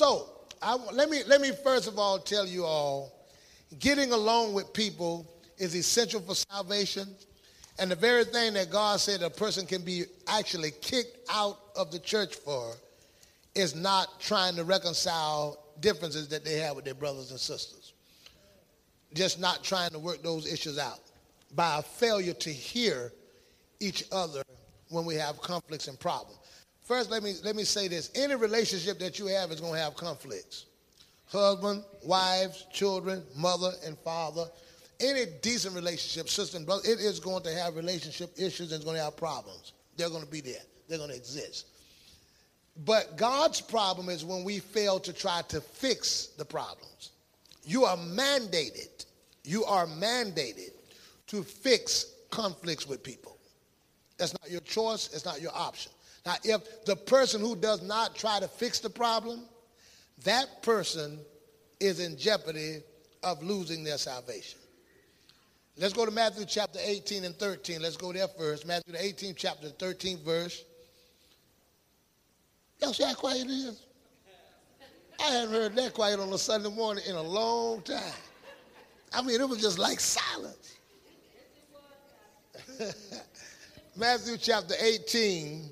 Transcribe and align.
So, 0.00 0.30
I, 0.62 0.76
let, 0.94 1.10
me, 1.10 1.20
let 1.26 1.42
me 1.42 1.52
first 1.62 1.86
of 1.86 1.98
all 1.98 2.18
tell 2.18 2.46
you 2.46 2.64
all 2.64 3.12
getting 3.80 4.12
along 4.12 4.54
with 4.54 4.72
people 4.72 5.30
is 5.58 5.74
essential 5.76 6.22
for 6.22 6.34
salvation. 6.34 7.06
And 7.78 7.90
the 7.90 7.96
very 7.96 8.24
thing 8.24 8.54
that 8.54 8.70
God 8.70 8.98
said 8.98 9.20
a 9.20 9.28
person 9.28 9.66
can 9.66 9.82
be 9.82 10.04
actually 10.26 10.70
kicked 10.80 11.28
out 11.30 11.58
of 11.76 11.92
the 11.92 11.98
church 11.98 12.34
for 12.34 12.72
is 13.54 13.74
not 13.74 14.18
trying 14.20 14.56
to 14.56 14.64
reconcile 14.64 15.62
differences 15.80 16.28
that 16.28 16.46
they 16.46 16.54
have 16.54 16.76
with 16.76 16.86
their 16.86 16.94
brothers 16.94 17.30
and 17.30 17.38
sisters. 17.38 17.92
Just 19.12 19.38
not 19.38 19.62
trying 19.62 19.90
to 19.90 19.98
work 19.98 20.22
those 20.22 20.50
issues 20.50 20.78
out 20.78 21.00
by 21.54 21.80
a 21.80 21.82
failure 21.82 22.32
to 22.32 22.50
hear 22.50 23.12
each 23.80 24.04
other 24.10 24.44
when 24.88 25.04
we 25.04 25.16
have 25.16 25.42
conflicts 25.42 25.88
and 25.88 26.00
problems. 26.00 26.39
First, 26.90 27.08
let 27.08 27.22
me, 27.22 27.34
let 27.44 27.54
me 27.54 27.62
say 27.62 27.86
this. 27.86 28.10
Any 28.16 28.34
relationship 28.34 28.98
that 28.98 29.16
you 29.16 29.26
have 29.26 29.52
is 29.52 29.60
going 29.60 29.74
to 29.74 29.78
have 29.78 29.94
conflicts. 29.94 30.66
Husband, 31.28 31.84
wives, 32.04 32.66
children, 32.72 33.22
mother 33.36 33.70
and 33.86 33.96
father. 33.98 34.46
Any 34.98 35.26
decent 35.40 35.76
relationship, 35.76 36.28
sister 36.28 36.56
and 36.56 36.66
brother, 36.66 36.82
it 36.84 36.98
is 36.98 37.20
going 37.20 37.44
to 37.44 37.54
have 37.54 37.76
relationship 37.76 38.32
issues 38.36 38.72
and 38.72 38.80
it's 38.80 38.84
going 38.84 38.96
to 38.96 39.04
have 39.04 39.16
problems. 39.16 39.72
They're 39.96 40.08
going 40.08 40.24
to 40.24 40.30
be 40.30 40.40
there. 40.40 40.62
They're 40.88 40.98
going 40.98 41.10
to 41.10 41.16
exist. 41.16 41.68
But 42.84 43.16
God's 43.16 43.60
problem 43.60 44.08
is 44.08 44.24
when 44.24 44.42
we 44.42 44.58
fail 44.58 44.98
to 44.98 45.12
try 45.12 45.42
to 45.42 45.60
fix 45.60 46.30
the 46.38 46.44
problems. 46.44 47.12
You 47.62 47.84
are 47.84 47.96
mandated, 47.98 49.06
you 49.44 49.62
are 49.64 49.86
mandated 49.86 50.72
to 51.28 51.44
fix 51.44 52.06
conflicts 52.30 52.88
with 52.88 53.04
people. 53.04 53.36
That's 54.18 54.32
not 54.42 54.50
your 54.50 54.62
choice, 54.62 55.14
it's 55.14 55.24
not 55.24 55.40
your 55.40 55.52
option. 55.54 55.92
Now, 56.26 56.34
if 56.44 56.84
the 56.84 56.96
person 56.96 57.40
who 57.40 57.56
does 57.56 57.82
not 57.82 58.14
try 58.14 58.40
to 58.40 58.48
fix 58.48 58.80
the 58.80 58.90
problem, 58.90 59.42
that 60.24 60.62
person 60.62 61.18
is 61.78 62.00
in 62.00 62.16
jeopardy 62.18 62.82
of 63.22 63.42
losing 63.42 63.84
their 63.84 63.98
salvation. 63.98 64.58
Let's 65.76 65.94
go 65.94 66.04
to 66.04 66.10
Matthew 66.10 66.44
chapter 66.44 66.78
18 66.82 67.24
and 67.24 67.34
13. 67.36 67.80
Let's 67.80 67.96
go 67.96 68.12
there 68.12 68.28
first. 68.28 68.66
Matthew 68.66 68.92
the 68.92 68.98
18th 68.98 69.36
chapter, 69.36 69.68
13th 69.68 70.22
verse. 70.22 70.64
Y'all 72.80 72.92
see 72.92 73.04
how 73.04 73.14
quiet 73.14 73.46
it 73.46 73.50
is? 73.50 73.82
I 75.20 75.30
hadn't 75.30 75.52
heard 75.52 75.76
that 75.76 75.94
quiet 75.94 76.18
on 76.18 76.32
a 76.32 76.38
Sunday 76.38 76.70
morning 76.70 77.04
in 77.06 77.14
a 77.14 77.22
long 77.22 77.82
time. 77.82 78.00
I 79.12 79.22
mean, 79.22 79.40
it 79.40 79.48
was 79.48 79.60
just 79.60 79.78
like 79.78 80.00
silence. 80.00 80.76
Matthew 83.96 84.36
chapter 84.38 84.74
18 84.80 85.70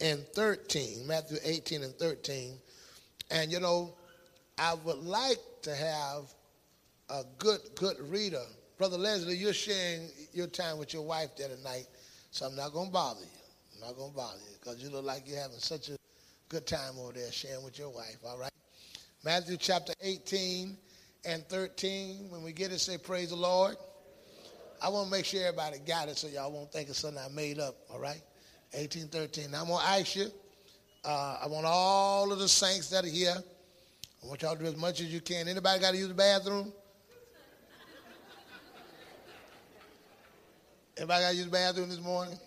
and 0.00 0.26
13. 0.34 1.06
Matthew 1.06 1.38
18 1.44 1.82
and 1.82 1.94
13. 1.94 2.54
And 3.30 3.52
you 3.52 3.60
know, 3.60 3.94
I 4.58 4.74
would 4.74 4.98
like 4.98 5.38
to 5.62 5.74
have 5.74 6.24
a 7.10 7.22
good, 7.38 7.60
good 7.74 7.96
reader. 8.08 8.42
Brother 8.76 8.96
Leslie, 8.96 9.36
you're 9.36 9.52
sharing 9.52 10.08
your 10.32 10.46
time 10.46 10.78
with 10.78 10.92
your 10.92 11.02
wife 11.02 11.36
there 11.36 11.48
tonight, 11.48 11.86
so 12.30 12.46
I'm 12.46 12.54
not 12.54 12.72
going 12.72 12.86
to 12.86 12.92
bother 12.92 13.20
you. 13.20 13.26
I'm 13.74 13.88
not 13.88 13.96
going 13.96 14.10
to 14.10 14.16
bother 14.16 14.38
you 14.38 14.56
because 14.60 14.82
you 14.82 14.90
look 14.90 15.04
like 15.04 15.22
you're 15.26 15.40
having 15.40 15.58
such 15.58 15.88
a 15.88 15.96
good 16.48 16.66
time 16.66 16.94
over 17.00 17.12
there 17.12 17.30
sharing 17.32 17.64
with 17.64 17.78
your 17.78 17.90
wife, 17.90 18.18
all 18.26 18.38
right? 18.38 18.52
Matthew 19.24 19.56
chapter 19.56 19.92
18 20.00 20.76
and 21.24 21.44
13. 21.48 22.30
When 22.30 22.42
we 22.42 22.52
get 22.52 22.72
it, 22.72 22.78
say, 22.78 22.98
Praise 22.98 23.30
the 23.30 23.36
Lord. 23.36 23.76
I 24.80 24.88
want 24.90 25.06
to 25.06 25.10
make 25.10 25.24
sure 25.24 25.42
everybody 25.42 25.78
got 25.80 26.08
it 26.08 26.16
so 26.16 26.28
y'all 26.28 26.52
won't 26.52 26.70
think 26.70 26.88
it's 26.88 27.00
something 27.00 27.20
I 27.22 27.28
made 27.34 27.58
up, 27.58 27.74
all 27.90 27.98
right? 27.98 28.22
18, 28.74 29.08
13. 29.08 29.50
Now 29.50 29.62
I'm 29.62 29.68
going 29.68 29.80
to 29.80 29.88
ask 29.88 30.16
you, 30.16 30.26
uh, 31.04 31.38
I 31.42 31.46
want 31.46 31.66
all 31.66 32.32
of 32.32 32.38
the 32.38 32.48
saints 32.48 32.90
that 32.90 33.04
are 33.04 33.08
here, 33.08 33.36
I 34.22 34.26
want 34.26 34.42
y'all 34.42 34.56
to 34.56 34.62
do 34.62 34.66
as 34.66 34.76
much 34.76 35.00
as 35.00 35.06
you 35.12 35.20
can. 35.20 35.48
Anybody 35.48 35.80
got 35.80 35.92
to 35.92 35.96
use 35.96 36.08
the 36.08 36.14
bathroom? 36.14 36.72
Anybody 40.96 41.22
got 41.22 41.30
to 41.30 41.36
use 41.36 41.44
the 41.44 41.50
bathroom 41.50 41.88
this 41.88 42.00
morning? 42.00 42.38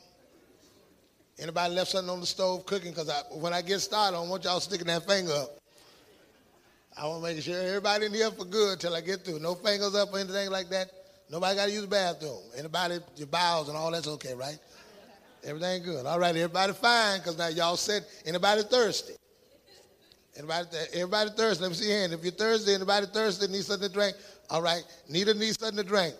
Anybody 1.39 1.73
left 1.73 1.91
something 1.91 2.09
on 2.09 2.19
the 2.19 2.25
stove 2.25 2.65
cooking? 2.65 2.91
Because 2.91 3.09
I, 3.09 3.21
when 3.31 3.53
I 3.53 3.61
get 3.61 3.79
started, 3.79 4.17
I 4.17 4.19
don't 4.19 4.29
want 4.29 4.43
y'all 4.43 4.59
sticking 4.59 4.87
that 4.87 5.07
finger 5.07 5.31
up. 5.31 5.57
I 6.97 7.07
want 7.07 7.23
to 7.23 7.33
make 7.33 7.41
sure 7.41 7.59
everybody 7.59 8.05
in 8.07 8.13
here 8.13 8.29
for 8.31 8.45
good 8.45 8.79
till 8.79 8.93
I 8.93 9.01
get 9.01 9.23
through. 9.23 9.39
No 9.39 9.55
fingers 9.55 9.95
up 9.95 10.13
or 10.13 10.19
anything 10.19 10.51
like 10.51 10.69
that. 10.69 10.91
Nobody 11.31 11.55
got 11.55 11.65
to 11.67 11.71
use 11.71 11.81
the 11.81 11.87
bathroom. 11.87 12.41
Anybody, 12.57 12.99
your 13.15 13.27
bowels 13.27 13.69
and 13.69 13.77
all 13.77 13.89
that's 13.89 14.07
okay, 14.07 14.33
right? 14.33 14.59
Everything 15.43 15.83
good. 15.83 16.05
All 16.05 16.19
right, 16.19 16.35
everybody 16.35 16.73
fine 16.73 17.19
because 17.19 17.37
now 17.37 17.47
y'all 17.47 17.77
said, 17.77 18.05
anybody 18.25 18.61
thirsty? 18.63 19.13
Anybody, 20.37 20.67
everybody 20.93 21.29
thirsty? 21.35 21.63
Let 21.63 21.69
me 21.69 21.75
see 21.75 21.89
your 21.89 21.97
hand. 21.99 22.13
If 22.13 22.23
you're 22.23 22.31
thirsty, 22.31 22.73
anybody 22.73 23.07
thirsty 23.07 23.47
need 23.47 23.63
something 23.63 23.87
to 23.87 23.93
drink? 23.93 24.15
All 24.49 24.61
right, 24.61 24.83
Nita 25.09 25.33
needs 25.33 25.59
something 25.59 25.77
to 25.77 25.83
drink. 25.83 26.13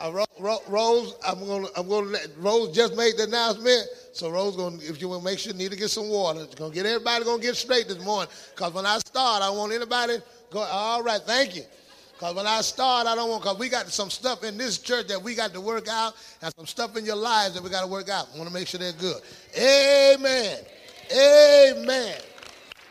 Uh, 0.00 0.24
Rose, 0.68 1.14
I'm 1.24 1.46
gonna, 1.46 1.68
I'm 1.76 1.88
gonna 1.88 2.06
let, 2.08 2.28
Rose 2.38 2.74
just 2.74 2.96
made 2.96 3.16
the 3.16 3.24
announcement, 3.24 3.86
so 4.12 4.30
Rose 4.30 4.56
gonna, 4.56 4.76
if 4.82 5.00
you 5.00 5.08
want 5.08 5.22
make 5.22 5.38
sure, 5.38 5.52
to 5.52 5.58
get 5.58 5.90
some 5.90 6.08
water. 6.08 6.40
It's 6.42 6.56
gonna 6.56 6.74
get 6.74 6.86
everybody 6.86 7.24
gonna 7.24 7.40
get 7.40 7.54
straight 7.56 7.86
this 7.86 8.02
morning. 8.04 8.28
Cause 8.56 8.74
when 8.74 8.84
I 8.84 8.98
start, 8.98 9.42
I 9.42 9.50
want 9.50 9.72
anybody 9.72 10.16
go. 10.50 10.60
All 10.60 11.02
right, 11.04 11.20
thank 11.20 11.54
you. 11.54 11.62
Cause 12.22 12.36
when 12.36 12.46
I 12.46 12.60
start, 12.60 13.08
I 13.08 13.16
don't 13.16 13.28
want. 13.28 13.42
Cause 13.42 13.58
we 13.58 13.68
got 13.68 13.88
some 13.88 14.08
stuff 14.08 14.44
in 14.44 14.56
this 14.56 14.78
church 14.78 15.08
that 15.08 15.20
we 15.20 15.34
got 15.34 15.52
to 15.54 15.60
work 15.60 15.88
out, 15.88 16.14
and 16.40 16.54
some 16.54 16.66
stuff 16.66 16.96
in 16.96 17.04
your 17.04 17.16
lives 17.16 17.54
that 17.54 17.64
we 17.64 17.68
got 17.68 17.80
to 17.80 17.88
work 17.88 18.08
out. 18.08 18.28
I 18.32 18.38
want 18.38 18.48
to 18.48 18.54
make 18.54 18.68
sure 18.68 18.78
they're 18.78 18.92
good. 18.92 19.20
Amen. 19.58 20.58
Amen. 21.10 22.14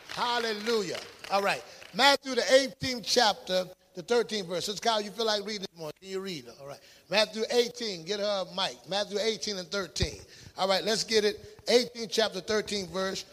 Hallelujah. 0.09 0.97
All 1.31 1.41
right, 1.41 1.63
Matthew 1.93 2.35
the 2.35 2.41
18th 2.41 3.03
chapter 3.05 3.63
the 3.95 4.03
13th 4.03 4.49
verse. 4.49 4.65
Sister 4.65 4.85
Kyle, 4.85 4.99
you 4.99 5.11
feel 5.11 5.27
like 5.27 5.45
reading 5.45 5.61
this 5.61 5.79
morning. 5.79 5.93
Can 6.01 6.09
you 6.09 6.19
read? 6.19 6.47
All 6.59 6.67
right. 6.67 6.79
Matthew 7.09 7.43
18, 7.49 8.03
get 8.03 8.19
her 8.19 8.45
a 8.45 8.53
mic. 8.53 8.79
Matthew 8.89 9.17
18 9.17 9.59
and 9.59 9.67
13. 9.69 10.19
All 10.57 10.67
right, 10.67 10.83
let's 10.83 11.05
get 11.05 11.23
it. 11.23 11.57
18 11.69 12.09
chapter 12.09 12.41
13 12.41 12.89
verse. 12.89 13.23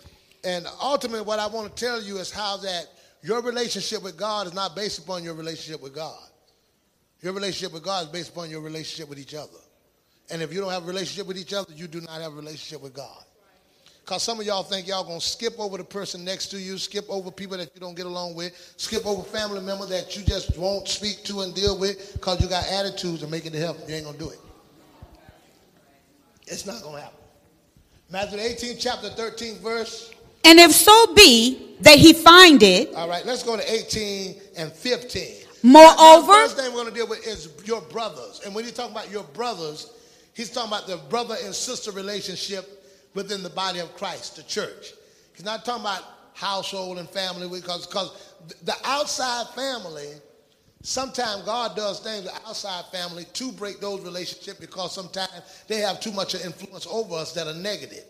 And 0.45 0.65
ultimately, 0.81 1.23
what 1.23 1.41
I 1.41 1.49
want 1.49 1.75
to 1.75 1.85
tell 1.85 2.01
you 2.01 2.19
is 2.19 2.31
how 2.31 2.57
that 2.59 2.87
your 3.23 3.43
relationship 3.43 4.03
with 4.03 4.17
God 4.17 4.47
is 4.47 4.55
not 4.55 4.77
based 4.77 4.99
upon 4.99 5.25
your 5.25 5.35
relationship 5.35 5.83
with 5.83 5.95
God. 5.95 6.19
Your 7.21 7.33
relationship 7.33 7.73
with 7.73 7.83
God 7.83 8.05
is 8.07 8.09
based 8.11 8.31
upon 8.31 8.51
your 8.51 8.61
relationship 8.61 9.09
with 9.09 9.19
each 9.19 9.35
other. 9.35 9.59
And 10.31 10.43
if 10.43 10.53
you 10.53 10.61
don't 10.61 10.71
have 10.71 10.85
a 10.85 10.87
relationship 10.87 11.27
with 11.27 11.39
each 11.39 11.53
other, 11.53 11.73
you 11.73 11.89
do 11.89 12.01
not 12.01 12.21
have 12.21 12.33
a 12.33 12.37
relationship 12.37 12.83
with 12.83 12.95
God. 12.95 13.25
Because 14.05 14.23
some 14.23 14.41
of 14.41 14.47
y'all 14.47 14.63
think 14.63 14.87
y'all 14.87 15.05
going 15.05 15.21
to 15.21 15.27
skip 15.27 15.59
over 15.59 15.77
the 15.77 15.85
person 15.85 16.25
next 16.25 16.47
to 16.47 16.59
you, 16.59 16.79
skip 16.79 17.05
over 17.11 17.31
people 17.31 17.59
that 17.59 17.71
you 17.75 17.81
don't 17.81 17.95
get 17.95 18.07
along 18.07 18.35
with, 18.35 18.75
skip 18.79 19.05
over 19.05 19.23
family 19.23 19.61
members 19.61 19.91
that 19.91 20.17
you 20.17 20.23
just 20.25 20.57
won't 20.57 20.89
speak 20.89 21.25
to 21.25 21.41
and 21.43 21.55
deal 21.55 21.79
with 21.79 22.15
because 22.15 22.41
you 22.41 22.49
got 22.49 22.67
attitudes 22.69 23.23
and 23.23 23.31
make 23.31 23.45
it 23.45 23.53
to 23.53 23.59
heaven. 23.59 23.83
You 23.87 23.97
ain't 23.97 24.05
going 24.05 24.17
to 24.17 24.25
do 24.25 24.31
it. 24.31 24.39
It's 26.47 26.65
not 26.65 26.81
going 26.83 26.95
to 26.95 27.03
happen. 27.03 27.19
Matthew 28.11 28.39
18, 28.39 28.79
chapter 28.79 29.11
13, 29.11 29.59
verse. 29.59 30.15
And 30.45 30.59
if 30.59 30.73
so 30.73 31.15
be 31.15 31.77
that 31.81 31.99
he 31.99 32.13
find 32.13 32.63
it. 32.63 32.95
All 32.95 33.09
right, 33.09 33.25
let's 33.25 33.43
go 33.43 33.57
to 33.57 33.73
18 33.73 34.37
and 34.57 34.73
15. 34.73 35.35
Moreover. 35.63 36.27
the 36.27 36.33
first 36.33 36.57
thing 36.57 36.67
we're 36.73 36.83
going 36.83 36.89
to 36.89 36.95
deal 36.95 37.09
with 37.09 37.27
is 37.27 37.53
your 37.65 37.81
brothers. 37.83 38.43
And 38.45 38.55
when 38.55 38.65
you 38.65 38.71
talk 38.71 38.91
about 38.91 39.11
your 39.11 39.25
brothers, 39.25 39.93
he's 40.35 40.51
talking 40.51 40.73
about 40.73 40.87
the 40.87 40.97
brother 41.09 41.37
and 41.45 41.55
sister 41.55 41.91
relationship 41.91 42.79
within 43.15 43.43
the 43.43 43.51
body 43.51 43.81
of 43.81 43.95
Christ, 43.97 44.37
the 44.37 44.43
church. 44.45 44.93
He's 45.35 45.45
not 45.45 45.65
talking 45.65 45.83
about 45.83 46.03
household 46.35 46.99
and 46.99 47.09
family 47.09 47.49
because 47.49 47.87
because 47.87 48.33
the 48.63 48.75
outside 48.85 49.47
family, 49.55 50.13
sometimes 50.83 51.43
God 51.43 51.75
does 51.75 52.01
things 52.01 52.25
with 52.25 52.41
outside 52.47 52.85
family 52.93 53.25
to 53.33 53.53
break 53.53 53.81
those 53.81 54.01
relationships 54.03 54.61
because 54.61 54.95
sometimes 54.95 55.65
they 55.67 55.79
have 55.79 56.01
too 56.01 56.13
much 56.13 56.35
influence 56.35 56.87
over 56.87 57.17
us 57.17 57.33
that 57.33 57.49
are 57.49 57.55
negative. 57.55 58.05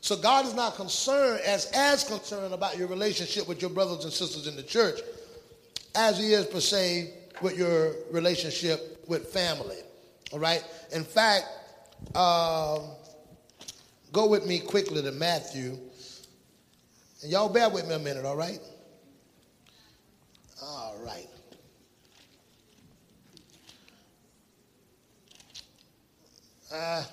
So 0.00 0.16
God 0.16 0.46
is 0.46 0.54
not 0.54 0.76
concerned 0.76 1.40
as 1.46 1.70
as 1.74 2.04
concerned 2.04 2.54
about 2.54 2.78
your 2.78 2.88
relationship 2.88 3.46
with 3.46 3.60
your 3.60 3.70
brothers 3.70 4.04
and 4.04 4.12
sisters 4.12 4.46
in 4.46 4.56
the 4.56 4.62
church 4.62 5.00
as 5.94 6.18
he 6.18 6.32
is 6.32 6.46
per 6.46 6.60
se 6.60 7.12
with 7.42 7.58
your 7.58 7.94
relationship 8.10 9.04
with 9.08 9.28
family. 9.28 9.76
All 10.32 10.38
right. 10.38 10.64
In 10.92 11.04
fact, 11.04 11.46
um, 12.14 12.82
Go 14.12 14.26
with 14.26 14.44
me 14.44 14.58
quickly 14.58 15.02
to 15.02 15.12
Matthew. 15.12 15.78
And 17.22 17.30
y'all 17.30 17.48
bear 17.48 17.68
with 17.70 17.86
me 17.86 17.94
a 17.94 17.98
minute, 17.98 18.24
all 18.24 18.36
right? 18.36 18.58
All 20.62 20.96
right. 21.04 21.28
Uh, 26.72 27.04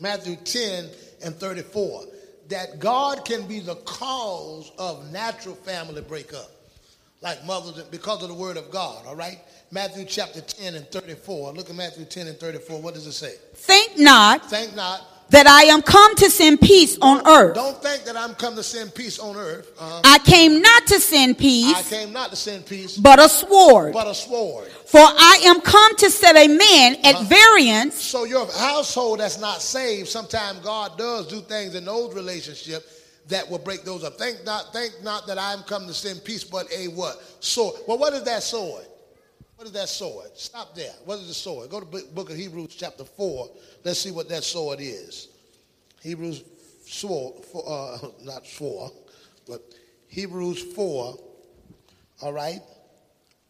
Matthew 0.00 0.36
10 0.36 0.88
and 1.24 1.34
34. 1.34 2.04
That 2.48 2.78
God 2.78 3.24
can 3.24 3.46
be 3.46 3.60
the 3.60 3.76
cause 3.76 4.70
of 4.78 5.10
natural 5.10 5.54
family 5.54 6.02
breakup, 6.02 6.50
like 7.22 7.42
mothers, 7.46 7.82
because 7.84 8.22
of 8.22 8.28
the 8.28 8.34
word 8.34 8.58
of 8.58 8.70
God, 8.70 9.06
all 9.06 9.16
right? 9.16 9.38
Matthew 9.70 10.04
chapter 10.04 10.42
10 10.42 10.74
and 10.74 10.86
34. 10.88 11.54
Look 11.54 11.70
at 11.70 11.74
Matthew 11.76 12.04
10 12.04 12.26
and 12.26 12.38
34. 12.38 12.82
What 12.82 12.94
does 12.94 13.06
it 13.06 13.12
say? 13.12 13.34
Think 13.54 13.98
not. 13.98 14.48
Think 14.50 14.76
not. 14.76 15.00
That 15.30 15.46
I 15.46 15.64
am 15.64 15.82
come 15.82 16.14
to 16.16 16.30
send 16.30 16.60
peace 16.60 16.98
on 17.00 17.26
earth. 17.26 17.54
Don't 17.54 17.82
think 17.82 18.04
that 18.04 18.16
I'm 18.16 18.34
come 18.34 18.54
to 18.56 18.62
send 18.62 18.94
peace 18.94 19.18
on 19.18 19.36
earth. 19.36 19.72
Uh-huh. 19.78 20.00
I 20.04 20.18
came 20.18 20.60
not 20.60 20.86
to 20.88 21.00
send 21.00 21.38
peace. 21.38 21.74
I 21.74 21.82
came 21.82 22.12
not 22.12 22.30
to 22.30 22.36
send 22.36 22.66
peace, 22.66 22.96
but 22.96 23.18
a 23.18 23.28
sword. 23.28 23.92
but 23.92 24.06
a 24.06 24.14
sword. 24.14 24.68
For 24.68 25.00
I 25.00 25.40
am 25.44 25.60
come 25.60 25.96
to 25.96 26.10
set 26.10 26.36
a 26.36 26.46
man 26.46 26.96
at 27.04 27.26
variance 27.26 28.00
So 28.00 28.24
your 28.24 28.46
household 28.52 29.20
that's 29.20 29.40
not 29.40 29.60
saved, 29.60 30.08
sometimes 30.08 30.60
God 30.60 30.96
does 30.98 31.26
do 31.26 31.40
things 31.40 31.74
in 31.74 31.84
those 31.84 32.14
relationships 32.14 33.02
that 33.28 33.48
will 33.50 33.58
break 33.58 33.84
those 33.84 34.04
up. 34.04 34.18
Think 34.18 34.44
not, 34.44 34.72
think 34.72 35.02
not 35.02 35.26
that 35.26 35.38
I'm 35.38 35.62
come 35.62 35.86
to 35.86 35.94
send 35.94 36.22
peace, 36.24 36.44
but 36.44 36.70
a 36.72 36.88
what? 36.88 37.22
Sword. 37.40 37.80
Well, 37.88 37.98
what 37.98 38.12
is 38.12 38.22
that 38.24 38.42
sword? 38.42 38.84
What 39.64 39.68
is 39.68 39.80
that 39.80 39.88
sword? 39.88 40.28
Stop 40.34 40.74
there. 40.74 40.92
What 41.06 41.20
is 41.20 41.28
the 41.28 41.32
sword? 41.32 41.70
Go 41.70 41.80
to 41.80 41.86
book- 41.86 42.14
book 42.14 42.28
of 42.28 42.36
Hebrews 42.36 42.74
chapter 42.76 43.02
4. 43.02 43.48
Let's 43.82 43.98
see 43.98 44.10
what 44.10 44.28
that 44.28 44.44
sword 44.44 44.78
is. 44.78 45.28
Hebrews 46.02 46.44
sword, 46.86 47.42
four, 47.46 47.64
uh, 47.66 48.08
not 48.24 48.46
4, 48.46 48.92
but 49.48 49.62
Hebrews 50.08 50.74
4, 50.74 51.18
all 52.20 52.32
right? 52.34 52.60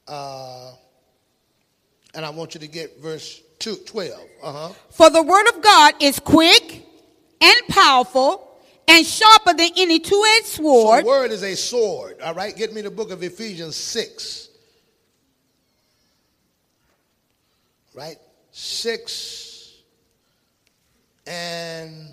Uh, 0.07 0.75
and 2.15 2.25
I 2.25 2.31
want 2.31 2.55
you 2.55 2.61
to 2.61 2.69
get 2.69 3.03
verse 3.03 3.43
two, 3.59 3.75
12. 3.75 4.13
Uh-huh. 4.41 4.69
For 4.91 5.11
the 5.11 5.21
word 5.21 5.49
of 5.49 5.61
God 5.63 5.95
is 6.01 6.21
quick 6.21 6.87
and 7.41 7.57
powerful 7.69 8.57
and 8.87 9.05
sharper 9.05 9.53
than 9.55 9.71
any 9.77 9.99
two-edged 9.99 10.47
So 10.47 10.63
sword, 10.63 11.03
the 11.03 11.09
word 11.09 11.33
is 11.33 11.43
a 11.43 11.57
sword. 11.57 12.21
All 12.21 12.35
right, 12.35 12.55
get 12.55 12.73
me 12.73 12.83
the 12.83 12.91
book 12.93 13.11
of 13.11 13.21
Ephesians 13.25 13.75
6. 13.75 14.51
Right? 17.95 18.17
6 18.51 19.73
and 21.27 22.09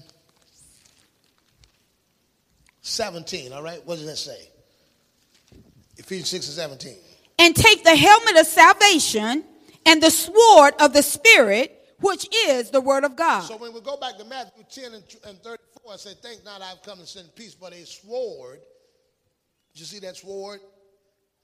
17. 2.82 3.54
All 3.54 3.64
right, 3.64 3.86
what 3.86 3.98
does 3.98 4.06
that 4.06 4.18
say? 4.18 4.48
Ephesians 5.98 6.30
6 6.30 6.48
and 6.48 6.56
17. 6.56 6.96
and 7.40 7.56
take 7.56 7.84
the 7.84 7.96
helmet 7.96 8.38
of 8.38 8.46
salvation 8.48 9.44
and 9.86 10.02
the 10.02 10.12
sword 10.12 10.74
of 10.80 10.94
the 10.94 11.02
Spirit, 11.04 11.96
which 12.00 12.28
is 12.48 12.70
the 12.72 12.82
word 12.82 13.04
of 13.04 13.16
God. 13.16 13.42
So 13.42 13.58
when 13.58 13.74
we 13.74 13.82
go 13.82 13.98
back 13.98 14.18
to 14.18 14.26
Matthew 14.26 14.64
10 14.72 14.94
and, 14.94 15.04
and 15.28 15.38
34, 15.40 15.94
I 15.94 15.96
say, 15.98 16.14
Think 16.22 16.46
not 16.46 16.62
I've 16.62 16.82
come 16.84 17.00
to 17.00 17.06
send 17.06 17.36
peace, 17.36 17.56
but 17.56 17.74
a 17.74 17.86
sword. 17.86 18.60
Did 19.74 19.80
you 19.80 19.86
see 19.86 20.00
that 20.00 20.18
sword? 20.18 20.60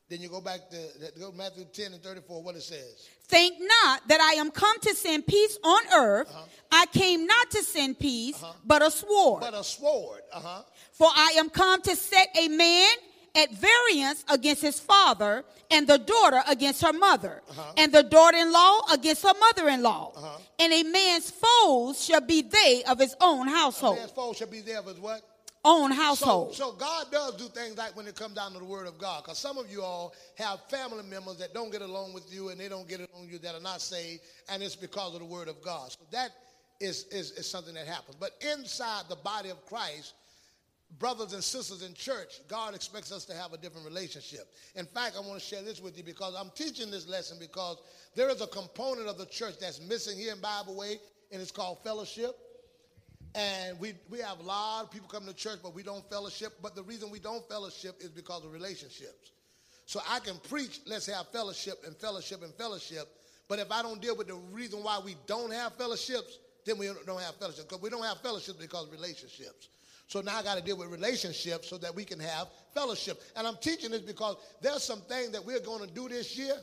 Then 0.10 0.22
you 0.22 0.30
go 0.30 0.40
back 0.40 0.70
to 0.70 0.78
go 1.20 1.32
to 1.32 1.38
Matthew 1.38 1.66
10 1.66 1.94
and 1.94 2.02
34, 2.02 2.42
what 2.42 2.56
it 2.56 2.64
says. 2.64 3.08
Think 3.28 3.56
not 3.60 4.08
that 4.08 4.22
I 4.22 4.40
am 4.40 4.52
come 4.52 4.80
to 4.82 4.96
send 4.96 5.28
peace 5.28 5.58
on 5.64 5.82
earth. 5.94 6.30
Uh-huh. 6.30 6.46
I 6.72 6.86
came 6.88 7.28
not 7.28 7.52
to 7.52 7.64
send 7.64 8.00
peace, 8.00 8.42
uh-huh. 8.42 8.54
but 8.66 8.82
a 8.82 8.90
sword. 8.90 9.42
But 9.42 9.54
a 9.54 9.64
sword, 9.66 10.22
uh-huh. 10.34 10.64
For 10.94 11.08
I 11.14 11.36
am 11.38 11.50
come 11.50 11.82
to 11.82 11.96
set 11.96 12.30
a 12.40 12.48
man 12.48 12.90
at 13.36 13.52
variance 13.52 14.24
against 14.30 14.62
his 14.62 14.80
father, 14.80 15.44
and 15.70 15.86
the 15.86 15.98
daughter 15.98 16.42
against 16.48 16.82
her 16.82 16.94
mother, 16.94 17.42
uh-huh. 17.50 17.74
and 17.78 17.92
the 17.92 18.04
daughter 18.04 18.38
in 18.38 18.52
law 18.54 18.80
against 18.92 19.24
her 19.24 19.34
mother 19.40 19.68
in 19.68 19.84
law. 19.84 20.14
And 20.58 20.72
a 20.72 20.84
man's 20.84 21.30
foes 21.32 22.04
shall 22.04 22.22
be 22.22 22.42
they 22.44 22.84
of 22.88 22.98
his 22.98 23.16
own 23.20 23.50
A 23.50 23.52
household. 23.52 23.98
man's 23.98 24.12
foe 24.12 24.32
shall 24.34 24.48
be 24.48 24.62
there 24.62 24.82
with 24.82 25.00
what? 25.00 25.22
Own 25.68 25.92
So, 25.92 25.96
household. 26.02 26.56
so 26.56 26.72
God 26.72 27.08
does 27.12 27.36
do 27.36 27.46
things 27.46 27.78
like 27.78 27.96
when 27.96 28.08
it 28.08 28.16
comes 28.16 28.36
down 28.36 28.54
to 28.54 28.60
the 28.60 28.66
word 28.66 28.88
of 28.88 28.98
God. 28.98 29.24
Because 29.24 29.38
some 29.38 29.58
of 29.58 29.70
you 29.70 29.82
all 29.82 30.14
have 30.36 30.62
family 30.70 31.04
members 31.04 31.38
that 31.38 31.54
don't 31.54 31.72
get 31.72 31.82
along 31.82 32.14
with 32.14 32.32
you 32.34 32.50
and 32.50 32.60
they 32.60 32.70
don't 32.70 32.88
get 32.88 33.00
along 33.00 33.24
with 33.26 33.32
you 33.34 33.40
that 33.40 33.54
are 33.54 33.62
not 33.62 33.82
saved, 33.82 34.22
and 34.50 34.64
it's 34.64 34.76
because 34.78 35.14
of 35.14 35.20
the 35.20 35.26
word 35.26 35.48
of 35.50 35.62
God. 35.62 35.92
So 35.92 36.00
that 36.12 36.30
is, 36.80 37.06
is, 37.12 37.32
is 37.32 37.50
something 37.50 37.74
that 37.74 37.86
happens. 37.88 38.16
But 38.20 38.32
inside 38.54 39.04
the 39.10 39.18
body 39.18 39.50
of 39.50 39.66
Christ, 39.66 40.14
brothers 41.00 41.34
and 41.34 41.44
sisters 41.44 41.84
in 41.84 41.94
church, 41.94 42.40
God 42.48 42.74
expects 42.74 43.12
us 43.12 43.26
to 43.26 43.34
have 43.34 43.52
a 43.52 43.58
different 43.58 43.86
relationship. 43.86 44.48
In 44.76 44.86
fact, 44.86 45.16
I 45.18 45.20
want 45.20 45.40
to 45.40 45.46
share 45.46 45.62
this 45.64 45.82
with 45.82 45.98
you 45.98 46.04
because 46.04 46.34
I'm 46.34 46.50
teaching 46.56 46.90
this 46.90 47.08
lesson 47.10 47.38
because 47.42 47.78
there 48.16 48.30
is 48.30 48.42
a 48.42 48.48
component 48.48 49.08
of 49.08 49.18
the 49.18 49.26
church 49.26 49.56
that's 49.60 49.82
missing 49.82 50.18
here 50.18 50.32
in 50.34 50.40
Bible 50.40 50.76
Way, 50.78 50.98
and 51.32 51.42
it's 51.42 51.52
called 51.52 51.84
fellowship. 51.84 52.38
And 53.36 53.80
we, 53.80 53.94
we 54.10 54.20
have 54.20 54.40
a 54.40 54.44
lot 54.44 54.84
of 54.84 54.92
people 54.92 55.08
come 55.08 55.26
to 55.26 55.34
church, 55.34 55.60
but 55.62 55.76
we 55.76 55.84
don't 55.84 56.08
fellowship. 56.10 56.54
But 56.62 56.76
the 56.76 56.84
reason 56.84 57.10
we 57.10 57.20
don't 57.20 57.48
fellowship 57.48 57.98
is 58.00 58.10
because 58.10 58.44
of 58.44 58.52
relationships. 58.52 59.32
So 59.86 60.02
I 60.10 60.20
can 60.20 60.38
preach, 60.50 60.82
let's 60.86 61.06
have 61.08 61.28
fellowship 61.30 61.84
and 61.86 61.96
fellowship 61.96 62.44
and 62.44 62.54
fellowship. 62.56 63.08
But 63.48 63.60
if 63.60 63.72
I 63.72 63.82
don't 63.82 64.02
deal 64.02 64.18
with 64.18 64.28
the 64.28 64.36
reason 64.52 64.84
why 64.84 65.00
we 65.04 65.16
don't 65.28 65.54
have 65.54 65.76
fellowships, 65.76 66.40
then 66.66 66.78
we 66.78 66.90
don't 67.06 67.22
have 67.22 67.36
fellowship. 67.36 67.70
Because 67.70 67.82
we 67.82 67.90
don't 67.90 68.04
have 68.04 68.20
fellowship 68.20 68.60
because 68.60 68.88
of 68.88 68.92
relationships. 68.92 69.70
So 70.08 70.22
now 70.22 70.38
I 70.38 70.44
got 70.44 70.58
to 70.58 70.64
deal 70.64 70.78
with 70.78 70.90
relationships 70.90 71.70
so 71.70 71.78
that 71.78 71.94
we 71.94 72.06
can 72.06 72.20
have 72.20 72.48
fellowship. 72.74 73.22
And 73.36 73.46
I'm 73.46 73.58
teaching 73.58 73.92
this 73.92 74.02
because 74.02 74.38
there's 74.62 74.84
some 74.84 75.02
things 75.02 75.32
that 75.32 75.46
we're 75.46 75.60
going 75.60 75.88
to 75.88 75.94
do 75.94 76.08
this 76.10 76.38
year. 76.38 76.56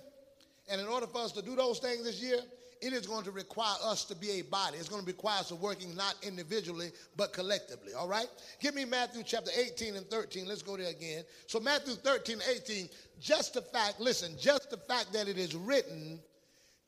And 0.70 0.80
in 0.80 0.86
order 0.86 1.06
for 1.06 1.22
us 1.22 1.32
to 1.32 1.42
do 1.42 1.54
those 1.54 1.78
things 1.78 2.04
this 2.04 2.22
year, 2.22 2.38
it 2.80 2.92
is 2.92 3.06
going 3.06 3.24
to 3.24 3.30
require 3.30 3.76
us 3.84 4.04
to 4.06 4.16
be 4.16 4.30
a 4.32 4.42
body. 4.42 4.78
It's 4.78 4.88
going 4.88 5.02
to 5.02 5.06
require 5.06 5.40
us 5.40 5.52
working 5.52 5.94
not 5.94 6.14
individually, 6.22 6.90
but 7.16 7.32
collectively. 7.32 7.94
All 7.94 8.08
right? 8.08 8.26
Give 8.60 8.74
me 8.74 8.84
Matthew 8.84 9.22
chapter 9.24 9.50
18 9.56 9.96
and 9.96 10.06
13. 10.06 10.46
Let's 10.46 10.62
go 10.62 10.76
there 10.76 10.90
again. 10.90 11.24
So, 11.46 11.60
Matthew 11.60 11.94
13, 11.94 12.38
18, 12.68 12.88
just 13.20 13.54
the 13.54 13.62
fact, 13.62 14.00
listen, 14.00 14.34
just 14.38 14.70
the 14.70 14.76
fact 14.76 15.12
that 15.12 15.28
it 15.28 15.38
is 15.38 15.54
written 15.54 16.20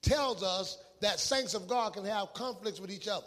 tells 0.02 0.42
us 0.42 0.78
that 1.00 1.18
saints 1.18 1.54
of 1.54 1.68
God 1.68 1.94
can 1.94 2.04
have 2.04 2.32
conflicts 2.34 2.80
with 2.80 2.90
each 2.90 3.08
other. 3.08 3.26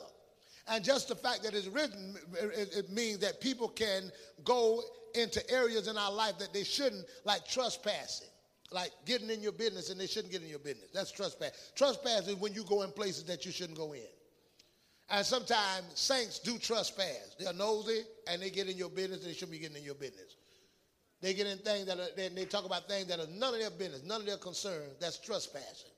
And 0.67 0.83
just 0.83 1.07
the 1.07 1.15
fact 1.15 1.43
that 1.43 1.53
it's 1.53 1.67
written, 1.67 2.15
it, 2.33 2.75
it 2.75 2.89
means 2.91 3.19
that 3.19 3.41
people 3.41 3.69
can 3.69 4.11
go 4.43 4.81
into 5.15 5.47
areas 5.49 5.87
in 5.87 5.97
our 5.97 6.11
life 6.11 6.37
that 6.37 6.53
they 6.53 6.63
shouldn't, 6.63 7.05
like 7.25 7.47
trespassing, 7.47 8.27
like 8.71 8.91
getting 9.05 9.29
in 9.29 9.41
your 9.41 9.51
business 9.51 9.89
and 9.89 9.99
they 9.99 10.07
shouldn't 10.07 10.31
get 10.31 10.41
in 10.41 10.49
your 10.49 10.59
business. 10.59 10.89
That's 10.93 11.11
trespass. 11.11 11.71
Trespass 11.75 12.27
is 12.27 12.35
when 12.35 12.53
you 12.53 12.63
go 12.63 12.83
in 12.83 12.91
places 12.91 13.23
that 13.25 13.45
you 13.45 13.51
shouldn't 13.51 13.77
go 13.77 13.93
in. 13.93 14.01
And 15.09 15.25
sometimes 15.25 15.85
saints 15.95 16.39
do 16.39 16.57
trespass. 16.59 17.35
They're 17.39 17.53
nosy 17.53 18.01
and 18.27 18.41
they 18.41 18.51
get 18.51 18.67
in 18.67 18.77
your 18.77 18.89
business 18.89 19.23
they 19.23 19.33
shouldn't 19.33 19.51
be 19.51 19.59
getting 19.59 19.77
in 19.77 19.83
your 19.83 19.95
business. 19.95 20.35
They 21.21 21.33
get 21.33 21.47
in 21.47 21.57
things 21.57 21.87
that 21.87 21.99
are, 21.99 22.07
they, 22.15 22.29
they 22.29 22.45
talk 22.45 22.65
about 22.65 22.87
things 22.87 23.07
that 23.07 23.19
are 23.19 23.27
none 23.27 23.53
of 23.53 23.59
their 23.59 23.71
business, 23.71 24.03
none 24.05 24.21
of 24.21 24.27
their 24.27 24.37
concern. 24.37 24.83
That's 24.99 25.17
trespassing. 25.17 25.91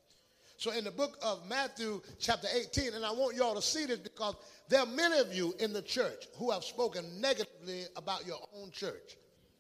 So 0.57 0.71
in 0.71 0.83
the 0.83 0.91
book 0.91 1.17
of 1.23 1.47
Matthew, 1.49 2.01
chapter 2.19 2.47
18, 2.55 2.93
and 2.93 3.03
I 3.03 3.11
want 3.11 3.35
y'all 3.35 3.55
to 3.55 3.61
see 3.61 3.85
this 3.85 3.99
because 3.99 4.35
there 4.69 4.79
are 4.79 4.85
many 4.85 5.17
of 5.19 5.33
you 5.33 5.53
in 5.59 5.73
the 5.73 5.81
church 5.81 6.27
who 6.37 6.51
have 6.51 6.63
spoken 6.63 7.19
negatively 7.19 7.85
about 7.95 8.25
your 8.25 8.37
own 8.55 8.71
church. 8.71 9.17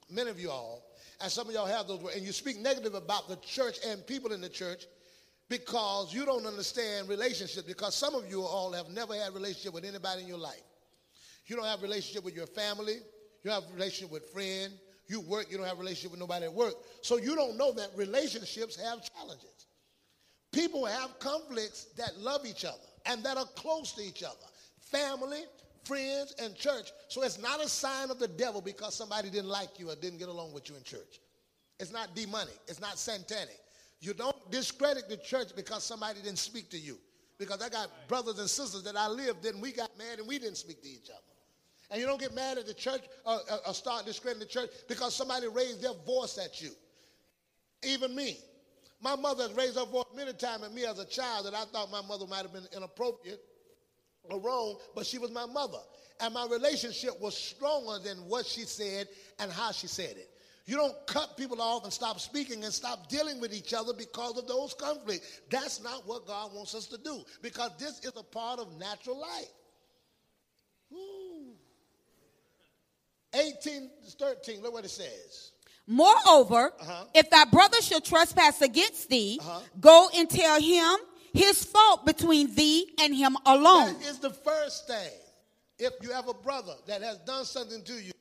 Many 0.09 0.29
of 0.29 0.39
you 0.39 0.51
all, 0.51 0.83
and 1.21 1.31
some 1.31 1.47
of 1.47 1.53
y'all 1.53 1.65
have 1.65 1.87
those 1.87 1.99
words, 1.99 2.15
and 2.15 2.25
you 2.25 2.31
speak 2.31 2.59
negative 2.59 2.95
about 2.95 3.27
the 3.27 3.35
church 3.37 3.77
and 3.85 4.05
people 4.05 4.31
in 4.31 4.41
the 4.41 4.49
church 4.49 4.85
because 5.49 6.13
you 6.13 6.25
don't 6.25 6.45
understand 6.45 7.09
relationships. 7.09 7.67
Because 7.67 7.95
some 7.95 8.15
of 8.15 8.29
you 8.29 8.41
all 8.41 8.71
have 8.71 8.89
never 8.89 9.13
had 9.13 9.33
relationship 9.33 9.73
with 9.73 9.83
anybody 9.83 10.21
in 10.21 10.27
your 10.27 10.37
life. 10.37 10.61
You 11.45 11.55
don't 11.55 11.65
have 11.65 11.81
relationship 11.81 12.23
with 12.23 12.35
your 12.35 12.47
family. 12.47 12.97
You 13.43 13.51
have 13.51 13.63
a 13.69 13.73
relationship 13.73 14.11
with 14.11 14.29
friends. 14.31 14.73
You 15.07 15.19
work, 15.19 15.51
you 15.51 15.57
don't 15.57 15.67
have 15.67 15.77
relationship 15.77 16.11
with 16.11 16.21
nobody 16.21 16.45
at 16.45 16.53
work. 16.53 16.75
So 17.01 17.17
you 17.17 17.35
don't 17.35 17.57
know 17.57 17.73
that 17.73 17.89
relationships 17.97 18.77
have 18.77 18.99
challenges. 19.13 19.67
People 20.53 20.85
have 20.85 21.19
conflicts 21.19 21.85
that 21.97 22.17
love 22.17 22.45
each 22.45 22.63
other 22.63 22.77
and 23.05 23.21
that 23.23 23.37
are 23.37 23.45
close 23.55 23.91
to 23.93 24.01
each 24.01 24.23
other. 24.23 24.35
Family, 24.79 25.43
friends, 25.83 26.33
and 26.41 26.55
church. 26.55 26.91
So 27.07 27.23
it's 27.23 27.39
not 27.41 27.63
a 27.63 27.67
sign 27.67 28.09
of 28.11 28.19
the 28.19 28.27
devil 28.27 28.61
because 28.61 28.95
somebody 28.95 29.29
didn't 29.29 29.49
like 29.49 29.79
you 29.79 29.89
or 29.89 29.95
didn't 29.95 30.19
get 30.19 30.29
along 30.29 30.53
with 30.53 30.69
you 30.69 30.75
in 30.75 30.83
church. 30.83 31.19
It's 31.79 31.91
not 31.91 32.15
demonic. 32.15 32.57
It's 32.67 32.79
not 32.79 32.97
satanic. 32.97 33.59
You 33.99 34.13
don't 34.13 34.51
discredit 34.51 35.09
the 35.09 35.17
church 35.17 35.49
because 35.55 35.83
somebody 35.83 36.21
didn't 36.21 36.39
speak 36.39 36.69
to 36.71 36.77
you. 36.77 36.97
Because 37.37 37.61
I 37.61 37.69
got 37.69 37.89
brothers 38.07 38.37
and 38.39 38.49
sisters 38.49 38.83
that 38.83 38.95
I 38.95 39.07
lived 39.07 39.45
in, 39.45 39.59
we 39.59 39.71
got 39.71 39.89
mad 39.97 40.19
and 40.19 40.27
we 40.27 40.37
didn't 40.37 40.57
speak 40.57 40.81
to 40.83 40.89
each 40.89 41.09
other. 41.09 41.21
And 41.89 41.99
you 41.99 42.05
don't 42.05 42.19
get 42.19 42.33
mad 42.33 42.57
at 42.57 42.67
the 42.67 42.73
church 42.73 43.01
or, 43.25 43.33
or, 43.33 43.67
or 43.67 43.73
start 43.73 44.05
discrediting 44.05 44.47
the 44.47 44.51
church 44.51 44.69
because 44.87 45.15
somebody 45.15 45.47
raised 45.47 45.81
their 45.81 45.93
voice 46.05 46.37
at 46.37 46.61
you. 46.61 46.71
Even 47.83 48.15
me. 48.15 48.37
My 49.01 49.15
mother 49.15 49.47
has 49.47 49.53
raised 49.53 49.77
her 49.77 49.85
voice 49.85 50.05
many 50.15 50.33
times 50.33 50.63
at 50.63 50.73
me 50.73 50.85
as 50.85 50.99
a 50.99 51.05
child 51.05 51.47
that 51.47 51.55
I 51.55 51.65
thought 51.65 51.91
my 51.91 52.03
mother 52.03 52.27
might 52.27 52.43
have 52.43 52.53
been 52.53 52.67
inappropriate 52.75 53.41
wrong, 54.29 54.77
but 54.95 55.05
she 55.05 55.17
was 55.17 55.31
my 55.31 55.45
mother. 55.45 55.79
And 56.19 56.33
my 56.33 56.45
relationship 56.49 57.19
was 57.19 57.35
stronger 57.35 57.97
than 58.03 58.17
what 58.29 58.45
she 58.45 58.61
said 58.61 59.07
and 59.39 59.51
how 59.51 59.71
she 59.71 59.87
said 59.87 60.11
it. 60.17 60.29
You 60.67 60.77
don't 60.77 60.95
cut 61.07 61.35
people 61.35 61.59
off 61.61 61.83
and 61.83 61.91
stop 61.91 62.19
speaking 62.19 62.63
and 62.63 62.71
stop 62.71 63.09
dealing 63.09 63.41
with 63.41 63.51
each 63.53 63.73
other 63.73 63.93
because 63.93 64.37
of 64.37 64.47
those 64.47 64.75
conflicts. 64.75 65.41
That's 65.49 65.81
not 65.81 66.07
what 66.07 66.27
God 66.27 66.53
wants 66.53 66.75
us 66.75 66.85
to 66.87 66.97
do 66.99 67.23
because 67.41 67.71
this 67.79 67.99
is 68.05 68.11
a 68.15 68.23
part 68.23 68.59
of 68.59 68.77
natural 68.77 69.19
life. 69.19 69.49
Woo. 70.91 71.55
18 73.33 73.89
13, 74.19 74.61
look 74.61 74.73
what 74.73 74.85
it 74.85 74.89
says. 74.89 75.51
Moreover, 75.87 76.71
Uh-huh. 76.79 77.05
if 77.15 77.29
thy 77.31 77.45
brother 77.45 77.81
shall 77.81 78.01
trespass 78.01 78.61
against 78.61 79.09
thee, 79.09 79.39
go 79.79 80.09
and 80.15 80.29
tell 80.29 80.61
him 80.61 80.95
his 81.33 81.63
fault 81.63 82.05
between 82.05 82.53
thee 82.55 82.93
and 83.01 83.15
him 83.15 83.37
alone. 83.45 83.93
That 83.93 84.07
is 84.07 84.19
the 84.19 84.31
first 84.31 84.87
thing. 84.87 85.11
if 85.79 85.93
you 86.01 86.11
have 86.11 86.27
a 86.27 86.33
brother 86.33 86.73
that 86.87 87.01
has 87.01 87.17
done 87.19 87.45
something 87.45 87.83
to 87.83 87.93
you, 87.93 88.11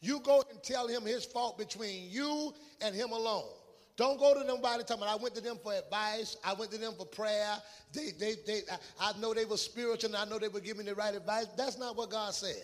you 0.00 0.20
go 0.20 0.44
and 0.50 0.62
tell 0.62 0.86
him 0.86 1.02
his 1.02 1.24
fault 1.24 1.58
between 1.58 2.10
you 2.10 2.52
and 2.82 2.94
him 2.94 3.10
alone. 3.10 3.48
Don't 3.96 4.18
go 4.18 4.34
to 4.34 4.44
nobody 4.44 4.82
talking 4.82 5.02
about, 5.02 5.20
I 5.20 5.22
went 5.22 5.34
to 5.36 5.40
them 5.40 5.56
for 5.62 5.72
advice. 5.72 6.36
I 6.44 6.52
went 6.54 6.72
to 6.72 6.78
them 6.78 6.94
for 6.98 7.06
prayer. 7.06 7.56
They, 7.92 8.10
they, 8.18 8.34
they, 8.46 8.60
I, 9.00 9.10
I 9.10 9.18
know 9.20 9.32
they 9.32 9.44
were 9.44 9.56
spiritual 9.56 10.14
and 10.14 10.16
I 10.16 10.24
know 10.24 10.38
they 10.38 10.48
were 10.48 10.60
giving 10.60 10.84
the 10.86 10.94
right 10.94 11.14
advice. 11.14 11.46
That's 11.56 11.78
not 11.78 11.96
what 11.96 12.10
God 12.10 12.34
said. 12.34 12.62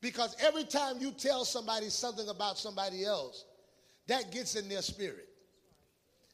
Because 0.00 0.36
every 0.40 0.64
time 0.64 0.96
you 1.00 1.12
tell 1.12 1.44
somebody 1.44 1.88
something 1.88 2.28
about 2.28 2.58
somebody 2.58 3.04
else, 3.04 3.46
that 4.06 4.30
gets 4.30 4.54
in 4.54 4.68
their 4.68 4.82
spirit. 4.82 5.27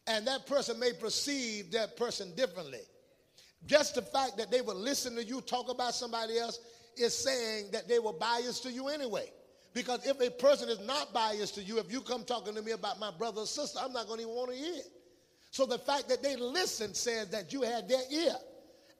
And 0.07 0.27
that 0.27 0.47
person 0.47 0.79
may 0.79 0.93
perceive 0.93 1.73
that 1.73 1.97
person 1.97 2.35
differently. 2.35 2.81
Just 3.67 3.95
the 3.95 4.03
fact 4.03 4.37
that 4.37 4.51
they 4.51 4.61
will 4.61 4.75
listen 4.75 5.15
to 5.17 5.25
you 5.25 5.41
talk 5.41 5.71
about 5.71 5.95
somebody 5.95 6.39
else 6.39 6.59
is 6.97 7.17
saying 7.17 7.71
that 7.73 7.89
they 7.89 7.99
were 7.99 8.13
biased 8.13 8.63
to 8.65 8.71
you 8.71 8.89
anyway. 8.89 9.31
Because 9.73 10.07
if 10.07 10.21
a 10.21 10.31
person 10.31 10.69
is 10.69 10.79
not 10.87 11.13
biased 11.13 11.55
to 11.57 11.63
you, 11.63 11.79
if 11.79 11.91
you 11.91 12.01
come 12.01 12.25
talking 12.25 12.55
to 12.55 12.63
me 12.63 12.73
about 12.73 13.01
my 13.01 13.11
brother 13.11 13.41
or 13.41 13.47
sister, 13.47 13.81
I'm 13.83 13.93
not 13.93 14.07
going 14.07 14.19
to 14.19 14.25
even 14.25 14.37
want 14.37 14.51
to 14.51 14.57
hear 14.57 14.75
it. 14.75 14.89
So 15.51 15.67
the 15.67 15.79
fact 15.79 16.09
that 16.09 16.23
they 16.23 16.37
listen 16.37 16.95
says 16.95 17.29
that 17.31 17.53
you 17.53 17.63
had 17.63 17.89
their 17.89 18.03
ear. 18.11 18.35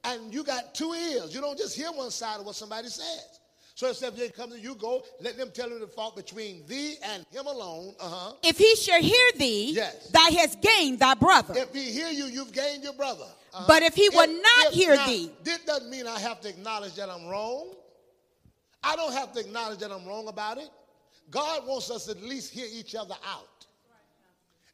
And 0.03 0.33
you 0.33 0.43
got 0.43 0.75
two 0.75 0.93
ears. 0.93 1.33
You 1.33 1.41
don't 1.41 1.57
just 1.57 1.75
hear 1.75 1.91
one 1.91 2.11
side 2.11 2.39
of 2.39 2.45
what 2.45 2.55
somebody 2.55 2.87
says. 2.87 3.39
So 3.75 3.89
if 3.89 3.99
they 4.15 4.29
come 4.29 4.51
to 4.51 4.59
you, 4.59 4.75
go, 4.75 5.03
let 5.19 5.37
them 5.37 5.51
tell 5.53 5.69
you 5.69 5.79
the 5.79 5.87
fault 5.87 6.15
between 6.15 6.65
thee 6.65 6.95
and 7.03 7.25
him 7.29 7.45
alone. 7.45 7.93
Uh-huh. 7.99 8.33
If 8.41 8.57
he 8.57 8.73
shall 8.77 9.01
hear 9.01 9.31
thee, 9.37 9.73
Yes. 9.75 10.11
thou 10.11 10.25
hast 10.31 10.61
gained 10.61 10.99
thy 10.99 11.13
brother. 11.13 11.53
If 11.57 11.73
he 11.73 11.91
hear 11.91 12.07
you, 12.07 12.25
you've 12.25 12.53
gained 12.53 12.83
your 12.83 12.93
brother. 12.93 13.25
Uh-huh. 13.53 13.65
But 13.67 13.83
if 13.83 13.93
he 13.93 14.07
will 14.07 14.27
not 14.41 14.67
if 14.67 14.73
hear 14.73 14.95
not, 14.95 15.07
thee- 15.07 15.29
This 15.43 15.59
doesn't 15.65 15.89
mean 15.89 16.07
I 16.07 16.17
have 16.19 16.39
to 16.41 16.49
acknowledge 16.49 16.95
that 16.95 17.09
I'm 17.09 17.27
wrong. 17.27 17.73
I 18.81 18.95
don't 18.95 19.11
have 19.13 19.33
to 19.33 19.41
acknowledge 19.41 19.79
that 19.79 19.91
I'm 19.91 20.05
wrong 20.05 20.29
about 20.29 20.57
it. 20.57 20.69
God 21.29 21.67
wants 21.67 21.91
us 21.91 22.05
to 22.05 22.11
at 22.11 22.23
least 22.23 22.53
hear 22.53 22.67
each 22.71 22.95
other 22.95 23.15
out. 23.27 23.49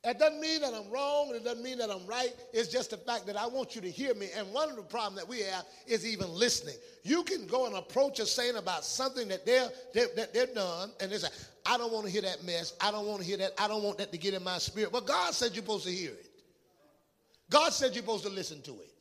It 0.03 0.17
doesn't 0.17 0.41
mean 0.41 0.62
that 0.62 0.74
I'm 0.74 0.89
wrong, 0.89 1.31
it 1.36 1.43
doesn't 1.43 1.63
mean 1.63 1.77
that 1.77 1.91
I'm 1.91 2.05
right. 2.08 2.34
It's 2.53 2.70
just 2.70 2.89
the 2.89 2.98
fact 2.98 3.27
that 3.27 3.38
I 3.38 3.46
want 3.46 3.75
you 3.75 3.81
to 3.81 3.89
hear 3.89 4.15
me. 4.15 4.29
And 4.36 4.51
one 4.51 4.67
of 4.67 4.75
the 4.75 4.81
problems 4.81 5.17
that 5.17 5.29
we 5.29 5.41
have 5.41 5.63
is 5.86 6.08
even 6.08 6.27
listening. 6.34 6.74
You 7.03 7.22
can 7.22 7.46
go 7.46 7.67
and 7.67 7.75
approach 7.75 8.20
a 8.20 8.25
saint 8.25 8.58
about 8.58 8.84
something 8.84 9.27
that 9.27 9.46
they're, 9.46 9.70
they're, 9.93 10.08
that 10.15 10.34
they're 10.34 10.48
done, 10.48 10.91
and 11.00 11.12
they 11.12 11.17
say, 11.17 11.27
I 11.67 11.77
don't 11.77 11.93
want 11.93 12.08
to 12.08 12.12
hear 12.12 12.24
that 12.24 12.43
mess. 12.43 12.74
I 12.81 12.91
don't 12.91 13.05
want 13.05 13.22
to 13.22 13.27
hear 13.27 13.38
that. 13.38 13.51
I 13.60 13.67
don't 13.67 13.84
want 13.84 14.00
that 14.00 14.12
to 14.12 14.17
get 14.17 14.34
in 14.34 14.43
my 14.43 14.58
spirit. 14.58 14.91
But 14.91 15.05
God 15.05 15.36
said 15.36 15.51
you're 15.53 15.63
supposed 15.63 15.86
to 15.86 15.91
hear 15.91 16.12
it. 16.12 16.25
God 17.51 17.72
said 17.72 17.93
you're 17.93 18.03
supposed 18.03 18.24
to 18.24 18.31
listen 18.31 18.60
to 18.63 18.72
it. 18.72 18.91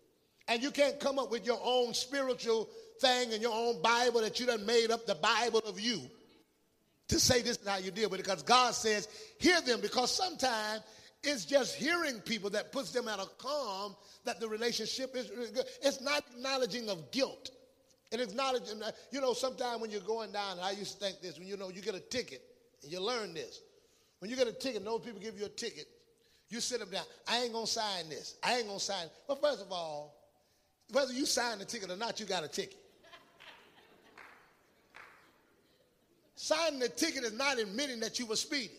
And 0.48 0.62
you 0.62 0.70
can't 0.70 1.00
come 1.00 1.18
up 1.18 1.30
with 1.30 1.46
your 1.46 1.60
own 1.64 1.94
spiritual 1.94 2.68
thing 3.00 3.32
and 3.32 3.40
your 3.40 3.54
own 3.54 3.80
Bible 3.80 4.20
that 4.20 4.38
you 4.38 4.44
done 4.44 4.66
made 4.66 4.90
up 4.90 5.06
the 5.06 5.14
Bible 5.14 5.60
of 5.60 5.80
you 5.80 6.02
to 7.10 7.20
say 7.20 7.42
this 7.42 7.58
is 7.58 7.68
how 7.68 7.78
you 7.78 7.90
deal 7.90 8.08
with 8.08 8.20
it 8.20 8.24
because 8.24 8.42
God 8.42 8.74
says, 8.74 9.08
hear 9.38 9.60
them 9.60 9.80
because 9.80 10.14
sometimes 10.14 10.82
it's 11.22 11.44
just 11.44 11.74
hearing 11.76 12.20
people 12.20 12.50
that 12.50 12.72
puts 12.72 12.92
them 12.92 13.08
at 13.08 13.18
a 13.18 13.26
calm 13.38 13.94
that 14.24 14.40
the 14.40 14.48
relationship 14.48 15.14
is 15.14 15.30
really 15.30 15.52
good. 15.52 15.64
It's 15.82 16.00
not 16.00 16.24
acknowledging 16.34 16.88
of 16.88 17.10
guilt. 17.10 17.50
And 18.12 18.20
acknowledging, 18.20 18.82
you 19.12 19.20
know, 19.20 19.34
sometimes 19.34 19.80
when 19.80 19.90
you're 19.90 20.00
going 20.00 20.32
down, 20.32 20.52
and 20.52 20.60
I 20.62 20.72
used 20.72 20.98
to 20.98 21.04
think 21.04 21.20
this, 21.20 21.38
when 21.38 21.46
you 21.46 21.56
know 21.56 21.68
you 21.68 21.80
get 21.80 21.94
a 21.94 22.00
ticket, 22.00 22.42
and 22.82 22.90
you 22.90 23.00
learn 23.00 23.34
this. 23.34 23.60
When 24.18 24.30
you 24.30 24.36
get 24.36 24.48
a 24.48 24.52
ticket, 24.52 24.84
those 24.84 25.00
people 25.00 25.20
give 25.20 25.38
you 25.38 25.46
a 25.46 25.50
ticket, 25.50 25.86
you 26.48 26.60
sit 26.60 26.80
them 26.80 26.90
down. 26.90 27.04
I 27.28 27.42
ain't 27.42 27.52
gonna 27.52 27.66
sign 27.66 28.08
this. 28.08 28.36
I 28.42 28.58
ain't 28.58 28.66
gonna 28.66 28.80
sign. 28.80 29.06
Well, 29.28 29.38
first 29.40 29.62
of 29.62 29.70
all, 29.70 30.14
whether 30.90 31.12
you 31.12 31.24
sign 31.24 31.58
the 31.58 31.64
ticket 31.64 31.90
or 31.90 31.96
not, 31.96 32.18
you 32.18 32.26
got 32.26 32.42
a 32.42 32.48
ticket. 32.48 32.78
Signing 36.42 36.78
the 36.80 36.88
ticket 36.88 37.22
is 37.22 37.34
not 37.34 37.58
admitting 37.58 38.00
that 38.00 38.18
you 38.18 38.24
were 38.24 38.34
speeding. 38.34 38.78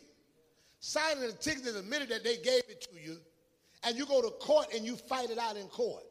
Signing 0.80 1.22
the 1.22 1.34
ticket 1.34 1.68
is 1.68 1.76
admitting 1.76 2.10
that 2.10 2.24
they 2.24 2.38
gave 2.38 2.64
it 2.68 2.82
to 2.82 3.00
you, 3.00 3.18
and 3.84 3.96
you 3.96 4.08
go 4.08 4.20
to 4.20 4.32
court 4.38 4.66
and 4.74 4.84
you 4.84 4.96
fight 4.96 5.30
it 5.30 5.38
out 5.38 5.56
in 5.56 5.68
court. 5.68 6.02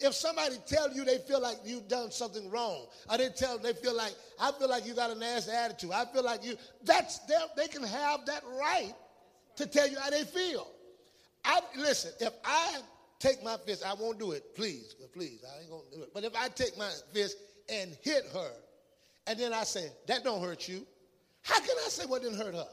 If 0.00 0.12
somebody 0.12 0.56
tell 0.66 0.92
you 0.92 1.04
they 1.04 1.18
feel 1.18 1.40
like 1.40 1.58
you've 1.64 1.86
done 1.86 2.10
something 2.10 2.50
wrong, 2.50 2.86
or 3.08 3.16
they 3.16 3.28
tell 3.28 3.58
they 3.58 3.74
feel 3.74 3.96
like 3.96 4.12
I 4.40 4.50
feel 4.58 4.68
like 4.68 4.84
you 4.84 4.92
got 4.92 5.12
a 5.12 5.14
nasty 5.14 5.52
attitude, 5.52 5.92
I 5.92 6.04
feel 6.06 6.24
like 6.24 6.44
you 6.44 6.56
that's 6.82 7.20
them, 7.26 7.46
they 7.56 7.68
can 7.68 7.84
have 7.84 8.26
that 8.26 8.42
right 8.58 8.92
to 9.54 9.66
tell 9.66 9.88
you 9.88 10.00
how 10.00 10.10
they 10.10 10.24
feel. 10.24 10.66
I 11.44 11.60
listen, 11.76 12.10
if 12.18 12.32
I 12.44 12.80
take 13.20 13.44
my 13.44 13.56
fist, 13.56 13.86
I 13.86 13.94
won't 13.94 14.18
do 14.18 14.32
it, 14.32 14.56
please, 14.56 14.96
please, 15.14 15.44
I 15.48 15.60
ain't 15.60 15.70
gonna 15.70 15.82
do 15.94 16.02
it. 16.02 16.08
But 16.12 16.24
if 16.24 16.34
I 16.34 16.48
take 16.48 16.76
my 16.76 16.90
fist 17.12 17.36
and 17.68 17.96
hit 18.02 18.24
her, 18.34 18.50
and 19.26 19.38
then 19.38 19.52
I 19.52 19.64
say, 19.64 19.88
that 20.06 20.24
don't 20.24 20.42
hurt 20.42 20.68
you, 20.68 20.86
how 21.42 21.58
can 21.58 21.76
I 21.84 21.88
say 21.88 22.06
what 22.06 22.22
didn't 22.22 22.38
hurt 22.38 22.54
her? 22.54 22.66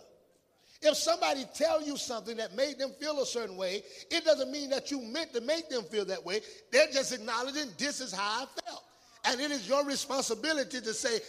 If 0.82 0.96
somebody 0.96 1.46
tell 1.54 1.82
you 1.86 1.98
something 1.98 2.38
that 2.38 2.56
made 2.56 2.80
them 2.80 2.92
feel 3.00 3.22
a 3.22 3.26
certain 3.26 3.58
way, 3.58 3.84
it 4.10 4.24
doesn't 4.24 4.50
mean 4.50 4.70
that 4.70 4.92
you 4.92 5.02
meant 5.02 5.34
to 5.34 5.42
make 5.42 5.70
them 5.70 5.84
feel 5.84 6.06
that 6.06 6.24
way. 6.24 6.40
They're 6.72 6.88
just 6.88 7.12
acknowledging 7.12 7.68
this 7.78 8.00
is 8.00 8.14
how 8.14 8.44
I 8.44 8.62
felt. 8.62 8.84
And 9.26 9.42
it 9.42 9.52
is 9.52 9.68
your 9.68 9.84
responsibility 9.84 10.80
to 10.80 10.94
say, 10.94 11.20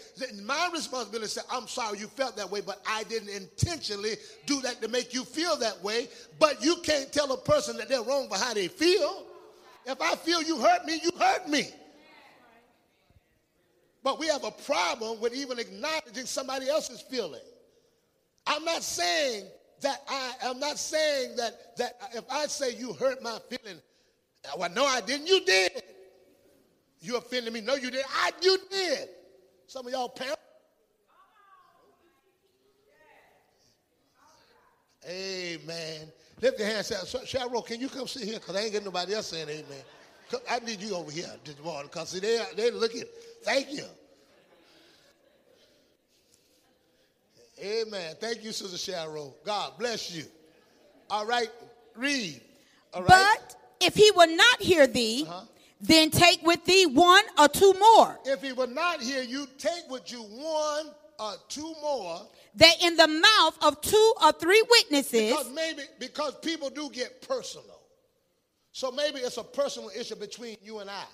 my 0.45 0.71
responsibility 0.73 1.27
to 1.27 1.41
say, 1.41 1.41
I'm 1.51 1.67
sorry 1.67 1.99
you 1.99 2.07
felt 2.07 2.37
that 2.37 2.49
way, 2.49 2.61
but 2.61 2.81
I 2.87 3.03
didn't 3.05 3.31
intentionally 3.31 4.15
do 4.47 4.61
that 4.61 4.81
to 4.83 4.89
make 4.89 5.13
you 5.13 5.25
feel 5.25 5.57
that 5.57 5.83
way. 5.83 6.09
But 6.39 6.65
you 6.65 6.77
can't 6.85 7.13
tell 7.13 7.33
a 7.33 7.37
person 7.37 7.77
that 7.79 7.89
they're 7.89 8.03
wrong 8.03 8.29
for 8.29 8.37
how 8.37 8.55
they 8.55 8.69
feel. 8.69 9.27
If 9.85 10.01
I 10.01 10.15
feel 10.15 10.43
you 10.43 10.61
hurt 10.61 10.85
me, 10.85 11.01
you 11.03 11.11
hurt 11.19 11.49
me. 11.49 11.71
But 14.03 14.19
we 14.19 14.27
have 14.29 14.45
a 14.45 14.51
problem 14.51 15.21
with 15.21 15.35
even 15.35 15.59
acknowledging 15.59 16.27
somebody 16.27 16.69
else's 16.69 17.01
feeling. 17.03 17.41
I'm 18.47 18.65
not 18.65 18.83
saying 18.83 19.45
that 19.83 20.03
I 20.09 20.33
am 20.43 20.59
not 20.59 20.79
saying 20.79 21.37
that 21.37 21.77
that 21.77 22.01
if 22.15 22.25
I 22.31 22.47
say 22.47 22.75
you 22.75 22.95
hurt 22.95 23.23
my 23.23 23.39
feeling, 23.49 23.81
well, 24.57 24.71
no, 24.71 24.85
I 24.85 25.01
didn't. 25.01 25.27
You 25.27 25.45
did. 25.45 25.83
You 27.01 27.17
offended 27.17 27.53
me. 27.53 27.61
No, 27.61 27.75
you 27.75 27.91
did. 27.91 28.05
I 28.09 28.31
you 28.41 28.59
did. 28.71 29.09
Some 29.67 29.87
of 29.87 29.93
y'all 29.93 30.09
parents. 30.09 30.39
Amen. 35.09 36.13
Lift 36.41 36.59
your 36.59 36.69
hands. 36.69 36.93
Up, 36.93 37.07
Cheryl, 37.25 37.65
can 37.65 37.81
you 37.81 37.89
come 37.89 38.07
sit 38.07 38.25
here? 38.25 38.39
Because 38.39 38.57
I 38.57 38.61
ain't 38.61 38.73
getting 38.73 38.85
nobody 38.85 39.15
else 39.15 39.29
saying 39.29 39.49
amen. 39.49 39.83
I 40.51 40.59
need 40.61 40.81
you 40.81 40.95
over 40.95 41.11
here 41.11 41.31
this 41.45 41.59
morning 41.63 41.89
because 41.93 42.11
see, 42.11 42.21
they, 42.21 42.39
they're 42.57 42.73
looking. 42.73 43.05
Thank 43.43 43.73
you. 43.73 43.85
Amen. 47.63 48.15
Thank 48.21 48.43
you, 48.43 48.53
Sister 48.53 48.77
Cheryl. 48.93 49.35
God 49.45 49.73
bless 49.79 50.15
you. 50.15 50.25
All 51.11 51.27
right, 51.27 51.51
read. 51.97 52.41
All 52.95 53.03
right. 53.03 53.37
But 53.39 53.57
if 53.81 53.95
he 53.95 54.11
will 54.13 54.35
not 54.35 54.61
hear 54.63 54.87
thee, 54.87 55.27
Uh-huh. 55.29 55.43
then 55.81 56.11
take 56.11 56.43
with 56.43 56.65
thee 56.65 56.87
one 56.87 57.25
or 57.39 57.49
two 57.49 57.75
more, 57.75 58.19
if 58.25 58.41
he 58.43 58.53
will 58.53 58.67
not 58.69 59.01
hear 59.03 59.23
you, 59.23 59.47
take 59.59 59.89
with 59.91 60.11
you 60.11 60.23
one 60.23 60.87
or 61.19 61.35
two 61.49 61.75
more. 61.83 62.23
that 62.55 62.83
in 62.83 62.97
the 62.97 63.07
mouth 63.07 63.57
of 63.63 63.81
two 63.83 64.15
or 64.23 64.33
three 64.33 64.63
witnesses, 64.71 65.31
Because 65.31 65.51
maybe 65.51 65.83
because 65.99 66.35
people 66.37 66.71
do 66.71 66.89
get 66.91 67.21
personal. 67.29 67.80
So 68.73 68.91
maybe 68.91 69.19
it's 69.19 69.37
a 69.37 69.45
personal 69.45 69.91
issue 69.99 70.17
between 70.17 70.57
you 70.63 70.79
and 70.79 70.89
I. 70.89 71.05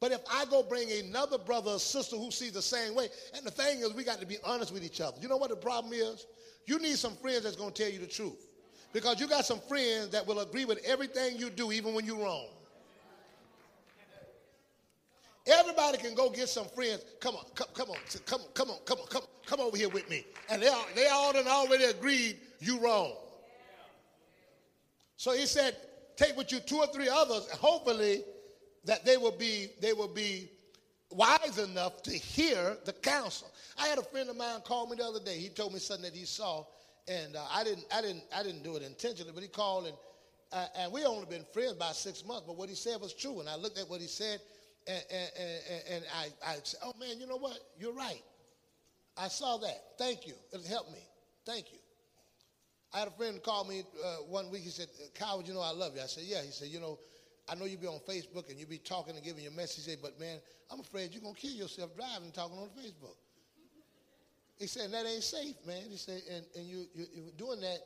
But 0.00 0.12
if 0.12 0.20
I 0.30 0.44
go 0.46 0.62
bring 0.62 0.90
another 0.90 1.38
brother 1.38 1.72
or 1.72 1.78
sister 1.78 2.16
who 2.16 2.30
sees 2.30 2.52
the 2.52 2.62
same 2.62 2.94
way, 2.94 3.08
and 3.36 3.46
the 3.46 3.50
thing 3.50 3.80
is, 3.80 3.94
we 3.94 4.02
got 4.02 4.20
to 4.20 4.26
be 4.26 4.36
honest 4.44 4.72
with 4.72 4.82
each 4.82 5.00
other. 5.00 5.16
You 5.20 5.28
know 5.28 5.36
what 5.36 5.50
the 5.50 5.56
problem 5.56 5.92
is? 5.92 6.26
You 6.66 6.78
need 6.78 6.96
some 6.98 7.14
friends 7.14 7.44
that's 7.44 7.56
going 7.56 7.72
to 7.72 7.82
tell 7.82 7.92
you 7.92 8.00
the 8.00 8.06
truth. 8.06 8.48
Because 8.92 9.20
you 9.20 9.28
got 9.28 9.44
some 9.44 9.60
friends 9.60 10.08
that 10.10 10.26
will 10.26 10.40
agree 10.40 10.64
with 10.64 10.78
everything 10.84 11.38
you 11.38 11.50
do, 11.50 11.72
even 11.72 11.94
when 11.94 12.04
you're 12.04 12.18
wrong. 12.18 12.46
Everybody 15.46 15.98
can 15.98 16.14
go 16.14 16.30
get 16.30 16.48
some 16.48 16.66
friends. 16.66 17.04
Come 17.20 17.34
on, 17.34 17.44
come, 17.54 17.66
come 17.74 17.90
on, 17.90 17.96
come 18.26 18.40
on, 18.40 18.46
come 18.54 18.70
on, 18.70 18.76
come 18.84 18.98
on, 18.98 19.06
come, 19.06 19.22
come 19.44 19.60
over 19.60 19.76
here 19.76 19.88
with 19.88 20.08
me. 20.08 20.24
And 20.48 20.62
they 20.62 20.68
all, 20.68 20.86
they 20.94 21.08
all 21.08 21.32
done 21.32 21.48
already 21.48 21.84
agreed 21.84 22.38
you 22.60 22.78
wrong. 22.78 23.12
So 25.16 25.32
he 25.32 25.46
said, 25.46 25.76
take 26.16 26.36
with 26.36 26.52
you 26.52 26.60
two 26.60 26.78
or 26.78 26.86
three 26.88 27.08
others, 27.08 27.48
and 27.50 27.58
hopefully 27.58 28.22
that 28.84 29.04
they 29.04 29.16
will 29.16 29.36
be 29.36 29.68
they 29.80 29.92
will 29.92 30.12
be 30.12 30.48
wise 31.10 31.58
enough 31.58 32.02
to 32.02 32.12
hear 32.12 32.76
the 32.84 32.92
counsel. 32.92 33.50
I 33.78 33.86
had 33.86 33.98
a 33.98 34.02
friend 34.02 34.28
of 34.30 34.36
mine 34.36 34.60
call 34.64 34.88
me 34.88 34.96
the 34.96 35.04
other 35.04 35.20
day. 35.20 35.38
He 35.38 35.48
told 35.48 35.72
me 35.72 35.78
something 35.78 36.04
that 36.04 36.14
he 36.16 36.24
saw, 36.24 36.64
and 37.08 37.36
uh, 37.36 37.44
I 37.52 37.64
didn't 37.64 37.84
I 37.94 38.00
didn't 38.00 38.24
I 38.34 38.42
didn't 38.42 38.62
do 38.62 38.76
it 38.76 38.82
intentionally, 38.82 39.32
but 39.34 39.42
he 39.42 39.48
called 39.48 39.86
and 39.86 39.96
uh, 40.52 40.66
and 40.78 40.92
we 40.92 41.04
only 41.04 41.26
been 41.26 41.44
friends 41.52 41.72
about 41.72 41.96
six 41.96 42.24
months. 42.24 42.44
But 42.46 42.56
what 42.56 42.68
he 42.68 42.74
said 42.74 43.00
was 43.00 43.14
true, 43.14 43.40
and 43.40 43.48
I 43.48 43.56
looked 43.56 43.78
at 43.78 43.88
what 43.88 44.00
he 44.00 44.06
said, 44.06 44.40
and 44.86 45.02
and, 45.10 45.30
and, 45.38 45.82
and 45.90 46.04
I 46.16 46.52
I 46.52 46.56
said, 46.62 46.80
oh 46.84 46.94
man, 46.98 47.20
you 47.20 47.26
know 47.26 47.38
what? 47.38 47.58
You're 47.78 47.94
right. 47.94 48.22
I 49.16 49.28
saw 49.28 49.58
that. 49.58 49.82
Thank 49.98 50.26
you. 50.26 50.34
It 50.52 50.66
helped 50.66 50.90
me. 50.92 51.00
Thank 51.44 51.72
you. 51.72 51.78
I 52.94 53.00
had 53.00 53.08
a 53.08 53.12
friend 53.12 53.42
call 53.42 53.64
me 53.64 53.84
uh, 54.04 54.16
one 54.28 54.50
week. 54.50 54.62
He 54.62 54.70
said, 54.70 54.88
Kyle, 55.14 55.42
you 55.42 55.54
know 55.54 55.62
I 55.62 55.72
love 55.72 55.94
you. 55.96 56.02
I 56.02 56.06
said, 56.06 56.24
yeah. 56.26 56.42
He 56.42 56.50
said, 56.50 56.68
you 56.68 56.78
know, 56.80 56.98
I 57.48 57.54
know 57.54 57.64
you 57.64 57.78
be 57.78 57.86
on 57.86 58.00
Facebook 58.08 58.50
and 58.50 58.58
you 58.58 58.66
be 58.66 58.78
talking 58.78 59.16
and 59.16 59.24
giving 59.24 59.42
your 59.42 59.52
message, 59.52 59.84
say, 59.84 59.96
but 60.00 60.18
man, 60.20 60.38
I'm 60.70 60.80
afraid 60.80 61.12
you're 61.12 61.22
gonna 61.22 61.34
kill 61.34 61.52
yourself 61.52 61.96
driving 61.96 62.24
and 62.24 62.34
talking 62.34 62.58
on 62.58 62.68
Facebook. 62.68 63.16
He 64.58 64.66
said, 64.66 64.92
that 64.92 65.06
ain't 65.06 65.24
safe, 65.24 65.56
man. 65.66 65.82
He 65.90 65.96
said, 65.96 66.22
and, 66.30 66.44
and 66.54 66.66
you, 66.66 66.86
you, 66.94 67.06
you 67.12 67.22
doing 67.36 67.60
that, 67.62 67.78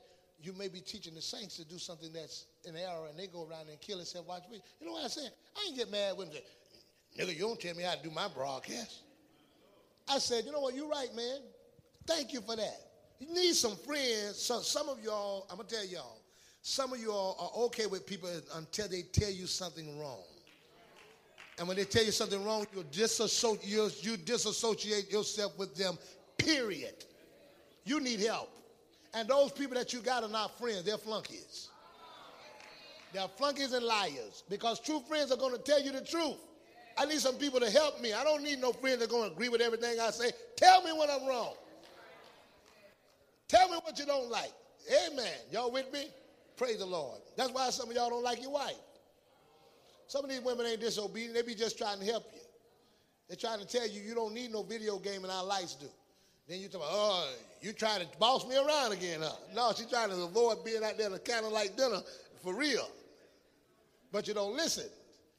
you 0.43 0.53
may 0.53 0.69
be 0.69 0.81
teaching 0.81 1.15
the 1.15 1.23
saints 1.23 1.57
to 1.57 1.65
do 1.65 1.79
something 1.79 2.13
that's 2.13 2.47
an 2.67 2.77
error 2.77 3.07
and 3.09 3.19
they 3.19 3.27
go 3.27 3.49
around 3.49 3.69
and 3.71 3.81
kill 3.81 3.97
themselves. 3.97 4.29
Watch 4.29 4.43
me. 4.51 4.61
You 4.81 4.87
know 4.87 4.93
what 4.93 5.05
I 5.05 5.09
said? 5.09 5.31
I 5.57 5.69
ain't 5.69 5.77
get 5.77 5.91
mad 5.91 6.17
with 6.19 6.33
him. 6.33 6.43
Nigga, 7.19 7.35
you 7.35 7.41
don't 7.41 7.59
tell 7.59 7.75
me 7.75 7.85
how 7.85 7.95
to 7.95 8.03
do 8.03 8.11
my 8.11 8.29
broadcast. 8.29 9.03
I 10.09 10.19
said, 10.19 10.45
you 10.45 10.53
know 10.53 10.61
what, 10.61 10.75
you're 10.75 10.89
right, 10.89 11.15
man. 11.17 11.39
Thank 12.07 12.33
you 12.33 12.41
for 12.43 12.57
that. 12.57 12.81
You 13.19 13.33
need 13.33 13.55
some 13.55 13.77
friends. 13.77 14.37
So 14.37 14.61
some 14.61 14.89
of 14.89 15.03
y'all, 15.03 15.47
I'm 15.51 15.57
gonna 15.57 15.69
tell 15.69 15.85
y'all, 15.87 16.19
some 16.63 16.93
of 16.93 17.01
y'all 17.01 17.37
are 17.39 17.65
okay 17.67 17.87
with 17.87 18.07
people 18.07 18.29
until 18.55 18.89
they 18.89 19.03
tell 19.03 19.31
you 19.31 19.47
something 19.47 19.99
wrong. 19.99 20.23
And 21.59 21.67
when 21.67 21.77
they 21.77 21.85
tell 21.85 22.05
you 22.05 22.11
something 22.11 22.45
wrong, 22.45 22.67
you 22.75 22.85
disassociate, 22.91 24.05
you 24.05 24.17
disassociate 24.17 25.11
yourself 25.11 25.59
with 25.59 25.75
them, 25.75 25.97
period. 26.37 27.05
You 27.85 28.01
need 28.01 28.21
help. 28.21 28.51
And 29.15 29.29
those 29.29 29.53
people 29.53 29.77
that 29.77 29.93
you 29.93 30.01
got 30.01 30.23
are 30.23 30.29
not 30.29 30.59
friends, 30.59 30.83
they're 30.83 30.99
flunkies. 30.99 31.69
They're 33.13 33.29
flunkies 33.29 33.73
and 33.73 33.85
liars 33.85 34.43
because 34.51 34.81
true 34.81 35.01
friends 35.09 35.33
are 35.33 35.39
going 35.39 35.53
to 35.53 35.63
tell 35.63 35.81
you 35.81 35.93
the 35.93 36.03
truth. 36.03 36.37
I 36.99 37.07
need 37.07 37.21
some 37.21 37.37
people 37.37 37.61
to 37.61 37.71
help 37.71 38.01
me. 38.01 38.13
I 38.13 38.25
don't 38.25 38.43
need 38.43 38.59
no 38.59 38.73
friends 38.73 38.99
that 38.99 39.07
are 39.07 39.11
going 39.11 39.31
to 39.31 39.35
agree 39.35 39.49
with 39.49 39.61
everything 39.61 40.01
I 40.01 40.11
say. 40.11 40.33
Tell 40.57 40.83
me 40.83 40.93
when 40.93 41.09
I'm 41.11 41.27
wrong. 41.27 41.55
Tell 43.49 43.69
me 43.69 43.79
what 43.83 43.99
you 43.99 44.07
don't 44.07 44.31
like. 44.31 44.53
Amen. 45.07 45.33
Y'all 45.51 45.71
with 45.71 45.93
me? 45.93 46.09
Praise 46.57 46.79
the 46.79 46.87
Lord. 46.87 47.21
That's 47.37 47.51
why 47.51 47.71
some 47.71 47.91
of 47.91 47.97
y'all 47.97 48.11
don't 48.11 48.25
like 48.25 48.43
your 48.43 48.53
wife. 48.53 48.75
Some 50.09 50.25
of 50.25 50.31
these 50.31 50.41
women 50.41 50.67
ain't 50.67 50.81
disobedient. 50.81 51.35
They 51.35 51.43
be 51.43 51.55
just 51.55 51.77
trying 51.77 51.99
to 51.99 52.05
help 52.05 52.25
you. 52.33 52.41
They're 53.29 53.37
trying 53.37 53.59
to 53.61 53.67
tell 53.67 53.87
you 53.89 54.01
you 54.01 54.15
don't 54.15 54.33
need 54.33 54.53
no 54.53 54.63
video 54.63 54.99
game 54.99 55.25
and 55.25 55.33
our 55.33 55.45
lights 55.45 55.75
do. 55.75 55.87
Then 56.49 56.61
you 56.61 56.69
talk 56.69 56.83
about, 56.83 56.91
oh, 56.93 57.33
you 57.61 57.73
trying 57.73 58.01
to 58.01 58.07
boss 58.19 58.47
me 58.47 58.57
around 58.57 58.93
again, 58.93 59.21
huh? 59.21 59.33
No, 59.55 59.73
she's 59.77 59.87
trying 59.87 60.11
to 60.11 60.23
avoid 60.23 60.65
being 60.65 60.85
out 60.85 60.97
there 60.97 61.09
in 61.09 61.15
a 61.15 61.19
candlelight 61.19 61.77
dinner 61.77 62.01
for 62.43 62.55
real. 62.55 62.89
But 64.13 64.29
you 64.29 64.35
don't 64.35 64.57
listen. 64.57 64.87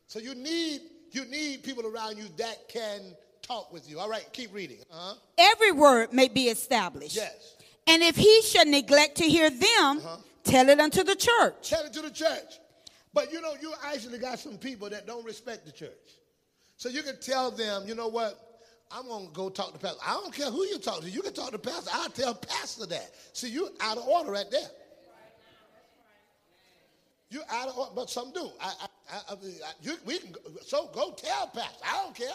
So 0.08 0.20
you 0.20 0.36
need 0.36 0.82
you 1.12 1.26
need 1.26 1.64
people 1.64 1.86
around 1.88 2.18
you 2.18 2.26
that 2.38 2.68
can 2.68 3.00
talk 3.42 3.72
with 3.72 3.90
you. 3.90 4.00
All 4.00 4.10
right, 4.10 4.28
keep 4.34 4.54
reading. 4.54 4.78
Uh-huh. 4.92 5.16
Every 5.38 5.72
word 5.72 6.12
may 6.12 6.28
be 6.28 6.50
established. 6.50 7.16
Yes. 7.16 7.56
And 7.88 8.04
if 8.04 8.18
he 8.18 8.42
should 8.42 8.68
neglect 8.68 9.18
to 9.18 9.24
hear 9.24 9.50
them, 9.50 9.98
uh-huh. 9.98 10.18
tell 10.44 10.70
it 10.70 10.80
unto 10.80 11.04
the 11.04 11.16
church. 11.16 11.70
Tell 11.70 11.84
it 11.86 11.94
to 11.94 12.02
the 12.02 12.12
church. 12.12 12.60
But 13.14 13.32
you 13.32 13.42
know, 13.42 13.56
you 13.62 13.74
actually 13.86 14.20
got 14.20 14.40
some 14.40 14.58
people 14.58 14.90
that 14.90 15.08
don't 15.08 15.26
respect 15.26 15.66
the 15.66 15.72
church. 15.72 15.90
So 16.76 16.90
you 16.90 17.02
can 17.02 17.20
tell 17.20 17.50
them, 17.50 17.88
you 17.88 17.96
know 17.96 18.08
what? 18.08 18.48
I'm 18.92 19.08
gonna 19.08 19.28
go 19.34 19.50
talk 19.50 19.74
to 19.74 19.80
pastor. 19.80 20.00
I 20.06 20.14
don't 20.14 20.34
care 20.34 20.52
who 20.52 20.64
you 20.66 20.78
talk 20.78 21.02
to. 21.02 21.10
You 21.10 21.22
can 21.22 21.34
talk 21.34 21.52
to 21.52 21.58
pastor. 21.58 21.90
I'll 21.94 22.10
tell 22.10 22.36
pastor 22.36 22.86
that. 22.86 23.12
See, 23.34 23.50
you 23.50 23.70
out 23.82 23.98
of 23.98 24.08
order 24.08 24.32
right 24.32 24.50
there. 24.52 24.70
You 27.30 27.42
out 27.50 27.68
of 27.68 27.78
order, 27.78 27.92
but 27.96 28.10
some 28.10 28.32
do. 28.32 28.50
I, 28.62 28.74
I, 29.12 29.18
I, 29.30 29.36
you, 29.82 29.96
we 30.06 30.20
can. 30.20 30.32
Go, 30.32 30.40
so 30.62 30.90
go 30.94 31.12
tell 31.12 31.48
pastor. 31.48 31.84
I 31.84 32.04
don't 32.04 32.16
care. 32.16 32.28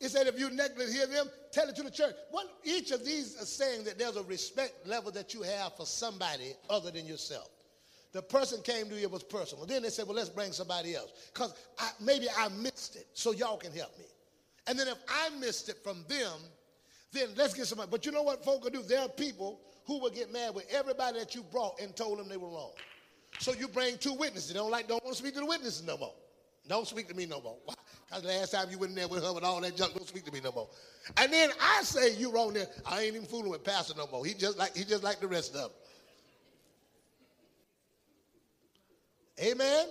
He 0.00 0.08
said, 0.08 0.28
if 0.28 0.38
you 0.38 0.48
neglect 0.50 0.92
hear 0.92 1.06
them, 1.06 1.28
tell 1.50 1.68
it 1.68 1.74
to 1.76 1.82
the 1.82 1.90
church. 1.90 2.14
What 2.30 2.46
each 2.62 2.92
of 2.92 3.04
these 3.04 3.40
are 3.40 3.46
saying 3.46 3.84
that 3.84 3.98
there's 3.98 4.16
a 4.16 4.22
respect 4.22 4.86
level 4.86 5.10
that 5.12 5.34
you 5.34 5.42
have 5.42 5.76
for 5.76 5.86
somebody 5.86 6.54
other 6.70 6.90
than 6.90 7.04
yourself. 7.04 7.48
The 8.12 8.22
person 8.22 8.62
came 8.62 8.88
to 8.88 8.94
you 8.94 9.08
was 9.08 9.22
personal. 9.22 9.66
Then 9.66 9.82
they 9.82 9.90
said, 9.90 10.06
well, 10.06 10.16
let's 10.16 10.28
bring 10.28 10.52
somebody 10.52 10.94
else. 10.94 11.12
Because 11.34 11.52
maybe 12.00 12.26
I 12.38 12.48
missed 12.48 12.96
it, 12.96 13.06
so 13.12 13.32
y'all 13.32 13.58
can 13.58 13.72
help 13.72 13.98
me. 13.98 14.04
And 14.66 14.78
then 14.78 14.88
if 14.88 14.98
I 15.08 15.30
missed 15.38 15.68
it 15.68 15.76
from 15.82 16.04
them, 16.08 16.32
then 17.12 17.28
let's 17.36 17.54
get 17.54 17.66
somebody. 17.66 17.90
But 17.90 18.06
you 18.06 18.12
know 18.12 18.22
what 18.22 18.44
folk 18.44 18.64
will 18.64 18.70
do? 18.70 18.82
There 18.82 19.00
are 19.00 19.08
people 19.08 19.60
who 19.86 19.98
will 19.98 20.10
get 20.10 20.32
mad 20.32 20.54
with 20.54 20.66
everybody 20.70 21.18
that 21.18 21.34
you 21.34 21.42
brought 21.42 21.80
and 21.80 21.94
told 21.96 22.18
them 22.18 22.28
they 22.28 22.36
were 22.36 22.48
wrong. 22.48 22.72
So 23.40 23.52
you 23.52 23.66
bring 23.68 23.98
two 23.98 24.14
witnesses. 24.14 24.52
They 24.52 24.58
don't 24.58 24.70
like, 24.70 24.88
don't 24.88 25.02
want 25.04 25.16
to 25.16 25.22
speak 25.22 25.34
to 25.34 25.40
the 25.40 25.46
witnesses 25.46 25.82
no 25.84 25.96
more. 25.96 26.14
Don't 26.68 26.86
speak 26.86 27.08
to 27.08 27.14
me 27.14 27.26
no 27.26 27.40
more. 27.40 27.56
Because 28.06 28.24
last 28.24 28.52
time 28.52 28.68
you 28.70 28.78
went 28.78 28.90
in 28.90 28.96
there 28.96 29.08
with 29.08 29.24
her 29.24 29.32
with 29.32 29.44
all 29.44 29.60
that 29.60 29.76
junk, 29.76 29.94
don't 29.94 30.06
speak 30.06 30.24
to 30.24 30.32
me 30.32 30.40
no 30.42 30.52
more. 30.52 30.68
And 31.16 31.32
then 31.32 31.50
I 31.60 31.82
say 31.82 32.14
you 32.14 32.30
wrong 32.30 32.52
there. 32.52 32.66
I 32.86 33.02
ain't 33.02 33.16
even 33.16 33.26
fooling 33.26 33.50
with 33.50 33.64
Pastor 33.64 33.94
no 33.96 34.06
more. 34.10 34.24
He 34.24 34.34
just 34.34 34.58
like 34.58 34.76
he 34.76 34.84
just 34.84 35.02
like 35.02 35.20
the 35.20 35.26
rest 35.26 35.54
of 35.54 35.62
them. 35.62 35.70
Amen. 39.40 39.86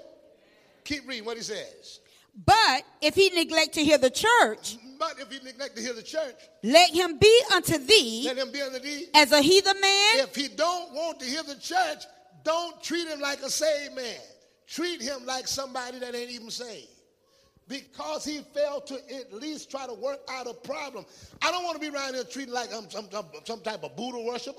Keep 0.84 1.08
reading 1.08 1.26
what 1.26 1.38
he 1.38 1.44
says. 1.44 2.00
But 2.46 2.84
if 3.02 3.16
he 3.16 3.30
neglect 3.30 3.74
to 3.74 3.84
hear 3.84 3.98
the 3.98 4.12
church, 4.12 4.78
but 5.00 5.16
if 5.20 5.32
he 5.32 5.44
neglect 5.44 5.76
to 5.76 5.82
hear 5.82 5.94
the 5.94 6.04
church, 6.04 6.36
let 6.64 6.92
him 6.92 7.18
be 7.18 7.42
unto 7.54 7.78
thee, 7.80 8.24
let 8.26 8.38
him 8.38 8.52
be 8.52 8.62
unto 8.62 8.80
thee 8.80 9.08
as 9.16 9.32
a 9.32 9.42
heathen 9.42 9.80
man. 9.82 10.20
If 10.20 10.36
he 10.36 10.48
don't 10.48 10.94
want 10.94 11.20
to 11.22 11.26
hear 11.26 11.42
the 11.42 11.56
church, 11.56 12.04
don't 12.44 12.82
treat 12.84 13.08
him 13.08 13.20
like 13.20 13.42
a 13.42 13.50
saved 13.50 13.96
man. 13.96 14.20
Treat 14.68 15.02
him 15.02 15.26
like 15.26 15.48
somebody 15.48 16.00
that 16.00 16.14
ain't 16.14 16.30
even 16.30 16.50
saved. 16.50 16.90
Because 17.68 18.24
he 18.24 18.40
failed 18.54 18.88
to 18.88 18.96
at 19.16 19.34
least 19.34 19.70
try 19.72 19.86
to 19.86 19.94
work 19.94 20.20
out 20.30 20.48
a 20.48 20.54
problem. 20.54 21.06
I 21.42 21.52
don't 21.52 21.64
want 21.64 21.82
to 21.82 21.82
be 21.82 21.94
around 21.94 22.14
here 22.14 22.24
treated 22.24 22.54
like 22.54 22.70
I'm 22.74 22.90
some, 22.90 23.10
some, 23.12 23.26
some 23.44 23.62
type 23.62 23.84
of 23.84 23.96
Buddha 23.96 24.20
worshiper. 24.22 24.58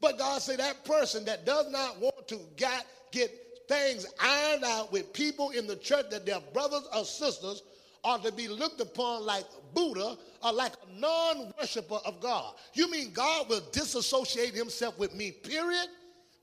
But 0.00 0.18
God 0.18 0.42
said 0.42 0.58
that 0.58 0.84
person 0.84 1.24
that 1.24 1.46
does 1.46 1.70
not 1.70 1.98
want 2.00 2.28
to 2.28 2.38
get, 2.56 2.86
get 3.12 3.30
things 3.68 4.06
ironed 4.20 4.64
out 4.64 4.92
with 4.92 5.12
people 5.12 5.50
in 5.50 5.66
the 5.66 5.76
church 5.76 6.06
that 6.10 6.26
their 6.26 6.40
brothers 6.52 6.86
or 6.94 7.04
sisters 7.04 7.62
are 8.04 8.18
to 8.18 8.30
be 8.30 8.46
looked 8.46 8.80
upon 8.80 9.24
like 9.24 9.44
Buddha 9.74 10.16
or 10.42 10.52
like 10.52 10.72
a 10.72 11.00
non 11.00 11.52
worshiper 11.58 11.98
of 12.04 12.20
God. 12.20 12.54
You 12.74 12.90
mean 12.90 13.12
God 13.12 13.48
will 13.48 13.62
disassociate 13.72 14.54
himself 14.54 14.98
with 14.98 15.14
me, 15.14 15.32
period? 15.32 15.88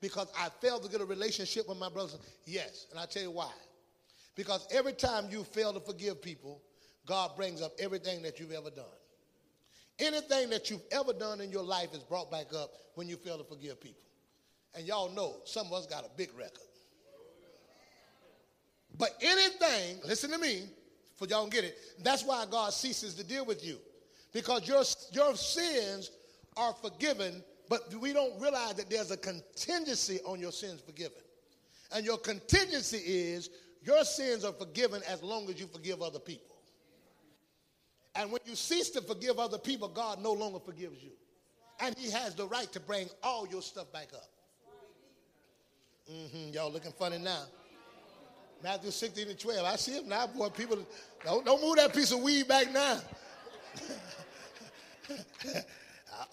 Because 0.03 0.27
I 0.37 0.49
failed 0.59 0.83
to 0.83 0.89
get 0.89 0.99
a 0.99 1.05
relationship 1.05 1.69
with 1.69 1.77
my 1.77 1.87
brothers? 1.87 2.17
Yes, 2.45 2.87
and 2.91 2.99
i 2.99 3.05
tell 3.05 3.23
you 3.23 3.31
why. 3.31 3.49
Because 4.35 4.67
every 4.69 4.91
time 4.91 5.27
you 5.31 5.45
fail 5.45 5.71
to 5.71 5.79
forgive 5.79 6.21
people, 6.21 6.61
God 7.05 7.37
brings 7.37 7.61
up 7.61 7.71
everything 7.79 8.21
that 8.23 8.37
you've 8.37 8.51
ever 8.51 8.69
done. 8.69 8.83
Anything 9.99 10.49
that 10.49 10.69
you've 10.69 10.83
ever 10.91 11.13
done 11.13 11.39
in 11.39 11.51
your 11.51 11.63
life 11.63 11.93
is 11.93 12.03
brought 12.03 12.29
back 12.29 12.47
up 12.53 12.71
when 12.95 13.07
you 13.07 13.15
fail 13.15 13.37
to 13.37 13.45
forgive 13.45 13.79
people. 13.79 14.03
And 14.75 14.85
y'all 14.85 15.09
know 15.09 15.37
some 15.45 15.67
of 15.67 15.73
us 15.73 15.85
got 15.85 16.03
a 16.03 16.09
big 16.17 16.37
record. 16.37 16.67
But 18.97 19.11
anything, 19.21 20.01
listen 20.05 20.31
to 20.31 20.37
me, 20.37 20.63
for 21.15 21.27
y'all 21.27 21.43
don't 21.43 21.53
get 21.53 21.63
it, 21.63 21.77
that's 22.03 22.25
why 22.25 22.43
God 22.51 22.73
ceases 22.73 23.13
to 23.15 23.23
deal 23.23 23.45
with 23.45 23.65
you. 23.65 23.77
Because 24.33 24.67
your, 24.67 24.83
your 25.13 25.37
sins 25.37 26.11
are 26.57 26.73
forgiven, 26.73 27.41
but 27.69 27.93
we 27.95 28.13
don't 28.13 28.39
realize 28.41 28.75
that 28.75 28.89
there's 28.89 29.11
a 29.11 29.17
contingency 29.17 30.19
on 30.25 30.39
your 30.39 30.51
sins 30.51 30.81
forgiven. 30.81 31.21
And 31.95 32.05
your 32.05 32.17
contingency 32.17 32.97
is 32.97 33.49
your 33.83 34.03
sins 34.03 34.45
are 34.45 34.53
forgiven 34.53 35.01
as 35.09 35.21
long 35.21 35.49
as 35.49 35.59
you 35.59 35.67
forgive 35.67 36.01
other 36.01 36.19
people. 36.19 36.55
And 38.15 38.31
when 38.31 38.41
you 38.45 38.55
cease 38.55 38.89
to 38.91 39.01
forgive 39.01 39.39
other 39.39 39.57
people, 39.57 39.87
God 39.87 40.21
no 40.21 40.33
longer 40.33 40.59
forgives 40.59 41.03
you. 41.03 41.11
And 41.79 41.97
he 41.97 42.11
has 42.11 42.35
the 42.35 42.47
right 42.47 42.71
to 42.71 42.79
bring 42.79 43.09
all 43.23 43.47
your 43.47 43.61
stuff 43.61 43.91
back 43.91 44.09
up. 44.13 44.29
Mm-hmm, 46.11 46.53
y'all 46.53 46.71
looking 46.71 46.91
funny 46.91 47.17
now. 47.17 47.43
Matthew 48.63 48.91
16 48.91 49.29
and 49.29 49.39
12. 49.39 49.65
I 49.65 49.75
see 49.75 49.93
him 49.93 50.07
now, 50.07 50.27
boy. 50.27 50.49
People, 50.49 50.77
don't, 51.25 51.45
don't 51.45 51.61
move 51.61 51.75
that 51.77 51.93
piece 51.93 52.11
of 52.11 52.19
weed 52.19 52.47
back 52.47 52.71
now. 52.71 52.99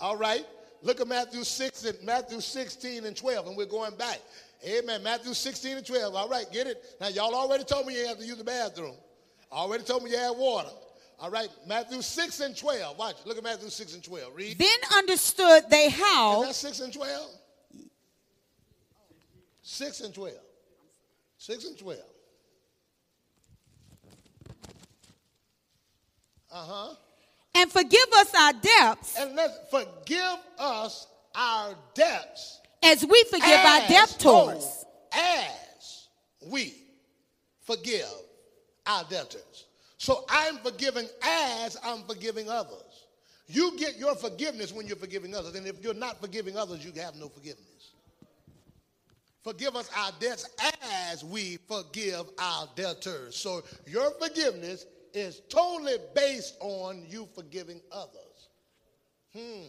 All 0.00 0.16
right. 0.16 0.46
Look 0.82 1.00
at 1.00 1.08
Matthew 1.08 1.44
6 1.44 1.84
and 1.84 2.02
Matthew 2.02 2.40
16 2.40 3.04
and 3.04 3.16
12, 3.16 3.48
and 3.48 3.56
we're 3.56 3.66
going 3.66 3.94
back. 3.96 4.20
Amen. 4.66 5.02
Matthew 5.02 5.34
16 5.34 5.78
and 5.78 5.86
12. 5.86 6.14
All 6.14 6.28
right, 6.28 6.50
get 6.52 6.66
it? 6.66 6.82
Now, 7.00 7.08
y'all 7.08 7.34
already 7.34 7.64
told 7.64 7.86
me 7.86 7.98
you 7.98 8.06
have 8.06 8.18
to 8.18 8.24
use 8.24 8.38
the 8.38 8.44
bathroom. 8.44 8.94
Already 9.52 9.84
told 9.84 10.04
me 10.04 10.10
you 10.10 10.18
had 10.18 10.36
water. 10.36 10.70
All 11.18 11.30
right, 11.30 11.48
Matthew 11.66 12.00
6 12.00 12.40
and 12.40 12.56
12. 12.56 12.98
Watch. 12.98 13.16
Look 13.26 13.36
at 13.36 13.44
Matthew 13.44 13.68
6 13.68 13.94
and 13.94 14.02
12. 14.02 14.34
Read. 14.34 14.58
Then 14.58 14.68
understood 14.96 15.64
they 15.70 15.90
how. 15.90 16.42
Is 16.42 16.48
that 16.48 16.54
6 16.54 16.80
and 16.80 16.92
12? 16.92 17.30
6 19.62 20.00
and 20.00 20.14
12. 20.14 20.34
6 21.36 21.64
and 21.64 21.78
12. 21.78 21.98
Uh-huh. 26.52 26.94
And 27.54 27.70
forgive 27.70 28.06
us 28.16 28.34
our 28.34 28.52
debts. 28.52 29.18
And 29.18 29.34
let's 29.34 29.58
forgive 29.70 30.38
us 30.58 31.06
our 31.34 31.74
debts. 31.94 32.60
As 32.82 33.04
we 33.04 33.22
forgive 33.24 33.44
as, 33.44 33.82
our 33.82 33.88
debtors. 33.88 34.24
Oh, 34.24 34.64
as 35.12 36.08
we 36.46 36.74
forgive 37.62 38.06
our 38.86 39.04
debtors. 39.04 39.66
So 39.98 40.24
I'm 40.28 40.56
forgiving 40.58 41.06
as 41.22 41.76
I'm 41.84 42.02
forgiving 42.04 42.48
others. 42.48 43.06
You 43.48 43.76
get 43.76 43.98
your 43.98 44.14
forgiveness 44.14 44.72
when 44.72 44.86
you're 44.86 44.96
forgiving 44.96 45.34
others. 45.34 45.54
And 45.56 45.66
if 45.66 45.82
you're 45.82 45.92
not 45.92 46.20
forgiving 46.20 46.56
others, 46.56 46.84
you 46.84 46.92
have 47.02 47.16
no 47.16 47.28
forgiveness. 47.28 47.66
Forgive 49.42 49.74
us 49.74 49.90
our 49.96 50.12
debts 50.20 50.48
as 51.08 51.24
we 51.24 51.58
forgive 51.68 52.26
our 52.38 52.68
debtors. 52.76 53.36
So 53.36 53.62
your 53.86 54.10
forgiveness 54.12 54.86
is 55.14 55.42
totally 55.48 55.96
based 56.14 56.56
on 56.60 57.04
you 57.08 57.28
forgiving 57.34 57.80
others. 57.92 58.48
Hmm. 59.32 59.66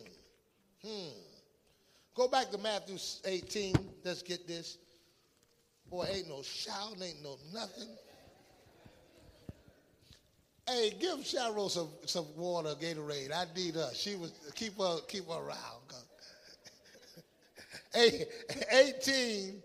Hmm. 0.84 1.10
Go 2.15 2.27
back 2.27 2.51
to 2.51 2.58
Matthew 2.58 2.97
18. 3.25 3.75
Let's 4.04 4.21
get 4.21 4.47
this. 4.47 4.77
Boy, 5.89 6.08
ain't 6.10 6.30
no 6.30 6.41
shouting, 6.41 7.01
ain't 7.04 7.23
no 7.23 7.38
nothing. 7.54 7.89
Hey, 10.67 10.93
give 10.99 11.19
Cheryl 11.19 11.69
some, 11.69 11.89
some 12.06 12.25
water, 12.38 12.75
Gatorade. 12.80 13.32
I 13.34 13.45
need 13.56 13.75
her. 13.75 13.89
She 13.93 14.15
was 14.15 14.32
keep 14.56 14.77
her 14.77 14.99
keep 15.08 15.27
her 15.27 15.38
around. 15.38 15.58
Hey, 17.93 18.25
18, 18.71 19.62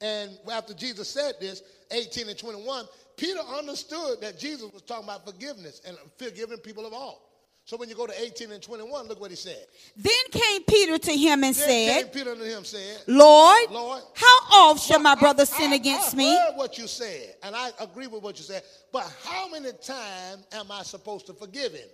and 0.00 0.36
after 0.50 0.74
Jesus 0.74 1.08
said 1.08 1.34
this, 1.40 1.62
18 1.92 2.28
and 2.28 2.36
21, 2.36 2.86
Peter 3.18 3.40
understood 3.40 4.22
that 4.22 4.38
Jesus 4.38 4.72
was 4.72 4.80
talking 4.82 5.04
about 5.04 5.26
forgiveness 5.26 5.82
and 5.86 5.98
forgiving 6.16 6.56
people 6.58 6.86
of 6.86 6.94
all. 6.94 7.24
So 7.64 7.76
when 7.76 7.90
you 7.90 7.94
go 7.94 8.06
to 8.06 8.18
18 8.22 8.50
and 8.50 8.62
21, 8.62 9.08
look 9.08 9.20
what 9.20 9.28
he 9.30 9.36
said. 9.36 9.66
Then 9.94 10.12
came 10.30 10.62
Peter 10.64 10.96
to 10.96 11.12
him 11.14 11.44
and 11.44 11.54
Then 11.54 11.66
came 11.68 12.02
said, 12.04 12.12
Peter 12.14 12.34
to 12.34 12.44
him 12.44 12.64
said, 12.64 13.02
Lord, 13.06 13.70
Lord, 13.70 14.02
how 14.14 14.38
oft 14.70 14.82
shall 14.86 15.00
my 15.00 15.14
brother 15.14 15.42
I- 15.42 15.44
sin 15.44 15.72
I- 15.72 15.74
against 15.74 16.14
I 16.14 16.16
me? 16.16 16.34
heard 16.34 16.54
what 16.56 16.78
you 16.78 16.86
said, 16.86 17.34
and 17.42 17.54
I 17.54 17.70
agree 17.80 18.06
with 18.06 18.22
what 18.22 18.38
you 18.38 18.44
said. 18.44 18.62
But 18.90 19.12
how 19.22 19.50
many 19.50 19.72
times 19.82 20.46
am 20.52 20.70
I 20.72 20.82
supposed 20.82 21.26
to 21.26 21.34
forgive 21.34 21.72
him? 21.74 21.88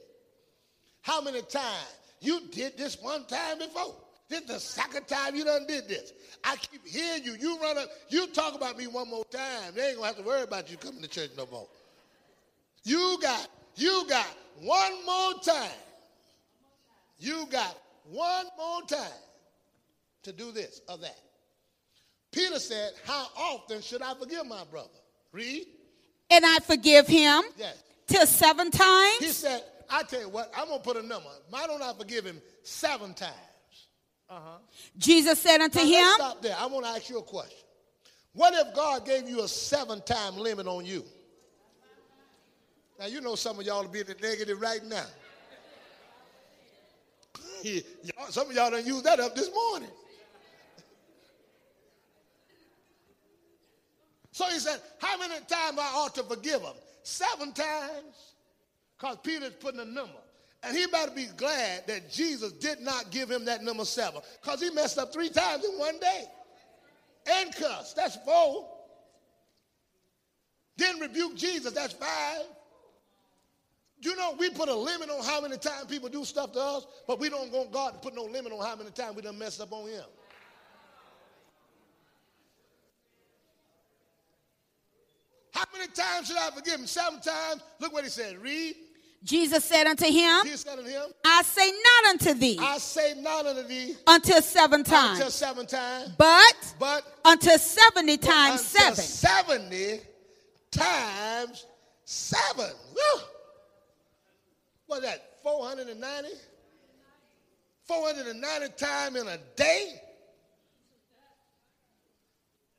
How 1.00 1.20
many 1.20 1.42
times? 1.42 1.88
You 2.20 2.42
did 2.52 2.78
this 2.78 2.96
one 3.02 3.24
time 3.26 3.58
before. 3.58 3.96
This 4.34 4.42
the 4.48 4.58
second 4.58 5.06
time 5.06 5.36
you 5.36 5.44
done 5.44 5.64
did 5.66 5.88
this. 5.88 6.12
I 6.42 6.56
keep 6.56 6.84
hearing 6.86 7.22
you. 7.22 7.36
You 7.38 7.56
run 7.60 7.78
up, 7.78 7.88
you 8.08 8.26
talk 8.28 8.54
about 8.56 8.76
me 8.76 8.86
one 8.88 9.08
more 9.08 9.24
time. 9.26 9.72
They 9.74 9.88
ain't 9.88 9.96
gonna 9.96 10.08
have 10.08 10.16
to 10.16 10.22
worry 10.22 10.42
about 10.42 10.68
you 10.70 10.76
coming 10.76 11.00
to 11.02 11.08
church 11.08 11.30
no 11.36 11.46
more. 11.50 11.68
You 12.82 13.16
got, 13.22 13.48
you 13.76 14.04
got 14.08 14.26
one 14.60 15.06
more 15.06 15.34
time. 15.42 15.70
You 17.18 17.46
got 17.50 17.78
one 18.10 18.46
more 18.58 18.82
time 18.82 18.98
to 20.24 20.32
do 20.32 20.50
this 20.50 20.80
or 20.88 20.98
that. 20.98 21.18
Peter 22.32 22.58
said, 22.58 22.92
How 23.06 23.28
often 23.36 23.80
should 23.80 24.02
I 24.02 24.14
forgive 24.14 24.46
my 24.46 24.64
brother? 24.70 24.88
Read. 25.32 25.66
And 26.30 26.44
I 26.44 26.58
forgive 26.58 27.06
him 27.06 27.42
Yes. 27.56 27.82
till 28.08 28.26
seven 28.26 28.70
times. 28.72 29.18
He 29.20 29.28
said, 29.28 29.62
I 29.88 30.02
tell 30.02 30.20
you 30.22 30.28
what, 30.28 30.52
I'm 30.56 30.66
going 30.66 30.80
to 30.80 30.84
put 30.84 30.96
a 30.96 31.06
number. 31.06 31.28
Why 31.50 31.66
don't 31.66 31.82
I 31.82 31.92
forgive 31.94 32.24
him 32.24 32.40
seven 32.64 33.14
times? 33.14 33.34
Uh-huh. 34.28 34.58
Jesus 34.96 35.38
said 35.38 35.60
unto 35.60 35.78
Now, 35.78 35.84
him, 35.84 36.06
stop 36.14 36.42
there. 36.42 36.56
I 36.58 36.66
want 36.66 36.87
to 36.87 36.92
ask 36.92 37.08
you 37.08 37.18
a 37.18 37.22
question. 37.22 37.58
What 38.32 38.54
if 38.54 38.74
God 38.74 39.06
gave 39.06 39.28
you 39.28 39.44
a 39.44 39.48
seven 39.48 40.00
time 40.02 40.37
limit 40.37 40.66
on 40.66 40.84
you? 40.84 41.04
Now, 42.98 43.06
you 43.06 43.20
know 43.20 43.34
some 43.34 43.58
of 43.58 43.66
y'all 43.66 43.82
will 43.82 43.90
be 43.90 44.00
in 44.00 44.06
the 44.06 44.16
negative 44.20 44.60
right 44.60 44.84
now. 44.84 45.06
Some 48.28 48.50
of 48.50 48.54
y'all 48.54 48.70
done 48.70 48.84
used 48.84 49.04
that 49.04 49.20
up 49.20 49.34
this 49.34 49.50
morning. 49.52 49.88
So 54.32 54.44
he 54.46 54.58
said, 54.58 54.80
How 54.98 55.16
many 55.16 55.34
times 55.46 55.78
I 55.78 55.92
ought 55.94 56.14
to 56.16 56.24
forgive 56.24 56.60
him? 56.60 56.74
Seven 57.04 57.52
times. 57.52 58.34
Because 58.98 59.16
Peter's 59.22 59.54
putting 59.54 59.80
a 59.80 59.84
number. 59.84 60.23
And 60.64 60.77
he 60.77 60.87
better 60.87 61.11
be 61.11 61.27
glad 61.37 61.87
that 61.87 62.11
Jesus 62.11 62.53
did 62.53 62.81
not 62.81 63.11
give 63.11 63.31
him 63.31 63.44
that 63.44 63.62
number 63.62 63.85
seven. 63.85 64.22
Because 64.40 64.62
he 64.62 64.70
messed 64.70 64.98
up 64.98 65.12
three 65.12 65.29
times 65.29 65.64
in 65.64 65.79
one 65.79 65.98
day. 65.98 66.24
And 67.27 67.55
cussed. 67.55 67.96
That's 67.96 68.16
four. 68.24 68.68
Then 70.77 70.98
rebuke 71.00 71.37
Jesus. 71.37 71.72
That's 71.72 71.92
five. 71.92 72.42
You 74.00 74.16
know, 74.16 74.35
we 74.38 74.50
put 74.50 74.68
a 74.68 74.74
limit 74.74 75.09
on 75.11 75.22
how 75.24 75.40
many 75.40 75.57
times 75.57 75.87
people 75.87 76.09
do 76.09 76.24
stuff 76.24 76.53
to 76.53 76.61
us, 76.61 76.87
but 77.07 77.18
we 77.18 77.31
don't 77.31 77.50
want 77.50 77.72
God 77.72 77.94
to 77.94 77.98
put 78.00 78.14
no 78.14 78.24
limit 78.24 78.53
on 78.53 78.64
how 78.64 78.77
many 78.77 78.90
times 78.90 79.16
we 79.16 79.22
done 79.22 79.38
messed 79.38 79.61
up 79.61 79.72
on 79.72 79.88
him. 79.88 80.05
How 85.53 85.64
many 85.72 85.90
times 85.92 86.27
should 86.27 86.37
I 86.37 86.50
forgive 86.50 86.81
him? 86.81 86.87
Seven 86.87 87.20
times. 87.20 87.62
Look 87.81 87.92
what 87.92 88.05
he 88.05 88.11
said. 88.11 88.38
Read. 88.38 88.74
Jesus 89.24 89.64
said 89.64 89.87
unto 89.87 90.04
him, 90.04 90.46
said 90.54 90.78
unto 90.78 90.90
him, 90.90 91.02
I 91.24 91.42
say 91.42 91.70
not 91.70 92.10
unto 92.10 92.34
thee 92.34 92.58
I 92.60 92.76
say 92.76 93.14
not 93.20 93.46
unto 93.46 93.62
thee 93.66 93.96
until 94.06 94.42
seven 94.42 94.84
times. 94.84 95.18
until 95.18 95.30
seven 95.30 95.66
times, 95.66 96.10
but 96.18 96.74
but 96.78 97.02
until 97.24 97.58
seventy 97.58 98.18
times 98.18 98.74
until 98.74 98.94
seven. 98.94 99.58
70 99.64 100.00
times 100.70 101.66
seven. 102.04 102.70
What's 104.87 105.02
that? 105.02 105.38
490? 105.42 106.28
490 107.87 108.74
times 108.76 109.16
in 109.16 109.28
a 109.28 109.38
day? 109.56 110.00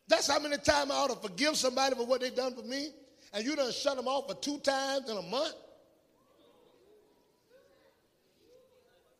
That's 0.08 0.28
how 0.28 0.40
many 0.40 0.58
times 0.58 0.92
I 0.92 0.96
ought 0.96 1.10
to 1.10 1.28
forgive 1.28 1.58
somebody 1.58 1.96
for 1.96 2.06
what 2.06 2.22
they 2.22 2.30
done 2.30 2.54
for 2.56 2.62
me? 2.62 2.90
And 3.34 3.44
you 3.44 3.56
done 3.56 3.72
shut 3.72 3.98
them 3.98 4.08
off 4.08 4.28
for 4.28 4.36
two 4.36 4.60
times 4.60 5.10
in 5.10 5.18
a 5.18 5.22
month? 5.24 5.56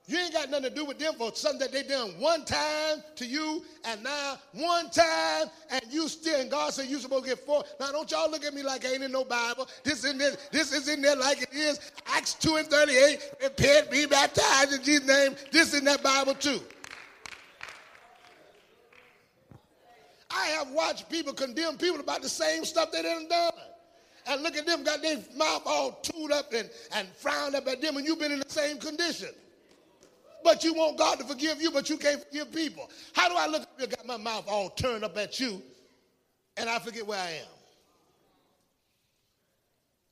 You 0.08 0.20
ain't 0.20 0.34
got 0.34 0.52
nothing 0.52 0.70
to 0.70 0.76
do 0.76 0.86
with 0.86 1.00
them 1.00 1.16
for 1.16 1.34
something 1.34 1.60
that 1.60 1.72
they 1.72 1.82
done 1.82 2.12
one 2.20 2.46
time 2.46 3.04
to 3.16 3.26
you, 3.26 3.64
and 3.86 4.04
now 4.04 4.38
one 4.52 4.92
time, 4.92 5.48
and 5.72 5.82
you 5.90 6.08
still, 6.08 6.40
and 6.40 6.52
God 6.52 6.74
said 6.74 6.86
you 6.86 7.00
supposed 7.00 7.24
to 7.24 7.32
get 7.32 7.40
four. 7.40 7.64
Now 7.80 7.92
don't 7.92 8.10
y'all 8.12 8.30
look 8.30 8.46
at 8.46 8.54
me 8.54 8.62
like 8.62 8.86
I 8.86 8.94
ain't 8.94 9.04
in 9.04 9.12
no 9.12 9.26
Bible. 9.26 9.68
This 9.84 10.06
in 10.06 10.20
there, 10.20 10.34
this 10.52 10.74
is 10.74 10.88
in 10.90 11.02
there 11.02 11.16
like 11.16 11.42
it 11.42 11.54
is. 11.54 11.80
Acts 12.06 12.36
2 12.36 12.58
and 12.58 12.68
38, 12.68 13.20
repent, 13.42 13.90
be 13.90 14.06
baptized 14.06 14.74
in 14.74 14.84
Jesus' 14.84 15.08
name. 15.08 15.36
This 15.52 15.74
in 15.74 15.84
that 15.86 16.04
Bible 16.04 16.36
too. 16.36 16.62
I 20.30 20.48
have 20.50 20.70
watched 20.70 21.10
people 21.10 21.34
condemn 21.34 21.78
people 21.78 22.00
about 22.00 22.22
the 22.22 22.30
same 22.30 22.64
stuff 22.64 22.92
they 22.92 23.02
done 23.02 23.28
done. 23.28 23.54
And 24.28 24.44
look 24.44 24.56
at 24.56 24.68
them, 24.68 24.84
got 24.84 25.02
their 25.02 25.18
mouth 25.36 25.64
all 25.66 25.94
tooled 26.04 26.32
up 26.32 26.54
and, 26.54 26.70
and 26.94 27.08
frowned 27.08 27.56
up 27.56 27.68
at 27.68 27.82
them, 27.82 27.98
and 27.98 28.06
you've 28.06 28.20
been 28.20 28.32
in 28.32 28.40
the 28.40 28.50
same 28.50 28.78
condition. 28.78 29.30
But 30.46 30.64
you 30.64 30.76
want 30.76 30.96
God 30.96 31.18
to 31.18 31.26
forgive 31.26 31.60
you, 31.60 31.72
but 31.72 31.90
you 31.90 31.98
can't 31.98 32.24
forgive 32.24 32.54
people. 32.54 32.88
How 33.14 33.28
do 33.28 33.36
I 33.36 33.48
look 33.48 33.68
you, 33.80 33.88
got 33.88 34.06
my 34.06 34.18
mouth 34.18 34.46
all 34.48 34.70
turned 34.70 35.04
up 35.04 35.18
at 35.18 35.40
you, 35.40 35.60
and 36.56 36.70
I 36.70 36.78
forget 36.78 37.08
where 37.08 37.20
I 37.20 37.32
am? 37.32 37.48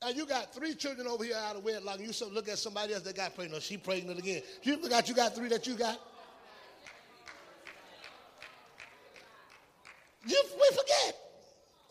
Now 0.01 0.09
you 0.09 0.25
got 0.25 0.51
three 0.51 0.73
children 0.73 1.05
over 1.05 1.23
here 1.23 1.35
out 1.35 1.57
of 1.57 1.63
wedlock, 1.63 1.99
and 1.99 2.07
you 2.07 2.27
look 2.31 2.49
at 2.49 2.57
somebody 2.57 2.95
else 2.95 3.03
that 3.03 3.15
got 3.15 3.35
pregnant, 3.35 3.61
she 3.61 3.77
pregnant 3.77 4.17
again. 4.17 4.41
You 4.63 4.77
forgot 4.77 5.07
you 5.07 5.13
got 5.13 5.35
three 5.35 5.49
that 5.49 5.67
you 5.67 5.75
got? 5.75 5.99
You 10.25 10.43
we 10.55 10.75
forget. 10.75 11.15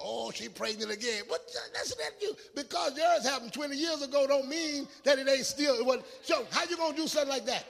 Oh, 0.00 0.33
she 0.33 0.48
pregnant 0.48 0.90
again. 0.90 1.22
What 1.28 1.48
that's 1.74 1.94
that 1.94 2.11
you 2.20 2.35
because 2.57 2.98
yours 2.98 3.24
happened 3.24 3.52
20 3.52 3.76
years 3.76 4.02
ago 4.02 4.26
don't 4.26 4.48
mean 4.48 4.88
that 5.05 5.20
it 5.20 5.28
ain't 5.28 5.46
still 5.46 5.76
it 5.76 5.87
was 5.87 6.00
so 6.22 6.44
how 6.50 6.64
you 6.64 6.76
gonna 6.76 6.96
do 6.96 7.07
something 7.07 7.28
like 7.28 7.46
that? 7.46 7.66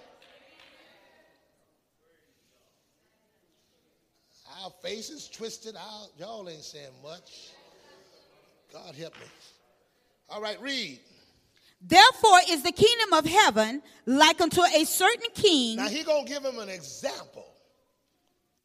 Our 4.62 4.70
faces 4.82 5.28
twisted 5.28 5.76
out. 5.76 6.08
Y'all 6.18 6.48
ain't 6.48 6.62
saying 6.62 6.92
much. 7.02 7.50
God 8.72 8.94
help 8.94 9.14
me. 9.14 9.26
All 10.28 10.40
right, 10.40 10.60
read. 10.60 11.00
Therefore 11.80 12.38
is 12.48 12.62
the 12.62 12.70
kingdom 12.72 13.12
of 13.12 13.24
heaven 13.26 13.82
like 14.06 14.40
unto 14.40 14.62
a 14.62 14.84
certain 14.84 15.30
king 15.34 15.76
Now 15.76 15.88
he 15.88 16.04
gonna 16.04 16.26
give 16.28 16.44
him 16.44 16.58
an 16.58 16.68
example. 16.68 17.44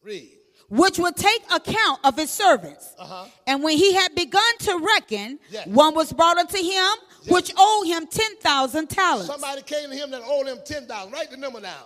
Read. 0.03 0.37
which 0.69 0.99
would 0.99 1.15
take 1.15 1.41
account 1.51 1.99
of 2.03 2.15
his 2.15 2.29
servants. 2.29 2.93
Uh-huh. 2.99 3.25
And 3.47 3.63
when 3.63 3.75
he 3.77 3.93
had 3.93 4.13
begun 4.13 4.57
to 4.59 4.77
reckon, 4.95 5.39
Yes. 5.49 5.65
one 5.67 5.95
was 5.95 6.13
brought 6.13 6.37
unto 6.37 6.57
him 6.57 6.87
which 7.27 7.51
owed 7.57 7.87
him 7.87 8.05
10,000 8.07 8.87
talents. 8.89 9.27
Somebody 9.27 9.61
came 9.63 9.89
to 9.89 9.95
him 9.95 10.11
that 10.11 10.21
owed 10.23 10.47
him 10.47 10.59
10,000. 10.63 11.11
Write 11.11 11.31
the 11.31 11.37
number 11.37 11.59
down. 11.59 11.83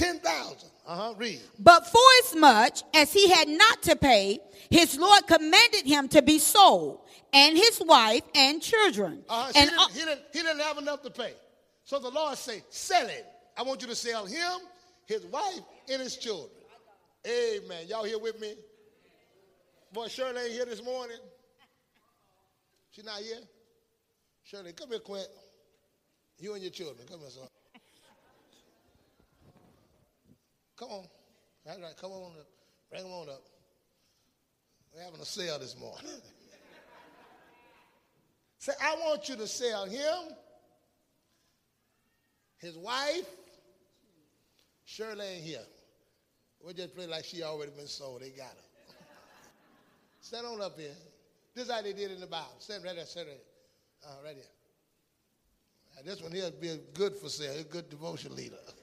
10,000. 0.00 0.70
Uh-huh. 0.86 1.14
Read. 1.18 1.40
But 1.58 1.86
forasmuch 1.86 2.78
as 2.94 3.12
he 3.12 3.28
had 3.28 3.48
not 3.48 3.82
to 3.82 3.96
pay, 3.96 4.40
his 4.70 4.98
Lord 4.98 5.26
commanded 5.26 5.84
him 5.84 6.08
to 6.08 6.22
be 6.22 6.38
sold, 6.38 7.00
and 7.32 7.56
his 7.56 7.80
wife 7.84 8.22
and 8.34 8.60
children. 8.62 9.22
Uh-huh. 9.28 9.52
And 9.54 9.70
he, 9.70 9.76
didn't, 9.76 9.90
he, 9.92 9.98
didn't, 9.98 10.20
he 10.32 10.42
didn't 10.42 10.60
have 10.60 10.78
enough 10.78 11.02
to 11.02 11.10
pay. 11.10 11.34
So 11.84 11.98
the 11.98 12.08
Lord 12.08 12.36
say, 12.38 12.62
sell 12.70 13.06
it. 13.06 13.26
I 13.56 13.62
want 13.62 13.82
you 13.82 13.88
to 13.88 13.94
sell 13.94 14.24
him, 14.24 14.60
his 15.06 15.24
wife, 15.26 15.60
and 15.90 16.00
his 16.00 16.16
children. 16.16 16.50
Amen. 17.26 17.84
Y'all 17.86 18.04
here 18.04 18.18
with 18.18 18.40
me? 18.40 18.54
Boy, 19.92 20.08
Shirley 20.08 20.40
ain't 20.40 20.52
here 20.52 20.64
this 20.64 20.82
morning. 20.82 21.18
She 22.92 23.02
not 23.02 23.18
here? 23.18 23.36
Shirley, 24.44 24.72
come 24.72 24.88
here, 24.88 25.00
Quint. 25.00 25.28
You 26.38 26.54
and 26.54 26.62
your 26.62 26.72
children. 26.72 27.06
Come 27.06 27.20
here, 27.20 27.30
son. 27.30 27.49
Come 30.80 30.88
on. 30.88 31.04
All 31.66 31.78
right, 31.78 31.96
come 32.00 32.10
on 32.10 32.32
up. 32.40 32.46
Bring 32.90 33.02
them 33.02 33.12
on 33.12 33.28
up. 33.28 33.42
We're 34.94 35.02
having 35.02 35.20
a 35.20 35.26
sale 35.26 35.58
this 35.58 35.78
morning. 35.78 36.06
Say, 38.58 38.72
I 38.82 38.94
want 38.94 39.28
you 39.28 39.36
to 39.36 39.46
sell 39.46 39.84
him, 39.84 40.34
his 42.56 42.78
wife, 42.78 43.28
Shirley 44.86 45.26
ain't 45.26 45.44
here. 45.44 45.60
We'll 46.62 46.72
just 46.72 46.94
play 46.94 47.06
like 47.06 47.24
she 47.24 47.42
already 47.42 47.72
been 47.72 47.86
sold. 47.86 48.22
They 48.22 48.30
got 48.30 48.46
her. 48.46 48.94
Stand 50.22 50.46
on 50.46 50.62
up 50.62 50.78
here. 50.78 50.96
This 51.54 51.66
is 51.66 51.70
how 51.70 51.82
they 51.82 51.92
did 51.92 52.10
in 52.10 52.20
the 52.20 52.26
Bible. 52.26 52.56
Stand 52.58 52.84
right 52.84 52.96
there, 52.96 53.04
stand 53.04 53.28
right 53.28 53.36
there. 54.02 54.10
Uh, 54.10 54.24
right 54.24 54.34
here. 54.34 54.44
Now, 55.94 56.10
this 56.10 56.22
one 56.22 56.32
here 56.32 56.44
would 56.44 56.60
be 56.60 56.74
good 56.94 57.16
for 57.16 57.28
sale, 57.28 57.60
a 57.60 57.64
good 57.64 57.90
devotion 57.90 58.34
leader. 58.34 58.56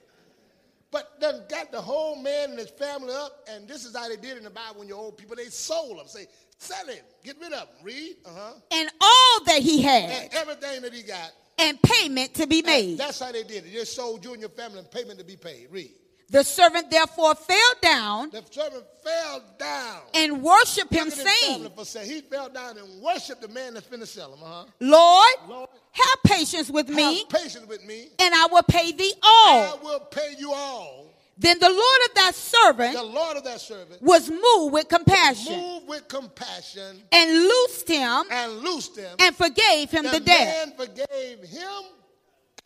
But 0.92 1.20
then 1.20 1.42
got 1.50 1.72
the 1.72 1.82
whole 1.82 2.16
man 2.16 2.52
and 2.52 2.60
his 2.60 2.70
family 2.70 3.14
up, 3.14 3.46
and 3.50 3.68
this 3.68 3.84
is 3.86 3.96
how 3.96 4.08
they 4.08 4.16
did 4.16 4.38
in 4.38 4.44
the 4.46 4.50
Bible 4.50 4.80
when 4.80 4.88
you're 4.88 4.98
old 4.98 5.18
people. 5.18 5.36
They 5.36 5.46
sold 5.46 6.00
them. 6.00 6.08
Say, 6.08 6.28
sell 6.58 6.88
him, 6.88 7.04
get 7.24 7.36
rid 7.42 7.52
of 7.52 7.60
him. 7.60 7.68
Read. 7.84 8.16
Uh-huh. 8.26 8.54
And 8.72 8.90
all 9.02 9.44
that 9.48 9.60
he 9.62 9.86
And 9.86 10.12
had, 10.12 10.30
everything 10.34 10.82
that 10.84 10.94
he 10.94 11.04
got. 11.04 11.32
and 11.60 11.82
payment 11.82 12.36
to 12.36 12.48
be 12.48 12.60
And 12.60 12.66
made. 12.68 12.98
That's 13.00 13.20
how 13.20 13.32
they 13.34 13.44
did 13.44 13.66
it. 13.66 13.74
They 13.74 13.84
sold 13.84 14.24
you 14.24 14.32
and 14.32 14.40
your 14.40 14.50
family 14.50 14.80
and 14.80 14.90
payment 14.90 15.20
to 15.20 15.26
be 15.26 15.36
paid. 15.36 15.68
Read. 15.72 15.92
The 16.30 16.44
servant 16.44 16.92
therefore 16.92 17.36
fell 17.36 17.74
down 17.82 18.30
The 18.32 18.44
servant 18.52 18.84
fell 19.04 19.42
down. 19.58 20.02
and 20.14 20.44
worshiped 20.44 20.94
him, 20.94 21.10
saying. 21.10 21.70
He 22.06 22.22
fell 22.22 22.50
down 22.50 22.78
and 22.78 23.02
worshiped 23.02 23.42
the 23.42 23.48
man 23.48 23.74
that's 23.74 23.88
finna 23.88 24.06
sell 24.06 24.34
him. 24.34 24.44
Uh-huh. 24.44 24.66
Lord, 24.82 25.30
Lord, 25.48 25.70
have 25.94 26.24
patience 26.26 26.70
with 26.70 26.90
me, 26.90 27.20
have 27.20 27.30
patience 27.30 27.66
with 27.68 27.86
me. 27.86 28.10
and 28.20 28.36
I 28.36 28.48
will 28.52 28.64
pay 28.64 28.92
thee 28.92 29.14
all. 29.24 29.62
I 29.62 29.78
will 29.82 30.00
pay 30.02 30.36
you 30.38 30.52
all. 30.52 31.06
Then 31.40 31.60
the 31.60 31.70
Lord 31.70 32.00
of 32.10 32.16
that 32.16 32.34
servant 32.36 32.94
The 32.96 33.04
Lord 33.04 33.38
of 33.38 33.44
that 33.44 33.62
servant 33.62 34.02
was 34.02 34.28
moved 34.30 34.74
with 34.74 34.90
compassion 34.90 35.58
moved 35.60 35.88
with 35.88 36.08
compassion 36.08 37.04
and 37.12 37.32
loosed 37.44 37.88
him 37.88 38.24
and 38.32 38.58
loosed 38.60 38.98
him. 38.98 39.16
and 39.20 39.36
forgave 39.36 39.92
him 39.92 40.04
the 40.06 40.12
the 40.14 40.20
debt. 40.22 40.68
man 40.68 40.76
forgave 40.88 41.44
him 41.44 41.84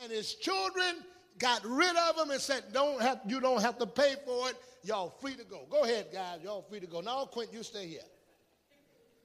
and 0.01 0.09
his 0.11 0.33
children, 0.35 0.95
got 1.41 1.65
rid 1.65 1.95
of 1.95 2.17
him 2.17 2.29
and 2.31 2.39
said, 2.39 2.63
"Don't 2.71 3.01
have 3.01 3.19
you 3.27 3.41
don't 3.41 3.61
have 3.61 3.77
to 3.79 3.87
pay 3.87 4.15
for 4.25 4.49
it. 4.49 4.55
Y'all 4.83 5.09
free 5.19 5.35
to 5.35 5.43
go. 5.43 5.65
Go 5.69 5.83
ahead, 5.83 6.07
guys. 6.13 6.39
Y'all 6.43 6.61
free 6.69 6.79
to 6.79 6.87
go. 6.87 7.01
Now, 7.01 7.25
Quint, 7.25 7.51
you 7.51 7.63
stay 7.63 7.87
here. 7.87 8.01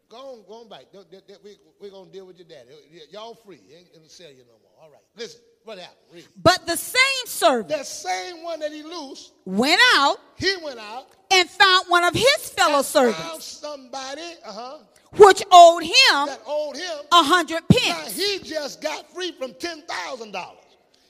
Go 0.09 0.17
on, 0.19 0.45
go 0.47 0.55
on 0.61 0.69
back. 0.69 0.85
Don't- 0.93 1.11
that- 1.11 1.27
that- 1.27 1.43
We, 1.43 1.59
we're 1.81 1.91
gonna 1.91 2.11
deal 2.11 2.27
with 2.27 2.39
your 2.39 2.47
daddy. 2.47 2.69
Y'all 3.11 3.35
free. 3.35 3.61
He 3.69 3.75
ain't 3.75 3.93
gonna 3.93 4.09
sell 4.09 4.31
you 4.31 4.45
no 4.47 4.53
more. 4.63 4.71
All 4.85 4.91
right. 4.91 5.01
Listen, 5.17 5.41
what 5.65 5.79
happened? 5.79 5.99
Read. 6.13 6.27
But 6.43 6.65
the 6.67 6.77
same 6.77 7.27
servant 7.27 7.69
That 7.71 7.87
same 7.87 8.45
one 8.45 8.61
that 8.61 8.71
he 8.73 8.83
loosed, 8.85 9.33
went 9.45 9.81
out 9.97 10.19
he 10.37 10.55
went 10.63 10.79
out 10.79 11.09
and 11.33 11.49
found 11.51 11.87
one 11.89 12.05
of 12.05 12.15
his 12.15 12.51
fellow 12.51 12.83
found 12.83 12.87
servants, 12.87 13.47
somebody, 13.47 14.23
uh-huh, 14.45 14.79
which 15.17 15.43
owed 15.51 15.83
him 15.83 16.27
that 16.27 16.41
owed 16.47 16.77
him 16.77 16.99
a 17.11 17.23
hundred 17.25 17.63
Now 17.69 17.77
pence. 17.77 18.13
he 18.17 18.39
just 18.41 18.81
got 18.81 19.13
free 19.13 19.33
from 19.33 19.55
ten 19.55 19.83
thousand 19.83 20.31
dollars. 20.33 20.63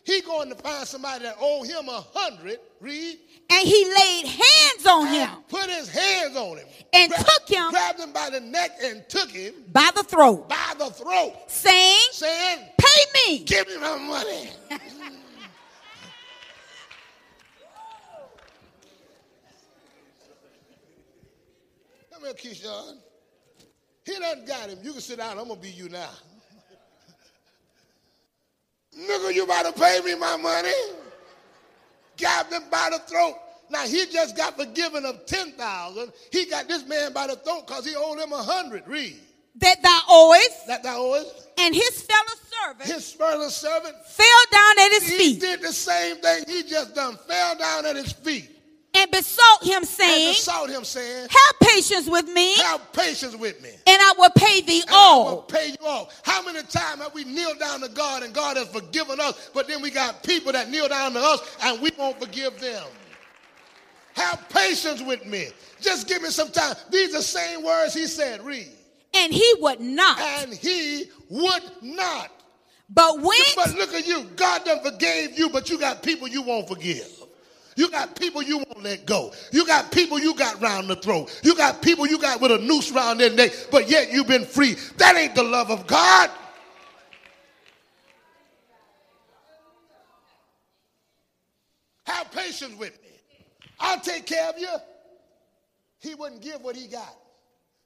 He 0.07 0.21
going 0.21 0.49
to 0.51 0.55
find 0.55 0.87
somebody 0.87 1.25
that 1.25 1.35
owe 1.41 1.65
him 1.65 1.89
a 1.89 2.01
hundred. 2.15 2.61
Read. 2.81 3.19
And 3.51 3.67
he 3.67 3.85
laid 3.85 4.27
hands 4.27 4.87
on 4.87 5.07
him 5.09 5.29
Put 5.49 5.69
his 5.69 5.89
hands 5.89 6.37
on 6.37 6.59
him. 6.59 6.67
And 6.93 7.13
took 7.13 7.49
him- 7.49 7.71
Grabbed 7.71 7.99
him 8.01 8.13
by 8.13 8.31
the 8.31 8.39
neck 8.41 8.71
and 8.83 9.05
took 9.09 9.31
him 9.31 9.53
by 9.73 9.91
the 9.97 10.05
throat, 10.05 10.49
by 10.49 10.75
the 10.79 10.91
throat, 10.91 11.35
saying, 11.49 11.99
saying, 12.13 12.59
Pay 12.79 13.31
me. 13.31 13.39
"Give 13.45 13.67
me 13.67 13.79
my 13.79 13.97
money." 13.99 14.51
Come 22.13 22.23
here, 22.23 22.35
Keyshawn. 22.35 22.99
He 24.05 24.19
done 24.19 24.45
got 24.47 24.71
him. 24.71 24.79
You 24.83 24.93
can 24.93 25.01
sit 25.01 25.19
down. 25.19 25.39
I'm 25.39 25.49
gonna 25.49 25.61
be 25.61 25.71
you 25.71 25.89
now. 25.89 26.11
Nigga, 28.99 29.35
you 29.35 29.45
about 29.45 29.67
to 29.67 29.73
pay 29.81 30.01
me 30.05 30.15
my 30.15 30.37
money? 30.37 30.73
Grabbed 32.19 32.53
him 32.53 32.63
by 32.71 32.89
the 32.91 32.99
throat. 33.01 33.35
Now 33.69 33.81
he 33.83 34.07
just 34.07 34.37
got 34.37 34.57
forgiven 34.57 35.05
of 35.05 35.27
ten 35.27 35.53
thousand. 35.53 36.13
He 36.33 36.47
got 36.47 36.69
this 36.69 36.87
man 36.87 37.13
by 37.13 37.27
the 37.27 37.37
throat 37.37 37.67
because 37.67 37.85
he 37.85 37.95
owed 37.97 38.19
him 38.19 38.33
a 38.33 38.43
hundred. 38.43 38.87
Read 38.87 39.17
That 39.57 39.83
thou 39.83 40.01
owest, 40.09 40.67
that 40.69 40.83
thou 40.83 40.99
owest. 40.99 41.49
and 41.59 41.75
his 41.75 42.03
fellow 42.03 42.37
servant 42.65 42.91
His 42.91 43.13
fellow 43.13 43.49
servant, 43.49 43.97
fell 44.07 44.43
down 44.53 44.79
at 44.79 44.91
his 44.93 45.09
he 45.09 45.19
feet 45.19 45.41
did 45.41 45.61
the 45.63 45.73
same 45.73 46.17
thing 46.17 46.45
he 46.47 46.63
just 46.63 46.95
done. 46.95 47.17
Fell 47.29 47.57
down 47.59 47.85
at 47.87 47.97
his 47.97 48.13
feet 48.13 48.56
and 48.97 49.11
besought 49.11 49.63
him, 49.63 49.77
and 49.79 49.87
saying, 49.87 50.33
besought 50.35 50.71
him, 50.71 50.85
saying, 50.85 51.29
Have 51.31 51.61
patience 51.61 52.09
with 52.09 52.27
me, 52.29 52.55
"Have 52.57 52.93
patience 52.93 53.37
with 53.37 53.61
me." 53.63 53.71
and 53.87 53.99
I 54.01 54.13
will 54.19 54.31
pay 54.31 54.61
thee 54.63 54.81
and 54.83 54.91
I 54.91 55.17
will 55.25 55.43
pay 55.43 55.69
you 55.81 55.87
off. 55.87 56.21
How 56.25 56.43
many 56.43 56.63
times 56.63 57.03
have 57.03 57.15
we 57.15 57.25
kneeled 57.25 57.59
down 57.59 57.81
to 57.81 57.89
God 57.89 58.23
and 58.23 58.33
God 58.35 58.57
has 58.57 58.69
forgiven 58.69 59.21
us, 59.21 59.51
but 59.55 59.69
then 59.69 59.83
we 59.83 59.91
got 59.91 60.23
people 60.23 60.53
that 60.53 60.71
kneel 60.71 60.89
down 60.89 61.13
to 61.13 61.21
us 61.21 61.41
and 61.63 61.81
we 61.81 61.91
won't 61.99 62.19
forgive 62.21 62.59
them? 62.61 62.85
Have 64.15 64.49
patience 64.49 65.03
with 65.03 65.27
me. 65.27 65.49
Just 65.81 66.09
give 66.09 66.23
me 66.23 66.31
some 66.31 66.51
time. 66.51 66.75
These 66.91 67.11
are 67.11 67.19
the 67.19 67.23
same 67.23 67.63
words 67.63 67.93
he 67.93 68.07
said. 68.07 68.43
Read. 68.43 68.69
And 69.13 69.33
he 69.33 69.55
would 69.61 69.81
not, 69.81 70.19
And 70.19 70.55
he 70.55 71.05
would 71.29 71.63
not. 71.83 72.31
but 72.89 73.21
went 73.21 73.53
But 73.57 73.75
look 73.75 73.93
at 73.93 74.07
you. 74.07 74.25
God 74.37 74.65
done 74.65 74.83
forgave 74.83 75.39
you, 75.39 75.51
but 75.51 75.69
you 75.69 75.79
got 75.79 76.03
people 76.03 76.29
you 76.29 76.41
won't 76.43 76.67
forgive. 76.69 77.07
You 77.77 77.91
got 77.91 78.17
people 78.19 78.43
you 78.43 78.57
won't 78.59 78.83
let 78.83 79.05
go. 79.07 79.33
You 79.53 79.67
got 79.67 79.93
people 79.93 80.19
you 80.19 80.35
got 80.35 80.61
round 80.63 80.89
the 80.89 80.97
throat. 80.97 81.39
You 81.45 81.55
got 81.55 81.83
people 81.83 82.07
you 82.07 82.19
got 82.19 82.41
with 82.41 82.51
a 82.51 82.59
noose 82.59 82.91
round 82.91 83.21
their 83.21 83.31
neck, 83.31 83.53
but 83.71 83.89
yet 83.91 84.11
you've 84.11 84.27
been 84.27 84.45
free. 84.47 84.77
That 84.97 85.17
ain't 85.17 85.35
the 85.35 85.43
love 85.43 85.71
of 85.71 85.87
God. 85.87 86.31
Have 92.05 92.31
patience 92.31 92.77
with 92.79 92.93
me. 93.03 93.09
I'll 93.81 94.01
take 94.01 94.27
care 94.27 94.49
of 94.49 94.59
you. 94.59 94.69
He 96.01 96.15
wouldn't 96.15 96.41
give 96.41 96.61
what 96.63 96.77
he 96.77 96.87
got. 96.87 97.15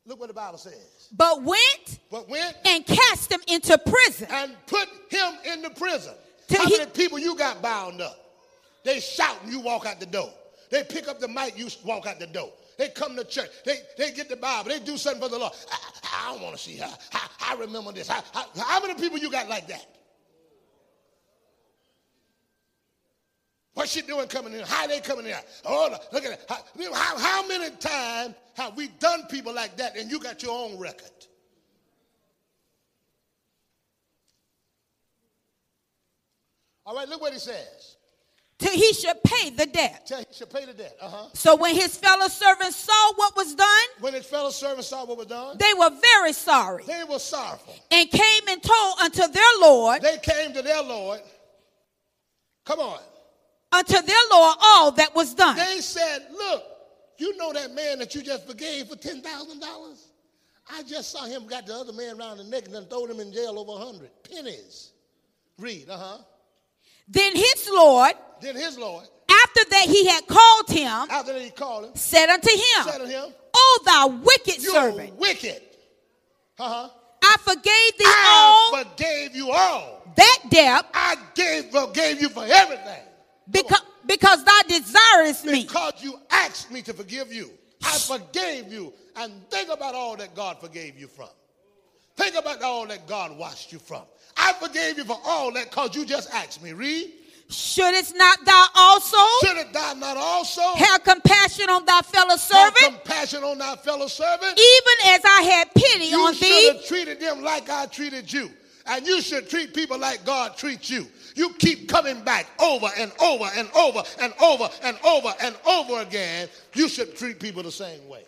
Look 0.07 0.20
what 0.20 0.29
the 0.29 0.35
Bible 0.35 0.59
says. 0.59 1.09
but 1.16 1.42
went 1.42 1.98
But 2.11 2.29
went 2.29 2.57
and 2.64 2.85
cast 2.87 3.31
him 3.31 3.40
into 3.48 3.76
prison. 3.79 4.29
and 4.31 4.57
put 4.66 4.88
him 5.11 5.35
in 5.44 5.62
the 5.62 5.70
prison. 5.70 6.14
How 6.50 6.66
he- 6.66 6.79
many 6.79 6.90
people 6.90 7.18
you 7.18 7.37
got 7.37 7.61
bound 7.62 8.00
up? 8.00 8.16
They 8.85 9.01
shout 9.01 9.43
and 9.43 9.53
you 9.53 9.61
walk 9.61 9.87
out 9.87 10.01
the 10.01 10.07
door. 10.07 10.33
They 10.71 10.85
pick 10.85 11.09
up 11.09 11.21
the 11.21 11.29
mic, 11.29 11.59
you 11.59 11.69
walk 11.85 12.07
out 12.07 12.19
the 12.19 12.27
door. 12.27 12.53
They 12.79 12.88
come 12.88 13.14
to 13.16 13.25
church. 13.25 13.51
They, 13.64 13.77
they 13.99 14.12
get 14.12 14.31
the 14.31 14.37
Bible. 14.37 14.71
They 14.71 14.79
do 14.79 14.97
something 14.97 15.21
for 15.21 15.29
the 15.29 15.38
Lord. 15.38 15.53
I, 15.71 16.29
I 16.29 16.33
don't 16.33 16.43
want 16.43 16.57
to 16.57 16.62
see 16.62 16.77
her. 16.77 16.88
I, 17.12 17.29
I 17.51 17.55
remember 17.57 17.93
this. 17.93 18.09
I, 18.09 18.23
I, 18.35 18.47
how 18.59 18.81
many 18.81 18.95
people 18.95 19.19
you 19.19 19.31
got 19.31 19.49
like 19.49 19.69
that? 19.69 19.85
What's 23.75 23.93
she 23.93 24.03
doing 24.03 24.27
coming 24.29 24.55
in? 24.55 24.64
How 24.64 24.87
they 24.87 25.01
coming 25.01 25.27
in? 25.27 25.35
Oh, 25.64 25.95
look 26.12 26.25
at 26.25 26.49
that. 26.49 26.64
How, 26.79 26.93
how, 26.95 27.19
how 27.19 27.47
many 27.47 27.71
times 27.77 28.35
have 28.55 28.77
we 28.77 28.88
done 28.99 29.25
people 29.31 29.55
like 29.55 29.77
that 29.77 29.97
and 29.97 30.11
you 30.11 30.19
got 30.19 30.43
your 30.43 30.53
own 30.53 30.79
record? 30.79 31.11
All 36.87 36.95
right, 36.97 37.09
look 37.09 37.21
what 37.21 37.33
he 37.33 37.38
says. 37.38 37.97
Till 38.61 38.73
he 38.73 38.92
should 38.92 39.16
pay 39.25 39.51
the 39.51 39.66
debt. 39.66 40.07
Tell 40.07 40.18
he 40.20 40.27
should 40.33 40.51
pay 40.51 40.64
the 40.66 40.73
debt. 40.75 40.96
Uh-huh. 41.01 41.29
So 41.33 41.57
when 41.57 41.75
his 41.75 41.96
fellow 41.96 42.29
servants 42.29 42.77
saw 42.77 43.12
what 43.16 43.35
was 43.37 43.55
done, 43.55 43.87
When 44.01 44.14
his 44.14 44.27
fellow 44.27 44.51
servants 44.51 44.88
saw 44.88 45.05
what 45.07 45.16
was 45.18 45.27
done, 45.27 45.57
they 45.59 45.73
were 45.77 45.90
very 46.01 46.33
sorry 46.33 46.85
they 46.87 47.03
were 47.09 47.18
sorrowful. 47.18 47.75
and 47.90 48.09
came 48.11 48.42
and 48.49 48.62
told 48.62 49.01
unto 49.01 49.27
their 49.27 49.53
Lord, 49.61 50.03
They 50.03 50.18
came 50.18 50.53
to 50.53 50.62
their 50.62 50.83
Lord. 50.83 51.20
Come 52.66 52.79
on. 52.81 53.01
unto 53.73 54.01
their 54.03 54.25
Lord 54.31 54.57
all 54.62 54.92
that 54.92 55.14
was 55.14 55.35
done. 55.35 55.57
They 55.57 55.81
said, 55.81 56.27
Look, 56.31 56.62
you 57.18 57.37
know 57.37 57.53
that 57.53 57.75
man 57.75 57.99
that 57.99 58.14
you 58.14 58.23
just 58.23 58.46
forgave 58.46 58.88
for 58.88 58.96
$10,000? 58.96 59.23
I 60.73 60.83
just 60.85 61.11
saw 61.11 61.25
him 61.25 61.46
got 61.46 61.66
the 61.66 61.75
other 61.75 61.92
man 61.92 62.18
around 62.20 62.38
the 62.38 62.44
neck 62.44 62.66
and 62.66 62.75
then 62.75 62.85
throw 62.85 63.05
him 63.07 63.18
in 63.18 63.33
jail 63.33 63.59
over 63.59 63.73
a 63.73 63.85
100 63.85 64.11
pennies. 64.31 64.92
Read, 65.59 65.88
uh 65.90 65.96
huh. 65.99 66.18
Then 67.11 67.35
his 67.35 67.68
Lord, 67.73 68.12
Then 68.40 68.55
his 68.57 68.79
Lord, 68.79 69.05
after 69.29 69.61
that 69.70 69.85
he 69.87 70.07
had 70.07 70.27
called 70.27 70.68
him, 70.70 71.11
after 71.11 71.33
that 71.33 71.42
he 71.42 71.51
called 71.51 71.87
him, 71.87 71.90
said 71.94 72.29
unto 72.29 72.51
him. 72.51 72.85
said 72.85 72.99
to 72.99 73.07
him, 73.07 73.25
him, 73.25 73.35
O 73.55 73.79
thou 73.85 74.07
wicked 74.09 74.62
You're 74.62 74.73
servant, 74.73 75.16
wicked. 75.18 75.61
Uh 76.59 76.68
huh. 76.68 76.88
I 77.23 77.37
forgave 77.40 77.99
thee 77.99 78.05
I 78.07 78.70
all 78.73 78.85
forgave 78.85 79.35
you 79.37 79.51
all. 79.51 80.03
that 80.16 80.38
debt 80.51 80.87
I 80.94 81.16
gave, 81.35 81.66
forgave 81.66 82.20
you 82.20 82.29
for 82.29 82.44
everything. 82.44 83.03
because, 83.51 83.83
because 84.07 84.44
thou 84.44 84.61
desirest 84.68 85.44
me. 85.44 85.62
Because 85.64 85.94
you 86.03 86.18
asked 86.31 86.70
me 86.70 86.81
to 86.83 86.94
forgive 86.94 87.33
you. 87.33 87.51
I 87.85 87.99
forgave 87.99 88.73
you. 88.73 88.92
And 89.16 89.49
think 89.51 89.68
about 89.70 89.94
all 89.94 90.16
that 90.16 90.35
God 90.35 90.61
forgave 90.61 90.99
you 90.99 91.09
from. 91.09 91.29
Think 92.16 92.37
about 92.37 92.62
all 92.62 92.87
that 92.87 93.07
God 93.07 93.37
washed 93.37 93.73
you 93.73 93.79
from. 93.79 94.03
I 94.40 94.55
forgave 94.55 94.98
you 94.98 95.05
for 95.05 95.18
all 95.24 95.53
that 95.53 95.70
because 95.70 95.94
you 95.94 96.05
just 96.07 96.33
asked 96.33 96.62
me. 96.62 96.72
Read. 96.72 97.12
Shouldest 97.50 98.16
not 98.16 98.44
thou 98.44 98.66
also 98.76 99.16
Shouldst 99.44 99.72
thou 99.72 99.94
not 99.94 100.16
also 100.16 100.62
have 100.76 101.03
compassion 101.03 101.68
on 101.68 101.85
thy 101.85 102.00
fellow 102.03 102.37
servant. 102.37 102.79
have 102.79 102.92
compassion 102.94 103.42
on 103.42 103.59
thy 103.59 103.74
fellow 103.76 104.07
servant? 104.07 104.57
even 104.57 104.94
as 105.14 105.20
I 105.24 105.42
had 105.42 105.74
pity 105.74 106.05
You 106.05 106.20
on 106.20 106.35
thee. 106.35 106.46
You 106.46 106.61
should 106.62 106.76
have 106.76 106.87
treated 106.87 107.20
them 107.20 107.42
like 107.42 107.68
I 107.68 107.87
treated 107.87 108.33
you. 108.33 108.50
And 108.87 109.07
you 109.07 109.20
should 109.20 109.48
treat 109.50 109.74
people 109.74 109.98
like 109.98 110.24
God 110.24 110.57
treats 110.57 110.90
you. 110.90 111.07
You 111.35 111.53
keep 111.55 111.88
coming 111.88 112.22
back 112.22 112.46
over 112.61 112.88
and 112.96 113.12
over 113.20 113.48
and 113.57 113.68
over 113.76 114.03
and 114.20 114.33
over 114.40 114.68
and 114.83 114.96
over 115.05 115.35
and 115.42 115.57
over 115.66 116.00
again. 116.03 116.48
You 116.74 116.88
should 116.88 117.16
treat 117.16 117.40
people 117.40 117.62
the 117.62 117.72
same 117.72 118.09
way. 118.09 118.24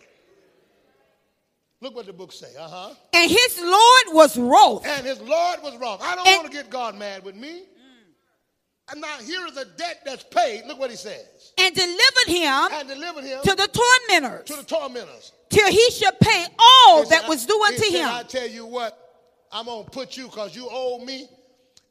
Look 1.83 1.95
what 1.97 2.05
the 2.05 2.13
book 2.13 2.31
say. 2.31 2.47
Uh-huh. 2.57 2.93
And 3.11 3.29
his 3.29 3.59
Lord 3.61 4.03
was 4.15 4.37
wroth. 4.37 4.85
And 4.87 5.05
his 5.05 5.19
Lord 5.19 5.61
was 5.61 5.75
wrong. 5.75 5.99
I 6.01 6.15
don't 6.15 6.25
And- 6.25 6.37
want 6.37 6.47
to 6.49 6.53
get 6.57 6.69
God 6.69 6.95
mad 6.97 7.25
with 7.25 7.35
me. 7.35 7.63
And 8.89 9.01
now 9.01 9.17
here 9.17 9.45
is 9.47 9.57
a 9.57 9.65
debt 9.65 10.01
that's 10.05 10.23
paid. 10.23 10.65
Look 10.65 10.79
what 10.79 10.89
he 10.89 10.95
says. 10.95 11.51
and 11.57 11.75
delivered 11.75 12.27
him 12.27 12.67
And 12.71 12.87
delivered 12.87 13.23
him 13.25 13.39
to 13.43 13.55
the 13.55 13.67
tormentors 13.67 14.45
to 14.47 14.55
the 14.55 14.63
tormentors. 14.63 15.31
till 15.49 15.69
he 15.69 15.91
should 15.91 16.17
pay 16.21 16.45
all 16.57 17.05
said, 17.05 17.21
that 17.21 17.29
was 17.29 17.45
due 17.45 17.61
unto 17.63 17.77
said, 17.83 17.91
him. 17.91 18.09
I 18.09 18.23
tell 18.23 18.47
you 18.47 18.65
what, 18.65 18.97
I'm 19.51 19.65
to 19.65 19.83
put 19.91 20.15
you 20.17 20.25
because 20.25 20.55
you 20.55 20.67
owe 20.71 21.03
me. 21.03 21.27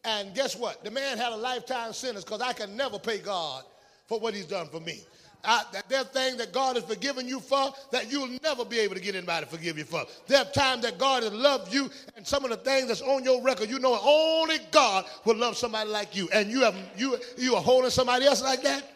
And 0.05 0.35
guess 0.35 0.57
what? 0.57 0.83
The 0.85 0.90
man 0.90 1.16
had 1.18 1.33
a 1.33 1.37
lifetime 1.37 1.92
sentence 1.92 2.24
because 2.24 2.40
I 2.40 2.52
can 2.55 2.76
never 2.76 2.98
pay 2.98 3.18
God 3.18 3.62
for 4.07 4.18
what 4.18 4.35
he's 4.35 4.46
done 4.46 4.68
for 4.68 4.81
me. 4.81 5.00
I, 5.44 5.62
that 5.72 5.88
there 5.88 6.00
are 6.00 6.05
things 6.05 6.37
that 6.37 6.52
God 6.52 6.76
has 6.76 6.85
forgiven 6.85 7.26
you 7.26 7.40
for 7.40 7.72
that 7.90 8.11
you'll 8.12 8.38
never 8.42 8.64
be 8.64 8.78
able 8.78 8.94
to 8.94 9.00
get 9.00 9.16
anybody 9.16 9.44
to 9.44 9.50
forgive 9.50 9.76
you 9.76 9.85
for. 9.85 10.05
There 10.28 10.38
are 10.38 10.44
times 10.52 10.83
that 10.83 10.98
God 10.98 11.24
has 11.24 11.33
loved 11.33 11.74
you, 11.74 11.90
and 12.16 12.24
some 12.26 12.44
of 12.44 12.50
the 12.50 12.57
things 12.57 12.88
that's 12.88 13.02
on 13.02 13.24
your 13.24 13.42
record, 13.42 13.68
you 13.68 13.78
know 13.81 13.98
only 14.02 14.59
God 14.70 15.05
will 15.24 15.37
love 15.37 15.57
somebody 15.57 15.90
like 15.90 16.14
you. 16.14 16.28
And 16.33 16.50
you 16.50 16.61
have 16.61 16.76
you 16.96 17.18
you 17.37 17.57
are 17.57 17.62
holding 17.62 17.90
somebody 17.90 18.24
else 18.26 18.42
like 18.42 18.62
that. 18.62 18.88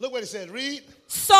Look 0.00 0.12
what 0.12 0.22
it 0.22 0.26
says. 0.26 0.48
Read. 0.48 0.82
So, 1.08 1.34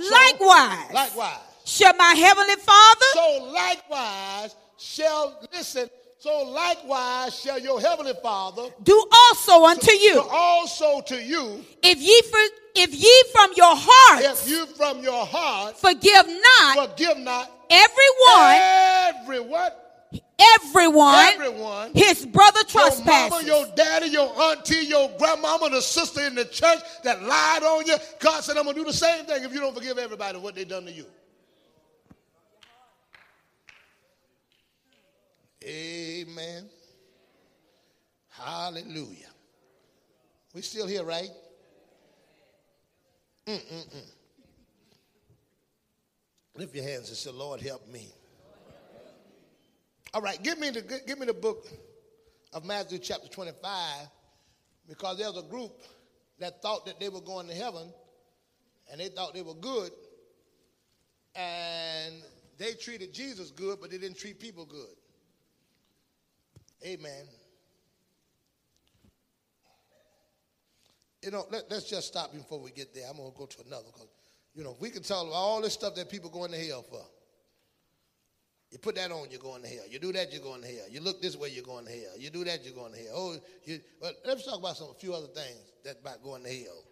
So, 0.00 0.14
likewise, 0.14 0.92
Likewise. 0.92 1.38
shall 1.64 1.94
my 1.96 2.12
heavenly 2.14 2.56
Father 2.56 3.06
So 3.12 3.52
likewise 3.52 4.54
shall 4.76 5.40
listen. 5.52 5.88
So 6.24 6.42
likewise 6.44 7.38
shall 7.38 7.58
your 7.58 7.78
heavenly 7.82 8.14
Father 8.22 8.70
do 8.82 9.06
also 9.12 9.62
unto 9.66 9.88
do 9.88 9.92
you, 9.92 10.22
also 10.30 11.02
to 11.02 11.22
you 11.22 11.62
if 11.82 11.98
ye 11.98 12.22
for, 12.22 12.38
if 12.76 12.94
ye 12.94 13.24
from 13.30 13.50
your 13.54 13.76
heart, 13.76 14.24
if 14.24 14.48
you 14.48 14.64
from 14.68 15.02
your 15.02 15.26
heart 15.26 15.76
forgive 15.76 16.26
not 16.26 16.88
forgive 16.88 17.18
not 17.18 17.52
everyone, 17.68 18.56
everyone, 19.20 19.70
everyone, 20.38 21.14
everyone, 21.14 21.90
his 21.92 22.24
brother 22.24 22.64
trespasses. 22.68 23.46
your 23.46 23.56
mama, 23.56 23.66
your 23.66 23.76
daddy, 23.76 24.06
your 24.06 24.32
auntie, 24.44 24.86
your 24.86 25.10
grandmama, 25.18 25.68
the 25.68 25.82
sister 25.82 26.22
in 26.22 26.36
the 26.36 26.46
church 26.46 26.78
that 27.02 27.22
lied 27.22 27.62
on 27.64 27.84
you. 27.84 27.96
God 28.20 28.42
said, 28.42 28.56
I'm 28.56 28.64
gonna 28.64 28.78
do 28.78 28.84
the 28.84 28.94
same 28.94 29.26
thing 29.26 29.44
if 29.44 29.52
you 29.52 29.60
don't 29.60 29.74
forgive 29.74 29.98
everybody 29.98 30.38
what 30.38 30.54
they 30.54 30.64
done 30.64 30.86
to 30.86 30.90
you. 30.90 31.04
Amen. 35.64 36.68
Hallelujah. 38.30 39.30
We 40.54 40.62
still 40.62 40.86
here, 40.86 41.04
right? 41.04 41.30
Mm-mm-mm. 43.46 44.10
Lift 46.56 46.74
your 46.74 46.84
hands 46.84 47.08
and 47.08 47.16
say, 47.16 47.30
Lord, 47.30 47.60
help 47.60 47.88
me. 47.90 48.12
All 50.12 50.20
right, 50.20 50.40
give 50.42 50.58
me 50.60 50.70
the 50.70 51.00
give 51.04 51.18
me 51.18 51.26
the 51.26 51.34
book 51.34 51.66
of 52.52 52.64
Matthew 52.64 52.98
chapter 52.98 53.26
25, 53.26 54.06
because 54.88 55.18
there's 55.18 55.36
a 55.36 55.42
group 55.42 55.72
that 56.38 56.62
thought 56.62 56.86
that 56.86 57.00
they 57.00 57.08
were 57.08 57.20
going 57.20 57.48
to 57.48 57.54
heaven 57.54 57.92
and 58.90 59.00
they 59.00 59.08
thought 59.08 59.34
they 59.34 59.42
were 59.42 59.54
good, 59.54 59.90
and 61.34 62.14
they 62.58 62.74
treated 62.74 63.12
Jesus 63.12 63.50
good, 63.50 63.78
but 63.80 63.90
they 63.90 63.98
didn't 63.98 64.18
treat 64.18 64.38
people 64.38 64.66
good. 64.66 64.94
Amen. 66.84 67.24
You 71.22 71.30
know, 71.30 71.46
let, 71.50 71.72
us 71.72 71.88
just 71.88 72.08
stop 72.08 72.32
before 72.32 72.60
we 72.60 72.70
get 72.70 72.94
there. 72.94 73.04
I'm 73.08 73.16
going 73.16 73.32
to 73.32 73.38
go 73.38 73.46
to 73.46 73.62
another 73.66 73.86
because, 73.86 74.08
you 74.54 74.62
know, 74.62 74.76
we 74.78 74.90
can 74.90 75.02
tell 75.02 75.32
all 75.32 75.62
this 75.62 75.72
stuff 75.72 75.94
that 75.94 76.10
people 76.10 76.28
going 76.28 76.52
to 76.52 76.58
hell 76.58 76.82
for. 76.82 77.00
You 78.70 78.78
put 78.78 78.96
that 78.96 79.10
on, 79.10 79.28
you're 79.30 79.40
going 79.40 79.62
to 79.62 79.68
hell. 79.68 79.84
You 79.88 79.98
do 79.98 80.12
that, 80.12 80.32
you're 80.32 80.42
going 80.42 80.60
to 80.60 80.66
hell. 80.66 80.86
You 80.90 81.00
look 81.00 81.22
this 81.22 81.36
way, 81.36 81.48
you're 81.48 81.64
going 81.64 81.86
to 81.86 81.92
hell. 81.92 82.18
You 82.18 82.28
do 82.28 82.44
that, 82.44 82.64
you're 82.64 82.74
going 82.74 82.92
to 82.92 82.98
hell. 82.98 83.12
Oh, 83.14 83.36
you, 83.64 83.80
well, 84.02 84.12
let's 84.26 84.44
talk 84.44 84.58
about 84.58 84.76
some 84.76 84.88
a 84.90 84.94
few 84.94 85.14
other 85.14 85.28
things 85.28 85.72
that 85.84 86.00
about 86.00 86.22
going 86.22 86.42
to 86.42 86.50
hell. 86.50 86.84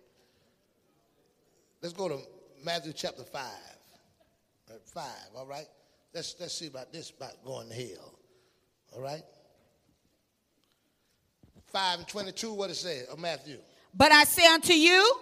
Let's 1.83 1.93
go 1.93 2.09
to 2.09 2.19
Matthew 2.65 2.93
chapter 2.93 3.25
five. 3.25 3.43
Uh, 4.71 4.75
Five, 4.95 5.29
all 5.37 5.47
right. 5.47 5.67
Let's 6.15 6.37
let's 6.39 6.55
see 6.55 6.69
about 6.69 6.93
this 6.93 7.11
about 7.11 7.45
going 7.45 7.69
to 7.69 7.75
hell. 7.75 8.19
All 8.95 9.03
right. 9.03 9.23
Five 11.73 11.99
and 12.01 12.09
twenty-two. 12.09 12.53
What 12.53 12.71
it 12.71 12.77
says 12.77 13.07
of 13.09 13.19
Matthew. 13.19 13.59
But 13.95 14.13
I 14.13 14.25
say 14.25 14.47
unto 14.47 14.73
you 14.73 15.17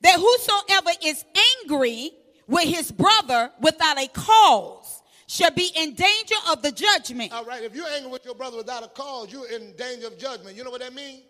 that 0.00 0.16
whosoever 0.16 0.90
is 1.04 1.24
angry 1.62 2.10
with 2.46 2.64
his 2.64 2.90
brother 2.90 3.50
without 3.60 3.98
a 3.98 4.08
cause 4.08 5.02
shall 5.26 5.50
be 5.50 5.70
in 5.76 5.94
danger 5.94 6.34
of 6.50 6.62
the 6.62 6.72
judgment. 6.72 7.32
All 7.32 7.44
right, 7.44 7.62
if 7.62 7.74
you're 7.74 7.86
angry 7.86 8.10
with 8.10 8.24
your 8.24 8.34
brother 8.34 8.56
without 8.56 8.82
a 8.82 8.88
cause, 8.88 9.30
you're 9.32 9.48
in 9.50 9.74
danger 9.76 10.06
of 10.06 10.18
judgment. 10.18 10.56
You 10.56 10.64
know 10.64 10.70
what 10.70 10.80
that 10.80 10.94
means? 10.94 11.22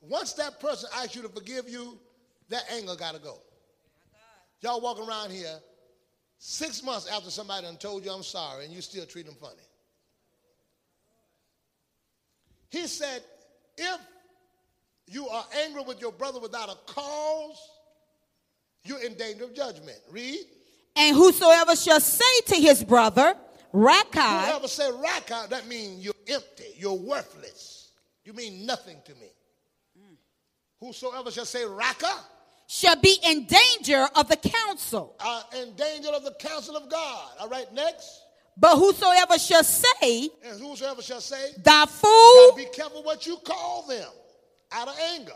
Once 0.00 0.32
that 0.34 0.60
person 0.60 0.88
asks 0.96 1.14
you 1.14 1.22
to 1.22 1.28
forgive 1.28 1.68
you, 1.68 1.98
that 2.48 2.64
anger 2.72 2.96
got 2.96 3.14
to 3.14 3.20
go. 3.20 3.40
Y'all 4.60 4.80
walking 4.80 5.06
around 5.06 5.30
here 5.30 5.58
six 6.38 6.82
months 6.82 7.06
after 7.06 7.30
somebody 7.30 7.66
done 7.66 7.76
told 7.76 8.04
you 8.04 8.10
I'm 8.10 8.22
sorry 8.22 8.64
and 8.64 8.72
you 8.72 8.80
still 8.80 9.06
treat 9.06 9.26
them 9.26 9.34
funny. 9.34 9.54
He 12.70 12.86
said, 12.86 13.22
if 13.78 14.00
you 15.06 15.28
are 15.28 15.44
angry 15.64 15.82
with 15.82 16.00
your 16.00 16.12
brother 16.12 16.40
without 16.40 16.68
a 16.68 16.92
cause, 16.92 17.58
you're 18.84 19.02
in 19.02 19.14
danger 19.14 19.44
of 19.44 19.54
judgment. 19.54 19.98
Read. 20.10 20.40
And 20.96 21.16
whosoever 21.16 21.76
shall 21.76 22.00
say 22.00 22.40
to 22.46 22.56
his 22.56 22.82
brother, 22.82 23.34
Raca, 23.72 24.20
Whoever 24.20 24.68
say 24.68 24.90
Raca, 24.90 25.46
that 25.50 25.66
means 25.68 26.04
you're 26.04 26.14
empty, 26.26 26.74
you're 26.76 26.94
worthless. 26.94 27.92
You 28.24 28.32
mean 28.32 28.66
nothing 28.66 28.98
to 29.04 29.14
me. 29.14 29.28
Whosoever 30.80 31.30
shall 31.30 31.44
say 31.44 31.64
Raca, 31.64 32.12
shall 32.66 32.96
be 33.00 33.18
in 33.24 33.46
danger 33.46 34.06
of 34.14 34.28
the 34.28 34.36
council. 34.36 35.16
are 35.20 35.42
in 35.56 35.74
danger 35.74 36.10
of 36.10 36.24
the 36.24 36.34
counsel 36.38 36.76
of 36.76 36.88
God. 36.88 37.28
All 37.40 37.48
right, 37.48 37.72
next. 37.72 38.22
But 38.60 38.76
whosoever 38.76 39.38
shall 39.38 39.62
say, 39.62 40.30
And 40.44 40.60
whosoever 40.60 41.00
shall 41.00 41.20
say, 41.20 41.52
Thy 41.58 41.84
gotta 41.84 41.90
fool 41.92 42.56
be 42.56 42.66
careful 42.72 43.02
what 43.04 43.26
you 43.26 43.36
call 43.44 43.86
them 43.86 44.08
out 44.72 44.88
of 44.88 44.96
anger. 45.14 45.32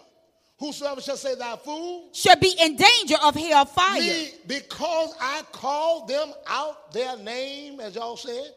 Whosoever 0.59 1.01
shall 1.01 1.17
say 1.17 1.35
thy 1.35 1.57
fool, 1.57 2.11
shall 2.13 2.37
be 2.37 2.55
in 2.61 2.77
danger 2.77 3.17
of 3.23 3.35
hell 3.35 3.65
fire. 3.65 4.01
me, 4.01 4.31
because 4.47 5.15
I 5.21 5.43
called 5.51 6.09
them 6.09 6.33
out 6.47 6.93
their 6.93 7.17
name, 7.17 7.81
as 7.81 7.97
y'all 7.97 8.17
said, 8.17 8.53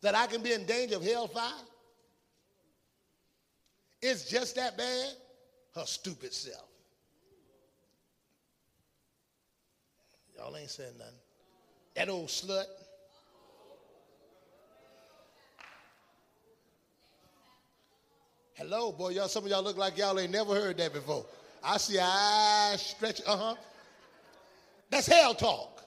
that 0.00 0.14
I 0.14 0.26
can 0.26 0.42
be 0.42 0.52
in 0.52 0.64
danger 0.64 0.96
of 0.96 1.04
hellfire. 1.04 1.52
It's 4.00 4.24
just 4.28 4.56
that 4.56 4.76
bad. 4.76 5.10
Her 5.74 5.84
stupid 5.86 6.32
self. 6.34 6.68
Y'all 10.36 10.56
ain't 10.56 10.70
saying 10.70 10.92
nothing. 10.98 11.14
That 11.94 12.08
old 12.08 12.28
slut. 12.28 12.64
Hello, 18.54 18.92
boy. 18.92 19.10
Y'all, 19.10 19.28
some 19.28 19.44
of 19.44 19.50
y'all 19.50 19.62
look 19.62 19.78
like 19.78 19.96
y'all 19.96 20.18
ain't 20.18 20.30
never 20.30 20.54
heard 20.54 20.76
that 20.78 20.92
before. 20.92 21.24
I 21.64 21.78
see 21.78 21.98
eyes 21.98 22.82
stretch. 22.82 23.22
Uh 23.26 23.36
huh. 23.36 23.54
That's 24.90 25.06
hell 25.06 25.34
talk. 25.34 25.82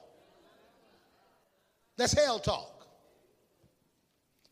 That's 1.96 2.12
hell 2.12 2.38
talk. 2.38 2.86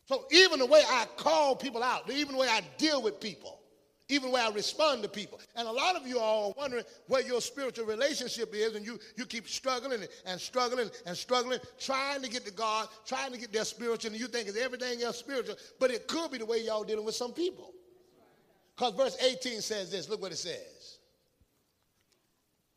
So 0.05 0.25
even 0.31 0.59
the 0.59 0.65
way 0.65 0.81
I 0.87 1.05
call 1.17 1.55
people 1.55 1.83
out, 1.83 2.09
even 2.09 2.33
the 2.35 2.39
way 2.39 2.47
I 2.47 2.61
deal 2.77 3.01
with 3.01 3.19
people, 3.19 3.59
even 4.07 4.29
the 4.29 4.35
way 4.35 4.41
I 4.41 4.49
respond 4.51 5.01
to 5.03 5.09
people. 5.09 5.41
And 5.55 5.67
a 5.67 5.71
lot 5.71 5.95
of 5.95 6.07
you 6.07 6.19
are 6.19 6.53
wondering 6.55 6.83
where 7.07 7.21
your 7.21 7.41
spiritual 7.41 7.85
relationship 7.85 8.53
is, 8.53 8.75
and 8.75 8.85
you, 8.85 8.99
you 9.17 9.25
keep 9.25 9.47
struggling 9.47 10.05
and 10.25 10.39
struggling 10.39 10.89
and 11.05 11.17
struggling, 11.17 11.59
trying 11.79 12.21
to 12.21 12.29
get 12.29 12.45
to 12.45 12.53
God, 12.53 12.87
trying 13.05 13.31
to 13.31 13.39
get 13.39 13.51
their 13.51 13.65
spiritual, 13.65 14.11
and 14.11 14.19
you 14.19 14.27
think 14.27 14.47
it's 14.47 14.57
everything 14.57 15.01
else 15.01 15.17
spiritual, 15.17 15.55
but 15.79 15.89
it 15.89 16.07
could 16.07 16.31
be 16.31 16.37
the 16.37 16.45
way 16.45 16.63
y'all 16.63 16.83
dealing 16.83 17.03
with 17.05 17.15
some 17.15 17.33
people. 17.33 17.74
Because 18.75 18.93
verse 18.95 19.17
18 19.21 19.61
says 19.61 19.91
this. 19.91 20.09
Look 20.09 20.21
what 20.21 20.31
it 20.31 20.37
says. 20.37 20.99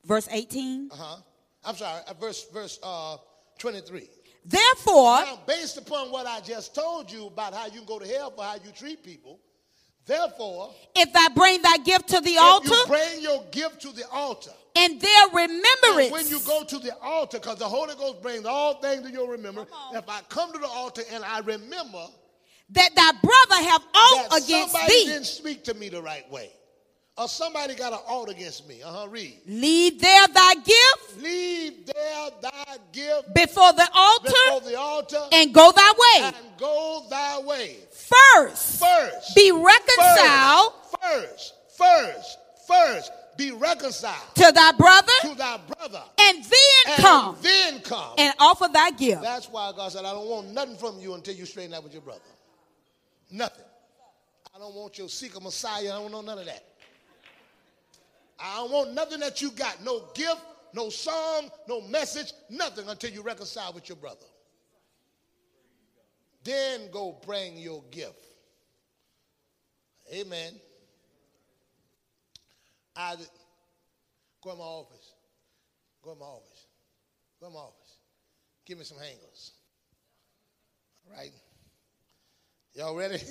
Verse 0.05 0.28
18. 0.30 0.90
Uh 0.92 0.96
huh. 0.96 1.16
I'm 1.64 1.76
sorry. 1.76 2.01
uh, 2.09 2.14
Verse 2.14 2.46
verse 2.53 2.78
uh, 2.82 3.16
23. 3.59 4.09
Therefore, 4.44 5.16
Now, 5.20 5.40
based 5.46 5.76
upon 5.76 6.11
what 6.11 6.26
I 6.26 6.40
just 6.40 6.74
told 6.74 7.11
you 7.12 7.26
about 7.26 7.53
how 7.53 7.66
you 7.66 7.80
can 7.80 7.84
go 7.84 7.99
to 7.99 8.07
hell 8.07 8.30
for 8.30 8.44
how 8.44 8.55
you 8.55 8.70
treat 8.74 9.03
people, 9.05 9.40
Therefore, 10.09 10.70
if 10.96 11.11
I 11.14 11.28
bring 11.34 11.61
thy 11.61 11.76
gift 11.84 12.09
to 12.09 12.20
the 12.22 12.30
if 12.30 12.40
altar, 12.40 12.68
you 12.70 12.84
bring 12.86 13.20
your 13.20 13.44
gift 13.51 13.82
to 13.82 13.92
the 13.92 14.09
altar, 14.11 14.53
and 14.74 14.99
there 14.99 15.26
remember 15.34 16.01
and 16.01 16.11
when 16.12 16.26
you 16.28 16.40
go 16.46 16.64
to 16.64 16.78
the 16.78 16.96
altar, 17.03 17.38
because 17.38 17.59
the 17.59 17.68
Holy 17.68 17.94
Ghost 17.94 18.22
brings 18.22 18.46
all 18.46 18.80
things 18.80 19.03
to 19.03 19.11
your 19.12 19.30
remember. 19.30 19.66
If 19.92 20.09
I 20.09 20.20
come 20.30 20.51
to 20.55 20.59
the 20.59 20.66
altar 20.66 21.03
and 21.12 21.22
I 21.22 21.40
remember 21.40 22.07
that 22.71 22.91
thy 22.95 23.11
brother 23.23 23.69
have 23.71 23.83
aught 23.95 24.31
that 24.31 24.43
against 24.45 24.73
somebody 24.73 24.93
thee, 24.93 25.05
didn't 25.07 25.27
speak 25.27 25.64
to 25.64 25.75
me 25.75 25.89
the 25.89 26.03
right 26.03 26.31
way, 26.31 26.51
or 27.16 27.29
somebody 27.29 27.75
got 27.75 27.93
an 27.93 27.99
ought 28.09 28.29
against 28.29 28.69
me, 28.69 28.83
uh 28.83 28.91
huh. 28.93 29.09
Read. 29.09 29.39
leave 29.47 30.01
there 30.01 30.29
thy 30.29 30.55
gift 30.57 31.16
Leave 31.23 31.87
there 31.87 32.31
thy 32.43 32.77
gift 32.93 33.35
before 33.35 33.73
the 33.73 33.89
altar, 33.95 34.31
before 34.47 34.61
the 34.71 34.79
altar 34.79 35.21
and 35.33 35.53
go 35.55 35.73
thy 35.75 35.93
way. 35.99 36.25
and 36.27 36.37
go 36.59 37.05
thy 37.11 37.41
way. 37.41 37.77
First, 37.91 38.81
First, 38.81 39.35
be 39.37 39.51
reconciled 39.53 40.73
First, 41.03 41.55
first, 41.77 42.39
first, 42.66 43.12
be 43.37 43.51
reconciled 43.53 44.35
to 44.35 44.51
thy 44.53 44.73
brother, 44.73 45.12
to 45.23 45.35
thy 45.35 45.59
brother. 45.59 46.03
and 46.19 46.43
then 46.45 46.53
And 46.87 46.97
come 47.03 47.37
then 47.43 47.81
come. 47.81 48.14
and 48.19 48.35
offer 48.39 48.69
thy 48.73 48.91
gift. 48.93 49.23
That's 49.23 49.49
why 49.49 49.73
God 49.77 49.93
said, 49.93 50.05
I 50.05 50.12
don't 50.12 50.27
want 50.27 50.49
nothing 50.53 50.77
from 50.77 50.99
you 51.01 51.14
until 51.14 51.35
you 51.35 51.47
straighten 51.47 51.73
out 51.75 51.85
with 51.85 51.93
your 51.93 52.03
brother. 52.03 52.21
Nothing. 53.31 53.64
I 54.55 54.59
don't 54.59 54.74
want 54.74 54.99
your 54.99 55.09
seeker 55.09 55.41
Messiah. 55.41 55.83
I 55.83 56.01
don't 56.01 56.12
want 56.12 56.26
none 56.26 56.39
of 56.39 56.47
that. 56.47 56.64
I 58.39 58.57
don't 58.57 58.70
want 58.70 58.95
nothing 58.95 59.20
that 59.20 59.43
you 59.43 59.51
got. 59.51 59.83
No 59.85 60.05
gift, 60.14 60.41
no 60.74 60.91
song, 60.91 61.51
no 61.68 61.81
message, 61.83 62.33
nothing 62.49 62.89
until 62.89 63.11
you 63.11 63.22
reconcile 63.22 63.72
with 63.72 63.89
your 63.89 63.97
brother. 63.97 64.26
Then 66.45 66.91
go 66.93 67.18
bring 67.26 67.59
your 67.59 67.83
gift. 67.91 68.24
Amen. 70.12 70.53
I 72.97 73.16
go 74.43 74.53
in 74.53 74.59
my 74.59 74.64
office. 74.64 75.12
Go 76.03 76.12
in 76.12 76.18
my 76.18 76.24
office. 76.24 76.66
Go 77.41 77.49
in 77.49 77.53
my 77.53 77.61
office. 77.61 77.97
Give 78.64 78.79
me 78.79 78.85
some 78.85 78.99
hangers. 78.99 79.53
All 81.07 81.16
right. 81.16 81.33
Y'all 82.75 82.95
ready? 82.95 83.19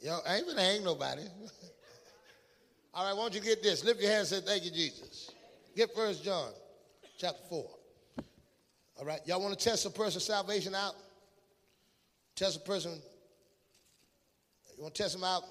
Y'all 0.00 0.22
I 0.26 0.36
ain't 0.36 0.46
gonna 0.46 0.60
hang 0.60 0.84
nobody. 0.84 1.22
All 2.94 3.06
right, 3.06 3.16
won't 3.16 3.34
you 3.34 3.40
get 3.40 3.62
this? 3.62 3.84
Lift 3.84 4.00
your 4.00 4.10
hand 4.10 4.20
and 4.20 4.28
say, 4.28 4.40
Thank 4.40 4.64
you, 4.64 4.70
Jesus. 4.70 5.30
Get 5.76 5.94
first 5.94 6.24
John 6.24 6.50
chapter 7.18 7.42
4. 7.48 7.64
All 8.98 9.06
right, 9.06 9.20
y'all 9.26 9.40
want 9.40 9.58
to 9.58 9.64
test 9.64 9.86
a 9.86 9.90
person's 9.90 10.24
salvation 10.24 10.74
out? 10.74 10.94
Test 12.36 12.58
a 12.58 12.60
person. 12.60 12.92
You 14.76 14.82
want 14.82 14.94
to 14.94 15.02
test 15.02 15.14
them 15.14 15.24
out? 15.24 15.42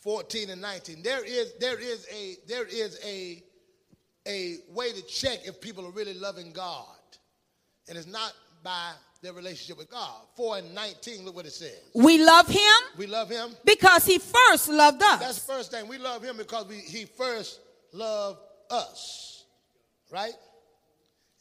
14 0.00 0.50
and 0.50 0.60
19. 0.60 1.02
There 1.02 1.24
is 1.24 1.54
there 1.58 1.80
is 1.80 2.06
a 2.14 2.36
there 2.46 2.64
is 2.64 2.98
a 3.04 3.42
a 4.26 4.58
way 4.70 4.92
to 4.92 5.02
check 5.02 5.40
if 5.44 5.60
people 5.60 5.84
are 5.84 5.90
really 5.90 6.14
loving 6.14 6.52
God. 6.52 6.86
And 7.88 7.98
it's 7.98 8.06
not 8.06 8.32
by 8.66 8.90
their 9.22 9.32
relationship 9.32 9.78
with 9.78 9.88
God. 9.88 10.22
4 10.34 10.58
and 10.58 10.74
19, 10.74 11.24
look 11.24 11.36
what 11.36 11.46
it 11.46 11.52
says. 11.52 11.78
We 11.94 12.22
love 12.22 12.48
him 12.48 12.60
We 12.98 13.06
love 13.06 13.30
him. 13.30 13.50
because 13.64 14.04
he 14.04 14.18
first 14.18 14.68
loved 14.68 15.00
us. 15.04 15.20
That's 15.20 15.40
the 15.40 15.52
first 15.52 15.70
thing. 15.70 15.86
We 15.86 15.98
love 15.98 16.24
him 16.24 16.36
because 16.36 16.66
we, 16.66 16.78
he 16.78 17.04
first 17.04 17.60
loved 17.92 18.40
us. 18.68 19.44
Right? 20.10 20.32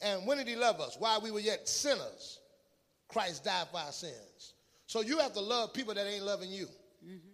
And 0.01 0.27
when 0.27 0.37
did 0.37 0.47
he 0.47 0.55
love 0.55 0.79
us? 0.79 0.97
While 0.99 1.19
we 1.21 1.31
were 1.31 1.39
yet 1.39 1.67
sinners, 1.67 2.41
Christ 3.07 3.43
died 3.43 3.69
for 3.71 3.79
our 3.79 3.91
sins. 3.91 4.53
So 4.85 5.01
you 5.01 5.17
have 5.17 5.33
to 5.33 5.41
love 5.41 5.73
people 5.73 5.95
that 5.95 6.05
ain't 6.05 6.23
loving 6.23 6.51
you. 6.51 6.67
Mm-hmm. 7.03 7.29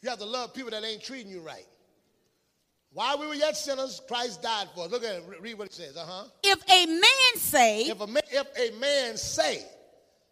You 0.00 0.08
have 0.08 0.18
to 0.18 0.24
love 0.24 0.54
people 0.54 0.70
that 0.70 0.82
ain't 0.82 1.02
treating 1.02 1.30
you 1.30 1.40
right. 1.40 1.66
While 2.94 3.18
we 3.18 3.26
were 3.26 3.34
yet 3.34 3.56
sinners, 3.56 4.00
Christ 4.06 4.40
died 4.40 4.68
for 4.72 4.84
us. 4.84 4.90
Look 4.92 5.02
at 5.02 5.16
it. 5.16 5.24
Read 5.40 5.58
what 5.58 5.66
it 5.66 5.74
says. 5.74 5.96
Uh 5.96 6.04
huh. 6.06 6.24
If 6.44 6.62
a 6.70 6.86
man 6.86 7.34
say, 7.40 7.82
If 7.82 8.00
a 8.00 8.06
man, 8.06 8.22
if 8.30 8.46
a 8.56 8.78
man 8.78 9.16
say, 9.16 9.64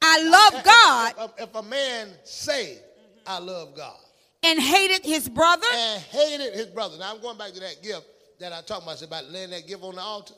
I 0.00 0.22
love 0.22 0.64
God 0.64 1.14
If, 1.18 1.24
if- 1.42 1.48
if 1.48 1.54
a 1.56 1.62
man 1.62 2.08
say, 2.24 2.78
I 3.26 3.38
love 3.40 3.74
God, 3.76 3.98
and 4.44 4.60
hated 4.60 5.04
his 5.04 5.28
brother, 5.28 5.66
and 5.72 6.02
hated 6.02 6.54
his 6.54 6.66
brother. 6.66 6.98
Now 6.98 7.14
I'm 7.14 7.20
going 7.20 7.36
back 7.38 7.52
to 7.52 7.60
that 7.60 7.82
gift 7.82 8.04
that 8.40 8.52
I 8.52 8.60
talked 8.62 8.82
about. 8.84 8.92
It's 8.92 9.02
about 9.02 9.28
laying 9.30 9.50
that 9.50 9.66
gift 9.66 9.82
on 9.82 9.94
the 9.96 10.00
altar. 10.00 10.34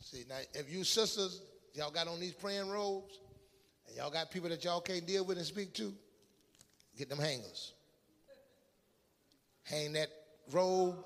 See 0.00 0.24
now, 0.28 0.36
if 0.54 0.70
you 0.72 0.84
sisters, 0.84 1.42
y'all 1.74 1.90
got 1.90 2.08
on 2.08 2.18
these 2.20 2.32
praying 2.32 2.68
robes, 2.70 3.18
and 3.86 3.96
y'all 3.96 4.10
got 4.10 4.30
people 4.30 4.48
that 4.48 4.62
y'all 4.64 4.80
can't 4.80 5.06
deal 5.06 5.24
with 5.24 5.36
and 5.38 5.46
speak 5.46 5.74
to, 5.74 5.92
get 6.96 7.08
them 7.10 7.18
hangers. 7.18 7.72
Hang 9.64 9.92
that 9.94 10.08
robe 10.52 10.96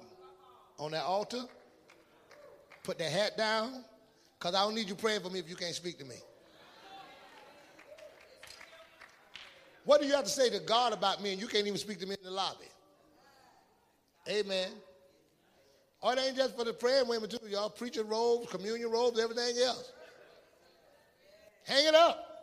on 0.78 0.92
that 0.92 1.04
altar. 1.04 1.42
Put 2.82 2.98
that 2.98 3.10
hat 3.10 3.36
down, 3.36 3.84
cause 4.38 4.54
I 4.54 4.62
don't 4.62 4.74
need 4.74 4.88
you 4.88 4.94
praying 4.94 5.20
for 5.20 5.30
me 5.30 5.38
if 5.38 5.48
you 5.48 5.56
can't 5.56 5.74
speak 5.74 5.98
to 5.98 6.04
me. 6.04 6.16
What 9.84 10.00
do 10.00 10.06
you 10.06 10.14
have 10.14 10.24
to 10.24 10.30
say 10.30 10.50
to 10.50 10.60
God 10.60 10.92
about 10.92 11.22
me 11.22 11.32
and 11.32 11.40
you 11.40 11.46
can't 11.46 11.66
even 11.66 11.78
speak 11.78 11.98
to 12.00 12.06
me 12.06 12.14
in 12.18 12.24
the 12.24 12.30
lobby? 12.30 12.66
Amen. 14.28 14.70
Or 16.00 16.12
it 16.12 16.18
ain't 16.18 16.36
just 16.36 16.56
for 16.56 16.64
the 16.64 16.72
praying 16.72 17.08
women 17.08 17.28
too. 17.28 17.38
Y'all 17.48 17.70
preaching 17.70 18.06
robes, 18.08 18.50
communion 18.50 18.90
robes, 18.90 19.18
everything 19.20 19.56
else. 19.62 19.92
Hang 21.64 21.86
it 21.86 21.94
up. 21.94 22.34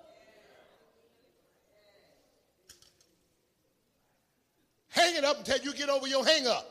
Hang 4.89 5.16
it 5.16 5.24
up 5.24 5.39
until 5.39 5.60
you 5.60 5.74
get 5.74 5.89
over 5.89 6.08
your 6.08 6.26
hang 6.26 6.47
up. 6.47 6.70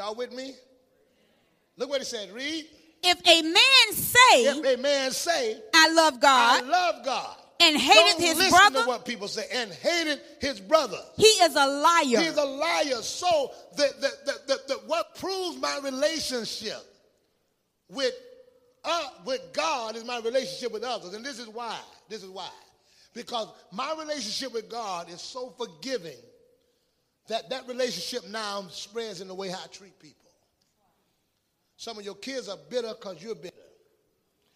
Y'all 0.00 0.14
with 0.14 0.32
me? 0.32 0.54
Look 1.76 1.90
what 1.90 2.00
it 2.00 2.06
said. 2.06 2.32
Read. 2.32 2.64
if 3.02 3.20
a 3.26 3.42
man 3.42 3.92
say, 3.92 4.16
If 4.46 4.78
a 4.78 4.80
man 4.80 5.10
say, 5.10 5.60
I 5.74 5.92
love 5.92 6.18
God, 6.18 6.64
I 6.64 6.66
love 6.66 7.04
God, 7.04 7.36
and 7.60 7.76
hated 7.76 8.12
don't 8.12 8.20
his 8.22 8.38
listen 8.38 8.50
brother, 8.50 8.80
to 8.80 8.88
what 8.88 9.04
people 9.04 9.28
say, 9.28 9.44
and 9.52 9.70
hated 9.70 10.22
his 10.40 10.58
brother. 10.58 10.96
he 11.18 11.26
is 11.26 11.54
a 11.54 11.66
liar. 11.66 12.24
He's 12.24 12.38
a 12.38 12.44
liar. 12.44 13.02
So 13.02 13.50
the, 13.76 13.90
the, 14.00 14.10
the, 14.24 14.38
the, 14.46 14.60
the, 14.68 14.74
what 14.86 15.16
proves 15.16 15.58
my 15.58 15.78
relationship 15.84 16.80
with, 17.90 18.14
uh, 18.82 19.08
with 19.26 19.52
God 19.52 19.96
is 19.96 20.04
my 20.06 20.18
relationship 20.20 20.72
with 20.72 20.82
others. 20.82 21.12
And 21.12 21.22
this 21.22 21.38
is 21.38 21.48
why. 21.48 21.78
This 22.08 22.22
is 22.22 22.30
why. 22.30 22.48
Because 23.12 23.48
my 23.70 23.94
relationship 23.98 24.54
with 24.54 24.70
God 24.70 25.10
is 25.10 25.20
so 25.20 25.52
forgiving 25.58 26.16
that 27.28 27.50
that 27.50 27.66
relationship 27.68 28.28
now 28.28 28.66
spreads 28.70 29.20
in 29.20 29.28
the 29.28 29.34
way 29.34 29.52
I 29.52 29.66
treat 29.70 29.98
people. 29.98 30.30
Some 31.76 31.98
of 31.98 32.04
your 32.04 32.16
kids 32.16 32.48
are 32.48 32.58
bitter 32.68 32.92
because 32.98 33.22
you're 33.22 33.34
bitter. 33.34 33.56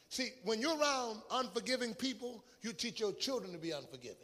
See, 0.09 0.31
when 0.45 0.61
you're 0.61 0.79
around 0.79 1.23
unforgiving 1.31 1.95
people, 1.95 2.45
you 2.63 2.73
teach 2.73 3.01
your 3.01 3.13
children 3.13 3.53
to 3.53 3.59
be 3.59 3.71
unforgiving. 3.71 4.17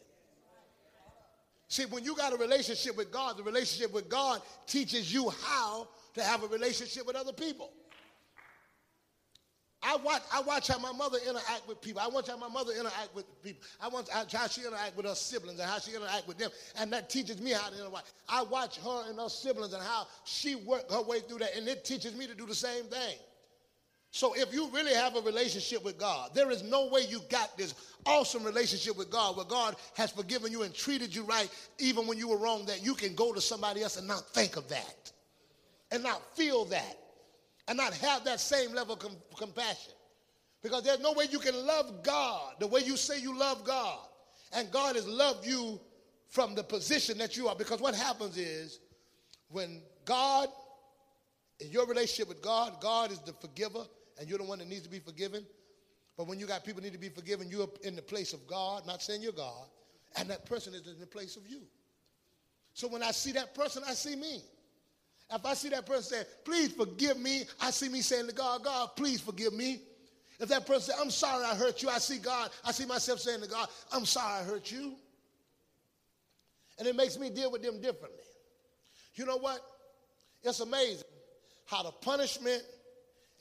See, 1.69 1.85
when 1.87 2.05
you 2.05 2.17
got 2.17 2.33
a 2.33 2.37
relationship 2.37 2.97
with 2.97 3.13
God, 3.13 3.37
the 3.37 3.43
relationship 3.43 3.93
with 3.93 4.09
God 4.09 4.43
teaches 4.67 5.13
you 5.13 5.31
how 5.45 5.89
to 6.15 6.23
have 6.23 6.43
a 6.43 6.49
relationship 6.49 7.07
with 7.07 7.17
other 7.17 7.33
people. 7.33 7.71
I 9.83 9.97
watch, 9.97 10.23
I 10.33 10.43
watch 10.43 10.69
how 10.69 10.79
my 10.79 10.93
mother 10.93 11.19
interact 11.27 11.67
with 11.67 11.81
people. 11.81 12.03
I 12.03 12.09
watch 12.09 12.29
how 12.29 12.37
my 12.37 12.49
mother 12.49 12.73
interact 12.73 13.15
with 13.15 13.25
people. 13.43 13.63
I 13.81 13.89
watch 13.89 14.09
how 14.11 14.47
she 14.47 14.61
interact 14.61 14.95
with 14.97 15.07
her 15.07 15.15
siblings 15.15 15.59
and 15.59 15.69
how 15.69 15.79
she 15.79 15.95
interact 15.95 16.29
with 16.29 16.37
them. 16.37 16.51
And 16.79 16.93
that 16.93 17.09
teaches 17.09 17.41
me 17.41 17.53
how 17.53 17.71
to 17.71 17.77
interact. 17.77 18.13
I 18.29 18.43
watch 18.43 18.79
her 18.79 19.09
and 19.09 19.19
her 19.19 19.31
siblings 19.31 19.73
and 19.73 19.83
how 19.83 20.07
she 20.25 20.55
worked 20.55 20.93
her 20.93 21.03
way 21.03 21.21
through 21.21 21.39
that. 21.39 21.57
And 21.57 21.67
it 21.67 21.85
teaches 21.85 22.15
me 22.15 22.27
to 22.27 22.35
do 22.35 22.45
the 22.45 22.55
same 22.55 22.85
thing. 22.85 23.17
So 24.13 24.35
if 24.35 24.53
you 24.53 24.69
really 24.71 24.93
have 24.93 25.17
a 25.17 25.21
relationship 25.21 25.85
with 25.85 25.97
God, 25.97 26.31
there 26.35 26.51
is 26.51 26.63
no 26.63 26.89
way 26.89 27.03
you 27.09 27.21
got 27.31 27.57
this 27.57 27.75
awesome 28.05 28.45
relationship 28.45 28.99
with 28.99 29.09
God 29.09 29.37
where 29.37 29.47
God 29.47 29.77
has 29.95 30.11
forgiven 30.11 30.51
you 30.51 30.63
and 30.63 30.75
treated 30.75 31.15
you 31.15 31.23
right 31.23 31.49
even 31.79 32.07
when 32.07 32.19
you 32.19 32.29
were 32.29 32.37
wrong 32.37 32.67
that 32.67 32.85
you 32.85 32.95
can 32.95 33.15
go 33.15 33.33
to 33.33 33.41
somebody 33.41 33.83
else 33.83 33.97
and 33.97 34.09
not 34.09 34.27
think 34.31 34.57
of 34.57 34.69
that 34.69 35.13
and 35.93 36.03
not 36.03 36.37
feel 36.37 36.65
that 36.67 36.97
and 37.71 37.77
not 37.77 37.95
have 37.95 38.25
that 38.25 38.41
same 38.41 38.75
level 38.75 38.95
of 38.95 38.99
com- 38.99 39.17
compassion. 39.39 39.93
Because 40.61 40.83
there's 40.83 40.99
no 40.99 41.13
way 41.13 41.27
you 41.31 41.39
can 41.39 41.55
love 41.65 42.03
God 42.03 42.57
the 42.59 42.67
way 42.67 42.81
you 42.85 42.97
say 42.97 43.19
you 43.19 43.39
love 43.39 43.65
God 43.65 44.01
and 44.53 44.69
God 44.73 44.97
has 44.97 45.07
loved 45.07 45.47
you 45.47 45.81
from 46.29 46.57
the 46.57 46.65
position 46.65 47.17
that 47.19 47.37
you 47.37 47.47
are. 47.47 47.55
Because 47.55 47.81
what 47.81 47.95
happens 47.95 48.37
is 48.37 48.81
when 49.49 49.83
God 50.05 50.49
in 51.61 51.71
your 51.71 51.87
relationship 51.87 52.29
with 52.29 52.43
God, 52.43 52.81
God 52.81 53.13
is 53.13 53.21
the 53.21 53.35
forgiver, 53.35 53.85
and 54.19 54.29
you're 54.29 54.39
the 54.39 54.45
one 54.45 54.59
that 54.59 54.69
needs 54.69 54.83
to 54.83 54.91
be 54.91 54.99
forgiven. 54.99 55.47
But 56.17 56.27
when 56.27 56.41
you 56.41 56.47
got 56.47 56.65
people 56.65 56.83
need 56.83 56.95
to 56.95 56.99
be 56.99 57.09
forgiven, 57.09 57.49
you're 57.49 57.69
in 57.85 57.95
the 57.95 58.03
place 58.03 58.33
of 58.33 58.47
God, 58.49 58.85
not 58.85 59.01
saying 59.01 59.23
you're 59.23 59.33
God, 59.33 59.67
and 60.17 60.29
that 60.29 60.45
person 60.45 60.75
is 60.75 60.87
in 60.89 60.99
the 60.99 61.07
place 61.07 61.37
of 61.37 61.47
you. 61.47 61.61
So 62.75 62.89
when 62.89 63.03
I 63.03 63.13
see 63.13 63.31
that 63.33 63.55
person, 63.55 63.83
I 63.87 63.93
see 63.93 64.17
me. 64.17 64.43
If 65.33 65.47
I 65.47 65.55
see 65.55 65.69
that 65.69 65.87
person 65.87 66.03
say, 66.03 66.23
please 66.45 66.73
forgive 66.73 67.19
me, 67.19 67.45
I 67.61 67.71
see 67.71 67.89
me 67.89 68.01
saying 68.01 68.27
to 68.27 68.35
God, 68.35 68.65
God, 68.65 68.91
please 68.97 69.21
forgive 69.21 69.53
me. 69.53 69.81
If 70.41 70.49
that 70.49 70.67
person 70.67 70.93
say, 70.93 71.01
I'm 71.01 71.11
sorry 71.11 71.45
I 71.45 71.55
hurt 71.55 71.83
you, 71.83 71.89
I 71.89 71.99
see 71.99 72.19
God, 72.19 72.51
I 72.65 72.73
see 72.73 72.87
myself 72.87 73.21
saying 73.21 73.43
to 73.43 73.49
God, 73.49 73.69
I'm 73.93 74.05
sorry 74.05 74.41
I 74.41 74.45
hurt 74.45 74.73
you. 74.73 74.95
And 76.79 76.89
it 76.89 76.97
makes 76.97 77.19
me 77.19 77.31
deal 77.31 77.53
with 77.53 77.63
them 77.63 77.81
differently. 77.81 78.25
You 79.15 79.27
know 79.27 79.37
what? 79.37 79.61
It's 80.43 80.61
amazing 80.61 81.05
how 81.67 81.83
the 81.83 81.91
punishment 81.91 82.63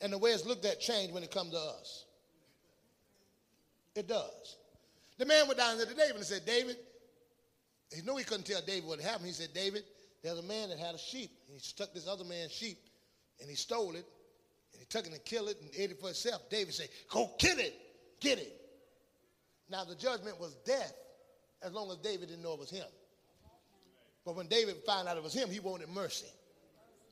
and 0.02 0.12
the 0.14 0.18
way 0.18 0.32
it's 0.32 0.46
looked 0.46 0.66
at 0.66 0.80
change 0.80 1.12
when 1.14 1.24
it 1.24 1.32
comes 1.32 1.52
to 1.52 1.58
us. 1.58 2.06
It 3.96 4.08
does. 4.08 4.58
The 5.18 5.26
man 5.26 5.48
went 5.48 5.58
down 5.58 5.78
there 5.78 5.86
to 5.86 5.94
David 5.94 6.18
and 6.18 6.26
said, 6.26 6.46
David, 6.46 6.78
he 7.96 8.02
knew 8.02 8.16
he 8.18 8.24
couldn't 8.24 8.46
tell 8.46 8.62
David 8.62 8.88
what 8.88 9.00
happened. 9.00 9.26
He 9.28 9.34
said, 9.34 9.54
David, 9.54 9.84
there's 10.24 10.40
a 10.40 10.44
man 10.44 10.70
that 10.70 10.80
had 10.80 10.96
a 10.96 11.00
sheep. 11.00 11.32
And 11.48 11.56
he 11.56 11.60
stuck 11.60 11.94
this 11.94 12.08
other 12.08 12.26
man's 12.26 12.52
sheep 12.52 12.78
and 13.40 13.50
he 13.50 13.56
stole 13.56 13.92
it 13.96 14.06
and 14.74 14.80
he 14.80 14.86
took 14.86 15.06
it 15.06 15.12
and 15.12 15.24
killed 15.26 15.50
it 15.50 15.58
and 15.62 15.70
ate 15.78 15.92
it 15.92 16.00
for 16.00 16.08
himself. 16.08 16.50
David 16.50 16.74
said, 16.74 16.90
Go 17.10 17.32
kill 17.38 17.58
it, 17.58 17.74
get 18.20 18.38
it. 18.38 18.54
Now 19.70 19.84
the 19.84 19.96
judgment 19.96 20.40
was 20.40 20.56
death 20.66 20.94
as 21.62 21.74
long 21.74 21.92
as 21.92 21.98
David 21.98 22.30
didn't 22.30 22.44
know 22.44 22.54
it 22.54 22.60
was 22.60 22.70
him. 22.70 22.88
But 24.26 24.36
when 24.36 24.48
David 24.48 24.76
found 24.86 25.08
out 25.08 25.18
it 25.18 25.24
was 25.24 25.34
him, 25.34 25.50
he 25.50 25.60
wanted 25.60 25.90
mercy. 25.90 26.28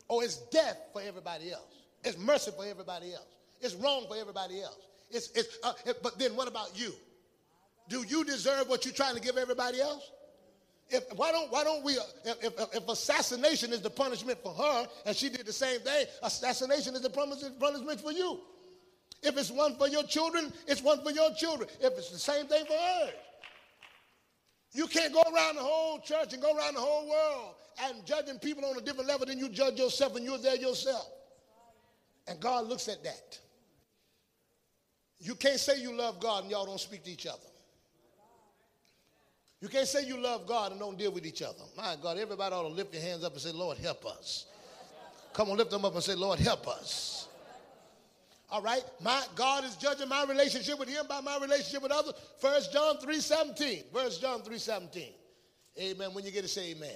Oh, 0.10 0.22
it's 0.22 0.38
death 0.50 0.78
for 0.94 1.02
everybody 1.02 1.52
else. 1.52 1.76
It's 2.04 2.18
mercy 2.18 2.52
for 2.56 2.66
everybody 2.66 3.14
else. 3.14 3.28
It's 3.62 3.74
wrong 3.76 4.06
for 4.08 4.16
everybody 4.16 4.62
else. 4.62 4.78
It's, 5.10 5.32
it's, 5.32 5.58
uh, 5.64 5.74
it, 5.86 6.02
but 6.04 6.20
then 6.20 6.36
what 6.36 6.48
about 6.48 6.78
you? 6.80 6.94
Do 7.90 8.04
you 8.08 8.24
deserve 8.24 8.70
what 8.70 8.86
you're 8.86 8.94
trying 8.94 9.16
to 9.16 9.22
give 9.22 9.38
everybody 9.38 9.82
else? 9.82 10.12
If, 10.90 11.04
why 11.16 11.32
don't 11.32 11.52
why 11.52 11.64
don't 11.64 11.84
we 11.84 11.98
uh, 11.98 12.02
if, 12.26 12.54
if, 12.76 12.88
assassination 12.88 13.74
is 13.74 13.82
the 13.82 13.90
punishment 13.90 14.40
for 14.42 14.54
her 14.54 14.88
and 15.06 15.16
she 15.16 15.28
did 15.30 15.46
the 15.46 15.52
same 15.52 15.82
thing 15.82 16.06
assassination 16.24 16.96
is 16.96 17.02
the 17.02 17.10
punishment 17.10 18.00
for 18.00 18.12
you. 18.12 18.40
If 19.22 19.36
it's 19.38 19.52
one 19.52 19.76
for 19.76 19.90
your 19.90 20.04
children 20.04 20.54
it's 20.66 20.82
one 20.82 21.04
for 21.04 21.12
your 21.12 21.34
children. 21.34 21.70
If 21.82 21.98
it's 21.98 22.12
the 22.12 22.20
same 22.20 22.48
thing 22.48 22.66
for 22.66 22.74
her 22.74 23.10
you 24.72 24.88
can't 24.88 25.14
go 25.14 25.24
around 25.24 25.56
the 25.56 25.62
whole 25.62 26.00
church 26.00 26.32
and 26.32 26.42
go 26.42 26.56
around 26.56 26.76
the 26.76 26.82
whole 26.82 27.10
world 27.10 27.56
and 27.84 28.06
judging 28.06 28.40
people 28.40 28.64
on 28.64 28.78
a 28.78 28.82
different 28.82 29.10
level 29.10 29.26
than 29.26 29.38
you 29.38 29.50
judge 29.50 29.78
yourself 29.78 30.16
and 30.16 30.24
you're 30.24 30.38
there 30.38 30.56
yourself. 30.56 31.10
And 32.28 32.40
god 32.40 32.68
looks 32.68 32.88
at 32.88 33.04
that. 33.04 33.40
You 35.20 35.36
can't 35.36 35.60
say 35.60 35.82
you 35.82 35.94
love 35.94 36.22
god 36.22 36.44
and 36.44 36.52
y'all 36.52 36.66
don't 36.66 36.80
speak 36.80 37.04
to 37.04 37.12
each 37.12 37.28
other 37.28 37.40
you 39.62 39.68
can't 39.68 39.88
say 39.88 40.06
you 40.06 40.18
love 40.22 40.46
God 40.48 40.72
and 40.72 40.80
don't 40.80 40.98
deal 40.98 41.12
with 41.12 41.26
each 41.26 41.42
other. 41.42 41.64
My 41.76 41.96
God, 42.02 42.18
everybody 42.18 42.54
ought 42.54 42.64
to 42.64 42.68
lift 42.68 42.94
your 42.94 43.02
hands 43.02 43.24
up 43.24 43.34
and 43.34 43.42
say, 43.42 43.52
Lord, 43.52 43.78
help 43.78 44.06
us. 44.06 44.46
Come 45.34 45.50
on, 45.50 45.58
lift 45.58 45.72
them 45.72 45.86
up 45.86 45.94
and 45.94 46.04
say, 46.04 46.16
Lord, 46.16 46.40
help 46.40 46.68
us. 46.68 47.28
All 48.50 48.62
right? 48.62 48.84
My 49.02 49.24
God 49.36 49.66
is 49.66 49.76
judging 49.76 50.08
my 50.08 50.24
relationship 50.24 50.80
with 50.80 50.90
him 50.90 51.06
by 51.08 51.22
my 51.22 51.38
relationship 51.38 51.84
with 51.84 51.92
others. 51.92 52.14
First 52.40 52.72
John 52.72 52.98
3:17. 52.98 53.92
First 53.92 54.22
John 54.22 54.42
3:17. 54.42 55.10
Amen. 55.80 56.14
When 56.14 56.24
you 56.24 56.32
get 56.32 56.44
to 56.44 56.48
say 56.48 56.72
amen. 56.72 56.90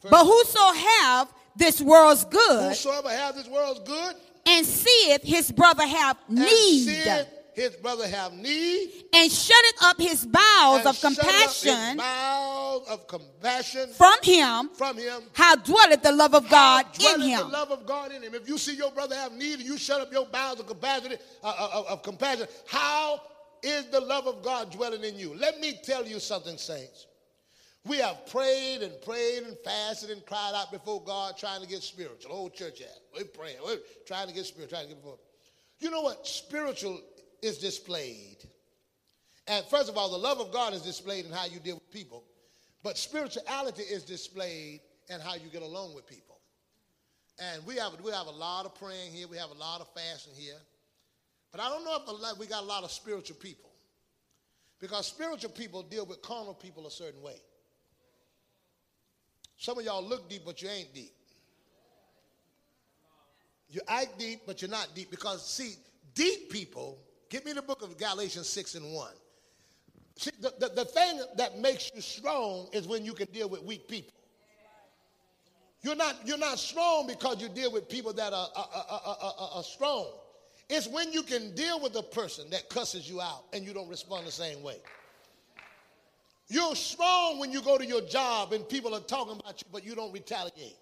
First 0.00 0.10
but 0.10 0.24
whoso 0.24 0.72
have 0.72 1.32
this 1.54 1.80
world's 1.80 2.24
good, 2.24 2.70
whosoever 2.70 3.10
have 3.10 3.34
this 3.34 3.46
world's 3.46 3.80
good, 3.80 4.16
and 4.46 4.66
seeth 4.66 5.22
his 5.22 5.52
brother 5.52 5.86
have 5.86 6.16
need, 6.28 7.26
his 7.54 7.76
brother 7.76 8.06
have 8.08 8.32
need 8.32 8.90
and 9.12 9.30
shutteth 9.30 9.82
up 9.82 9.98
his 9.98 10.26
bowels 10.26 10.86
of 10.86 11.00
compassion 11.00 11.96
bowels 11.96 12.88
of 12.88 13.06
compassion 13.06 13.88
from 13.92 14.14
him 14.22 14.70
from 14.74 14.96
him 14.96 15.22
how 15.32 15.54
dwelleth 15.56 16.02
the 16.02 16.12
love 16.12 16.34
of 16.34 16.48
God 16.48 16.86
in 17.00 17.20
him 17.20 17.38
the 17.40 17.44
love 17.46 17.70
of 17.70 17.86
God 17.86 18.12
in 18.12 18.22
him 18.22 18.34
if 18.34 18.48
you 18.48 18.58
see 18.58 18.76
your 18.76 18.90
brother 18.92 19.14
have 19.14 19.32
need 19.32 19.54
and 19.54 19.64
you 19.64 19.78
shut 19.78 20.00
up 20.00 20.12
your 20.12 20.26
bowels 20.26 20.60
of 20.60 20.66
compassion 20.66 21.12
uh, 21.42 21.46
uh, 21.46 21.68
of, 21.72 21.86
of 21.86 22.02
compassion 22.02 22.46
how 22.66 23.20
is 23.62 23.86
the 23.86 24.00
love 24.00 24.26
of 24.26 24.42
God 24.42 24.70
dwelling 24.70 25.04
in 25.04 25.18
you 25.18 25.34
let 25.34 25.60
me 25.60 25.78
tell 25.82 26.06
you 26.06 26.18
something 26.18 26.56
saints 26.56 27.06
we 27.86 27.98
have 27.98 28.26
prayed 28.26 28.78
and 28.80 28.92
prayed 29.02 29.42
and 29.42 29.56
fasted 29.62 30.10
and 30.10 30.24
cried 30.24 30.52
out 30.54 30.72
before 30.72 31.02
God 31.02 31.36
trying 31.36 31.60
to 31.60 31.68
get 31.68 31.82
spiritual. 31.82 32.30
The 32.30 32.34
whole 32.34 32.48
church 32.48 32.78
has. 32.78 32.98
We're 33.14 33.26
praying. 33.26 33.58
We're 33.62 33.76
trying 34.06 34.28
to 34.28 34.34
get 34.34 34.46
spiritual. 34.46 34.78
Trying 34.78 34.88
to 34.88 34.94
get 34.94 35.02
before. 35.02 35.18
You 35.80 35.90
know 35.90 36.00
what? 36.00 36.26
Spiritual 36.26 36.98
is 37.44 37.58
displayed. 37.58 38.38
And 39.46 39.64
first 39.66 39.90
of 39.90 39.98
all, 39.98 40.10
the 40.10 40.18
love 40.18 40.40
of 40.40 40.50
God 40.50 40.72
is 40.72 40.80
displayed 40.80 41.26
in 41.26 41.30
how 41.30 41.44
you 41.44 41.60
deal 41.60 41.74
with 41.74 41.90
people. 41.90 42.24
But 42.82 42.96
spirituality 42.96 43.82
is 43.82 44.02
displayed 44.02 44.80
in 45.10 45.20
how 45.20 45.34
you 45.34 45.50
get 45.52 45.62
along 45.62 45.94
with 45.94 46.06
people. 46.06 46.38
And 47.38 47.64
we 47.66 47.76
have, 47.76 47.92
we 48.02 48.12
have 48.12 48.26
a 48.26 48.30
lot 48.30 48.64
of 48.64 48.74
praying 48.74 49.12
here. 49.12 49.28
We 49.28 49.36
have 49.36 49.50
a 49.50 49.58
lot 49.58 49.82
of 49.82 49.88
fasting 49.94 50.32
here. 50.36 50.56
But 51.52 51.60
I 51.60 51.68
don't 51.68 51.84
know 51.84 51.98
if 52.06 52.38
we 52.38 52.46
got 52.46 52.62
a 52.62 52.66
lot 52.66 52.82
of 52.82 52.90
spiritual 52.90 53.36
people. 53.36 53.70
Because 54.80 55.06
spiritual 55.06 55.50
people 55.50 55.82
deal 55.82 56.06
with 56.06 56.22
carnal 56.22 56.54
people 56.54 56.86
a 56.86 56.90
certain 56.90 57.22
way. 57.22 57.36
Some 59.58 59.78
of 59.78 59.84
y'all 59.84 60.02
look 60.02 60.30
deep, 60.30 60.42
but 60.46 60.62
you 60.62 60.68
ain't 60.68 60.94
deep. 60.94 61.12
You 63.68 63.80
act 63.86 64.18
deep, 64.18 64.42
but 64.46 64.62
you're 64.62 64.70
not 64.70 64.88
deep. 64.94 65.10
Because, 65.10 65.46
see, 65.46 65.74
deep 66.14 66.50
people 66.50 66.98
Give 67.34 67.44
me 67.44 67.52
the 67.52 67.62
book 67.62 67.82
of 67.82 67.98
Galatians 67.98 68.48
6 68.48 68.76
and 68.76 68.92
1. 68.92 69.08
See, 70.14 70.30
the, 70.40 70.54
the, 70.60 70.68
the 70.68 70.84
thing 70.84 71.20
that 71.36 71.58
makes 71.58 71.90
you 71.92 72.00
strong 72.00 72.68
is 72.72 72.86
when 72.86 73.04
you 73.04 73.12
can 73.12 73.26
deal 73.32 73.48
with 73.48 73.64
weak 73.64 73.88
people. 73.88 74.14
You're 75.82 75.96
not, 75.96 76.14
you're 76.24 76.38
not 76.38 76.60
strong 76.60 77.08
because 77.08 77.42
you 77.42 77.48
deal 77.48 77.72
with 77.72 77.88
people 77.88 78.12
that 78.12 78.32
are, 78.32 78.48
are, 78.54 78.68
are, 78.88 79.16
are, 79.20 79.50
are 79.56 79.62
strong. 79.64 80.12
It's 80.70 80.86
when 80.86 81.12
you 81.12 81.24
can 81.24 81.52
deal 81.56 81.80
with 81.80 81.96
a 81.96 82.04
person 82.04 82.48
that 82.50 82.68
cusses 82.68 83.10
you 83.10 83.20
out 83.20 83.46
and 83.52 83.64
you 83.64 83.74
don't 83.74 83.88
respond 83.88 84.28
the 84.28 84.30
same 84.30 84.62
way. 84.62 84.76
You're 86.46 86.76
strong 86.76 87.40
when 87.40 87.50
you 87.50 87.62
go 87.62 87.78
to 87.78 87.84
your 87.84 88.02
job 88.02 88.52
and 88.52 88.68
people 88.68 88.94
are 88.94 89.00
talking 89.00 89.40
about 89.40 89.60
you, 89.60 89.66
but 89.72 89.84
you 89.84 89.96
don't 89.96 90.12
retaliate. 90.12 90.76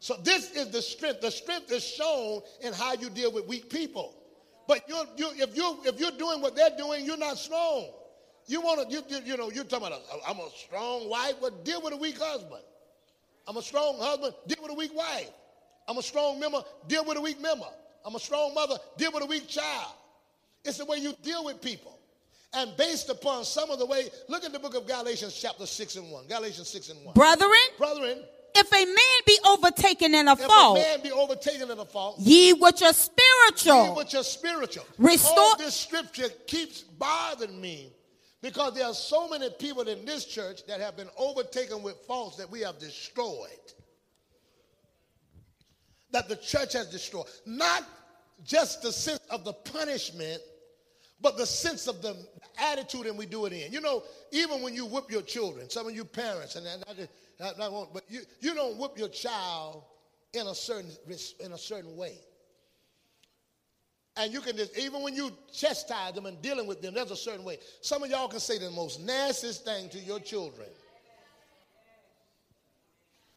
So 0.00 0.16
this 0.24 0.52
is 0.52 0.70
the 0.70 0.80
strength. 0.80 1.20
The 1.20 1.30
strength 1.30 1.70
is 1.70 1.84
shown 1.84 2.40
in 2.62 2.72
how 2.72 2.94
you 2.94 3.10
deal 3.10 3.30
with 3.30 3.46
weak 3.46 3.68
people. 3.68 4.14
But 4.66 4.88
you're, 4.88 5.04
you, 5.16 5.30
if, 5.36 5.56
you, 5.56 5.78
if 5.84 6.00
you're 6.00 6.10
doing 6.12 6.40
what 6.40 6.56
they're 6.56 6.76
doing, 6.76 7.04
you're 7.04 7.16
not 7.16 7.38
strong. 7.38 7.86
You 8.46 8.60
want 8.60 8.88
to, 8.88 8.94
you, 8.94 9.02
you, 9.08 9.24
you, 9.24 9.36
know, 9.36 9.50
you're 9.50 9.64
talking 9.64 9.88
about, 9.88 10.02
i 10.26 10.30
am 10.30 10.38
a 10.38 10.48
strong 10.56 11.08
wife, 11.08 11.34
but 11.40 11.64
deal 11.64 11.82
with 11.82 11.94
a 11.94 11.96
weak 11.96 12.18
husband. 12.18 12.62
I'm 13.48 13.56
a 13.56 13.62
strong 13.62 13.96
husband, 13.98 14.34
deal 14.46 14.58
with 14.62 14.72
a 14.72 14.74
weak 14.74 14.94
wife. 14.94 15.30
I'm 15.88 15.98
a 15.98 16.02
strong 16.02 16.40
member, 16.40 16.62
deal 16.88 17.04
with 17.04 17.16
a 17.16 17.20
weak 17.20 17.40
member. 17.40 17.66
I'm 18.04 18.14
a 18.14 18.20
strong 18.20 18.54
mother, 18.54 18.76
deal 18.96 19.12
with 19.12 19.22
a 19.22 19.26
weak 19.26 19.48
child. 19.48 19.92
It's 20.64 20.78
the 20.78 20.84
way 20.84 20.98
you 20.98 21.14
deal 21.22 21.44
with 21.44 21.60
people. 21.60 21.98
And 22.54 22.76
based 22.76 23.10
upon 23.10 23.44
some 23.44 23.70
of 23.70 23.78
the 23.78 23.86
way, 23.86 24.08
look 24.28 24.44
at 24.44 24.52
the 24.52 24.58
book 24.58 24.74
of 24.74 24.86
Galatians 24.86 25.38
chapter 25.40 25.66
6 25.66 25.96
and 25.96 26.10
1. 26.10 26.26
Galatians 26.26 26.68
6 26.68 26.88
and 26.90 27.04
1. 27.04 27.14
Brethren, 27.14 27.50
brethren, 27.78 28.22
if 28.56 28.72
a 28.72 28.84
man 28.84 28.96
be 29.26 29.38
overtaken 29.46 30.14
in 30.14 30.28
a 30.28 30.32
if 30.32 30.40
fault, 30.40 30.78
a 30.78 30.80
man 30.80 31.00
be 31.02 31.12
overtaken 31.12 31.70
in 31.70 31.78
a 31.78 31.84
fault, 31.84 32.18
ye 32.18 32.52
which 32.52 32.82
are 32.82 32.92
spiritual, 32.92 33.84
ye 33.84 33.90
which 33.90 34.14
are 34.14 34.24
spiritual. 34.24 34.84
Restore. 34.98 35.38
All 35.38 35.56
this 35.56 35.74
scripture 35.74 36.28
keeps 36.46 36.82
bothering 36.82 37.60
me 37.60 37.92
because 38.42 38.74
there 38.74 38.86
are 38.86 38.94
so 38.94 39.28
many 39.28 39.50
people 39.58 39.82
in 39.82 40.04
this 40.04 40.24
church 40.24 40.66
that 40.66 40.80
have 40.80 40.96
been 40.96 41.10
overtaken 41.18 41.82
with 41.82 41.96
faults 42.06 42.36
that 42.36 42.50
we 42.50 42.60
have 42.60 42.78
destroyed. 42.78 43.48
That 46.12 46.28
the 46.28 46.36
church 46.36 46.72
has 46.72 46.86
destroyed. 46.88 47.26
Not 47.44 47.82
just 48.44 48.82
the 48.82 48.92
sense 48.92 49.20
of 49.30 49.44
the 49.44 49.52
punishment, 49.52 50.40
but 51.20 51.36
the 51.36 51.46
sense 51.46 51.86
of 51.86 52.02
the 52.02 52.16
attitude 52.58 53.06
and 53.06 53.18
we 53.18 53.26
do 53.26 53.46
it 53.46 53.52
in. 53.52 53.72
You 53.72 53.80
know, 53.80 54.02
even 54.32 54.62
when 54.62 54.74
you 54.74 54.86
whip 54.86 55.10
your 55.10 55.22
children, 55.22 55.70
some 55.70 55.86
of 55.86 55.94
you 55.94 56.04
parents, 56.04 56.56
and 56.56 56.66
I, 56.66 57.08
not, 57.40 57.58
not 57.58 57.94
but 57.94 58.04
you, 58.08 58.20
you 58.40 58.54
don't 58.54 58.78
whip 58.78 58.92
your 58.96 59.08
child 59.08 59.84
in 60.32 60.46
a 60.46 60.54
certain 60.54 60.90
in 61.40 61.52
a 61.52 61.58
certain 61.58 61.96
way. 61.96 62.18
And 64.18 64.32
you 64.32 64.40
can 64.40 64.56
just, 64.56 64.76
even 64.78 65.02
when 65.02 65.14
you 65.14 65.30
chastise 65.52 66.14
them 66.14 66.24
and 66.24 66.40
dealing 66.40 66.66
with 66.66 66.80
them, 66.80 66.94
there's 66.94 67.10
a 67.10 67.16
certain 67.16 67.44
way. 67.44 67.58
Some 67.82 68.02
of 68.02 68.08
y'all 68.08 68.28
can 68.28 68.40
say 68.40 68.58
the 68.58 68.70
most 68.70 69.00
nastiest 69.00 69.64
thing 69.64 69.90
to 69.90 69.98
your 69.98 70.20
children. 70.20 70.68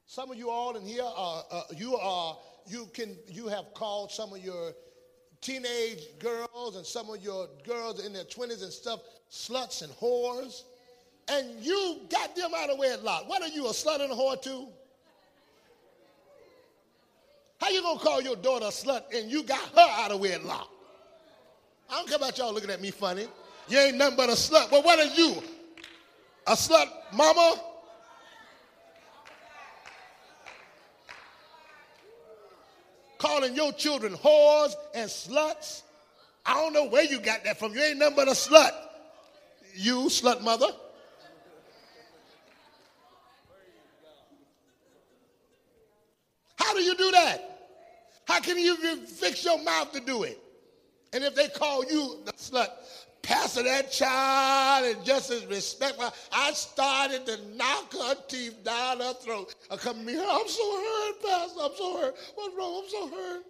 Some 0.05 0.31
of 0.31 0.37
you 0.37 0.49
all 0.49 0.75
in 0.77 0.85
here 0.85 1.03
are, 1.03 1.43
uh, 1.51 1.63
you 1.75 1.97
are, 1.97 2.37
you 2.65 2.87
can, 2.93 3.17
you 3.27 3.47
have 3.49 3.73
called 3.73 4.09
some 4.11 4.31
of 4.31 4.39
your 4.39 4.71
teenage 5.41 6.03
girls 6.19 6.75
and 6.75 6.85
some 6.85 7.09
of 7.09 7.23
your 7.23 7.47
girls 7.65 8.05
in 8.05 8.13
their 8.13 8.25
20s 8.25 8.63
and 8.63 8.71
stuff 8.71 9.01
sluts 9.31 9.81
and 9.81 9.91
whores 9.93 10.63
and 11.29 11.63
you 11.63 11.99
got 12.09 12.35
them 12.35 12.51
out 12.55 12.69
of 12.69 12.79
wedlock. 12.79 13.29
What 13.29 13.41
are 13.41 13.47
you, 13.47 13.67
a 13.67 13.69
slut 13.69 14.01
and 14.01 14.11
a 14.11 14.15
whore 14.15 14.41
too? 14.41 14.67
How 17.61 17.69
you 17.69 17.81
gonna 17.81 17.99
call 17.99 18.21
your 18.21 18.35
daughter 18.35 18.65
a 18.65 18.69
slut 18.69 19.03
and 19.13 19.29
you 19.29 19.43
got 19.43 19.59
her 19.59 19.87
out 20.03 20.11
of 20.11 20.19
wedlock? 20.19 20.69
I 21.89 21.97
don't 21.97 22.07
care 22.07 22.17
about 22.17 22.37
y'all 22.37 22.53
looking 22.53 22.69
at 22.69 22.81
me 22.81 22.91
funny. 22.91 23.27
You 23.67 23.77
ain't 23.77 23.97
nothing 23.97 24.17
but 24.17 24.29
a 24.29 24.33
slut. 24.33 24.71
Well, 24.71 24.81
what 24.81 24.99
are 24.99 25.13
you? 25.13 25.41
A 26.47 26.53
slut 26.53 26.87
mama? 27.13 27.61
Calling 33.19 33.55
your 33.55 33.71
children 33.73 34.13
whores 34.15 34.73
and 34.95 35.09
sluts. 35.09 35.83
I 36.45 36.55
don't 36.55 36.73
know 36.73 36.85
where 36.85 37.03
you 37.03 37.19
got 37.19 37.43
that 37.43 37.59
from. 37.59 37.73
You 37.73 37.81
ain't 37.81 37.99
nothing 37.99 38.15
but 38.15 38.27
a 38.27 38.31
slut. 38.31 38.71
You, 39.75 40.05
slut 40.05 40.41
mother. 40.41 40.67
How 46.55 46.73
do 46.73 46.81
you 46.81 46.95
do 46.95 47.11
that? 47.11 47.45
How 48.25 48.39
can 48.39 48.57
you 48.57 48.75
fix 49.05 49.43
your 49.45 49.61
mouth 49.63 49.91
to 49.93 49.99
do 49.99 50.23
it? 50.23 50.39
And 51.13 51.23
if 51.23 51.35
they 51.35 51.47
call 51.47 51.83
you 51.83 52.19
the 52.25 52.33
slut, 52.33 52.69
pastor 53.21 53.63
that 53.63 53.91
child 53.91 54.95
and 54.95 55.05
just 55.05 55.31
as 55.31 55.45
respectful, 55.45 56.13
I 56.31 56.51
started 56.53 57.25
to 57.25 57.37
knock 57.55 57.93
her 57.93 58.15
teeth 58.27 58.63
down 58.63 58.99
her 58.99 59.13
throat. 59.13 59.53
I 59.69 59.77
come 59.77 60.07
here, 60.07 60.25
I'm 60.27 60.47
so 60.47 60.81
hurt, 60.81 61.21
pastor, 61.21 61.59
I'm 61.61 61.71
so 61.77 61.97
hurt. 61.97 62.15
What's 62.35 62.55
wrong? 62.55 62.83
I'm 62.83 62.89
so 62.89 63.07
hurt. 63.07 63.43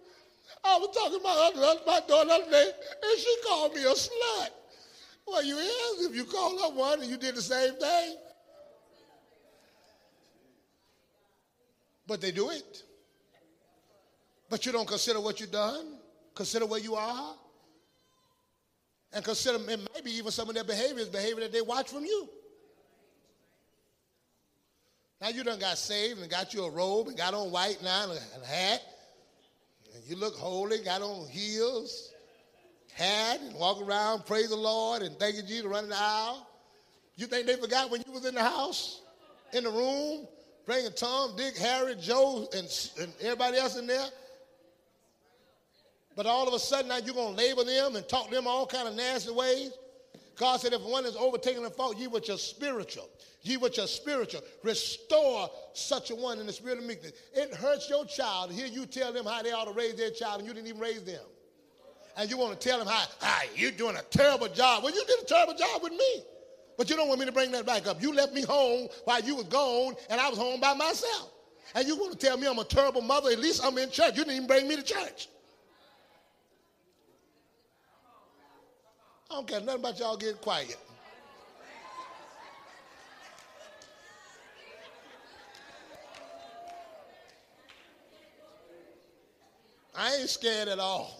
I 0.62 0.78
was 0.78 0.94
talking 0.94 1.20
about 1.20 1.86
my 1.86 2.00
daughter 2.06 2.28
the 2.28 2.34
other 2.34 2.50
day, 2.50 2.70
and 3.02 3.18
she 3.18 3.36
called 3.46 3.74
me 3.74 3.82
a 3.82 3.94
slut. 3.94 4.50
Well, 5.26 5.44
you 5.44 5.56
is 5.56 6.06
if 6.06 6.14
you 6.14 6.24
call 6.24 6.58
her 6.58 6.76
one 6.76 7.00
and 7.02 7.10
you 7.10 7.16
did 7.16 7.36
the 7.36 7.42
same 7.42 7.74
thing. 7.74 8.16
But 12.06 12.20
they 12.20 12.32
do 12.32 12.50
it. 12.50 12.82
But 14.48 14.66
you 14.66 14.72
don't 14.72 14.88
consider 14.88 15.20
what 15.20 15.38
you've 15.38 15.52
done, 15.52 15.98
consider 16.34 16.66
where 16.66 16.80
you 16.80 16.96
are, 16.96 17.36
and 19.12 19.24
consider 19.24 19.58
it 19.70 19.80
maybe 19.94 20.10
even 20.12 20.30
some 20.30 20.48
of 20.48 20.54
their 20.54 20.64
behavior 20.64 21.00
is 21.00 21.08
behavior 21.08 21.40
that 21.40 21.52
they 21.52 21.62
watch 21.62 21.90
from 21.90 22.04
you. 22.04 22.28
Now 25.20 25.28
you 25.28 25.44
done 25.44 25.58
got 25.58 25.76
saved 25.76 26.20
and 26.20 26.30
got 26.30 26.54
you 26.54 26.64
a 26.64 26.70
robe 26.70 27.08
and 27.08 27.16
got 27.16 27.34
on 27.34 27.50
white 27.50 27.82
now 27.82 28.10
and 28.10 28.42
a 28.42 28.46
hat. 28.46 28.82
And 29.94 30.04
you 30.06 30.16
look 30.16 30.36
holy, 30.36 30.78
got 30.78 31.02
on 31.02 31.28
heels, 31.28 32.12
hat, 32.94 33.40
and 33.42 33.54
walk 33.54 33.82
around, 33.82 34.24
praise 34.24 34.50
the 34.50 34.56
Lord, 34.56 35.02
and 35.02 35.18
thank 35.18 35.36
you, 35.36 35.42
Jesus, 35.42 35.66
running 35.66 35.90
the 35.90 35.98
aisle. 35.98 36.46
You 37.16 37.26
think 37.26 37.46
they 37.46 37.56
forgot 37.56 37.90
when 37.90 38.02
you 38.06 38.12
was 38.12 38.24
in 38.24 38.34
the 38.34 38.42
house, 38.42 39.02
in 39.52 39.64
the 39.64 39.70
room, 39.70 40.26
bringing 40.64 40.92
Tom, 40.92 41.36
Dick, 41.36 41.58
Harry, 41.58 41.96
Joe, 42.00 42.48
and, 42.56 42.90
and 43.00 43.12
everybody 43.20 43.58
else 43.58 43.76
in 43.76 43.86
there? 43.86 44.06
But 46.16 46.26
all 46.26 46.48
of 46.48 46.54
a 46.54 46.58
sudden 46.58 46.88
now 46.88 46.98
you're 46.98 47.14
going 47.14 47.36
to 47.36 47.42
label 47.42 47.64
them 47.64 47.96
and 47.96 48.08
talk 48.08 48.28
to 48.28 48.34
them 48.34 48.46
all 48.46 48.66
kind 48.66 48.88
of 48.88 48.94
nasty 48.94 49.32
ways. 49.32 49.72
God 50.36 50.58
said, 50.58 50.72
if 50.72 50.80
one 50.82 51.04
is 51.04 51.16
overtaken 51.16 51.64
in 51.64 51.70
fault, 51.70 51.98
ye 51.98 52.06
which 52.06 52.30
are 52.30 52.38
spiritual, 52.38 53.10
ye 53.42 53.58
which 53.58 53.78
are 53.78 53.86
spiritual, 53.86 54.40
restore 54.62 55.50
such 55.74 56.10
a 56.10 56.14
one 56.14 56.38
in 56.38 56.46
the 56.46 56.52
spirit 56.52 56.78
of 56.78 56.84
meekness. 56.84 57.12
It 57.34 57.54
hurts 57.54 57.90
your 57.90 58.06
child 58.06 58.48
to 58.48 58.56
hear 58.56 58.66
you 58.66 58.86
tell 58.86 59.12
them 59.12 59.26
how 59.26 59.42
they 59.42 59.52
ought 59.52 59.66
to 59.66 59.72
raise 59.72 59.96
their 59.96 60.10
child 60.10 60.40
and 60.40 60.48
you 60.48 60.54
didn't 60.54 60.68
even 60.68 60.80
raise 60.80 61.02
them. 61.04 61.20
And 62.16 62.30
you 62.30 62.38
want 62.38 62.58
to 62.58 62.68
tell 62.68 62.78
them 62.78 62.88
how, 62.88 63.04
how 63.20 63.40
you're 63.54 63.70
doing 63.70 63.96
a 63.96 64.02
terrible 64.02 64.48
job. 64.48 64.82
Well, 64.82 64.94
you 64.94 65.04
did 65.06 65.20
a 65.22 65.26
terrible 65.26 65.54
job 65.54 65.82
with 65.82 65.92
me. 65.92 66.22
But 66.78 66.88
you 66.88 66.96
don't 66.96 67.08
want 67.08 67.20
me 67.20 67.26
to 67.26 67.32
bring 67.32 67.52
that 67.52 67.66
back 67.66 67.86
up. 67.86 68.00
You 68.00 68.14
left 68.14 68.32
me 68.32 68.40
home 68.40 68.88
while 69.04 69.20
you 69.20 69.36
was 69.36 69.44
gone 69.44 69.94
and 70.08 70.18
I 70.18 70.30
was 70.30 70.38
home 70.38 70.60
by 70.60 70.72
myself. 70.72 71.30
And 71.74 71.86
you 71.86 71.96
want 71.96 72.18
to 72.18 72.26
tell 72.26 72.38
me 72.38 72.46
I'm 72.46 72.58
a 72.58 72.64
terrible 72.64 73.02
mother, 73.02 73.30
at 73.30 73.38
least 73.38 73.62
I'm 73.62 73.76
in 73.76 73.90
church. 73.90 74.16
You 74.16 74.24
didn't 74.24 74.36
even 74.36 74.46
bring 74.46 74.66
me 74.66 74.76
to 74.76 74.82
church. 74.82 75.28
I 79.30 79.34
don't 79.34 79.46
care 79.46 79.60
nothing 79.60 79.80
about 79.80 79.98
y'all 79.98 80.16
getting 80.16 80.36
quiet. 80.36 80.76
I 89.96 90.16
ain't 90.16 90.28
scared 90.28 90.66
at 90.66 90.80
all. 90.80 91.16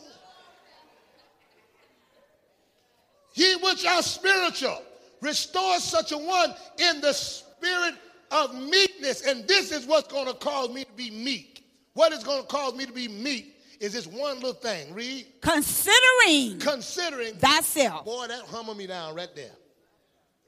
Ye 3.34 3.54
which 3.56 3.86
are 3.86 4.02
spiritual, 4.02 4.82
restore 5.20 5.78
such 5.78 6.10
a 6.10 6.18
one 6.18 6.54
in 6.78 7.00
the 7.00 7.12
spirit 7.12 7.94
of 8.32 8.54
meekness. 8.54 9.22
And 9.22 9.46
this 9.46 9.70
is 9.70 9.86
what's 9.86 10.12
going 10.12 10.26
to 10.26 10.34
cause 10.34 10.70
me 10.70 10.84
to 10.84 10.92
be 10.92 11.10
meek. 11.10 11.64
What 11.92 12.12
is 12.12 12.24
going 12.24 12.42
to 12.42 12.48
cause 12.48 12.74
me 12.74 12.86
to 12.86 12.92
be 12.92 13.06
meek 13.06 13.59
is 13.80 13.94
this 13.94 14.06
one 14.06 14.36
little 14.36 14.52
thing. 14.52 14.94
Read. 14.94 15.26
Considering. 15.40 16.58
Considering. 16.58 17.34
Thyself. 17.34 18.04
Boy, 18.04 18.26
that 18.28 18.42
humbled 18.42 18.76
me 18.76 18.86
down 18.86 19.14
right 19.14 19.34
there. 19.34 19.52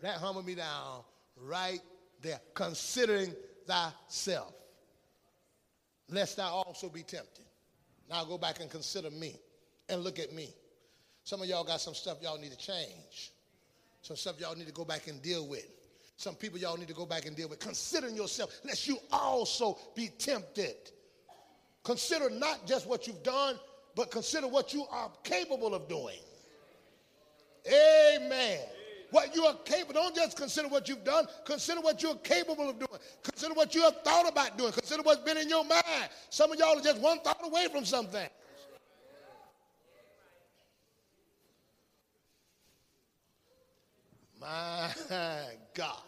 That 0.02 0.18
humbled 0.18 0.46
me 0.46 0.54
down 0.54 1.00
right 1.40 1.80
there. 2.20 2.40
Considering 2.54 3.34
thyself. 3.66 4.52
Lest 6.10 6.36
thou 6.36 6.48
also 6.50 6.90
be 6.90 7.02
tempted. 7.02 7.46
Now 8.10 8.24
go 8.24 8.36
back 8.36 8.60
and 8.60 8.70
consider 8.70 9.10
me 9.10 9.36
and 9.88 10.02
look 10.04 10.18
at 10.18 10.32
me. 10.32 10.50
Some 11.24 11.40
of 11.40 11.48
y'all 11.48 11.64
got 11.64 11.80
some 11.80 11.94
stuff 11.94 12.18
y'all 12.20 12.38
need 12.38 12.50
to 12.50 12.58
change. 12.58 13.32
Some 14.02 14.16
stuff 14.16 14.38
y'all 14.38 14.56
need 14.56 14.66
to 14.66 14.72
go 14.72 14.84
back 14.84 15.06
and 15.06 15.22
deal 15.22 15.48
with. 15.48 15.66
Some 16.16 16.34
people 16.34 16.58
y'all 16.58 16.76
need 16.76 16.88
to 16.88 16.94
go 16.94 17.06
back 17.06 17.24
and 17.24 17.34
deal 17.34 17.48
with. 17.48 17.60
Considering 17.60 18.14
yourself, 18.14 18.60
lest 18.64 18.86
you 18.86 18.98
also 19.10 19.78
be 19.94 20.08
tempted. 20.18 20.90
Consider 21.84 22.30
not 22.30 22.66
just 22.66 22.86
what 22.86 23.06
you've 23.06 23.22
done, 23.22 23.58
but 23.94 24.10
consider 24.10 24.48
what 24.48 24.72
you 24.72 24.86
are 24.90 25.10
capable 25.24 25.74
of 25.74 25.88
doing. 25.88 26.18
Amen. 27.66 28.60
What 29.10 29.34
you 29.34 29.44
are 29.44 29.56
capable, 29.64 29.94
don't 29.94 30.16
just 30.16 30.38
consider 30.38 30.68
what 30.68 30.88
you've 30.88 31.04
done, 31.04 31.26
consider 31.44 31.82
what 31.82 32.02
you're 32.02 32.14
capable 32.16 32.70
of 32.70 32.78
doing. 32.78 33.00
Consider 33.22 33.52
what 33.52 33.74
you 33.74 33.82
have 33.82 34.00
thought 34.02 34.26
about 34.26 34.56
doing. 34.56 34.72
Consider 34.72 35.02
what's 35.02 35.20
been 35.20 35.36
in 35.36 35.50
your 35.50 35.64
mind. 35.64 36.08
Some 36.30 36.50
of 36.50 36.58
y'all 36.58 36.78
are 36.78 36.82
just 36.82 36.98
one 36.98 37.20
thought 37.20 37.40
away 37.44 37.68
from 37.70 37.84
something. 37.84 38.26
My 44.40 44.90
God. 45.74 46.00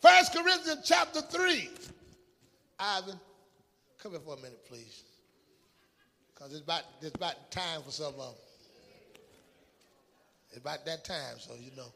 First 0.00 0.32
Corinthians 0.32 0.80
chapter 0.84 1.20
3. 1.20 1.70
Ivan, 2.80 3.20
come 4.02 4.12
here 4.12 4.20
for 4.20 4.34
a 4.34 4.36
minute, 4.36 4.64
please. 4.68 5.02
Because 6.34 6.52
it's 6.52 6.62
about, 6.62 6.82
it's 7.00 7.14
about 7.14 7.50
time 7.50 7.82
for 7.82 7.90
some 7.90 8.14
of 8.14 8.16
them. 8.16 8.34
It's 10.50 10.58
about 10.58 10.86
that 10.86 11.04
time, 11.04 11.38
so 11.38 11.54
you 11.54 11.70
know. 11.76 11.92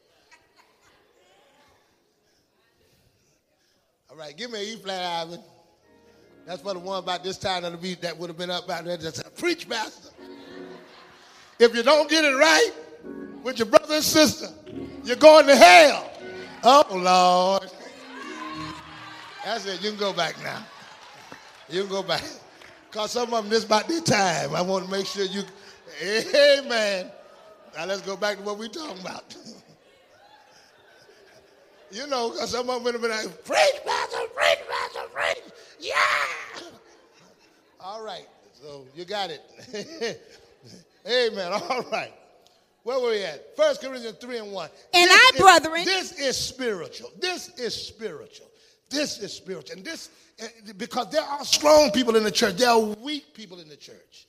All 4.09 4.17
right, 4.17 4.35
give 4.37 4.51
me 4.51 4.59
an 4.59 4.77
E 4.77 4.81
flat, 4.81 5.25
Ivan. 5.27 5.39
That's 6.45 6.61
for 6.61 6.73
the 6.73 6.79
one 6.79 6.99
about 6.99 7.23
this 7.23 7.37
time 7.37 7.63
of 7.63 7.71
the 7.71 7.77
beat 7.77 8.01
that 8.01 8.17
would 8.17 8.29
have 8.29 8.37
been 8.37 8.51
up 8.51 8.69
out 8.69 8.83
there. 8.85 8.97
Just 8.97 9.25
a 9.25 9.29
preach, 9.29 9.67
master. 9.67 10.09
If 11.57 11.73
you 11.73 11.83
don't 11.83 12.09
get 12.09 12.25
it 12.25 12.35
right 12.35 12.71
with 13.43 13.59
your 13.59 13.67
brother 13.67 13.95
and 13.95 14.03
sister, 14.03 14.47
you're 15.03 15.15
going 15.15 15.47
to 15.47 15.55
hell. 15.55 16.11
Oh, 16.63 16.85
Lord. 16.91 17.71
That's 19.45 19.65
it. 19.65 19.81
You 19.81 19.91
can 19.91 19.99
go 19.99 20.13
back 20.13 20.35
now. 20.43 20.65
You 21.69 21.81
can 21.81 21.91
go 21.91 22.03
back. 22.03 22.23
Because 22.89 23.11
some 23.11 23.33
of 23.33 23.43
them, 23.43 23.49
this 23.49 23.63
about 23.63 23.87
their 23.87 24.01
time. 24.01 24.55
I 24.55 24.61
want 24.61 24.85
to 24.85 24.91
make 24.91 25.05
sure 25.05 25.25
you, 25.25 25.43
amen. 26.03 27.11
Now 27.75 27.85
let's 27.85 28.01
go 28.01 28.15
back 28.15 28.37
to 28.37 28.43
what 28.43 28.59
we're 28.59 28.67
talking 28.67 29.01
about. 29.01 29.35
you 31.91 32.07
know, 32.07 32.29
because 32.29 32.51
some 32.51 32.69
of 32.69 32.75
them 32.75 32.83
would 32.83 32.93
have 32.93 33.01
been 33.01 33.11
like, 33.11 33.45
preach, 33.45 33.75
pastor, 33.85 34.17
preach, 34.35 34.59
pastor, 34.69 35.09
preach. 35.11 35.43
Yeah. 35.79 35.95
All 37.79 38.03
right. 38.03 38.27
So 38.53 38.85
you 38.95 39.05
got 39.05 39.29
it. 39.29 39.41
amen. 41.07 41.51
All 41.53 41.83
right. 41.91 42.13
Where 42.83 42.99
were 42.99 43.11
we 43.11 43.23
at? 43.23 43.55
First 43.55 43.81
Corinthians 43.81 44.17
3 44.17 44.39
and 44.39 44.51
1. 44.51 44.69
And 44.93 45.09
this 45.09 45.11
I, 45.11 45.31
is, 45.35 45.41
brethren. 45.41 45.85
This 45.85 46.19
is 46.19 46.37
spiritual. 46.37 47.11
This 47.19 47.49
is 47.57 47.73
spiritual. 47.73 48.47
This 48.89 49.19
is 49.19 49.33
spiritual. 49.33 49.77
And 49.77 49.85
this 49.85 50.09
Eh, 50.39 50.47
because 50.77 51.09
there 51.11 51.21
are 51.21 51.45
strong 51.45 51.91
people 51.91 52.15
in 52.15 52.23
the 52.23 52.31
church, 52.31 52.55
there 52.55 52.69
are 52.69 52.79
weak 52.79 53.33
people 53.33 53.59
in 53.59 53.69
the 53.69 53.75
church. 53.75 54.27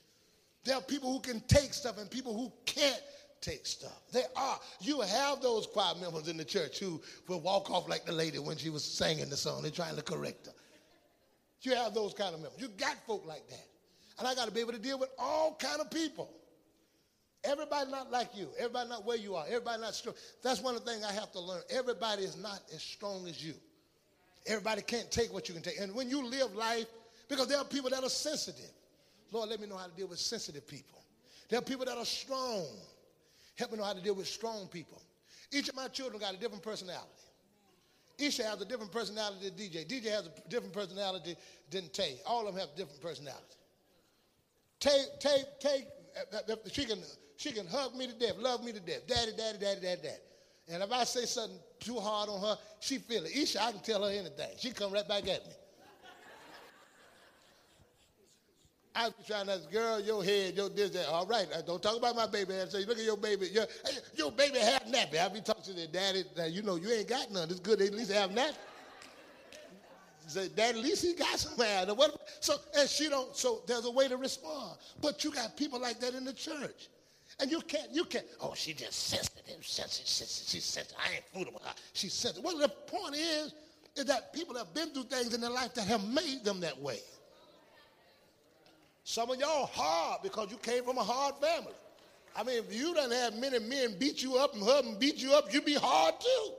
There 0.64 0.74
are 0.74 0.82
people 0.82 1.12
who 1.12 1.20
can 1.20 1.40
take 1.40 1.74
stuff 1.74 1.98
and 1.98 2.10
people 2.10 2.34
who 2.34 2.52
can't 2.64 3.00
take 3.40 3.66
stuff. 3.66 4.00
There 4.12 4.24
are. 4.36 4.58
You 4.80 5.02
have 5.02 5.42
those 5.42 5.66
choir 5.66 5.94
members 6.00 6.28
in 6.28 6.36
the 6.36 6.44
church 6.44 6.78
who 6.78 7.00
will 7.28 7.40
walk 7.40 7.70
off 7.70 7.88
like 7.88 8.06
the 8.06 8.12
lady 8.12 8.38
when 8.38 8.56
she 8.56 8.70
was 8.70 8.82
singing 8.82 9.28
the 9.28 9.36
song. 9.36 9.62
They're 9.62 9.70
trying 9.70 9.96
to 9.96 10.02
correct 10.02 10.46
her. 10.46 10.52
You 11.60 11.74
have 11.74 11.94
those 11.94 12.14
kind 12.14 12.34
of 12.34 12.40
members. 12.40 12.60
You 12.60 12.68
got 12.68 12.96
folk 13.06 13.26
like 13.26 13.46
that. 13.48 13.66
And 14.18 14.28
I 14.28 14.34
got 14.34 14.46
to 14.46 14.52
be 14.52 14.60
able 14.60 14.72
to 14.72 14.78
deal 14.78 14.98
with 14.98 15.10
all 15.18 15.56
kind 15.58 15.80
of 15.80 15.90
people. 15.90 16.30
Everybody 17.42 17.90
not 17.90 18.10
like 18.10 18.30
you. 18.34 18.48
Everybody 18.58 18.88
not 18.88 19.04
where 19.04 19.18
you 19.18 19.34
are. 19.34 19.44
Everybody 19.46 19.82
not 19.82 19.94
strong. 19.94 20.14
That's 20.42 20.62
one 20.62 20.76
of 20.76 20.84
the 20.84 20.90
things 20.90 21.04
I 21.04 21.12
have 21.12 21.30
to 21.32 21.40
learn. 21.40 21.60
Everybody 21.68 22.22
is 22.22 22.36
not 22.36 22.60
as 22.74 22.82
strong 22.82 23.26
as 23.28 23.44
you. 23.44 23.54
Everybody 24.46 24.82
can't 24.82 25.10
take 25.10 25.32
what 25.32 25.48
you 25.48 25.54
can 25.54 25.62
take. 25.62 25.80
And 25.80 25.94
when 25.94 26.08
you 26.10 26.26
live 26.26 26.54
life, 26.54 26.86
because 27.28 27.46
there 27.48 27.58
are 27.58 27.64
people 27.64 27.90
that 27.90 28.02
are 28.04 28.10
sensitive. 28.10 28.70
Lord, 29.32 29.48
let 29.48 29.60
me 29.60 29.66
know 29.66 29.76
how 29.76 29.86
to 29.86 29.92
deal 29.92 30.06
with 30.06 30.18
sensitive 30.18 30.66
people. 30.66 31.02
There 31.48 31.58
are 31.58 31.62
people 31.62 31.84
that 31.86 31.96
are 31.96 32.04
strong. 32.04 32.66
Help 33.56 33.72
me 33.72 33.78
know 33.78 33.84
how 33.84 33.92
to 33.94 34.02
deal 34.02 34.14
with 34.14 34.26
strong 34.26 34.66
people. 34.68 35.00
Each 35.50 35.68
of 35.68 35.76
my 35.76 35.88
children 35.88 36.20
got 36.20 36.34
a 36.34 36.36
different 36.36 36.62
personality. 36.62 37.08
Isha 38.18 38.44
has 38.44 38.60
a 38.60 38.64
different 38.64 38.92
personality 38.92 39.48
than 39.48 39.58
DJ. 39.58 39.86
DJ 39.86 40.10
has 40.10 40.26
a 40.26 40.48
different 40.48 40.72
personality 40.72 41.36
than 41.70 41.88
Tay. 41.88 42.16
All 42.26 42.46
of 42.46 42.54
them 42.54 42.60
have 42.60 42.76
different 42.76 43.00
personality. 43.00 43.42
take, 44.78 45.18
take, 45.20 45.44
take. 45.60 45.86
uh, 46.32 46.54
She 46.70 46.84
can, 46.84 46.98
she 47.36 47.50
can 47.52 47.66
hug 47.66 47.94
me 47.96 48.06
to 48.06 48.12
death, 48.12 48.36
love 48.38 48.62
me 48.62 48.72
to 48.72 48.80
death. 48.80 49.06
Daddy, 49.06 49.32
daddy, 49.36 49.58
daddy, 49.58 49.80
daddy, 49.80 50.02
daddy. 50.02 50.14
And 50.68 50.82
if 50.82 50.90
I 50.90 51.04
say 51.04 51.26
something 51.26 51.58
too 51.78 52.00
hard 52.00 52.28
on 52.28 52.40
her, 52.40 52.56
she 52.80 52.98
feel 52.98 53.24
it. 53.24 53.36
Isha, 53.36 53.62
I 53.62 53.72
can 53.72 53.80
tell 53.80 54.02
her 54.04 54.10
anything. 54.10 54.50
She 54.58 54.70
come 54.70 54.92
right 54.92 55.06
back 55.06 55.28
at 55.28 55.44
me. 55.46 55.52
I 58.96 59.08
be 59.08 59.14
trying 59.26 59.46
to, 59.46 59.60
girl, 59.72 60.00
your 60.00 60.22
head, 60.22 60.54
your 60.54 60.68
this, 60.68 60.90
that. 60.90 61.08
All 61.08 61.26
right, 61.26 61.48
uh, 61.52 61.62
don't 61.62 61.82
talk 61.82 61.96
about 61.96 62.14
my 62.14 62.28
baby. 62.28 62.54
I 62.54 62.66
say, 62.66 62.84
look 62.84 62.96
at 62.96 63.04
your 63.04 63.16
baby. 63.16 63.48
Your, 63.52 63.66
your 64.14 64.30
baby 64.30 64.58
have 64.58 64.84
nappy. 64.84 65.20
I 65.20 65.28
be 65.28 65.40
talking 65.40 65.64
to 65.64 65.72
their 65.72 65.88
daddy. 65.88 66.22
Now, 66.36 66.44
you 66.44 66.62
know, 66.62 66.76
you 66.76 66.90
ain't 66.92 67.08
got 67.08 67.30
none. 67.32 67.50
It's 67.50 67.58
good. 67.58 67.80
They 67.80 67.88
at 67.88 67.94
least 67.94 68.12
have 68.12 68.30
nappy. 68.30 68.54
Say, 70.26 70.48
Dad, 70.48 70.76
at 70.76 70.80
least 70.80 71.04
he 71.04 71.14
got 71.14 71.38
some. 71.38 71.52
What, 71.96 72.16
so, 72.40 72.54
and 72.78 72.88
she 72.88 73.08
don't, 73.08 73.36
so 73.36 73.62
there's 73.66 73.84
a 73.84 73.90
way 73.90 74.08
to 74.08 74.16
respond. 74.16 74.78
But 75.02 75.22
you 75.22 75.30
got 75.30 75.56
people 75.56 75.80
like 75.80 76.00
that 76.00 76.14
in 76.14 76.24
the 76.24 76.32
church. 76.32 76.88
And 77.40 77.50
you 77.50 77.60
can't, 77.60 77.90
you 77.92 78.04
can't, 78.04 78.24
oh, 78.40 78.54
she 78.54 78.72
just 78.72 79.08
sensitive, 79.08 79.64
sensitive, 79.66 80.08
sensitive, 80.08 80.48
she's 80.48 80.64
sensitive. 80.64 80.98
I 81.04 81.14
ain't 81.14 81.24
fooling 81.32 81.52
with 81.52 81.64
her. 81.64 81.74
She's 81.92 82.12
sensitive. 82.12 82.44
Well, 82.44 82.58
the 82.58 82.68
point 82.68 83.16
is, 83.16 83.54
is 83.96 84.04
that 84.06 84.32
people 84.32 84.56
have 84.56 84.72
been 84.74 84.90
through 84.90 85.04
things 85.04 85.34
in 85.34 85.40
their 85.40 85.50
life 85.50 85.74
that 85.74 85.86
have 85.86 86.06
made 86.08 86.44
them 86.44 86.60
that 86.60 86.80
way. 86.80 86.98
Some 89.04 89.30
of 89.30 89.38
y'all 89.38 89.66
hard 89.66 90.22
because 90.22 90.50
you 90.50 90.56
came 90.58 90.84
from 90.84 90.98
a 90.98 91.04
hard 91.04 91.34
family. 91.36 91.74
I 92.36 92.42
mean, 92.42 92.58
if 92.58 92.74
you 92.74 92.94
don't 92.94 93.12
have 93.12 93.36
many 93.36 93.58
men 93.58 93.96
beat 93.98 94.22
you 94.22 94.36
up 94.36 94.54
and 94.54 94.62
hug 94.62 94.86
and 94.86 94.98
beat 94.98 95.16
you 95.16 95.34
up, 95.34 95.52
you'd 95.52 95.64
be 95.64 95.74
hard 95.74 96.14
too. 96.18 96.52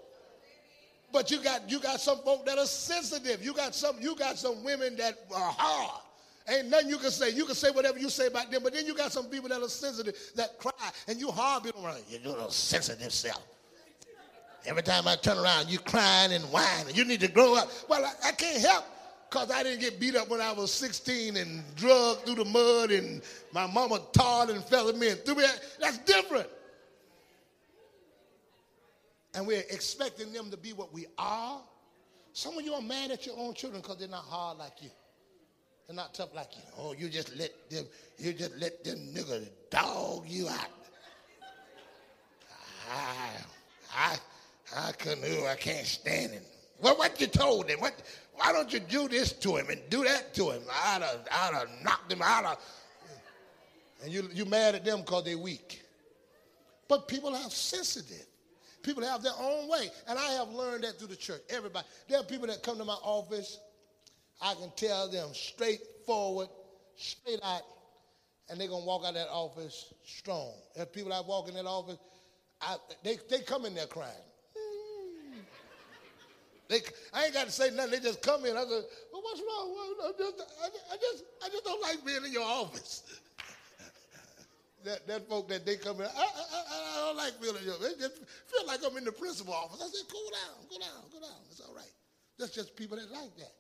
But 1.12 1.32
you 1.32 1.42
got 1.44 1.70
you 1.70 1.80
got 1.80 2.00
some 2.00 2.20
folk 2.20 2.46
that 2.46 2.58
are 2.58 2.66
sensitive. 2.66 3.44
You 3.44 3.54
got 3.54 3.76
some 3.76 3.96
you 4.00 4.16
got 4.16 4.38
some 4.38 4.64
women 4.64 4.96
that 4.98 5.16
are 5.34 5.52
hard. 5.58 6.02
Ain't 6.48 6.70
nothing 6.70 6.90
you 6.90 6.98
can 6.98 7.10
say. 7.10 7.32
You 7.32 7.46
can 7.46 7.56
say 7.56 7.72
whatever 7.72 7.98
you 7.98 8.10
say 8.10 8.28
about 8.28 8.52
them, 8.52 8.62
but 8.62 8.74
then 8.74 8.86
you 8.86 8.94
got 8.94 9.12
some 9.12 9.26
people 9.26 9.50
that 9.50 9.62
are 9.62 9.68
sensitive 9.68 10.16
that 10.36 10.60
cry, 10.60 10.72
and 11.08 11.20
you 11.20 11.32
hard 11.32 11.64
people 11.64 11.86
around. 11.86 12.02
You 12.08 12.20
little 12.20 12.52
sensitive 12.52 13.12
self. 13.12 13.42
Every 14.68 14.84
time 14.84 15.08
I 15.08 15.16
turn 15.16 15.38
around, 15.38 15.70
you 15.70 15.80
crying 15.80 16.34
and 16.34 16.44
whining. 16.46 16.96
You 16.96 17.06
need 17.06 17.20
to 17.22 17.28
grow 17.28 17.56
up. 17.56 17.70
Well, 17.88 18.04
I, 18.04 18.30
I 18.30 18.32
can't 18.32 18.62
help 18.62 18.86
because 19.30 19.52
I 19.52 19.64
didn't 19.64 19.82
get 19.82 20.00
beat 20.00 20.16
up 20.16 20.30
when 20.30 20.42
I 20.42 20.52
was 20.54 20.72
16 20.72 21.38
and 21.38 21.64
drugged 21.76 22.26
through 22.26 22.36
the 22.36 22.46
mud 22.46 22.92
and 22.92 23.22
my 23.52 23.68
mama 23.68 24.00
tarred 24.12 24.50
and 24.50 24.64
feathered 24.64 24.98
me 24.98 25.10
and 25.10 25.20
threw 25.26 25.36
me. 25.36 25.44
That's 25.80 25.98
different. 26.00 26.48
And 29.36 29.46
we're 29.46 29.64
expecting 29.70 30.32
them 30.32 30.50
to 30.50 30.58
be 30.58 30.74
what 30.74 30.94
we 30.94 31.08
are. 31.18 31.60
Some 32.34 32.58
of 32.58 32.64
you 32.64 32.74
are 32.74 32.82
mad 32.82 33.12
at 33.12 33.26
your 33.26 33.38
own 33.38 33.54
children 33.54 33.82
because 33.82 33.98
they're 33.98 34.08
not 34.08 34.24
hard 34.24 34.58
like 34.58 34.82
you. 34.82 34.90
They're 35.88 35.96
not 35.96 36.14
tough 36.14 36.34
like 36.34 36.56
you. 36.56 36.64
Oh, 36.80 36.94
you 36.94 37.10
just 37.10 37.36
let 37.38 37.52
them, 37.70 37.86
you 38.18 38.34
just 38.34 38.56
let 38.58 38.84
them 38.84 38.98
niggas 39.14 39.50
dog 39.70 40.24
you 40.28 40.48
out. 40.50 40.70
I, 42.92 43.30
I, 43.96 44.18
I 44.76 44.92
couldn't, 44.94 45.24
I 45.46 45.56
can't 45.56 45.86
stand 45.86 46.34
it. 46.34 46.44
Well, 46.82 46.96
what 46.98 47.20
you 47.22 47.28
told 47.28 47.70
him? 47.70 47.80
What, 47.80 47.94
why 48.36 48.52
don't 48.52 48.72
you 48.74 48.80
do 48.80 49.08
this 49.08 49.32
to 49.34 49.56
him 49.56 49.70
and 49.70 49.80
do 49.90 50.04
that 50.04 50.34
to 50.36 50.52
him? 50.52 50.62
I'd 50.86 51.02
have, 51.02 51.28
I'd 51.32 51.54
have 51.54 51.70
knocked 51.84 52.12
him 52.12 52.22
out. 52.22 52.60
And 54.04 54.12
you, 54.12 54.30
you 54.34 54.46
mad 54.46 54.76
at 54.76 54.84
them 54.86 55.00
because 55.00 55.24
they're 55.24 55.38
weak. 55.38 55.84
But 56.88 57.08
people 57.08 57.34
are 57.34 57.50
sensitive. 57.50 58.26
People 58.84 59.04
have 59.04 59.24
their 59.24 59.34
own 59.40 59.68
way. 59.68 59.90
And 60.08 60.20
I 60.20 60.34
have 60.34 60.50
learned 60.50 60.84
that 60.84 61.00
through 61.00 61.08
the 61.08 61.16
church. 61.16 61.42
Everybody. 61.50 61.88
There 62.08 62.20
are 62.20 62.24
people 62.24 62.48
that 62.48 62.62
come 62.62 62.78
to 62.78 62.86
my 62.86 62.94
office. 62.94 63.60
I 64.42 64.54
can 64.56 64.72
tell 64.76 65.10
them 65.10 65.30
straightforward, 65.34 66.50
straight 66.96 67.40
out, 67.44 67.62
and 68.50 68.60
they're 68.60 68.68
going 68.68 68.82
to 68.82 68.88
walk 68.88 69.04
out 69.04 69.10
of 69.10 69.16
that 69.16 69.30
office 69.30 69.94
strong. 70.06 70.54
There's 70.76 70.88
people 70.90 71.12
that 71.12 71.26
walk 71.26 71.48
in 71.48 71.56
that 71.56 71.66
office, 71.66 71.98
I, 72.62 72.78
they, 73.04 73.18
they 73.30 73.40
come 73.40 73.66
in 73.66 73.76
there 73.76 73.88
crying. 73.88 74.12
They, 76.68 76.82
I 77.14 77.26
ain't 77.26 77.34
got 77.34 77.46
to 77.46 77.52
say 77.52 77.70
nothing. 77.70 77.92
They 77.92 78.00
just 78.00 78.24
come 78.24 78.44
in. 78.46 78.58
I 78.58 78.62
said, 78.62 78.84
well, 79.14 79.22
what's 79.22 79.40
wrong? 79.40 79.70
Well, 79.70 80.10
I, 80.10 80.12
just, 80.18 80.42
I, 80.92 80.96
just, 80.98 81.24
I 81.46 81.50
just 81.50 81.64
don't 81.64 81.82
like 81.82 82.04
being 82.04 82.26
in 82.26 82.34
your 82.34 82.44
office. 82.44 83.04
that, 84.84 85.06
that 85.06 85.30
folk 85.30 85.48
that 85.50 85.66
they 85.66 85.76
come 85.76 86.02
in, 86.02 86.08
I, 86.08 86.26
I, 86.26 87.06
I 87.06 87.06
don't 87.06 87.18
like 87.18 87.34
feeling 87.40 87.64
your 87.64 87.78
They 87.78 87.94
just 88.00 88.18
feel 88.50 88.66
like 88.66 88.80
I'm 88.84 88.98
in 88.98 89.06
the 89.06 89.12
principal 89.12 89.54
office. 89.54 89.78
I 89.78 89.86
said, 89.86 90.10
cool 90.10 90.30
down, 90.32 90.66
go 90.70 90.78
down, 90.80 91.06
go 91.14 91.20
down. 91.20 91.38
It's 91.52 91.62
all 91.62 91.76
right. 91.76 91.94
That's 92.40 92.52
just 92.52 92.76
people 92.76 92.98
that 92.98 93.12
like 93.12 93.36
that. 93.38 93.54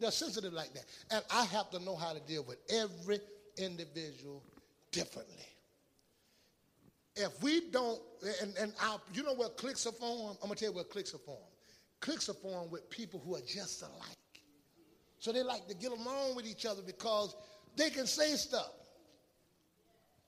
They're 0.00 0.10
sensitive 0.10 0.52
like 0.52 0.72
that. 0.74 0.84
And 1.10 1.24
I 1.32 1.44
have 1.46 1.70
to 1.70 1.78
know 1.80 1.96
how 1.96 2.12
to 2.12 2.20
deal 2.20 2.44
with 2.44 2.58
every 2.70 3.20
individual 3.56 4.42
differently. 4.92 5.44
If 7.16 7.42
we 7.42 7.70
don't, 7.70 8.00
and, 8.42 8.56
and 8.60 8.72
our, 8.82 9.00
you 9.12 9.24
know 9.24 9.34
what 9.34 9.56
cliques 9.56 9.86
are 9.86 9.92
formed? 9.92 10.38
I'm 10.40 10.48
going 10.48 10.54
to 10.56 10.64
tell 10.64 10.72
you 10.72 10.76
what 10.76 10.90
cliques 10.90 11.14
are 11.14 11.18
formed 11.18 11.42
cliques 12.00 12.28
are 12.28 12.34
formed 12.34 12.70
with 12.70 12.88
people 12.90 13.20
who 13.24 13.34
are 13.34 13.40
just 13.46 13.82
alike. 13.82 14.42
So 15.18 15.32
they 15.32 15.42
like 15.42 15.66
to 15.68 15.74
get 15.74 15.90
along 15.90 16.36
with 16.36 16.46
each 16.46 16.64
other 16.64 16.82
because 16.82 17.34
they 17.76 17.90
can 17.90 18.06
say 18.06 18.34
stuff. 18.34 18.70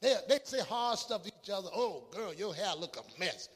They, 0.00 0.14
they 0.28 0.38
say 0.44 0.60
hard 0.60 0.98
stuff 0.98 1.22
to 1.22 1.28
each 1.28 1.50
other. 1.50 1.68
Oh, 1.72 2.04
girl, 2.10 2.34
your 2.34 2.54
hair 2.54 2.74
look 2.78 2.96
a 2.96 3.20
mess. 3.20 3.48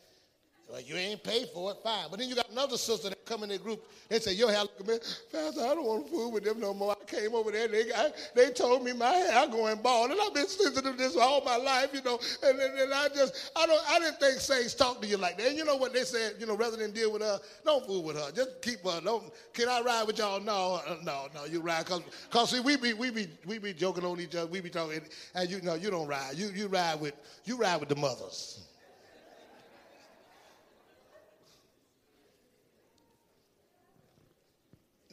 Well, 0.68 0.80
you 0.80 0.96
ain't 0.96 1.22
paid 1.22 1.48
for 1.52 1.72
it, 1.72 1.76
fine. 1.84 2.06
But 2.10 2.18
then 2.18 2.28
you 2.28 2.34
got 2.34 2.50
another 2.50 2.78
sister 2.78 3.10
that 3.10 3.24
come 3.26 3.42
in 3.42 3.50
the 3.50 3.58
group. 3.58 3.84
They 4.08 4.18
say, 4.18 4.32
your 4.32 4.50
hair 4.50 4.62
look 4.62 4.80
a. 4.80 4.98
Pastor, 5.30 5.60
I 5.60 5.74
don't 5.74 5.84
want 5.84 6.06
to 6.06 6.10
fool 6.10 6.32
with 6.32 6.42
them 6.42 6.58
no 6.58 6.72
more. 6.72 6.96
I 7.00 7.04
came 7.04 7.34
over 7.34 7.52
there. 7.52 7.68
They, 7.68 7.92
I, 7.92 8.10
they 8.34 8.50
told 8.50 8.82
me 8.82 8.92
my 8.92 9.06
hair 9.06 9.46
going 9.46 9.80
bald. 9.82 10.10
And 10.10 10.20
I've 10.20 10.32
been 10.32 10.48
sensitive 10.48 10.92
to 10.92 10.98
this 10.98 11.16
all 11.16 11.44
my 11.44 11.56
life, 11.56 11.90
you 11.92 12.02
know. 12.02 12.18
And, 12.42 12.58
and, 12.58 12.78
and, 12.78 12.94
I 12.94 13.08
just, 13.08 13.52
I 13.54 13.66
don't, 13.66 13.90
I 13.90 13.98
didn't 14.00 14.18
think 14.18 14.40
saints 14.40 14.74
talk 14.74 15.02
to 15.02 15.06
you 15.06 15.18
like 15.18 15.36
that. 15.36 15.48
And 15.48 15.56
you 15.56 15.64
know 15.66 15.76
what 15.76 15.92
they 15.92 16.02
said, 16.02 16.36
you 16.38 16.46
know, 16.46 16.56
rather 16.56 16.78
than 16.78 16.92
deal 16.92 17.12
with 17.12 17.22
her, 17.22 17.38
don't 17.64 17.84
fool 17.84 18.02
with 18.02 18.16
her. 18.16 18.32
Just 18.32 18.62
keep 18.62 18.82
her. 18.84 19.00
Don't, 19.02 19.32
can 19.52 19.68
I 19.68 19.80
ride 19.82 20.06
with 20.06 20.18
y'all? 20.18 20.40
No, 20.40 20.80
uh, 20.86 20.96
no, 21.04 21.28
no, 21.34 21.44
you 21.44 21.60
ride. 21.60 21.84
Cause, 21.84 22.02
cause 22.30 22.50
see, 22.50 22.60
we 22.60 22.76
be, 22.76 22.94
we 22.94 23.10
be, 23.10 23.28
we 23.46 23.58
be 23.58 23.74
joking 23.74 24.04
on 24.04 24.18
each 24.18 24.34
other. 24.34 24.46
We 24.46 24.60
be 24.60 24.70
talking, 24.70 25.02
and 25.34 25.50
you 25.50 25.60
know, 25.60 25.74
you 25.74 25.90
don't 25.90 26.08
ride. 26.08 26.36
You, 26.36 26.48
you 26.48 26.68
ride 26.68 27.00
with, 27.00 27.14
you 27.44 27.58
ride 27.58 27.80
with 27.80 27.90
the 27.90 27.96
mothers. 27.96 28.64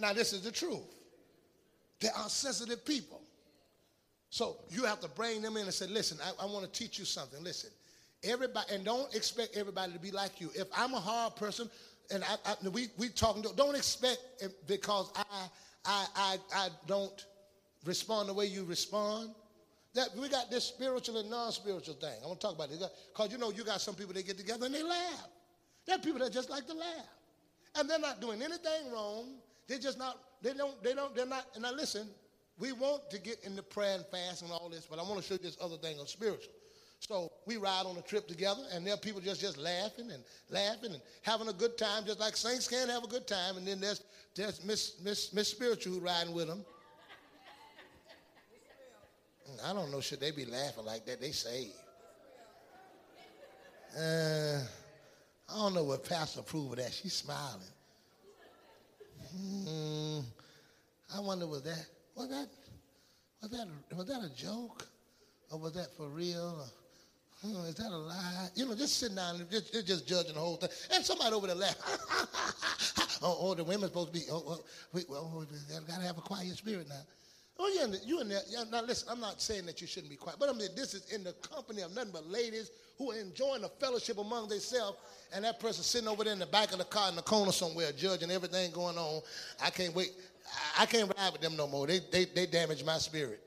Now, 0.01 0.13
this 0.13 0.33
is 0.33 0.41
the 0.41 0.51
truth. 0.51 0.95
There 1.99 2.11
are 2.17 2.27
sensitive 2.27 2.83
people. 2.83 3.21
So 4.31 4.57
you 4.69 4.83
have 4.85 4.99
to 5.01 5.09
bring 5.09 5.41
them 5.41 5.57
in 5.57 5.63
and 5.63 5.73
say, 5.73 5.85
listen, 5.85 6.17
I, 6.23 6.43
I 6.43 6.45
want 6.47 6.65
to 6.65 6.71
teach 6.71 6.97
you 6.97 7.05
something. 7.05 7.43
Listen, 7.43 7.69
everybody, 8.23 8.73
and 8.73 8.83
don't 8.83 9.13
expect 9.13 9.55
everybody 9.55 9.93
to 9.93 9.99
be 9.99 10.09
like 10.09 10.41
you. 10.41 10.49
If 10.55 10.67
I'm 10.75 10.93
a 10.95 10.99
hard 10.99 11.35
person, 11.35 11.69
and 12.11 12.23
I, 12.23 12.35
I, 12.45 12.69
we 12.69 12.87
we 12.97 13.09
talking, 13.09 13.43
don't 13.55 13.75
expect 13.75 14.19
because 14.67 15.11
I, 15.15 15.23
I 15.85 16.05
I 16.15 16.37
I 16.55 16.69
don't 16.87 17.25
respond 17.85 18.29
the 18.29 18.33
way 18.33 18.45
you 18.45 18.63
respond. 18.63 19.31
That 19.93 20.09
we 20.17 20.29
got 20.29 20.49
this 20.49 20.63
spiritual 20.63 21.17
and 21.17 21.29
non-spiritual 21.29 21.95
thing. 21.95 22.13
I 22.23 22.27
want 22.27 22.39
to 22.39 22.47
talk 22.47 22.55
about 22.55 22.71
it 22.71 22.79
because 23.13 23.31
you 23.31 23.37
know 23.37 23.51
you 23.51 23.65
got 23.65 23.81
some 23.81 23.93
people 23.93 24.13
that 24.13 24.25
get 24.25 24.37
together 24.37 24.65
and 24.65 24.73
they 24.73 24.83
laugh. 24.83 25.27
There 25.85 25.97
are 25.97 25.99
people 25.99 26.19
that 26.19 26.31
just 26.31 26.49
like 26.49 26.65
to 26.67 26.73
laugh, 26.73 27.07
and 27.75 27.89
they're 27.89 27.99
not 27.99 28.21
doing 28.21 28.41
anything 28.41 28.91
wrong. 28.91 29.40
They're 29.71 29.79
just 29.79 29.97
not, 29.97 30.19
they 30.41 30.53
don't, 30.53 30.83
they 30.83 30.93
don't, 30.93 31.15
they're 31.15 31.25
not, 31.25 31.45
and 31.53 31.63
now 31.63 31.71
listen, 31.71 32.09
we 32.59 32.73
want 32.73 33.09
to 33.09 33.17
get 33.17 33.41
into 33.45 33.63
prayer 33.63 33.95
and 33.95 34.05
fast 34.07 34.41
and 34.41 34.51
all 34.51 34.67
this, 34.67 34.85
but 34.85 34.99
I 34.99 35.01
want 35.01 35.21
to 35.21 35.25
show 35.25 35.35
you 35.35 35.39
this 35.39 35.55
other 35.61 35.77
thing 35.77 35.97
of 35.97 36.09
spiritual. 36.09 36.51
So 36.99 37.31
we 37.45 37.55
ride 37.55 37.85
on 37.85 37.95
a 37.95 38.01
trip 38.01 38.27
together, 38.27 38.63
and 38.73 38.85
there 38.85 38.95
are 38.95 38.97
people 38.97 39.21
just 39.21 39.39
just 39.39 39.57
laughing 39.57 40.11
and 40.11 40.25
laughing 40.49 40.91
and 40.91 41.01
having 41.21 41.47
a 41.47 41.53
good 41.53 41.77
time, 41.77 42.03
just 42.05 42.19
like 42.19 42.35
saints 42.35 42.67
can 42.67 42.89
have 42.89 43.05
a 43.05 43.07
good 43.07 43.27
time. 43.27 43.55
And 43.55 43.65
then 43.65 43.79
there's 43.79 44.03
there's 44.35 44.61
Miss 44.65 44.99
Miss 45.01 45.31
Miss 45.31 45.47
Spiritual 45.47 46.01
riding 46.01 46.33
with 46.33 46.47
them. 46.47 46.65
I 49.65 49.71
don't 49.71 49.89
know, 49.89 50.01
should 50.01 50.19
they 50.19 50.31
be 50.31 50.43
laughing 50.43 50.83
like 50.83 51.05
that? 51.05 51.21
They 51.21 51.31
saved. 51.31 51.71
Uh, 53.97 54.59
I 55.49 55.55
don't 55.55 55.73
know 55.73 55.85
what 55.85 56.03
Pastor 56.03 56.41
approved 56.41 56.73
of 56.73 56.79
that. 56.79 56.91
She's 56.91 57.13
smiling. 57.13 57.61
Hmm, 59.33 60.19
I 61.15 61.19
wonder 61.21 61.47
was 61.47 61.63
that 61.63 61.85
was 62.15 62.29
that 62.29 62.47
was 63.41 63.51
that 63.51 63.67
was 63.95 64.07
that 64.07 64.23
a 64.23 64.35
joke 64.35 64.87
or 65.51 65.59
was 65.59 65.73
that 65.73 65.95
for 65.95 66.07
real? 66.09 66.65
Or, 67.43 67.47
hmm, 67.47 67.65
is 67.65 67.75
that 67.75 67.91
a 67.91 67.97
lie? 67.97 68.47
You 68.55 68.65
know, 68.65 68.75
just 68.75 68.97
sitting 68.97 69.15
down 69.15 69.35
and 69.35 69.49
just, 69.49 69.73
just 69.85 70.07
judging 70.07 70.33
the 70.33 70.39
whole 70.39 70.57
thing. 70.57 70.69
And 70.93 71.03
somebody 71.03 71.33
over 71.33 71.47
there 71.47 71.55
laughing. 71.55 71.99
oh, 73.21 73.37
oh, 73.39 73.53
the 73.55 73.63
women's 73.63 73.91
supposed 73.91 74.13
to 74.13 74.19
be. 74.19 74.25
Oh, 74.31 74.43
oh 74.47 74.63
we, 74.93 75.03
we 75.09 75.87
gotta 75.87 76.03
have 76.03 76.17
a 76.17 76.21
quiet 76.21 76.55
spirit 76.57 76.87
now. 76.89 77.01
Oh, 77.63 77.71
yeah, 77.75 77.95
you 78.03 78.19
in 78.21 78.27
there. 78.27 78.41
Yeah, 78.49 78.63
now 78.71 78.81
listen, 78.81 79.07
I'm 79.11 79.19
not 79.19 79.39
saying 79.39 79.67
that 79.67 79.81
you 79.81 79.85
shouldn't 79.85 80.09
be 80.09 80.15
quiet, 80.15 80.39
but 80.39 80.49
I 80.49 80.53
mean, 80.53 80.69
this 80.75 80.95
is 80.95 81.11
in 81.11 81.23
the 81.23 81.33
company 81.33 81.83
of 81.83 81.93
nothing 81.93 82.09
but 82.11 82.27
ladies 82.27 82.71
who 82.97 83.11
are 83.11 83.19
enjoying 83.19 83.63
a 83.63 83.69
fellowship 83.69 84.17
among 84.17 84.49
themselves, 84.49 84.97
and 85.31 85.45
that 85.45 85.59
person 85.59 85.83
sitting 85.83 86.07
over 86.07 86.23
there 86.23 86.33
in 86.33 86.39
the 86.39 86.47
back 86.47 86.71
of 86.71 86.79
the 86.79 86.85
car 86.85 87.07
in 87.09 87.15
the 87.15 87.21
corner 87.21 87.51
somewhere, 87.51 87.91
judging 87.91 88.31
everything 88.31 88.71
going 88.71 88.97
on. 88.97 89.21
I 89.63 89.69
can't 89.69 89.93
wait. 89.93 90.11
I 90.79 90.87
can't 90.87 91.11
ride 91.15 91.33
with 91.33 91.41
them 91.41 91.55
no 91.55 91.67
more. 91.67 91.85
They, 91.85 91.99
they, 92.11 92.25
they 92.25 92.47
damage 92.47 92.83
my 92.83 92.97
spirit. 92.97 93.39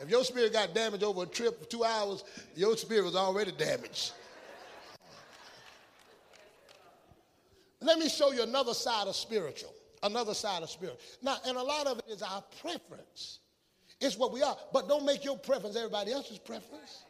If 0.00 0.08
your 0.08 0.24
spirit 0.24 0.54
got 0.54 0.74
damaged 0.74 1.04
over 1.04 1.24
a 1.24 1.26
trip 1.26 1.60
for 1.60 1.66
two 1.66 1.84
hours, 1.84 2.24
your 2.56 2.78
spirit 2.78 3.04
was 3.04 3.14
already 3.14 3.52
damaged. 3.52 4.12
Let 7.82 7.98
me 7.98 8.08
show 8.08 8.32
you 8.32 8.42
another 8.42 8.72
side 8.72 9.06
of 9.06 9.14
spiritual. 9.14 9.74
Another 10.04 10.34
side 10.34 10.62
of 10.62 10.68
spirit. 10.68 11.00
Now, 11.22 11.36
and 11.46 11.56
a 11.56 11.62
lot 11.62 11.86
of 11.86 11.98
it 11.98 12.04
is 12.08 12.22
our 12.22 12.44
preference. 12.60 13.40
It's 14.00 14.18
what 14.18 14.32
we 14.32 14.42
are. 14.42 14.56
But 14.72 14.86
don't 14.86 15.06
make 15.06 15.24
your 15.24 15.38
preference 15.38 15.76
everybody 15.76 16.12
else's 16.12 16.38
preference. 16.38 17.04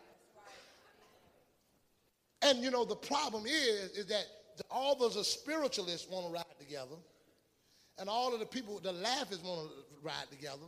And 2.41 2.63
you 2.63 2.71
know, 2.71 2.85
the 2.85 2.95
problem 2.95 3.47
is, 3.47 3.91
is 3.97 4.07
that 4.07 4.27
all 4.71 4.97
those 4.97 5.29
spiritualists 5.29 6.09
want 6.09 6.27
to 6.27 6.33
ride 6.33 6.45
together. 6.61 6.97
And 7.99 8.09
all 8.09 8.33
of 8.33 8.39
the 8.39 8.47
people, 8.47 8.79
the 8.81 8.93
laughers 8.93 9.43
want 9.43 9.71
to 9.71 9.77
ride 10.03 10.31
together. 10.31 10.67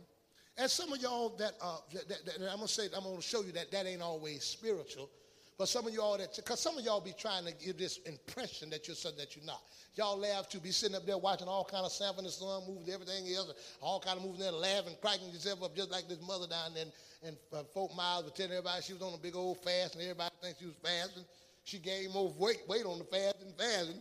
And 0.57 0.69
some 0.69 0.91
of 0.91 1.01
y'all 1.01 1.29
that, 1.37 1.53
uh, 1.61 1.77
that, 1.93 2.25
that 2.25 2.35
I'm 2.41 2.57
gonna 2.57 2.67
say, 2.67 2.87
I'm 2.95 3.03
gonna 3.03 3.21
show 3.21 3.41
you 3.41 3.53
that 3.53 3.71
that 3.71 3.85
ain't 3.85 4.01
always 4.01 4.43
spiritual. 4.43 5.09
But 5.57 5.67
some 5.67 5.87
of 5.87 5.93
y'all 5.93 6.17
that, 6.19 6.35
because 6.35 6.59
some 6.59 6.77
of 6.77 6.85
y'all 6.85 7.01
be 7.01 7.13
trying 7.17 7.45
to 7.45 7.53
give 7.53 7.77
this 7.77 7.97
impression 8.05 8.69
that 8.69 8.87
you're 8.87 8.95
something 8.95 9.19
that 9.19 9.35
you're 9.35 9.45
not. 9.45 9.61
Y'all 9.95 10.17
laugh 10.17 10.47
to 10.49 10.59
be 10.59 10.69
sitting 10.69 10.95
up 10.95 11.05
there 11.07 11.17
watching 11.17 11.47
all 11.47 11.65
kind 11.65 11.83
of 11.83 11.91
Sanford 11.91 12.25
and 12.25 12.31
Son 12.31 12.61
movies, 12.67 12.93
everything 12.93 13.33
else, 13.33 13.53
all 13.81 13.99
kind 13.99 14.19
of 14.19 14.23
moving 14.23 14.41
there, 14.41 14.51
laughing, 14.51 14.93
cracking 15.01 15.29
yourself 15.29 15.63
up 15.63 15.75
just 15.75 15.89
like 15.89 16.07
this 16.07 16.21
mother 16.21 16.45
down 16.47 16.75
there 16.75 16.85
And, 17.23 17.35
in 17.51 17.57
uh, 17.57 17.63
Fort 17.73 17.91
Myers 17.97 18.25
was 18.25 18.33
telling 18.33 18.51
everybody 18.51 18.83
she 18.83 18.93
was 18.93 19.01
on 19.01 19.15
a 19.15 19.17
big 19.17 19.35
old 19.35 19.57
fast 19.63 19.95
and 19.95 20.03
everybody 20.03 20.29
thinks 20.43 20.59
she 20.59 20.65
was 20.65 20.75
fasting. 20.83 21.25
She 21.63 21.79
gained 21.79 22.13
more 22.13 22.31
weight, 22.37 22.61
weight 22.67 22.85
on 22.85 22.99
the 22.99 23.05
fast 23.05 23.39
than 23.39 23.51
fasting. 23.57 23.99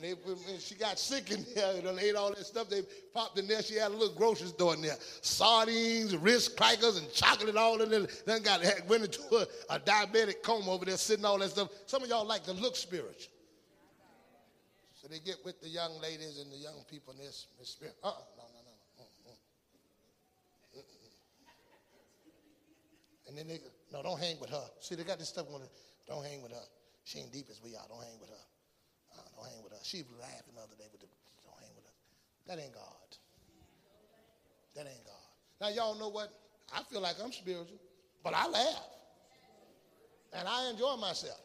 And, 0.00 0.04
they, 0.04 0.52
and 0.52 0.60
she 0.60 0.76
got 0.76 0.96
sick 0.96 1.32
in 1.32 1.44
there 1.56 1.74
and 1.84 1.98
ate 1.98 2.14
all 2.14 2.30
that 2.30 2.46
stuff. 2.46 2.68
They 2.68 2.82
popped 3.12 3.36
in 3.36 3.48
there. 3.48 3.62
She 3.62 3.74
had 3.74 3.90
a 3.90 3.94
little 3.94 4.14
grocery 4.14 4.46
store 4.46 4.74
in 4.74 4.82
there. 4.82 4.96
Sardines, 5.22 6.16
Ritz 6.16 6.46
crackers, 6.46 6.98
and 6.98 7.12
chocolate 7.12 7.56
all 7.56 7.82
in 7.82 7.90
there. 7.90 8.06
Then 8.24 8.42
got 8.42 8.62
went 8.86 9.04
into 9.04 9.22
a, 9.34 9.74
a 9.74 9.80
diabetic 9.80 10.42
coma 10.42 10.70
over 10.70 10.84
there, 10.84 10.96
sitting 10.96 11.24
all 11.24 11.38
that 11.38 11.50
stuff. 11.50 11.70
Some 11.86 12.04
of 12.04 12.08
y'all 12.08 12.24
like 12.24 12.44
to 12.44 12.52
look 12.52 12.76
spiritual. 12.76 13.32
So 14.94 15.08
they 15.08 15.18
get 15.18 15.38
with 15.44 15.60
the 15.60 15.68
young 15.68 16.00
ladies 16.00 16.38
and 16.38 16.52
the 16.52 16.58
young 16.58 16.84
people 16.88 17.14
in 17.14 17.18
this, 17.18 17.48
spirit. 17.62 17.96
Uh-uh, 18.04 18.12
no, 18.36 18.44
no, 18.44 18.60
no, 18.98 19.04
no. 19.26 19.32
And 23.26 23.36
then 23.36 23.48
they 23.48 23.58
no, 23.92 24.02
don't 24.02 24.20
hang 24.20 24.38
with 24.40 24.50
her. 24.50 24.64
See, 24.80 24.94
they 24.94 25.02
got 25.02 25.18
this 25.18 25.28
stuff 25.28 25.46
on 25.52 25.62
it. 25.62 25.70
Don't 26.06 26.24
hang 26.24 26.40
with 26.40 26.52
her. 26.52 26.64
She 27.04 27.18
ain't 27.18 27.32
deep 27.32 27.46
as 27.50 27.60
we 27.62 27.74
are. 27.74 27.84
Don't 27.88 28.02
hang 28.02 28.20
with 28.20 28.30
her. 28.30 28.47
Don't 29.38 29.50
hang 29.50 29.62
with 29.62 29.72
us. 29.72 29.84
She 29.84 29.98
was 29.98 30.18
laughing 30.20 30.54
the 30.54 30.60
other 30.62 30.74
day 30.76 30.86
with 30.90 31.00
the, 31.00 31.06
don't 31.44 31.58
hang 31.60 31.70
with 31.76 31.86
us. 31.86 31.94
That 32.46 32.58
ain't 32.58 32.74
God. 32.74 33.10
That 34.74 34.86
ain't 34.86 35.04
God. 35.04 35.14
Now, 35.60 35.68
y'all 35.68 35.98
know 35.98 36.08
what? 36.08 36.32
I 36.74 36.82
feel 36.82 37.00
like 37.00 37.16
I'm 37.22 37.32
spiritual, 37.32 37.78
but 38.24 38.34
I 38.34 38.48
laugh. 38.48 38.86
And 40.32 40.46
I 40.46 40.70
enjoy 40.70 40.96
myself. 40.96 41.40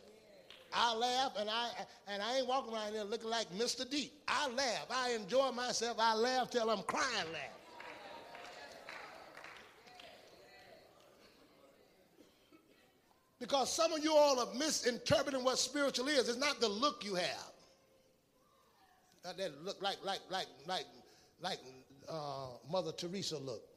I 0.76 0.96
laugh 0.96 1.34
and 1.40 1.50
I 1.52 1.70
and 2.08 2.22
I 2.22 2.38
ain't 2.38 2.48
walking 2.48 2.74
around 2.74 2.94
here 2.94 3.04
looking 3.04 3.30
like 3.30 3.48
Mr. 3.54 3.88
Deep. 3.88 4.12
I 4.28 4.50
laugh. 4.50 4.88
I 4.90 5.12
enjoy 5.12 5.52
myself. 5.52 5.98
I 6.00 6.16
laugh 6.16 6.50
till 6.50 6.68
I'm 6.68 6.82
crying 6.82 7.32
laugh. 7.32 7.60
Because 13.40 13.72
some 13.72 13.94
of 13.94 14.04
you 14.04 14.16
all 14.16 14.40
are 14.40 14.52
misinterpreting 14.56 15.44
what 15.44 15.60
spiritual 15.60 16.08
is. 16.08 16.28
It's 16.28 16.40
not 16.40 16.60
the 16.60 16.68
look 16.68 17.06
you 17.06 17.14
have 17.14 17.53
that 19.24 19.38
look 19.64 19.82
like 19.82 19.98
like 20.04 20.20
like 20.30 20.48
like 20.68 20.86
like 21.42 21.60
uh, 22.10 22.48
Mother 22.70 22.92
Teresa 22.92 23.38
looked. 23.38 23.70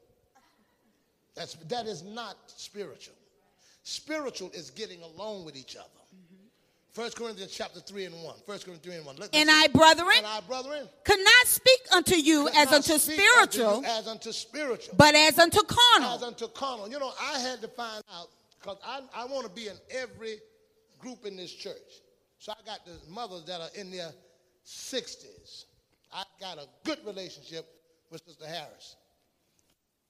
That's 1.35 1.53
that 1.69 1.85
is 1.85 2.03
not 2.03 2.35
spiritual. 2.47 3.15
Spiritual 3.83 4.51
is 4.53 4.69
getting 4.71 5.01
along 5.01 5.45
with 5.45 5.55
each 5.55 5.75
other. 5.77 5.87
First 6.91 7.15
Corinthians 7.15 7.51
chapter 7.55 7.79
3 7.79 8.05
and 8.05 8.23
1. 8.23 8.35
First 8.47 8.65
Corinthians 8.65 8.83
3 8.83 8.95
and 8.95 9.05
1. 9.05 9.15
Look, 9.17 9.29
and 9.31 9.49
I, 9.51 9.67
brethren, 9.67 10.07
and 10.17 10.25
I, 10.25 10.39
brethren, 10.41 10.89
could 11.03 11.19
not 11.19 11.45
speak 11.45 11.79
unto 11.93 12.15
you 12.15 12.49
as 12.55 12.73
unto 12.73 12.97
spiritual, 12.97 13.77
unto 13.77 13.87
as 13.87 14.07
unto 14.07 14.31
spiritual, 14.31 14.95
but 14.97 15.13
as 15.13 15.37
unto 15.37 15.61
carnal. 15.61 16.15
As 16.15 16.23
unto 16.23 16.47
carnal. 16.47 16.89
You 16.89 16.99
know, 16.99 17.11
I 17.21 17.37
had 17.37 17.61
to 17.61 17.67
find 17.67 18.03
out 18.11 18.29
because 18.59 18.79
I, 18.83 19.01
I 19.15 19.25
want 19.25 19.45
to 19.45 19.51
be 19.51 19.67
in 19.67 19.75
every 19.91 20.39
group 20.97 21.25
in 21.25 21.37
this 21.37 21.53
church. 21.53 22.01
So 22.39 22.51
I 22.51 22.65
got 22.65 22.83
the 22.85 22.93
mothers 23.11 23.45
that 23.45 23.61
are 23.61 23.69
in 23.75 23.91
there 23.91 24.09
60s. 24.67 25.65
I 26.11 26.23
got 26.41 26.57
a 26.57 26.67
good 26.83 26.99
relationship 27.05 27.65
with 28.11 28.21
Sister 28.25 28.45
Harris, 28.45 28.97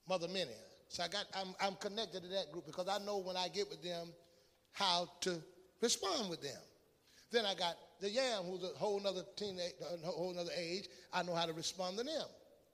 Mother 0.10 0.28
Minnie. 0.28 0.52
So 0.90 1.04
I 1.04 1.08
got, 1.08 1.26
I'm, 1.36 1.54
I'm 1.62 1.76
connected 1.76 2.24
to 2.24 2.30
that 2.30 2.52
group 2.52 2.66
because 2.66 2.88
I 2.88 3.04
know 3.06 3.18
when 3.18 3.38
I 3.38 3.50
get 3.50 3.70
with 3.70 3.84
them 3.84 4.08
how 4.74 5.10
to 5.22 5.36
respond 5.82 6.30
with 6.30 6.42
them. 6.42 6.62
Then 7.32 7.46
I 7.46 7.54
got 7.56 7.76
the 8.00 8.10
Yam, 8.10 8.46
who's 8.46 8.64
a 8.64 8.78
whole 8.78 9.06
other 9.06 9.24
teenage, 9.36 9.74
a 9.82 10.08
whole 10.08 10.34
other 10.38 10.52
age. 10.58 10.88
I 11.14 11.24
know 11.24 11.36
how 11.36 11.46
to 11.46 11.54
respond 11.54 11.98
to 11.98 12.04
them. 12.04 12.26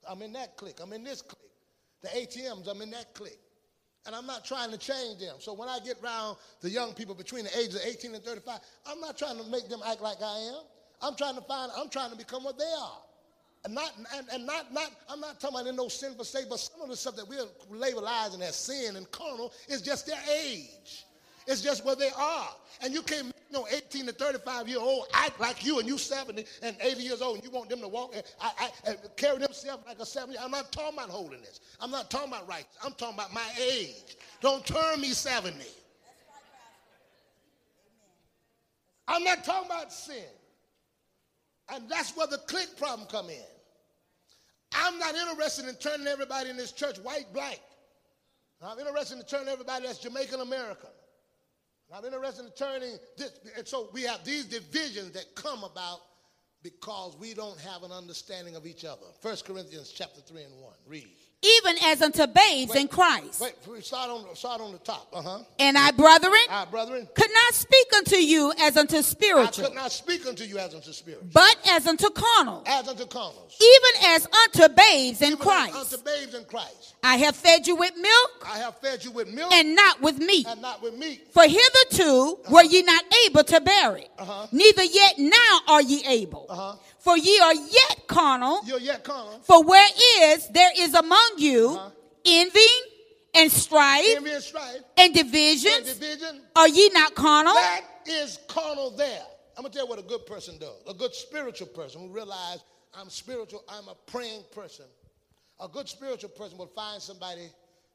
I'm 0.08 0.22
in 0.22 0.32
that 0.34 0.56
clique. 0.56 0.78
I'm 0.82 0.92
in 0.92 1.02
this 1.02 1.22
clique. 1.22 1.40
The 2.02 2.08
ATMs, 2.08 2.68
I'm 2.68 2.80
in 2.82 2.90
that 2.90 3.14
clique. 3.14 3.40
And 4.06 4.14
I'm 4.14 4.26
not 4.26 4.44
trying 4.44 4.70
to 4.70 4.78
change 4.78 5.18
them. 5.18 5.36
So 5.38 5.54
when 5.54 5.68
I 5.68 5.78
get 5.84 5.96
around 6.02 6.36
the 6.60 6.68
young 6.68 6.92
people 6.92 7.14
between 7.14 7.44
the 7.44 7.58
ages 7.58 7.76
of 7.76 7.82
18 7.86 8.14
and 8.14 8.22
35, 8.22 8.60
I'm 8.86 9.00
not 9.00 9.16
trying 9.16 9.38
to 9.38 9.44
make 9.50 9.68
them 9.68 9.80
act 9.86 10.02
like 10.02 10.22
I 10.22 10.38
am. 10.54 10.62
I'm 11.02 11.14
trying 11.16 11.34
to 11.34 11.42
find, 11.42 11.70
I'm 11.76 11.88
trying 11.88 12.10
to 12.10 12.16
become 12.16 12.44
what 12.44 12.58
they 12.58 12.64
are. 12.64 12.98
And 13.64 13.74
not, 13.74 13.92
and, 14.14 14.26
and 14.32 14.46
not, 14.46 14.72
not, 14.74 14.90
I'm 15.08 15.20
not 15.20 15.40
talking 15.40 15.56
about 15.56 15.68
in 15.68 15.76
no 15.76 15.88
sinful 15.88 16.24
state, 16.24 16.46
but 16.50 16.58
some 16.60 16.82
of 16.82 16.88
the 16.90 16.96
stuff 16.96 17.16
that 17.16 17.26
we're 17.26 17.46
labelizing 17.72 18.42
as 18.42 18.56
sin 18.56 18.96
and 18.96 19.10
carnal 19.10 19.52
is 19.68 19.80
just 19.80 20.06
their 20.06 20.20
age. 20.44 21.06
It's 21.46 21.62
just 21.62 21.84
where 21.84 21.96
they 21.96 22.10
are. 22.16 22.48
And 22.82 22.92
you 22.92 23.02
can't 23.02 23.26
make 23.26 23.34
no 23.52 23.66
18 23.70 24.06
to 24.06 24.12
35 24.12 24.68
year 24.68 24.80
old 24.80 25.06
act 25.14 25.40
like 25.40 25.64
you 25.64 25.78
and 25.78 25.88
you 25.88 25.96
70 25.96 26.44
and 26.62 26.76
80 26.80 27.02
years 27.02 27.22
old 27.22 27.36
and 27.36 27.44
you 27.44 27.50
want 27.50 27.70
them 27.70 27.80
to 27.80 27.88
walk 27.88 28.14
and, 28.14 28.22
I, 28.40 28.52
I, 28.58 28.90
and 28.90 28.98
carry 29.16 29.38
themselves 29.38 29.84
like 29.86 29.98
a 29.98 30.06
70. 30.06 30.38
I'm 30.38 30.50
not 30.50 30.72
talking 30.72 30.98
about 30.98 31.10
holiness. 31.10 31.60
I'm 31.80 31.90
not 31.90 32.10
talking 32.10 32.28
about 32.28 32.48
rights. 32.48 32.76
I'm 32.84 32.92
talking 32.92 33.14
about 33.14 33.32
my 33.32 33.48
age. 33.60 34.16
Don't 34.40 34.66
turn 34.66 35.00
me 35.00 35.08
70. 35.08 35.56
I'm 39.06 39.22
not 39.22 39.44
talking 39.44 39.70
about 39.70 39.92
sin. 39.92 40.24
And 41.72 41.88
that's 41.88 42.16
where 42.16 42.26
the 42.26 42.38
clique 42.38 42.76
problem 42.76 43.08
come 43.08 43.30
in. 43.30 43.42
I'm 44.74 44.98
not 44.98 45.14
interested 45.14 45.66
in 45.66 45.76
turning 45.76 46.06
everybody 46.06 46.50
in 46.50 46.56
this 46.56 46.72
church 46.72 46.98
white, 46.98 47.32
black. 47.32 47.60
I'm 48.62 48.78
interested 48.78 49.18
in 49.18 49.24
turning 49.24 49.48
everybody 49.48 49.86
that's 49.86 49.98
Jamaican 49.98 50.40
American. 50.40 50.90
I'm 51.94 52.04
interested 52.04 52.46
in 52.46 52.50
turning 52.52 52.96
this. 53.16 53.38
And 53.56 53.66
so 53.68 53.88
we 53.92 54.02
have 54.02 54.24
these 54.24 54.46
divisions 54.46 55.12
that 55.12 55.34
come 55.34 55.64
about 55.64 56.00
because 56.62 57.16
we 57.20 57.34
don't 57.34 57.60
have 57.60 57.82
an 57.82 57.92
understanding 57.92 58.56
of 58.56 58.66
each 58.66 58.84
other. 58.84 59.06
1 59.20 59.36
Corinthians 59.46 59.92
chapter 59.94 60.20
3 60.22 60.44
and 60.44 60.60
1. 60.60 60.72
Read 60.86 61.04
even 61.44 61.76
as 61.84 62.02
unto 62.02 62.26
babes 62.26 62.72
wait, 62.72 62.80
in 62.80 62.88
Christ. 62.88 63.40
Wait, 63.40 63.54
we 63.70 63.80
start 63.80 64.10
on, 64.10 64.34
start 64.34 64.60
on 64.60 64.72
the 64.72 64.78
top. 64.78 65.08
Uh-huh. 65.12 65.40
And 65.58 65.76
I, 65.76 65.90
brethren, 65.90 66.32
I, 66.50 66.64
brethren, 66.64 67.06
could 67.14 67.30
not 67.32 67.54
speak 67.54 67.86
unto 67.96 68.16
you 68.16 68.52
as 68.60 68.76
unto 68.76 69.02
spiritual. 69.02 69.64
I 69.64 69.68
could 69.68 69.74
not 69.76 69.92
speak 69.92 70.26
unto 70.26 70.44
you 70.44 70.58
as 70.58 70.74
unto 70.74 70.92
spiritual. 70.92 71.28
But 71.32 71.56
as 71.68 71.86
unto 71.86 72.08
carnal. 72.10 72.62
As 72.66 72.88
unto 72.88 73.06
carnal. 73.06 73.48
Even 73.60 74.10
as 74.10 74.26
unto 74.26 74.74
babes 74.74 75.20
in 75.20 75.28
even 75.28 75.38
Christ. 75.38 75.92
unto 75.92 76.04
babes 76.04 76.34
in 76.34 76.44
Christ. 76.44 76.94
I 77.02 77.16
have 77.16 77.36
fed 77.36 77.66
you 77.66 77.76
with 77.76 77.94
milk. 77.96 78.46
I 78.46 78.58
have 78.58 78.78
fed 78.78 79.04
you 79.04 79.10
with 79.10 79.32
milk. 79.32 79.52
And 79.52 79.74
not 79.76 80.00
with 80.00 80.18
meat. 80.18 80.46
And 80.48 80.62
not 80.62 80.82
with 80.82 80.94
meat. 80.94 81.28
For 81.32 81.42
hitherto 81.42 82.02
uh-huh. 82.44 82.54
were 82.54 82.62
ye 82.64 82.82
not 82.82 83.04
able 83.26 83.44
to 83.44 83.60
bear 83.60 83.96
it. 83.96 84.10
Uh-huh. 84.18 84.46
Neither 84.52 84.84
yet 84.84 85.14
now 85.18 85.60
are 85.68 85.82
ye 85.82 86.02
able. 86.06 86.46
Uh-huh. 86.48 86.76
For 87.04 87.16
ye 87.18 87.38
are 87.40 87.54
yet 87.54 88.06
carnal. 88.06 88.60
You're 88.64 88.80
yet 88.80 89.04
carnal. 89.04 89.40
For 89.44 89.62
where 89.62 89.88
is 90.32 90.48
there 90.48 90.70
is 90.76 90.94
among 90.94 91.34
you 91.36 91.68
Uh-huh. 91.76 91.90
envy 92.24 92.74
and 93.34 93.52
strife 93.52 94.16
Envy 94.16 94.30
and 94.30 94.42
strife. 94.42 94.80
and 94.96 95.14
divisions? 95.14 95.88
And 95.88 96.00
division. 96.00 96.40
Are 96.56 96.68
ye 96.68 96.88
not 96.94 97.14
carnal? 97.14 97.52
That 97.54 97.84
is 98.06 98.38
carnal 98.48 98.90
there. 98.90 99.22
I'm 99.56 99.62
going 99.62 99.72
to 99.72 99.78
tell 99.78 99.86
you 99.86 99.90
what 99.90 99.98
a 99.98 100.02
good 100.08 100.24
person 100.26 100.56
does. 100.58 100.76
A 100.88 100.94
good 100.94 101.14
spiritual 101.14 101.66
person 101.68 102.00
who 102.00 102.08
realize 102.08 102.58
I'm 102.94 103.10
spiritual, 103.10 103.62
I'm 103.68 103.86
a 103.88 103.94
praying 104.06 104.42
person. 104.54 104.86
A 105.60 105.68
good 105.68 105.88
spiritual 105.88 106.30
person 106.30 106.56
will 106.58 106.72
find 106.74 107.02
somebody 107.02 107.48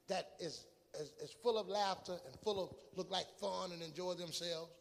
that 0.07 0.29
is, 0.39 0.65
is, 0.99 1.11
is 1.23 1.31
full 1.43 1.57
of 1.57 1.67
laughter 1.67 2.13
and 2.27 2.39
full 2.43 2.63
of 2.63 2.69
look 2.95 3.09
like 3.11 3.25
fun 3.41 3.71
and 3.71 3.81
enjoy 3.81 4.13
themselves. 4.13 4.71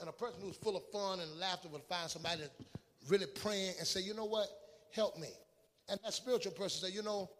And 0.00 0.08
a 0.08 0.12
person 0.12 0.40
who's 0.42 0.56
full 0.56 0.76
of 0.76 0.82
fun 0.92 1.20
and 1.20 1.38
laughter 1.38 1.68
will 1.68 1.84
find 1.88 2.10
somebody 2.10 2.40
that's 2.40 2.54
really 3.08 3.26
praying 3.26 3.74
and 3.78 3.86
say, 3.86 4.00
you 4.00 4.14
know 4.14 4.24
what? 4.24 4.48
Help 4.92 5.18
me. 5.18 5.28
And 5.88 5.98
that 6.04 6.12
spiritual 6.14 6.52
person 6.52 6.88
say, 6.88 6.94
you 6.94 7.02
know, 7.02 7.30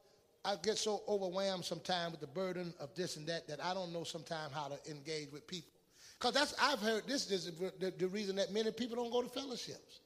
I 0.44 0.54
get 0.62 0.78
so 0.78 1.02
overwhelmed 1.06 1.64
sometimes 1.64 2.12
with 2.12 2.20
the 2.20 2.26
burden 2.26 2.72
of 2.80 2.94
this 2.94 3.16
and 3.16 3.26
that 3.28 3.46
that 3.48 3.62
I 3.62 3.74
don't 3.74 3.92
know 3.92 4.04
sometimes 4.04 4.52
how 4.54 4.68
to 4.68 4.90
engage 4.90 5.30
with 5.32 5.46
people. 5.46 5.70
Because 6.18 6.34
that's 6.34 6.54
I've 6.61 6.80
heard 6.80 7.06
this 7.06 7.30
is 7.30 7.50
the, 7.78 7.92
the, 7.98 8.08
reason 8.08 8.36
that 8.36 8.52
many 8.52 8.70
people 8.72 8.96
don't 8.96 9.11
go 9.11 9.22
to 9.22 9.28
fellowships. 9.28 10.00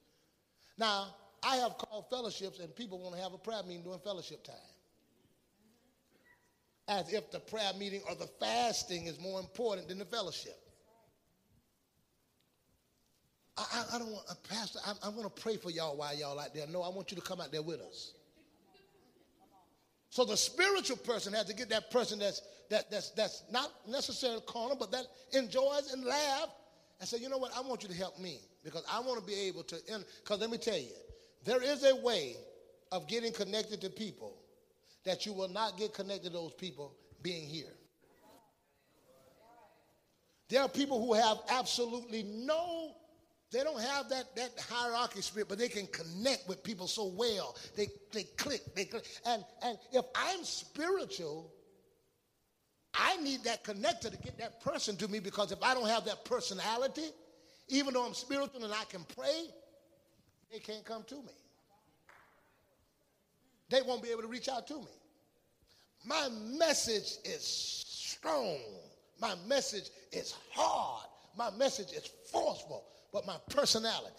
Now, 0.77 1.15
I 1.43 1.57
have 1.57 1.77
called 1.77 2.09
fellowships 2.09 2.59
and 2.59 2.75
people 2.75 2.99
want 2.99 3.15
to 3.15 3.21
have 3.21 3.33
a 3.33 3.37
prayer 3.37 3.63
meeting 3.63 3.83
during 3.83 3.99
fellowship 3.99 4.43
time. 4.43 4.55
as 6.87 7.11
if 7.13 7.31
the 7.31 7.39
prayer 7.39 7.71
meeting 7.77 8.01
or 8.09 8.15
the 8.15 8.27
fasting 8.39 9.07
is 9.07 9.19
more 9.19 9.39
important 9.39 9.87
than 9.87 9.99
the 9.99 10.05
fellowship. 10.05 10.59
I, 13.57 13.63
I, 13.73 13.95
I 13.95 13.99
don't 13.99 14.11
want, 14.11 14.25
uh, 14.29 14.33
Pastor, 14.49 14.79
I'm, 14.85 14.95
I'm 15.03 15.11
going 15.15 15.23
to 15.23 15.41
pray 15.41 15.57
for 15.57 15.69
y'all 15.69 15.95
while 15.95 16.15
y'all 16.15 16.39
out 16.39 16.53
there. 16.53 16.67
No, 16.67 16.81
I 16.81 16.89
want 16.89 17.11
you 17.11 17.17
to 17.17 17.23
come 17.23 17.39
out 17.39 17.51
there 17.51 17.61
with 17.61 17.79
us. 17.81 18.13
So 20.09 20.23
the 20.23 20.37
spiritual 20.37 20.97
person 20.97 21.33
has 21.33 21.45
to 21.47 21.53
get 21.53 21.69
that 21.69 21.91
person 21.91 22.19
that's 22.19 22.41
that 22.69 22.89
that's 22.89 23.11
that's 23.11 23.43
not 23.51 23.69
necessarily 23.85 24.41
carnal, 24.47 24.77
but 24.79 24.89
that 24.91 25.05
enjoys 25.33 25.91
and 25.91 26.05
laugh 26.05 26.47
and 27.01 27.09
say, 27.09 27.17
you 27.17 27.27
know 27.27 27.37
what, 27.37 27.51
I 27.55 27.61
want 27.61 27.83
you 27.83 27.89
to 27.89 27.95
help 27.95 28.17
me 28.17 28.39
because 28.63 28.85
I 28.89 29.01
want 29.01 29.19
to 29.19 29.25
be 29.25 29.37
able 29.41 29.63
to. 29.63 29.75
Because 30.23 30.39
let 30.39 30.49
me 30.49 30.57
tell 30.57 30.77
you, 30.77 30.93
there 31.43 31.61
is 31.61 31.83
a 31.83 31.97
way 31.97 32.37
of 32.93 33.09
getting 33.09 33.33
connected 33.33 33.81
to 33.81 33.89
people 33.89 34.37
that 35.03 35.25
you 35.25 35.33
will 35.33 35.49
not 35.49 35.77
get 35.77 35.93
connected 35.93 36.29
to 36.29 36.33
those 36.33 36.53
people 36.53 36.95
being 37.21 37.45
here. 37.47 37.73
There 40.47 40.61
are 40.61 40.69
people 40.69 41.05
who 41.05 41.13
have 41.13 41.39
absolutely 41.49 42.23
no 42.23 42.95
they 43.51 43.63
don't 43.63 43.79
have 43.79 44.09
that, 44.09 44.35
that 44.35 44.51
hierarchy 44.69 45.21
spirit, 45.21 45.47
but 45.47 45.57
they 45.57 45.67
can 45.67 45.87
connect 45.87 46.47
with 46.47 46.63
people 46.63 46.87
so 46.87 47.05
well. 47.05 47.55
They, 47.75 47.87
they 48.11 48.23
click, 48.23 48.61
they 48.75 48.85
click. 48.85 49.05
And, 49.25 49.43
and 49.63 49.77
if 49.91 50.05
I'm 50.15 50.43
spiritual, 50.43 51.51
I 52.93 53.17
need 53.17 53.43
that 53.43 53.63
connector 53.63 54.11
to 54.11 54.17
get 54.17 54.37
that 54.39 54.61
person 54.61 54.95
to 54.97 55.07
me 55.07 55.19
because 55.19 55.51
if 55.51 55.61
I 55.61 55.73
don't 55.73 55.87
have 55.87 56.05
that 56.05 56.25
personality, 56.25 57.09
even 57.67 57.93
though 57.93 58.05
I'm 58.05 58.13
spiritual 58.13 58.63
and 58.63 58.73
I 58.73 58.83
can 58.89 59.05
pray, 59.15 59.45
they 60.51 60.59
can't 60.59 60.83
come 60.83 61.03
to 61.07 61.15
me. 61.15 61.33
They 63.69 63.81
won't 63.81 64.01
be 64.01 64.09
able 64.09 64.21
to 64.21 64.27
reach 64.27 64.49
out 64.49 64.67
to 64.67 64.75
me. 64.75 64.91
My 66.03 66.29
message 66.57 67.17
is 67.23 67.43
strong. 67.45 68.59
My 69.19 69.35
message 69.47 69.89
is 70.11 70.35
hard. 70.51 71.07
My 71.37 71.51
message 71.51 71.91
is 71.91 72.09
forceful 72.31 72.85
but 73.15 73.25
my 73.25 73.37
personality 73.49 74.13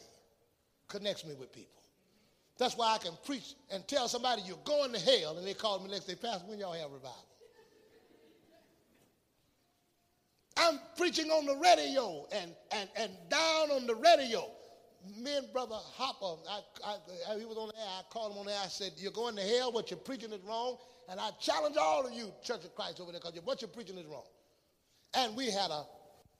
connects 0.88 1.22
me 1.26 1.34
with 1.34 1.52
people. 1.52 1.82
That's 2.58 2.78
why 2.78 2.94
I 2.94 2.98
can 2.98 3.12
preach 3.26 3.54
and 3.70 3.86
tell 3.86 4.08
somebody 4.08 4.40
you're 4.46 4.56
going 4.64 4.90
to 4.94 4.98
hell, 4.98 5.36
and 5.36 5.46
they 5.46 5.52
call 5.52 5.80
me 5.80 5.90
next 5.90 6.06
day, 6.06 6.14
Pastor, 6.14 6.46
when 6.46 6.58
y'all 6.58 6.72
have 6.72 6.90
revival? 6.90 7.26
I'm 10.56 10.80
preaching 10.96 11.26
on 11.26 11.44
the 11.44 11.56
radio 11.56 12.26
and, 12.32 12.54
and, 12.72 12.88
and 12.98 13.12
down 13.28 13.70
on 13.70 13.86
the 13.86 13.94
radio. 13.96 14.50
Me 15.22 15.36
and 15.36 15.52
Brother 15.52 15.76
Hopper, 15.76 16.40
I, 16.48 16.60
I, 16.82 17.38
he 17.38 17.44
was 17.44 17.58
on 17.58 17.68
the 17.68 17.76
air. 17.76 17.86
I 17.98 18.02
called 18.08 18.32
him 18.32 18.38
on 18.38 18.46
the 18.46 18.52
air. 18.52 18.60
I 18.64 18.68
said, 18.68 18.92
You're 18.96 19.12
going 19.12 19.36
to 19.36 19.42
hell. 19.42 19.72
What 19.72 19.90
you're 19.90 20.00
preaching 20.00 20.32
is 20.32 20.40
wrong. 20.40 20.78
And 21.10 21.20
I 21.20 21.32
challenge 21.38 21.76
all 21.78 22.06
of 22.06 22.14
you, 22.14 22.32
Church 22.42 22.64
of 22.64 22.74
Christ 22.74 22.98
over 23.00 23.12
there, 23.12 23.20
because 23.22 23.38
what 23.44 23.60
you're 23.60 23.68
preaching 23.68 23.98
is 23.98 24.06
wrong. 24.06 24.24
And 25.12 25.36
we 25.36 25.50
had 25.50 25.70
a 25.70 25.84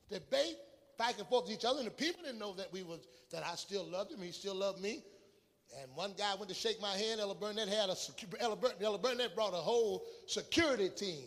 debate 0.09 0.57
back 0.99 1.19
and 1.19 1.27
forth 1.29 1.47
to 1.47 1.53
each 1.53 1.65
other, 1.65 1.79
and 1.79 1.87
the 1.87 1.93
people 1.93 2.23
didn't 2.23 2.39
know 2.39 2.55
that 2.55 2.73
we 2.73 2.83
was 2.83 3.01
that 3.33 3.45
I 3.45 3.55
still 3.57 3.85
loved 3.85 4.13
him. 4.13 4.21
He 4.21 4.33
still 4.33 4.55
loved 4.55 4.81
me. 4.81 5.03
And 5.81 5.91
one 5.95 6.15
guy 6.17 6.35
went 6.37 6.49
to 6.49 6.55
shake 6.55 6.81
my 6.81 6.97
hand. 6.97 7.21
Ella 7.21 7.35
Burnett 7.35 7.69
had 7.69 7.91
a 7.91 7.97
Ella, 8.41 8.57
Bur- 8.57 8.75
Ella 8.81 8.99
Burnett 8.99 9.35
brought 9.35 9.53
a 9.53 9.57
whole 9.57 10.05
security 10.27 10.89
team. 10.89 11.25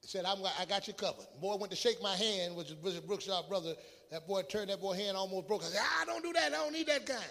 Said, 0.00 0.26
I'm, 0.26 0.38
I 0.60 0.66
got 0.66 0.86
you 0.86 0.92
covered. 0.92 1.24
Boy 1.40 1.56
went 1.56 1.70
to 1.70 1.76
shake 1.76 2.02
my 2.02 2.14
hand, 2.14 2.54
which 2.56 2.68
is 2.68 2.74
Bishop 2.74 3.06
Brookshaw 3.06 3.48
brother. 3.48 3.74
That 4.10 4.26
boy 4.28 4.42
turned 4.42 4.68
that 4.68 4.80
boy 4.80 4.94
hand 4.94 5.16
almost 5.16 5.48
broke. 5.48 5.62
I 5.62 5.66
said, 5.66 5.80
I 6.00 6.04
don't 6.04 6.22
do 6.22 6.32
that. 6.34 6.52
I 6.52 6.56
don't 6.56 6.72
need 6.72 6.88
that 6.88 7.06
guy. 7.06 7.24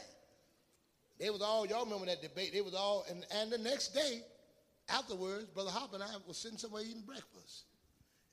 They 1.19 1.29
was 1.29 1.41
all, 1.41 1.67
y'all 1.67 1.85
remember 1.85 2.07
that 2.07 2.21
debate. 2.21 2.51
They 2.51 2.61
was 2.61 2.73
all, 2.73 3.05
and, 3.09 3.25
and 3.35 3.51
the 3.51 3.59
next 3.59 3.89
day, 3.89 4.21
afterwards, 4.89 5.45
Brother 5.45 5.69
Hopper 5.69 5.95
and 5.95 6.03
I 6.03 6.07
was 6.27 6.37
sitting 6.37 6.57
somewhere 6.57 6.81
eating 6.81 7.03
breakfast. 7.05 7.65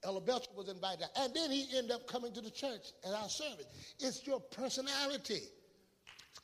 Ella 0.05 0.20
Belcher 0.20 0.51
was 0.57 0.68
invited. 0.68 1.07
And 1.16 1.34
then 1.34 1.51
he 1.51 1.66
ended 1.76 1.92
up 1.92 2.07
coming 2.07 2.32
to 2.32 2.40
the 2.40 2.51
church 2.51 2.92
at 3.07 3.12
our 3.12 3.28
service. 3.28 3.66
It's 4.01 4.26
your 4.26 4.40
personality. 4.40 5.42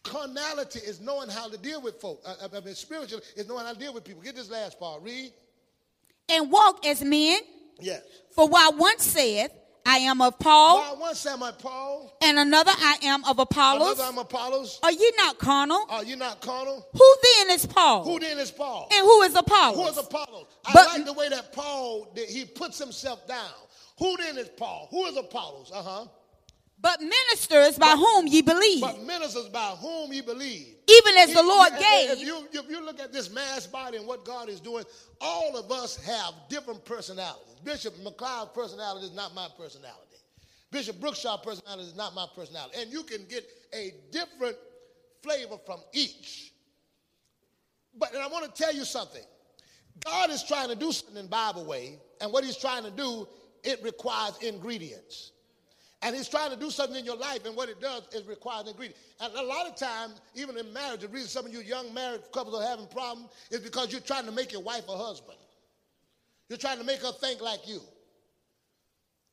Carnality 0.02 0.80
is 0.80 1.00
knowing 1.00 1.28
how 1.28 1.48
to 1.48 1.56
deal 1.56 1.80
with 1.80 2.00
folk. 2.00 2.22
I, 2.26 2.56
I 2.56 2.60
mean, 2.60 2.74
spiritual 2.74 3.20
is 3.34 3.48
knowing 3.48 3.64
how 3.64 3.72
to 3.72 3.78
deal 3.78 3.94
with 3.94 4.04
people. 4.04 4.22
Get 4.22 4.36
this 4.36 4.50
last 4.50 4.78
part. 4.78 5.02
Read. 5.02 5.32
And 6.28 6.50
walk 6.50 6.84
as 6.86 7.02
men. 7.02 7.40
Yes. 7.80 8.02
For 8.34 8.48
while 8.48 8.72
one 8.76 8.98
saith, 8.98 9.52
I 9.86 9.98
am 9.98 10.20
of 10.20 10.38
Paul. 10.38 10.78
While 10.80 10.96
one 10.98 11.14
said, 11.14 11.36
I'm 11.40 11.54
Paul. 11.54 12.12
And 12.20 12.38
another, 12.38 12.72
I 12.74 12.98
am 13.04 13.24
of 13.24 13.38
Apollos. 13.38 13.98
Another, 13.98 14.02
I'm 14.12 14.18
Apollos. 14.18 14.80
Are 14.82 14.90
you 14.92 15.12
not 15.16 15.38
carnal? 15.38 15.86
Are 15.88 16.02
you 16.04 16.16
not 16.16 16.40
carnal? 16.40 16.86
Who 16.92 17.14
then 17.22 17.50
is 17.54 17.66
Paul? 17.66 18.04
Who 18.04 18.18
then 18.18 18.38
is 18.38 18.50
Paul? 18.50 18.88
And 18.92 19.04
who 19.04 19.22
is 19.22 19.34
Apollos? 19.36 19.76
Who 19.76 19.86
is 19.88 19.96
Apollos? 19.98 20.46
I 20.66 20.72
But- 20.72 20.86
like 20.88 21.04
the 21.04 21.12
way 21.12 21.28
that 21.28 21.52
Paul, 21.52 22.08
that 22.16 22.28
he 22.28 22.44
puts 22.44 22.78
himself 22.78 23.26
down. 23.28 23.52
Who 23.98 24.16
then 24.16 24.36
is 24.38 24.48
Paul? 24.48 24.88
Who 24.90 25.06
is 25.06 25.16
Apollos? 25.16 25.70
Uh-huh. 25.72 26.06
But 26.78 27.00
ministers 27.00 27.78
by 27.78 27.96
whom 27.96 28.26
ye 28.26 28.42
believe, 28.42 28.82
But 28.82 29.00
ministers 29.02 29.48
by 29.48 29.70
whom 29.80 30.12
you 30.12 30.22
believe. 30.22 30.76
even 30.86 31.16
as 31.16 31.32
the 31.32 31.42
Lord 31.42 31.72
If- 31.72 31.78
gave. 31.80 32.10
If 32.10 32.20
you, 32.20 32.48
if 32.52 32.70
you 32.70 32.84
look 32.84 33.00
at 33.00 33.12
this 33.12 33.30
mass 33.30 33.66
body 33.66 33.96
and 33.96 34.06
what 34.06 34.24
God 34.24 34.48
is 34.48 34.60
doing, 34.60 34.84
all 35.20 35.56
of 35.56 35.72
us 35.72 35.96
have 35.96 36.34
different 36.48 36.84
personalities. 36.84 37.54
Bishop 37.64 37.94
McLeod's 38.04 38.50
personality 38.54 39.06
is 39.06 39.12
not 39.14 39.34
my 39.34 39.48
personality. 39.56 40.02
Bishop 40.70 41.00
Brookshaw's 41.00 41.40
personality 41.42 41.84
is 41.88 41.96
not 41.96 42.14
my 42.14 42.26
personality. 42.34 42.78
And 42.80 42.92
you 42.92 43.02
can 43.04 43.24
get 43.24 43.48
a 43.72 43.92
different 44.10 44.56
flavor 45.22 45.56
from 45.64 45.80
each. 45.94 46.52
But 47.98 48.12
and 48.12 48.22
I 48.22 48.26
want 48.26 48.54
to 48.54 48.62
tell 48.62 48.74
you 48.74 48.84
something. 48.84 49.24
God 50.04 50.28
is 50.30 50.42
trying 50.44 50.68
to 50.68 50.74
do 50.76 50.92
something 50.92 51.16
in 51.16 51.26
Bible 51.28 51.64
way, 51.64 51.98
and 52.20 52.30
what 52.30 52.44
he's 52.44 52.58
trying 52.58 52.84
to 52.84 52.90
do, 52.90 53.26
it 53.64 53.82
requires 53.82 54.36
ingredients. 54.42 55.32
And 56.02 56.14
he's 56.14 56.28
trying 56.28 56.50
to 56.50 56.56
do 56.56 56.70
something 56.70 56.96
in 56.96 57.04
your 57.04 57.16
life, 57.16 57.46
and 57.46 57.56
what 57.56 57.68
it 57.68 57.80
does 57.80 58.02
is 58.12 58.24
requires 58.26 58.68
ingredients. 58.68 59.00
And 59.20 59.32
a 59.34 59.42
lot 59.42 59.66
of 59.66 59.76
times, 59.76 60.20
even 60.34 60.56
in 60.58 60.72
marriage, 60.72 61.00
the 61.00 61.08
reason 61.08 61.28
some 61.28 61.46
of 61.46 61.52
you 61.52 61.60
young 61.60 61.92
married 61.94 62.20
couples 62.32 62.60
are 62.60 62.66
having 62.66 62.86
problems 62.88 63.30
is 63.50 63.60
because 63.60 63.90
you're 63.92 64.02
trying 64.02 64.26
to 64.26 64.32
make 64.32 64.52
your 64.52 64.62
wife 64.62 64.84
a 64.88 64.96
husband. 64.96 65.38
You're 66.48 66.58
trying 66.58 66.78
to 66.78 66.84
make 66.84 67.00
her 67.00 67.12
think 67.12 67.40
like 67.40 67.66
you. 67.66 67.80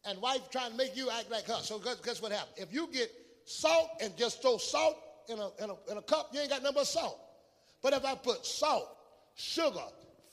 And 0.05 0.22
wife 0.22 0.49
trying 0.51 0.72
to 0.72 0.78
make 0.78 0.95
you 0.95 1.09
act 1.09 1.30
like 1.30 1.45
her. 1.47 1.59
So 1.61 1.80
guess, 1.80 1.99
guess 2.01 2.22
what 2.22 2.32
happens? 2.32 2.57
If 2.57 2.74
you 2.74 2.89
get 2.91 3.11
salt 3.45 3.89
and 4.01 4.16
just 4.18 4.41
throw 4.41 4.57
salt 4.57 4.97
in 5.30 5.39
a, 5.39 5.49
in, 5.64 5.70
a, 5.70 5.91
in 5.91 5.97
a 5.97 6.01
cup, 6.01 6.30
you 6.34 6.39
ain't 6.39 6.49
got 6.49 6.64
but 6.64 6.88
salt. 6.88 7.20
But 7.82 7.93
if 7.93 8.05
I 8.05 8.16
put 8.16 8.45
salt, 8.45 8.97
sugar, 9.36 9.84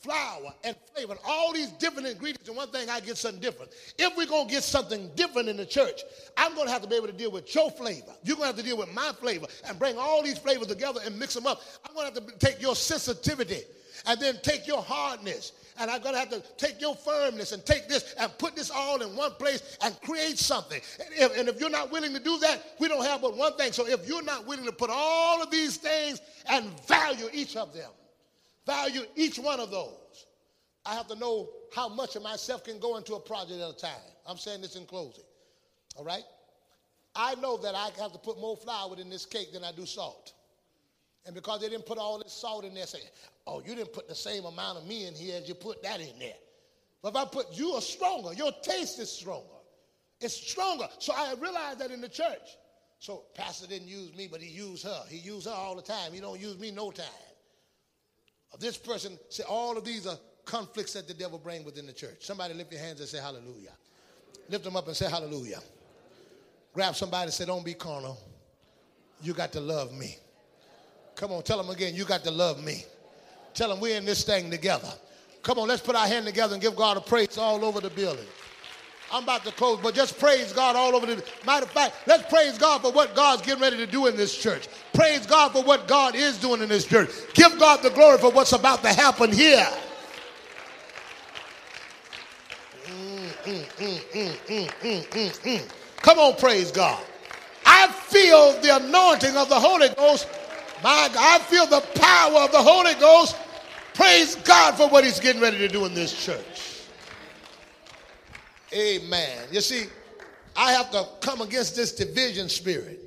flour, 0.00 0.54
and 0.64 0.74
flavor, 0.94 1.12
and 1.12 1.20
all 1.26 1.52
these 1.52 1.68
different 1.72 2.08
ingredients. 2.08 2.48
And 2.48 2.56
one 2.56 2.68
thing, 2.68 2.88
I 2.88 3.00
get 3.00 3.18
something 3.18 3.40
different. 3.40 3.72
If 3.98 4.16
we're 4.16 4.26
going 4.26 4.48
to 4.48 4.52
get 4.52 4.64
something 4.64 5.10
different 5.14 5.48
in 5.48 5.56
the 5.58 5.66
church, 5.66 6.00
I'm 6.36 6.54
going 6.54 6.66
to 6.66 6.72
have 6.72 6.82
to 6.82 6.88
be 6.88 6.96
able 6.96 7.08
to 7.08 7.12
deal 7.12 7.30
with 7.30 7.54
your 7.54 7.70
flavor. 7.70 8.12
You're 8.24 8.36
going 8.36 8.50
to 8.50 8.56
have 8.56 8.64
to 8.64 8.68
deal 8.68 8.78
with 8.78 8.92
my 8.94 9.12
flavor 9.20 9.46
and 9.66 9.78
bring 9.78 9.98
all 9.98 10.22
these 10.22 10.38
flavors 10.38 10.68
together 10.68 11.00
and 11.04 11.18
mix 11.18 11.34
them 11.34 11.46
up. 11.46 11.60
I'm 11.86 11.94
going 11.94 12.12
to 12.12 12.20
have 12.20 12.30
to 12.30 12.46
take 12.46 12.62
your 12.62 12.74
sensitivity 12.74 13.60
and 14.06 14.18
then 14.18 14.38
take 14.42 14.66
your 14.66 14.82
hardness. 14.82 15.52
And 15.78 15.90
I'm 15.90 16.02
going 16.02 16.14
to 16.14 16.18
have 16.18 16.30
to 16.30 16.42
take 16.56 16.80
your 16.80 16.94
firmness 16.94 17.52
and 17.52 17.64
take 17.64 17.88
this 17.88 18.14
and 18.18 18.36
put 18.38 18.56
this 18.56 18.70
all 18.70 19.02
in 19.02 19.16
one 19.16 19.32
place 19.32 19.76
and 19.82 19.98
create 20.02 20.38
something. 20.38 20.80
And 20.98 21.08
if, 21.14 21.38
and 21.38 21.48
if 21.48 21.60
you're 21.60 21.70
not 21.70 21.90
willing 21.90 22.14
to 22.14 22.20
do 22.20 22.38
that, 22.38 22.74
we 22.78 22.88
don't 22.88 23.04
have 23.04 23.22
but 23.22 23.36
one 23.36 23.54
thing. 23.56 23.72
So 23.72 23.86
if 23.86 24.06
you're 24.08 24.22
not 24.22 24.46
willing 24.46 24.64
to 24.64 24.72
put 24.72 24.90
all 24.90 25.42
of 25.42 25.50
these 25.50 25.76
things 25.76 26.20
and 26.46 26.66
value 26.86 27.28
each 27.32 27.56
of 27.56 27.74
them, 27.74 27.90
value 28.70 29.02
each 29.16 29.38
one 29.38 29.58
of 29.58 29.70
those, 29.70 30.26
I 30.86 30.94
have 30.94 31.08
to 31.08 31.16
know 31.16 31.50
how 31.74 31.88
much 31.88 32.16
of 32.16 32.22
myself 32.22 32.64
can 32.64 32.78
go 32.78 32.96
into 32.96 33.14
a 33.14 33.20
project 33.20 33.60
at 33.60 33.70
a 33.70 33.76
time. 33.76 34.12
I'm 34.26 34.38
saying 34.38 34.62
this 34.62 34.76
in 34.76 34.86
closing. 34.86 35.24
All 35.96 36.04
right? 36.04 36.22
I 37.16 37.34
know 37.36 37.56
that 37.58 37.74
I 37.74 37.90
have 38.00 38.12
to 38.12 38.18
put 38.18 38.40
more 38.40 38.56
flour 38.56 38.94
in 38.98 39.10
this 39.10 39.26
cake 39.26 39.52
than 39.52 39.64
I 39.64 39.72
do 39.72 39.84
salt. 39.84 40.32
And 41.26 41.34
because 41.34 41.60
they 41.60 41.68
didn't 41.68 41.86
put 41.86 41.98
all 41.98 42.18
this 42.18 42.32
salt 42.32 42.64
in 42.64 42.74
there, 42.74 42.86
say, 42.86 43.00
oh, 43.46 43.60
you 43.60 43.74
didn't 43.74 43.92
put 43.92 44.08
the 44.08 44.14
same 44.14 44.44
amount 44.44 44.78
of 44.78 44.86
me 44.86 45.06
in 45.06 45.14
here 45.14 45.36
as 45.36 45.48
you 45.48 45.54
put 45.54 45.82
that 45.82 46.00
in 46.00 46.18
there. 46.18 46.38
But 47.02 47.08
if 47.10 47.16
I 47.16 47.24
put 47.24 47.46
you 47.52 47.72
are 47.72 47.80
stronger, 47.80 48.32
your 48.32 48.52
taste 48.62 49.00
is 49.00 49.10
stronger. 49.10 49.46
It's 50.20 50.34
stronger. 50.34 50.86
So 50.98 51.12
I 51.14 51.34
realized 51.40 51.80
that 51.80 51.90
in 51.90 52.00
the 52.00 52.08
church. 52.08 52.56
So 53.00 53.24
pastor 53.34 53.66
didn't 53.66 53.88
use 53.88 54.14
me, 54.14 54.28
but 54.30 54.40
he 54.40 54.50
used 54.50 54.84
her. 54.84 55.02
He 55.08 55.16
used 55.16 55.46
her 55.46 55.52
all 55.52 55.74
the 55.74 55.82
time. 55.82 56.12
He 56.12 56.20
don't 56.20 56.38
use 56.38 56.58
me 56.58 56.70
no 56.70 56.90
time. 56.90 57.29
This 58.58 58.76
person 58.76 59.18
said 59.28 59.46
all 59.46 59.78
of 59.78 59.84
these 59.84 60.06
are 60.06 60.18
conflicts 60.44 60.94
that 60.94 61.06
the 61.06 61.14
devil 61.14 61.38
bring 61.38 61.64
within 61.64 61.86
the 61.86 61.92
church. 61.92 62.16
Somebody 62.20 62.54
lift 62.54 62.72
your 62.72 62.80
hands 62.80 63.00
and 63.00 63.08
say 63.08 63.18
hallelujah. 63.18 63.72
Lift 64.48 64.64
them 64.64 64.76
up 64.76 64.86
and 64.88 64.96
say 64.96 65.08
hallelujah. 65.08 65.60
Grab 66.74 66.94
somebody 66.94 67.24
and 67.24 67.32
say, 67.32 67.44
don't 67.44 67.64
be 67.64 67.74
carnal. 67.74 68.18
You 69.22 69.32
got 69.32 69.52
to 69.52 69.60
love 69.60 69.92
me. 69.92 70.16
Come 71.14 71.32
on, 71.32 71.42
tell 71.42 71.58
them 71.58 71.70
again, 71.70 71.94
you 71.94 72.04
got 72.04 72.24
to 72.24 72.30
love 72.30 72.62
me. 72.62 72.84
Tell 73.54 73.68
them 73.68 73.80
we're 73.80 73.96
in 73.96 74.04
this 74.04 74.24
thing 74.24 74.50
together. 74.50 74.92
Come 75.42 75.58
on, 75.58 75.68
let's 75.68 75.82
put 75.82 75.96
our 75.96 76.06
hand 76.06 76.26
together 76.26 76.54
and 76.54 76.62
give 76.62 76.76
God 76.76 76.96
a 76.96 77.00
praise 77.00 77.38
all 77.38 77.64
over 77.64 77.80
the 77.80 77.90
building. 77.90 78.26
I'm 79.12 79.24
about 79.24 79.44
to 79.44 79.52
close, 79.52 79.80
but 79.82 79.94
just 79.94 80.18
praise 80.18 80.52
God 80.52 80.76
all 80.76 80.94
over 80.94 81.06
the. 81.06 81.24
Matter 81.44 81.66
of 81.66 81.72
fact, 81.72 81.96
let's 82.06 82.28
praise 82.32 82.58
God 82.58 82.80
for 82.80 82.92
what 82.92 83.14
God's 83.14 83.42
getting 83.42 83.60
ready 83.60 83.76
to 83.78 83.86
do 83.86 84.06
in 84.06 84.16
this 84.16 84.36
church. 84.36 84.68
Praise 84.92 85.26
God 85.26 85.52
for 85.52 85.62
what 85.62 85.88
God 85.88 86.14
is 86.14 86.38
doing 86.38 86.62
in 86.62 86.68
this 86.68 86.86
church. 86.86 87.10
Give 87.34 87.58
God 87.58 87.82
the 87.82 87.90
glory 87.90 88.18
for 88.18 88.30
what's 88.30 88.52
about 88.52 88.82
to 88.82 88.88
happen 88.88 89.32
here. 89.32 89.66
Come 96.02 96.18
on, 96.18 96.36
praise 96.36 96.70
God. 96.70 97.02
I 97.66 97.88
feel 97.88 98.60
the 98.60 98.76
anointing 98.76 99.36
of 99.36 99.48
the 99.48 99.58
Holy 99.58 99.88
Ghost. 99.90 100.28
My 100.82 101.10
God, 101.12 101.16
I 101.16 101.38
feel 101.44 101.66
the 101.66 101.80
power 101.98 102.38
of 102.40 102.52
the 102.52 102.62
Holy 102.62 102.94
Ghost. 102.94 103.36
Praise 103.94 104.36
God 104.36 104.76
for 104.76 104.88
what 104.88 105.04
He's 105.04 105.20
getting 105.20 105.42
ready 105.42 105.58
to 105.58 105.68
do 105.68 105.84
in 105.84 105.94
this 105.94 106.24
church. 106.24 106.49
Amen. 108.72 109.48
You 109.50 109.60
see, 109.60 109.86
I 110.56 110.72
have 110.72 110.90
to 110.92 111.06
come 111.20 111.40
against 111.40 111.76
this 111.76 111.92
division 111.92 112.48
spirit. 112.48 113.00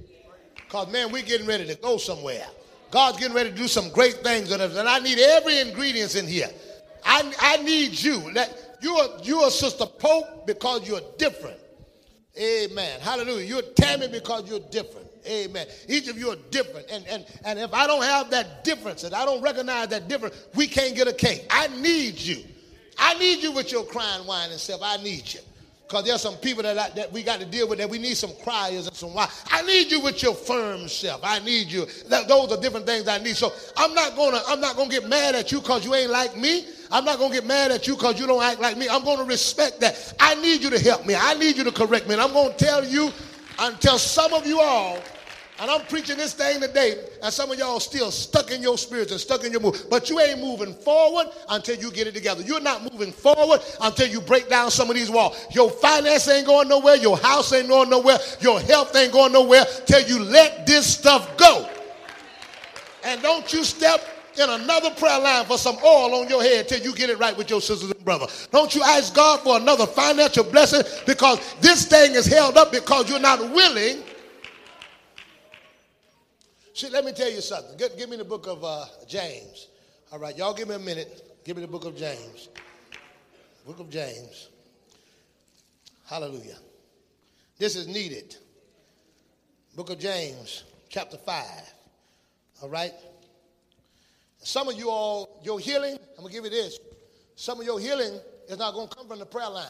Because, 0.56 0.92
man, 0.92 1.12
we're 1.12 1.24
getting 1.24 1.48
ready 1.48 1.66
to 1.68 1.76
go 1.76 1.98
somewhere. 1.98 2.46
God's 2.92 3.18
getting 3.18 3.36
ready 3.36 3.50
to 3.50 3.56
do 3.56 3.68
some 3.68 3.90
great 3.90 4.16
things 4.24 4.52
us. 4.52 4.76
And 4.76 4.88
I 4.88 5.00
need 5.00 5.20
every 5.20 5.60
ingredients 5.60 6.16
in 6.16 6.28
here. 6.28 6.50
I, 7.06 7.34
I 7.40 7.58
need 7.64 7.92
you. 8.00 8.32
That 8.34 8.78
you 8.82 8.96
are 8.96 9.10
you 9.24 9.40
are 9.40 9.50
Sister 9.50 9.86
Pope 9.86 10.46
because 10.46 10.88
you're 10.88 11.02
different. 11.18 11.60
Amen. 12.40 13.00
Hallelujah. 13.02 13.46
You're 13.46 13.62
Tammy 13.62 14.08
because 14.08 14.50
you're 14.50 14.60
different. 14.72 15.08
Amen. 15.28 15.68
Each 15.88 16.08
of 16.08 16.18
you 16.18 16.32
are 16.32 16.36
different. 16.52 16.90
And, 16.92 17.06
and, 17.08 17.26
and 17.46 17.60
if 17.60 17.74
I 17.74 17.88
don't 17.88 18.04
have 18.04 18.30
that 18.32 18.64
difference, 18.64 19.04
and 19.04 19.14
I 19.16 19.26
don't 19.26 19.42
recognize 19.42 19.88
that 19.90 20.08
difference, 20.08 20.36
we 20.56 20.68
can't 20.68 20.96
get 20.96 21.08
a 21.08 21.14
cake. 21.14 21.46
I 21.50 21.68
need 21.80 22.20
you. 22.20 22.44
I 22.98 23.14
need 23.16 23.42
you 23.42 23.52
with 23.52 23.72
your 23.72 23.86
crying, 23.86 24.26
whining 24.26 24.58
self. 24.58 24.82
I 24.84 24.98
need 24.98 25.34
you. 25.34 25.40
Because 25.94 26.08
there's 26.08 26.22
some 26.24 26.38
people 26.38 26.64
that, 26.64 26.76
I, 26.76 26.90
that 26.96 27.14
we 27.14 27.22
got 27.22 27.40
to 27.40 27.46
deal 27.46 27.70
with 27.70 27.78
that 27.78 27.88
we 27.88 28.00
need 28.00 28.18
some 28.18 28.32
criers 28.44 28.88
and 28.88 28.96
some 28.96 29.14
why. 29.14 29.30
I 29.52 29.62
need 29.62 29.92
you 29.92 30.00
with 30.00 30.24
your 30.24 30.34
firm 30.34 30.88
self. 30.88 31.22
I 31.24 31.38
need 31.38 31.68
you. 31.68 31.86
That, 32.08 32.28
those 32.28 32.52
are 32.52 32.60
different 32.60 32.88
things 32.88 33.08
I 33.08 33.20
need. 33.20 33.36
So 33.36 33.54
I'm 33.78 33.94
not 33.94 34.16
gonna 34.16 34.40
I'm 34.48 34.60
not 34.60 34.76
gonna 34.76 34.90
get 34.90 35.08
mad 35.08 35.36
at 35.36 35.52
you 35.52 35.60
because 35.60 35.86
you 35.86 35.94
ain't 35.94 36.10
like 36.10 36.36
me. 36.36 36.66
I'm 36.92 37.06
not 37.06 37.20
gonna 37.20 37.32
get 37.32 37.46
mad 37.46 37.70
at 37.70 37.86
you 37.86 37.94
because 37.94 38.20
you 38.20 38.26
don't 38.26 38.42
act 38.42 38.60
like 38.60 38.76
me. 38.76 38.90
I'm 38.90 39.04
gonna 39.04 39.24
respect 39.24 39.82
that. 39.82 40.16
I 40.20 40.34
need 40.42 40.64
you 40.64 40.72
to 40.72 40.80
help 40.80 41.06
me. 41.06 41.14
I 41.14 41.36
need 41.36 41.58
you 41.58 41.64
to 41.64 41.72
correct 41.72 42.08
me. 42.08 42.14
And 42.14 42.24
I'm 42.24 42.34
gonna 42.34 42.56
tell 42.56 42.84
you 42.84 43.12
until 43.60 44.00
some 44.00 44.34
of 44.34 44.48
you 44.48 44.62
all 44.62 44.98
and 45.60 45.70
I'm 45.70 45.82
preaching 45.82 46.18
this 46.18 46.34
thing 46.34 46.62
today, 46.62 46.96
and 47.22 47.32
some 47.32 47.52
of 47.52 47.60
y'all 47.60 47.80
still 47.80 48.10
stuck 48.10 48.50
in 48.52 48.62
your 48.62 48.78
spirits 48.78 49.12
and 49.12 49.22
stuck 49.22 49.44
in 49.44 49.52
your 49.52 49.62
move. 49.62 49.86
But 49.90 50.10
you 50.10 50.20
ain't 50.20 50.40
moving 50.40 50.74
forward 50.74 51.28
until 51.50 51.76
you 51.76 51.92
get 51.92 52.08
it 52.08 52.16
together. 52.16 52.42
You're 52.42 52.60
not 52.60 52.92
moving 52.92 53.12
forward 53.12 53.62
until 53.82 54.08
you 54.08 54.20
break 54.20 54.50
down 54.50 54.72
some 54.72 54.90
of 54.90 54.96
these 54.96 55.12
walls. 55.12 55.46
Your 55.52 55.70
finance 55.70 56.28
ain't 56.28 56.48
going 56.48 56.68
nowhere. 56.68 56.96
Your 56.96 57.18
house 57.18 57.54
ain't 57.54 57.68
going 57.68 57.90
nowhere. 57.90 58.18
Your 58.40 58.60
health 58.62 58.96
ain't 58.96 59.14
going 59.14 59.32
nowhere 59.32 59.66
till 59.86 60.02
you 60.08 60.24
let 60.24 60.66
this 60.66 60.92
stuff 60.92 61.38
go. 61.38 61.70
And 63.04 63.22
don't 63.22 63.52
you 63.54 63.64
step 63.64 64.02
in 64.36 64.50
another 64.50 64.90
prayer 64.92 65.20
line 65.20 65.46
for 65.46 65.60
some 65.60 65.78
oil 65.84 66.16
on 66.16 66.28
your 66.28 66.42
head 66.42 66.68
till 66.68 66.80
you 66.80 66.96
get 66.96 67.12
it 67.12 67.20
right 67.20 67.38
with 67.38 67.52
your 67.52 67.62
sisters 67.62 67.92
and 67.92 68.04
brother. 68.04 68.26
Don't 68.52 68.74
you 68.74 68.82
ask 68.82 69.14
God 69.14 69.42
for 69.42 69.58
another 69.58 69.86
financial 69.86 70.44
blessing 70.44 70.82
because 71.06 71.40
this 71.62 71.86
thing 71.86 72.14
is 72.16 72.26
held 72.26 72.58
up 72.58 72.72
because 72.72 73.08
you're 73.08 73.20
not 73.20 73.40
willing 73.40 74.02
See, 76.74 76.90
let 76.90 77.06
me 77.06 77.12
tell 77.12 77.32
you 77.32 77.42
something. 77.42 77.78
Give, 77.78 77.96
give 77.98 78.10
me 78.10 78.18
the 78.18 78.26
book 78.26 78.48
of 78.48 78.64
uh, 78.64 78.86
James. 79.08 79.68
All 80.12 80.20
right, 80.20 80.36
y'all 80.36 80.54
give 80.54 80.68
me 80.68 80.76
a 80.76 80.80
minute. 80.80 81.40
Give 81.46 81.56
me 81.56 81.62
the 81.62 81.68
book 81.68 81.86
of 81.86 81.96
James. 81.96 82.50
Book 83.66 83.80
of 83.80 83.90
James. 83.90 84.50
Hallelujah. 86.06 86.58
This 87.60 87.76
is 87.76 87.88
needed. 87.88 88.36
Book 89.76 89.90
of 89.90 90.00
James, 90.00 90.64
chapter 90.90 91.18
5. 91.18 91.46
All 92.62 92.70
right? 92.70 92.94
Some 94.40 94.68
of 94.68 94.76
you 94.76 94.90
all, 94.90 95.40
your 95.44 95.60
healing, 95.60 95.98
I'm 96.18 96.24
going 96.24 96.28
to 96.28 96.34
give 96.34 96.44
you 96.44 96.50
this. 96.50 96.80
Some 97.36 97.60
of 97.60 97.66
your 97.66 97.80
healing 97.80 98.20
is 98.50 98.58
not 98.58 98.74
going 98.74 98.88
to 98.90 98.96
come 98.96 99.08
from 99.08 99.20
the 99.20 99.26
prayer 99.26 99.50
line. 99.50 99.70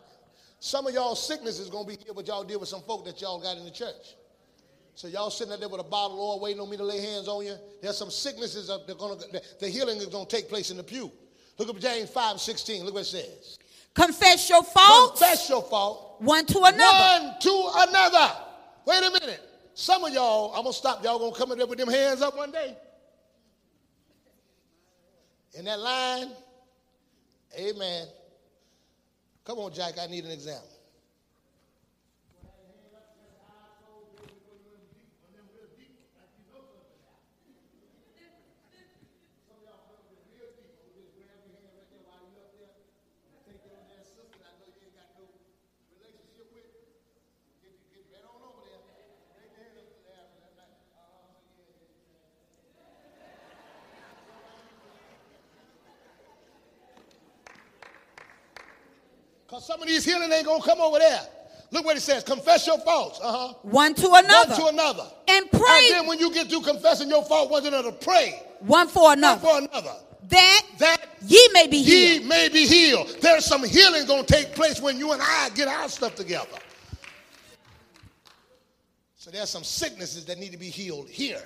Some 0.60 0.88
of 0.88 0.94
y'all 0.94 1.16
sickness 1.16 1.60
is 1.60 1.70
going 1.70 1.86
to 1.86 1.98
be 1.98 2.04
here, 2.04 2.14
but 2.14 2.28
y'all 2.28 2.44
deal 2.44 2.60
with 2.60 2.70
some 2.70 2.82
folk 2.82 3.06
that 3.06 3.22
y'all 3.22 3.40
got 3.42 3.58
in 3.58 3.66
the 3.66 3.72
church. 3.72 4.16
So 4.96 5.08
y'all 5.08 5.30
sitting 5.30 5.54
out 5.54 5.60
there 5.60 5.70
with 5.70 5.82
a 5.82 5.86
bottle 5.86 6.18
of 6.18 6.22
oil 6.22 6.40
waiting 6.40 6.62
on 6.62 6.70
me 6.70 6.78
to 6.78 6.84
lay 6.84 7.02
hands 7.02 7.28
on 7.28 7.46
you. 7.46 7.56
There's 7.82 7.98
some 7.98 8.12
sicknesses 8.12 8.68
that 8.68 8.90
are 8.90 8.96
gonna 8.96 9.16
the 9.60 9.68
healing 9.68 9.98
is 9.98 10.06
gonna 10.08 10.26
take 10.26 10.50
place 10.50 10.70
in 10.70 10.78
the 10.78 10.84
pew. 10.84 11.12
Look 11.58 11.70
at 11.70 11.82
James 11.82 12.10
5 12.10 12.40
16. 12.40 12.86
Look 12.86 12.94
what 12.94 13.02
it 13.02 13.06
says. 13.06 13.58
Confess 13.94 14.50
your 14.50 14.64
faults. 14.64 15.20
Confess 15.20 15.50
your 15.50 15.64
fault. 15.64 16.22
One 16.22 16.46
to 16.46 16.60
another. 16.60 17.26
One 17.26 17.40
to 17.42 17.70
another. 17.76 18.34
Wait 18.86 19.04
a 19.04 19.12
minute. 19.12 19.42
Some 19.76 20.04
of 20.04 20.14
y'all, 20.14 20.54
I'm 20.54 20.64
gonna 20.64 20.74
stop. 20.74 21.04
Y'all 21.04 21.20
gonna 21.20 21.36
come 21.36 21.52
in 21.52 21.58
there 21.58 21.68
with 21.68 21.80
them 21.80 21.90
hands 21.90 22.22
up 22.22 22.38
one 22.38 22.52
day. 22.52 22.76
In 25.56 25.66
that 25.66 25.80
line, 25.80 26.32
amen. 27.60 28.08
Come 29.46 29.60
on, 29.60 29.74
Jack, 29.74 29.96
I 30.00 30.08
need 30.08 30.26
an 30.26 30.32
example. 30.32 30.74
Because 59.54 59.68
some 59.68 59.73
of 59.84 59.90
these 59.90 60.06
healing 60.06 60.32
ain't 60.32 60.46
going 60.46 60.62
to 60.62 60.68
come 60.68 60.82
over 60.82 61.00
there. 61.00 61.22
Look 61.72 61.86
what 61.86 61.98
it 61.98 62.02
says. 62.02 62.24
Confess 62.24 62.68
your 62.68 62.80
faults. 62.80 63.20
Uh-huh. 63.22 63.54
One 63.64 63.96
to 63.96 64.08
another. 64.14 64.52
One 64.52 64.60
to 64.60 64.68
another. 64.68 65.06
And 65.28 65.50
pray. 65.52 65.88
And 65.88 65.96
then 65.96 66.08
when 66.08 66.20
you 66.20 66.32
get 66.34 66.48
through 66.48 66.62
confessing 66.62 67.10
your 67.10 67.24
fault, 67.26 67.50
one 67.50 67.64
to 67.64 67.68
another, 67.70 67.92
pray. 67.92 68.42
One 68.60 68.88
for 68.88 69.14
another. 69.14 69.44
One 69.46 69.68
for 69.68 69.70
another. 69.70 69.96
That, 70.30 70.62
that 70.80 70.98
ye 71.26 71.50
may 71.54 71.68
be 71.68 71.82
healed. 71.82 72.22
Ye 72.22 72.28
may 72.28 72.50
be 72.50 72.66
healed. 72.66 73.18
There's 73.22 73.46
some 73.46 73.64
healing 73.64 74.06
going 74.06 74.26
to 74.26 74.34
take 74.34 74.54
place 74.54 74.82
when 74.82 74.98
you 74.98 75.12
and 75.12 75.22
I 75.22 75.50
get 75.56 75.68
our 75.68 75.90
stuff 75.90 76.16
together. 76.16 76.58
So 79.16 79.32
there's 79.32 79.50
some 79.50 79.64
sicknesses 79.64 80.26
that 80.26 80.38
need 80.38 80.52
to 80.52 80.58
be 80.58 80.70
healed 80.70 81.10
here. 81.10 81.42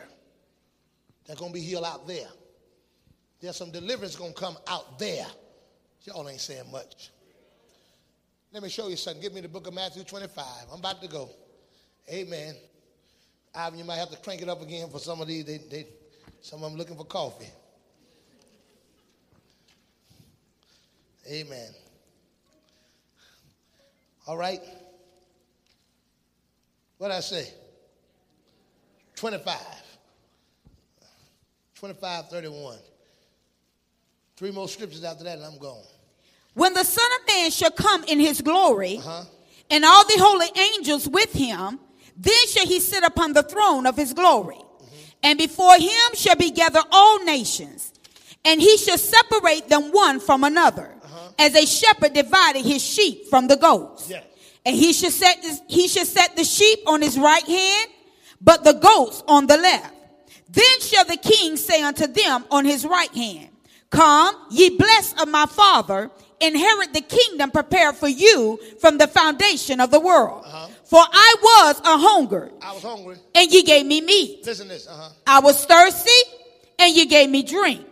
They're 1.25 1.35
going 1.35 1.51
to 1.51 1.53
be 1.53 1.63
healed 1.63 1.85
out 1.85 2.07
there. 2.07 2.27
There's 3.39 3.55
some 3.55 3.71
deliverance 3.71 4.15
going 4.15 4.33
to 4.33 4.39
come 4.39 4.57
out 4.67 4.99
there. 4.99 5.27
Y'all 6.03 6.27
ain't 6.27 6.41
saying 6.41 6.71
much. 6.71 7.11
Let 8.53 8.63
me 8.63 8.69
show 8.69 8.87
you 8.87 8.95
something. 8.95 9.21
Give 9.21 9.33
me 9.33 9.41
the 9.41 9.49
book 9.49 9.67
of 9.67 9.73
Matthew 9.73 10.03
25. 10.03 10.45
I'm 10.71 10.79
about 10.79 11.01
to 11.01 11.07
go. 11.07 11.29
Amen. 12.09 12.55
Ivan, 13.53 13.79
you 13.79 13.85
might 13.85 13.97
have 13.97 14.09
to 14.11 14.17
crank 14.17 14.41
it 14.41 14.49
up 14.49 14.61
again 14.61 14.89
for 14.89 14.99
some 14.99 15.19
of 15.19 15.27
these. 15.27 15.45
They, 15.45 15.57
they, 15.57 15.87
some 16.41 16.63
of 16.63 16.69
them 16.69 16.77
looking 16.77 16.95
for 16.95 17.05
coffee. 17.05 17.49
Amen. 21.29 21.71
All 24.25 24.37
right. 24.37 24.61
What 26.97 27.11
I 27.11 27.19
say? 27.19 27.51
25. 29.15 29.55
25, 31.75 32.29
31. 32.29 32.77
Three 34.35 34.51
more 34.51 34.67
scriptures 34.67 35.03
after 35.03 35.23
that, 35.25 35.37
and 35.37 35.45
I'm 35.45 35.59
gone. 35.59 35.83
When 36.57 36.73
the 36.73 36.83
Son 36.83 37.05
of 37.21 37.27
Man 37.27 37.51
shall 37.51 37.69
come 37.69 38.03
in 38.05 38.19
his 38.19 38.41
glory, 38.41 38.97
uh-huh. 38.97 39.25
and 39.69 39.85
all 39.85 40.03
the 40.07 40.17
holy 40.17 40.47
angels 40.73 41.07
with 41.07 41.31
him, 41.31 41.79
then 42.17 42.47
shall 42.47 42.65
he 42.65 42.79
sit 42.79 43.03
upon 43.03 43.33
the 43.33 43.43
throne 43.43 43.85
of 43.85 43.95
his 43.95 44.11
glory. 44.11 44.55
Mm-hmm. 44.55 44.95
And 45.21 45.37
before 45.37 45.75
him 45.75 46.15
shall 46.15 46.35
be 46.35 46.49
gathered 46.49 46.85
all 46.91 47.23
nations, 47.23 47.93
and 48.43 48.59
he 48.59 48.75
shall 48.77 48.97
separate 48.97 49.69
them 49.69 49.91
one 49.91 50.19
from 50.19 50.43
another, 50.43 50.95
uh-huh. 51.03 51.29
as 51.37 51.53
a 51.53 51.63
shepherd 51.67 52.13
divided 52.13 52.65
his 52.65 52.83
sheep 52.83 53.27
from 53.29 53.47
the 53.47 53.57
goats. 53.57 54.09
Yeah. 54.09 54.23
And 54.65 54.75
he 54.75 54.93
shall 54.93 55.11
set 55.11 55.39
this, 55.43 55.61
he 55.67 55.87
shall 55.87 56.05
set 56.05 56.35
the 56.35 56.43
sheep 56.43 56.79
on 56.87 57.03
his 57.03 57.19
right 57.19 57.45
hand, 57.45 57.91
but 58.41 58.63
the 58.63 58.73
goats 58.73 59.23
on 59.27 59.45
the 59.45 59.57
left. 59.57 59.93
Then 60.49 60.79
shall 60.79 61.05
the 61.05 61.17
king 61.17 61.55
say 61.55 61.83
unto 61.83 62.07
them 62.07 62.45
on 62.49 62.65
his 62.65 62.83
right 62.83 63.13
hand, 63.13 63.49
Come, 63.91 64.35
ye 64.49 64.75
blessed 64.75 65.21
of 65.21 65.27
my 65.27 65.45
father, 65.45 66.09
inherit 66.39 66.93
the 66.93 67.01
kingdom 67.01 67.51
prepared 67.51 67.95
for 67.95 68.07
you 68.07 68.59
from 68.79 68.97
the 68.97 69.07
foundation 69.07 69.79
of 69.79 69.91
the 69.91 69.99
world. 69.99 70.43
Uh-huh. 70.45 70.67
For 70.83 70.99
I 70.99 71.35
was 71.41 71.79
a 71.79 71.97
hunger. 71.97 72.51
I 72.61 72.73
was 72.73 72.83
hungry. 72.83 73.17
And 73.35 73.51
you 73.51 73.63
gave 73.63 73.85
me 73.85 74.01
meat. 74.01 74.45
Listen 74.45 74.67
this. 74.67 74.87
Uh-huh. 74.87 75.09
I 75.25 75.39
was 75.39 75.65
thirsty 75.65 76.11
and 76.79 76.95
you 76.95 77.07
gave 77.07 77.29
me 77.29 77.43
drink. 77.43 77.85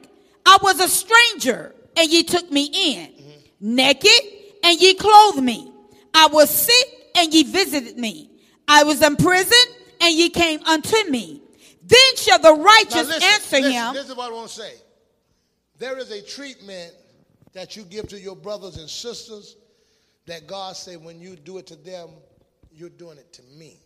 I 0.45 0.57
was 0.61 0.79
a 0.79 0.87
stranger 0.87 1.75
and 1.97 2.11
you 2.11 2.23
took 2.23 2.51
me 2.51 2.65
in. 2.65 3.07
Mm-hmm. 3.07 3.75
Naked 3.75 4.21
and 4.63 4.79
ye 4.79 4.93
clothed 4.93 5.43
me. 5.43 5.71
I 6.13 6.27
was 6.27 6.49
sick 6.49 7.09
and 7.15 7.33
ye 7.33 7.43
visited 7.43 7.97
me. 7.97 8.29
I 8.67 8.83
was 8.83 9.01
in 9.01 9.15
prison 9.15 9.73
and 10.01 10.13
ye 10.13 10.29
came 10.29 10.61
unto 10.63 10.97
me. 11.09 11.41
Then 11.83 12.15
shall 12.15 12.39
the 12.39 12.53
righteous 12.53 13.07
listen, 13.07 13.23
answer 13.23 13.57
listen, 13.57 13.71
him. 13.71 13.93
This 13.93 14.09
is 14.09 14.15
what 14.15 14.31
I 14.31 14.33
want 14.33 14.49
to 14.49 14.55
say. 14.55 14.73
There 15.77 15.97
is 15.97 16.11
a 16.11 16.21
treatment 16.21 16.93
that 17.55 17.75
you 17.77 17.83
give 17.83 18.07
to 18.09 18.19
your 18.19 18.35
brothers 18.35 18.77
and 18.77 18.87
sisters 18.87 19.55
that 20.27 20.45
God 20.45 20.75
said, 20.75 21.03
when 21.03 21.19
you 21.21 21.37
do 21.37 21.57
it 21.57 21.65
to 21.67 21.75
them, 21.75 22.09
you're 22.71 22.89
doing 22.89 23.17
it 23.17 23.31
to 23.33 23.41
me. 23.57 23.79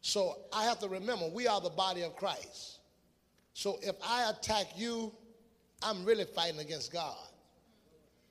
So 0.00 0.36
I 0.52 0.64
have 0.64 0.78
to 0.80 0.88
remember, 0.88 1.28
we 1.28 1.48
are 1.48 1.60
the 1.60 1.70
body 1.70 2.02
of 2.02 2.16
Christ. 2.16 2.78
So 3.54 3.78
if 3.82 3.96
I 4.06 4.30
attack 4.30 4.66
you, 4.76 5.12
I'm 5.82 6.04
really 6.04 6.24
fighting 6.24 6.60
against 6.60 6.92
God. 6.92 7.16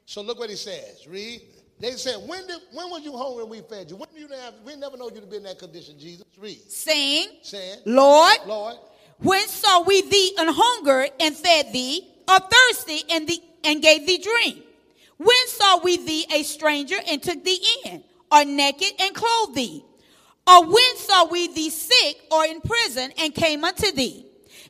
So 0.05 0.21
look 0.21 0.39
what 0.39 0.49
he 0.49 0.55
says. 0.55 1.05
Read. 1.07 1.41
They 1.79 1.91
said, 1.91 2.15
when, 2.27 2.47
did, 2.47 2.59
when 2.71 2.89
was 2.89 3.03
you 3.03 3.17
hungry 3.17 3.41
and 3.41 3.51
we 3.51 3.61
fed 3.61 3.89
you? 3.89 3.97
When 3.97 4.09
you 4.15 4.27
have, 4.29 4.53
we 4.63 4.75
never 4.77 4.95
know 4.95 5.09
you 5.09 5.19
to 5.19 5.27
be 5.27 5.37
in 5.37 5.43
that 5.43 5.59
condition, 5.59 5.99
Jesus. 5.99 6.25
Read. 6.39 6.61
saying, 6.71 7.27
Saying, 7.41 7.79
Lord, 7.85 8.37
Lord, 8.45 8.75
when 9.19 9.45
saw 9.47 9.81
we 9.83 10.01
thee 10.01 10.35
an 10.39 10.47
hunger 10.49 11.07
and 11.19 11.35
fed 11.35 11.73
thee, 11.73 12.07
or 12.29 12.39
thirsty 12.39 13.01
and, 13.09 13.27
thee, 13.27 13.41
and 13.63 13.81
gave 13.81 14.05
thee 14.07 14.17
drink? 14.17 14.63
When 15.17 15.47
saw 15.47 15.79
we 15.83 15.97
thee 15.97 16.25
a 16.33 16.43
stranger 16.43 16.95
and 17.09 17.21
took 17.21 17.43
thee 17.43 17.63
in, 17.85 18.03
or 18.31 18.43
naked 18.45 18.93
and 18.99 19.13
clothed 19.13 19.55
thee? 19.55 19.83
Or 20.47 20.65
when 20.65 20.97
saw 20.97 21.25
we 21.25 21.47
thee 21.53 21.69
sick 21.69 22.17
or 22.31 22.45
in 22.45 22.61
prison 22.61 23.11
and 23.19 23.33
came 23.33 23.63
unto 23.63 23.91
thee? 23.91 24.25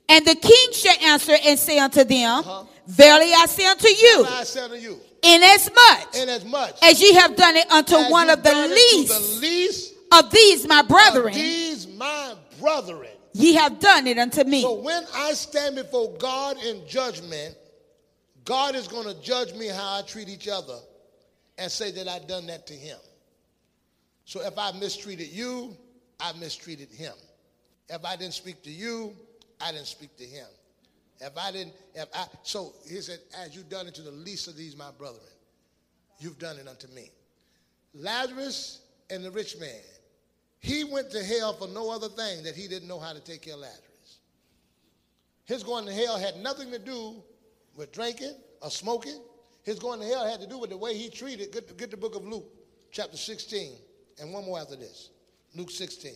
And 0.10 0.26
the 0.26 0.36
king 0.36 0.74
shall 0.74 0.98
answer 1.02 1.36
and 1.46 1.58
say 1.58 1.80
unto 1.80 2.04
them, 2.04 2.40
Uh-huh. 2.40 2.66
Verily 2.88 3.32
I 3.34 3.46
say 3.46 3.66
unto 3.66 3.88
you, 3.88 4.26
I 4.28 4.44
said 4.44 4.70
to 4.72 4.78
you, 4.80 5.00
inasmuch 5.24 6.16
inasmuch 6.16 6.74
as 6.84 7.02
ye 7.02 7.14
have 7.14 7.36
done 7.38 7.56
it 7.56 7.72
unto 7.72 7.96
one 8.10 8.30
of 8.30 8.44
the 8.44 8.50
done 8.50 8.66
it 8.66 8.68
to 8.70 8.74
least 8.74 9.14
the 9.14 9.40
least 9.40 9.94
of 10.12 10.32
these 10.32 10.68
my 10.68 10.82
brethren, 10.82 11.34
these 11.34 11.88
my 11.88 12.34
brethren. 12.60 13.08
ye 13.34 13.54
have 13.54 13.80
done 13.80 14.08
it 14.08 14.18
unto 14.18 14.44
me. 14.44 14.62
So 14.64 14.74
when 14.82 15.06
I 15.14 15.32
stand 15.34 15.76
before 15.76 16.12
God 16.18 16.58
in 16.66 16.86
judgment, 16.88 17.56
God 18.46 18.76
is 18.76 18.88
going 18.88 19.08
to 19.08 19.22
judge 19.22 19.54
me 19.54 19.68
how 19.68 20.00
I 20.00 20.02
treat 20.02 20.30
each 20.30 20.48
other 20.48 20.78
and 21.58 21.72
say 21.72 21.92
that 21.92 22.08
I've 22.08 22.28
done 22.28 22.48
that 22.48 22.66
to 22.68 22.74
him. 22.74 22.98
So 24.26 24.42
if 24.42 24.58
I 24.58 24.72
mistreated 24.72 25.28
you, 25.28 25.76
I 26.20 26.34
mistreated 26.34 26.90
him. 26.90 27.14
If 27.90 28.06
I 28.06 28.16
didn't 28.16 28.34
speak 28.34 28.64
to 28.64 28.72
you, 28.72 29.14
I 29.60 29.72
didn't 29.72 29.88
speak 29.88 30.16
to 30.18 30.24
him. 30.24 30.48
If 31.20 31.38
I 31.38 31.52
didn't, 31.52 31.74
if 31.94 32.08
I, 32.16 32.26
so 32.42 32.74
he 32.90 33.02
said, 33.02 33.20
as 33.38 33.56
you've 33.56 33.70
done 33.70 33.88
it 33.88 33.94
to 33.96 34.02
the 34.02 34.12
least 34.12 34.48
of 34.48 34.56
these, 34.56 34.76
my 34.76 34.90
brethren, 34.98 35.22
you've 36.20 36.40
done 36.40 36.58
it 36.58 36.68
unto 36.68 36.88
me. 36.88 37.12
Lazarus 37.94 38.82
and 39.10 39.24
the 39.24 39.30
rich 39.30 39.58
man, 39.60 39.82
he 40.60 40.84
went 40.84 41.12
to 41.12 41.24
hell 41.24 41.54
for 41.54 41.68
no 41.68 41.92
other 41.92 42.10
thing 42.10 42.44
that 42.44 42.56
he 42.56 42.68
didn't 42.68 42.88
know 42.88 43.00
how 43.00 43.14
to 43.14 43.20
take 43.20 43.44
care 43.44 43.54
of 43.54 43.60
Lazarus. 43.60 44.20
His 45.46 45.64
going 45.64 45.86
to 45.86 45.94
hell 45.94 46.18
had 46.18 46.38
nothing 46.38 46.72
to 46.72 46.80
do 46.80 47.22
with 47.76 47.92
drinking 47.92 48.36
or 48.62 48.70
smoking. 48.70 49.22
His 49.64 49.80
going 49.80 50.00
to 50.00 50.06
hell 50.06 50.28
had 50.28 50.42
to 50.42 50.48
do 50.48 50.58
with 50.58 50.72
the 50.72 50.78
way 50.78 50.96
he 50.96 51.10
treated. 51.10 51.52
Get, 51.52 51.78
get 51.78 51.92
the 51.92 51.98
book 51.98 52.16
of 52.16 52.26
Luke, 52.26 52.52
chapter 52.92 53.18
16, 53.18 53.74
and 54.20 54.34
one 54.34 54.46
more 54.46 54.60
after 54.60 54.76
this. 54.76 55.10
Luke 55.56 55.70
16. 55.70 56.14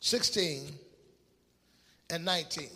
16 0.00 0.70
and 2.10 2.24
19. 2.24 2.68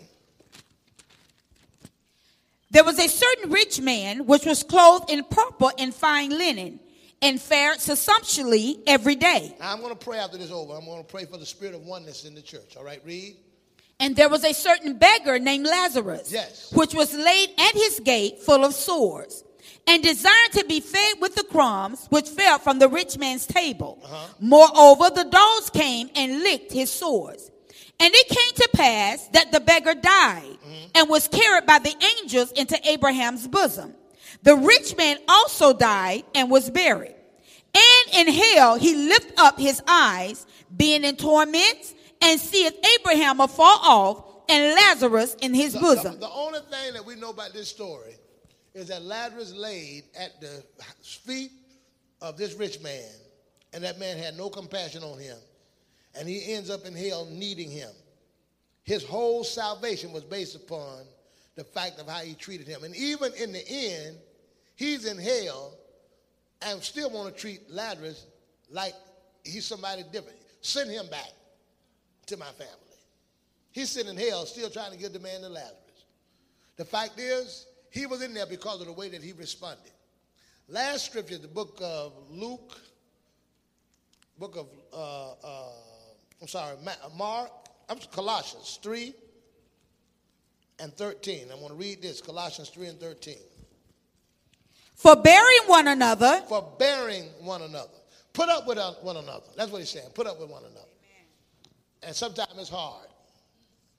There 2.70 2.84
was 2.84 2.98
a 2.98 3.08
certain 3.08 3.50
rich 3.50 3.80
man 3.80 4.26
which 4.26 4.44
was 4.44 4.62
clothed 4.62 5.10
in 5.10 5.24
purple 5.24 5.70
and 5.78 5.94
fine 5.94 6.30
linen, 6.30 6.80
and 7.20 7.40
fared 7.40 7.80
sumptuously 7.80 8.80
every 8.86 9.14
day. 9.14 9.54
Now, 9.58 9.72
I'm 9.72 9.80
going 9.80 9.96
to 9.96 9.98
pray 9.98 10.18
after 10.18 10.38
this 10.38 10.50
over. 10.50 10.74
I'm 10.74 10.84
going 10.84 11.02
to 11.02 11.08
pray 11.08 11.24
for 11.24 11.36
the 11.36 11.46
spirit 11.46 11.74
of 11.74 11.82
oneness 11.82 12.24
in 12.24 12.34
the 12.34 12.42
church. 12.42 12.76
All 12.76 12.84
right, 12.84 13.00
read. 13.04 13.36
And 14.00 14.14
there 14.14 14.28
was 14.28 14.44
a 14.44 14.52
certain 14.52 14.94
beggar 14.96 15.38
named 15.38 15.66
Lazarus, 15.66 16.30
Yes. 16.32 16.72
which 16.72 16.94
was 16.94 17.12
laid 17.14 17.50
at 17.58 17.74
his 17.74 18.00
gate 18.00 18.40
full 18.40 18.64
of 18.64 18.74
sores, 18.74 19.42
and 19.86 20.02
desired 20.02 20.52
to 20.52 20.64
be 20.66 20.80
fed 20.80 21.14
with 21.20 21.34
the 21.34 21.44
crumbs 21.44 22.06
which 22.10 22.28
fell 22.28 22.58
from 22.58 22.78
the 22.78 22.88
rich 22.88 23.18
man's 23.18 23.46
table. 23.46 23.98
Uh-huh. 24.04 24.26
Moreover, 24.40 25.10
the 25.10 25.24
dogs 25.24 25.70
came 25.70 26.10
and 26.14 26.42
licked 26.42 26.72
his 26.72 26.92
sores. 26.92 27.50
And 28.00 28.14
it 28.14 28.28
came 28.28 28.54
to 28.54 28.68
pass 28.76 29.26
that 29.28 29.50
the 29.50 29.58
beggar 29.58 29.94
died 29.94 30.42
mm-hmm. 30.42 30.88
and 30.94 31.08
was 31.08 31.26
carried 31.26 31.66
by 31.66 31.80
the 31.80 31.94
angels 32.20 32.52
into 32.52 32.78
Abraham's 32.88 33.48
bosom. 33.48 33.94
The 34.44 34.54
rich 34.54 34.96
man 34.96 35.18
also 35.28 35.72
died 35.72 36.22
and 36.34 36.48
was 36.50 36.70
buried. 36.70 37.16
And 37.74 38.28
in 38.28 38.32
hell 38.32 38.76
he 38.76 38.94
lifted 38.94 39.34
up 39.38 39.58
his 39.58 39.82
eyes, 39.88 40.46
being 40.76 41.02
in 41.02 41.16
torments, 41.16 41.94
and 42.22 42.40
seeth 42.40 42.74
Abraham 43.00 43.40
afar 43.40 43.78
off, 43.82 44.24
and 44.48 44.74
Lazarus 44.74 45.34
in 45.40 45.52
his 45.54 45.72
The, 45.74 45.80
bosom. 45.80 46.12
the- 46.14 46.20
the 46.26 46.30
only 46.30 46.60
thing 46.70 46.94
that 46.94 47.04
we 47.04 47.14
know 47.16 47.30
about 47.30 47.52
this 47.52 47.68
story 47.68 48.16
is 48.74 48.88
that 48.88 49.02
Lazarus 49.02 49.52
laid 49.52 50.04
at 50.14 50.40
the 50.40 50.64
feet 51.02 51.50
of 52.20 52.36
this 52.36 52.54
rich 52.54 52.80
man, 52.80 53.10
and 53.72 53.84
that 53.84 53.98
man 53.98 54.16
had 54.16 54.36
no 54.36 54.48
compassion 54.48 55.02
on 55.02 55.18
him, 55.18 55.36
and 56.14 56.28
he 56.28 56.52
ends 56.54 56.70
up 56.70 56.84
in 56.86 56.94
hell 56.94 57.26
needing 57.26 57.70
him. 57.70 57.90
His 58.84 59.04
whole 59.04 59.44
salvation 59.44 60.12
was 60.12 60.24
based 60.24 60.54
upon 60.56 61.04
the 61.56 61.64
fact 61.64 61.98
of 61.98 62.08
how 62.08 62.20
he 62.20 62.34
treated 62.34 62.66
him. 62.66 62.84
And 62.84 62.96
even 62.96 63.34
in 63.34 63.52
the 63.52 63.68
end, 63.68 64.16
he's 64.76 65.04
in 65.04 65.18
hell 65.18 65.72
and 66.62 66.82
still 66.82 67.10
want 67.10 67.34
to 67.34 67.38
treat 67.38 67.68
Lazarus 67.68 68.24
like 68.70 68.94
he's 69.44 69.66
somebody 69.66 70.04
different. 70.10 70.38
Send 70.62 70.90
him 70.90 71.06
back 71.08 71.32
to 72.28 72.36
my 72.36 72.46
family. 72.46 72.74
He's 73.72 73.90
sitting 73.90 74.10
in 74.10 74.16
hell 74.16 74.46
still 74.46 74.70
trying 74.70 74.92
to 74.92 74.98
get 74.98 75.12
the 75.12 75.20
man 75.20 75.40
to 75.42 75.48
Lazarus. 75.48 75.74
The 76.76 76.84
fact 76.84 77.18
is, 77.18 77.66
he 77.90 78.06
was 78.06 78.22
in 78.22 78.34
there 78.34 78.46
because 78.46 78.80
of 78.80 78.86
the 78.86 78.92
way 78.92 79.08
that 79.08 79.22
he 79.22 79.32
responded. 79.32 79.92
Last 80.68 81.06
scripture, 81.06 81.38
the 81.38 81.48
book 81.48 81.78
of 81.82 82.12
Luke, 82.30 82.78
book 84.38 84.56
of, 84.56 84.66
uh, 84.92 85.32
uh, 85.46 85.72
I'm 86.40 86.48
sorry, 86.48 86.76
Mark, 87.16 87.50
I'm 87.88 87.98
Colossians 88.12 88.78
3 88.82 89.14
and 90.80 90.92
13. 90.92 91.48
I 91.50 91.54
want 91.54 91.68
to 91.68 91.74
read 91.74 92.02
this 92.02 92.20
Colossians 92.20 92.68
3 92.68 92.88
and 92.88 93.00
13. 93.00 93.36
Forbearing 94.94 95.60
one 95.66 95.88
another, 95.88 96.42
For 96.48 96.74
bearing 96.78 97.24
one 97.40 97.62
another. 97.62 97.88
Put 98.32 98.48
up 98.48 98.66
with 98.66 98.78
one 99.02 99.16
another. 99.16 99.46
That's 99.56 99.70
what 99.70 99.78
he's 99.78 99.90
saying. 99.90 100.10
Put 100.14 100.26
up 100.26 100.38
with 100.38 100.50
one 100.50 100.62
another. 100.64 100.87
And 102.02 102.14
sometimes 102.14 102.52
it's 102.56 102.70
hard. 102.70 103.08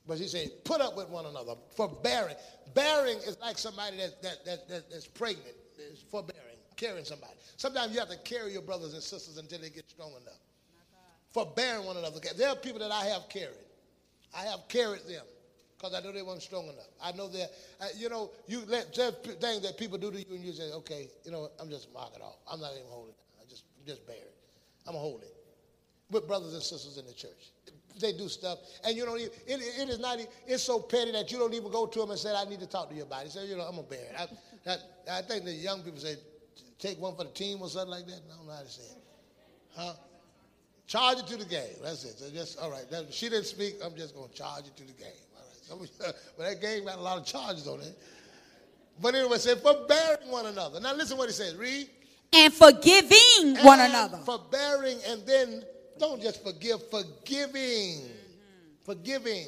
But 0.08 0.18
he's 0.18 0.32
saying, 0.32 0.50
put 0.64 0.82
up 0.82 0.98
with 0.98 1.10
one 1.10 1.26
another. 1.26 1.54
Forbearing. 1.76 2.36
Bearing 2.74 3.18
is 3.18 3.38
like 3.42 3.58
somebody 3.58 3.98
that, 3.98 4.22
that, 4.24 4.46
that, 4.46 4.68
that, 4.70 4.90
that's 4.90 5.08
pregnant. 5.08 5.56
It's 5.78 6.02
forbearing. 6.02 6.58
Carrying 6.76 7.06
somebody. 7.06 7.34
Sometimes 7.58 7.94
you 7.94 8.00
have 8.00 8.10
to 8.10 8.18
carry 8.20 8.54
your 8.54 8.62
brothers 8.62 8.94
and 8.94 9.04
sisters 9.04 9.38
until 9.38 9.60
they 9.60 9.70
get 9.70 9.90
strong 9.90 10.12
enough. 10.12 10.40
Forbearing 11.32 11.86
one 11.86 11.98
another. 11.98 12.20
There 12.38 12.50
are 12.50 12.56
people 12.56 12.80
that 12.80 12.92
I 12.92 13.06
have 13.06 13.30
carried. 13.30 13.54
I 14.36 14.44
have 14.44 14.68
carried 14.68 15.06
them 15.08 15.26
because 15.78 15.94
I 15.94 16.02
know 16.02 16.12
they 16.12 16.22
weren't 16.22 16.42
strong 16.42 16.66
enough. 16.66 16.90
I 17.02 17.12
know 17.14 17.28
that, 17.30 17.52
uh, 17.80 17.86
you 17.96 18.10
know, 18.10 18.32
you 18.48 18.64
let 18.68 18.94
there's 18.96 19.14
things 19.40 19.62
that 19.62 19.78
people 19.78 19.98
do 19.98 20.12
to 20.12 20.18
you 20.18 20.36
and 20.36 20.44
you 20.44 20.52
say, 20.52 20.72
okay, 20.74 21.08
you 21.24 21.32
know, 21.32 21.50
I'm 21.60 21.70
just 21.70 21.94
mark 21.94 22.12
it 22.16 22.22
off. 22.22 22.38
I'm 22.52 22.60
not 22.60 22.72
even 22.74 22.88
holding 22.90 23.14
it. 23.14 23.18
I 23.42 23.50
just, 23.50 23.64
just 23.86 24.06
bear 24.06 24.16
it. 24.16 24.36
I'm 24.88 24.94
going 24.94 25.04
to 25.04 25.10
hold 25.10 25.22
it. 25.22 25.36
With 26.12 26.28
brothers 26.28 26.54
and 26.54 26.64
sisters 26.64 26.98
in 26.98 27.06
the 27.06 27.14
church. 27.14 27.54
They 28.00 28.14
do 28.14 28.30
stuff, 28.30 28.60
and 28.84 28.96
you 28.96 29.06
don't 29.06 29.20
even, 29.20 29.32
it, 29.46 29.60
it 29.62 29.90
is 29.90 30.00
not, 30.00 30.20
it's 30.48 30.64
so 30.64 30.80
petty 30.80 31.12
that 31.12 31.32
you 31.32 31.38
don't 31.38 31.54
even 31.54 31.72
go 31.72 31.86
to 31.86 32.00
them 32.00 32.12
and 32.12 32.20
say, 32.20 32.34
I 32.34 32.46
need 32.46 32.60
to 32.62 32.68
talk 32.68 32.90
to 32.90 32.96
you 32.96 33.04
about 33.04 33.26
it. 33.26 33.32
So, 33.32 33.44
you 33.44 33.58
know, 33.58 33.64
I'm 33.64 33.76
going 33.76 33.84
to 33.84 33.90
bear 33.90 34.00
it. 34.00 34.16
I, 34.18 34.72
I, 34.72 35.20
I 35.20 35.22
think 35.22 35.46
the 35.46 35.52
young 35.52 35.82
people 35.82 36.00
say, 36.00 36.16
take 36.80 37.00
one 37.00 37.16
for 37.16 37.26
the 37.26 37.32
team 37.32 37.62
or 37.62 37.70
something 37.70 37.92
like 37.92 38.06
that. 38.08 38.22
I 38.32 38.38
don't 38.38 38.48
know 38.48 38.54
how 38.54 38.62
to 38.62 38.70
say 38.70 38.84
it. 38.84 39.04
Huh? 39.76 39.94
Charge 40.88 41.20
it 41.20 41.28
to 41.28 41.38
the 41.38 41.46
game. 41.46 41.76
That's 41.84 42.04
it. 42.04 42.18
So 42.18 42.30
just 42.32 42.58
all 42.60 42.72
right. 42.72 42.90
That, 42.90 43.14
she 43.14 43.30
didn't 43.30 43.46
speak. 43.46 43.76
I'm 43.84 43.96
just 43.96 44.16
going 44.16 44.28
to 44.30 44.34
charge 44.34 44.66
it 44.66 44.76
to 44.78 44.84
the 44.84 44.94
game. 44.94 45.12
All 45.70 45.80
right. 45.80 45.90
So, 46.00 46.06
but 46.38 46.44
that 46.46 46.62
game 46.62 46.86
got 46.86 46.98
a 46.98 47.02
lot 47.02 47.20
of 47.20 47.26
charges 47.26 47.68
on 47.68 47.80
it. 47.82 47.96
But 49.02 49.14
anyway, 49.16 49.38
said 49.38 49.60
forbearing 49.60 50.30
one 50.30 50.48
another. 50.48 50.80
Now 50.80 50.94
listen 50.96 51.18
what 51.18 51.28
he 51.30 51.34
says. 51.34 51.56
Read. 51.56 51.88
and 52.34 52.54
forgiving 52.54 53.64
one 53.64 53.80
And 53.80 53.92
another. 53.92 54.18
Forbearing, 54.26 54.98
and 55.08 55.26
then 55.26 55.64
don't 56.00 56.22
just 56.22 56.44
forgive. 56.44 56.80
Forgiving. 56.90 58.10
Forgiving 58.84 59.48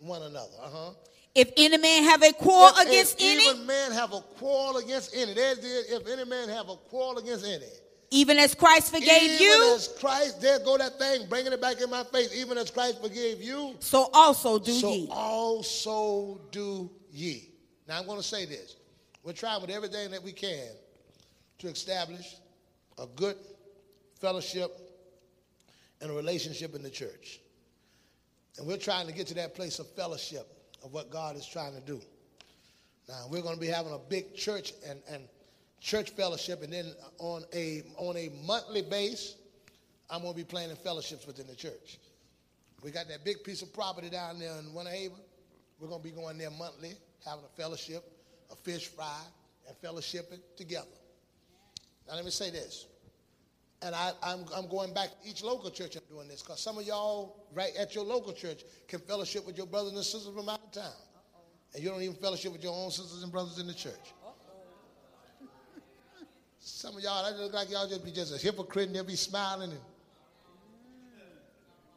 one 0.00 0.22
another. 0.22 0.52
Uh 0.62 0.68
huh. 0.70 0.90
If 1.34 1.52
any 1.56 1.76
man 1.76 2.04
have 2.04 2.22
a 2.22 2.32
quarrel 2.32 2.72
If- 2.78 2.86
against 2.88 3.20
if 3.20 3.24
any, 3.24 3.44
even 3.50 3.66
man 3.66 3.92
have 3.92 4.12
a 4.12 4.20
quarrel 4.20 4.78
against 4.78 5.14
any. 5.14 5.34
There's 5.34 5.58
the, 5.58 5.96
if 5.96 6.06
any 6.08 6.24
man 6.24 6.48
have 6.48 6.68
a 6.68 6.76
quarrel 6.76 7.18
against 7.18 7.44
any. 7.44 7.66
even 8.10 8.38
as 8.38 8.54
Christ 8.54 8.92
forgave 8.92 9.22
even 9.22 9.38
you, 9.40 9.74
as 9.76 9.88
Christ, 10.00 10.40
there 10.40 10.58
go 10.60 10.78
that 10.78 10.98
thing, 10.98 11.28
bringing 11.28 11.52
it 11.52 11.60
back 11.60 11.80
in 11.80 11.90
my 11.90 12.02
face. 12.04 12.34
Even 12.34 12.56
as 12.58 12.70
Christ 12.70 13.00
forgave 13.02 13.42
you, 13.42 13.76
so 13.78 14.08
also 14.14 14.58
do 14.58 14.72
so 14.72 14.90
ye. 14.92 15.08
also 15.10 16.40
do 16.50 16.90
ye. 17.12 17.50
Now 17.86 17.98
I'm 18.00 18.06
going 18.06 18.18
to 18.18 18.26
say 18.26 18.46
this: 18.46 18.76
we're 19.22 19.32
trying 19.34 19.60
with 19.60 19.70
everything 19.70 20.10
that 20.12 20.22
we 20.22 20.32
can 20.32 20.66
to 21.58 21.68
establish 21.68 22.36
a 22.98 23.06
good 23.06 23.36
fellowship 24.20 24.87
and 26.00 26.10
a 26.10 26.14
relationship 26.14 26.74
in 26.74 26.82
the 26.82 26.90
church, 26.90 27.40
and 28.58 28.66
we're 28.66 28.76
trying 28.76 29.06
to 29.06 29.12
get 29.12 29.26
to 29.28 29.34
that 29.34 29.54
place 29.54 29.78
of 29.78 29.88
fellowship 29.94 30.46
of 30.84 30.92
what 30.92 31.10
God 31.10 31.36
is 31.36 31.46
trying 31.46 31.74
to 31.74 31.80
do. 31.80 32.00
Now 33.08 33.26
we're 33.30 33.42
going 33.42 33.54
to 33.54 33.60
be 33.60 33.68
having 33.68 33.92
a 33.92 33.98
big 33.98 34.34
church 34.34 34.72
and, 34.88 35.00
and 35.10 35.22
church 35.80 36.10
fellowship, 36.10 36.62
and 36.62 36.72
then 36.72 36.92
on 37.18 37.44
a 37.54 37.82
on 37.96 38.16
a 38.16 38.30
monthly 38.44 38.82
base, 38.82 39.36
I'm 40.10 40.22
going 40.22 40.32
to 40.32 40.36
be 40.36 40.44
planning 40.44 40.76
fellowships 40.76 41.26
within 41.26 41.46
the 41.46 41.56
church. 41.56 41.98
We 42.82 42.90
got 42.90 43.08
that 43.08 43.24
big 43.24 43.42
piece 43.42 43.62
of 43.62 43.72
property 43.72 44.08
down 44.08 44.38
there 44.38 44.56
in 44.58 44.72
Winter 44.72 44.92
Haven. 44.92 45.18
We're 45.80 45.88
going 45.88 46.02
to 46.02 46.08
be 46.08 46.14
going 46.14 46.38
there 46.38 46.50
monthly, 46.50 46.92
having 47.24 47.44
a 47.44 47.60
fellowship, 47.60 48.04
a 48.50 48.56
fish 48.56 48.88
fry, 48.88 49.20
and 49.66 49.76
fellowshipping 49.80 50.40
together. 50.56 50.86
Now 52.06 52.14
let 52.14 52.24
me 52.24 52.30
say 52.30 52.50
this. 52.50 52.86
And 53.80 53.94
I, 53.94 54.08
am 54.08 54.14
I'm, 54.22 54.64
I'm 54.64 54.68
going 54.68 54.92
back 54.92 55.08
to 55.08 55.28
each 55.28 55.44
local 55.44 55.70
church 55.70 55.96
I'm 55.96 56.02
doing 56.10 56.26
this 56.28 56.42
because 56.42 56.60
some 56.60 56.78
of 56.78 56.84
y'all 56.84 57.46
right 57.54 57.70
at 57.78 57.94
your 57.94 58.04
local 58.04 58.32
church 58.32 58.64
can 58.88 58.98
fellowship 58.98 59.46
with 59.46 59.56
your 59.56 59.66
brothers 59.66 59.92
and 59.92 60.02
sisters 60.02 60.34
from 60.34 60.48
out 60.48 60.60
of 60.64 60.72
town. 60.72 60.92
And 61.74 61.82
you 61.82 61.90
don't 61.90 62.02
even 62.02 62.16
fellowship 62.16 62.52
with 62.52 62.62
your 62.62 62.74
own 62.74 62.90
sisters 62.90 63.22
and 63.22 63.30
brothers 63.30 63.58
in 63.58 63.66
the 63.66 63.74
church. 63.74 64.14
Some 66.58 66.96
of 66.96 67.02
y'all, 67.02 67.24
that 67.24 67.38
look 67.38 67.52
like 67.52 67.70
y'all 67.70 67.88
just 67.88 68.04
be 68.04 68.10
just 68.10 68.34
a 68.34 68.38
hypocrite 68.38 68.88
and 68.88 68.96
they'll 68.96 69.04
be 69.04 69.16
smiling. 69.16 69.70
And, 69.70 69.80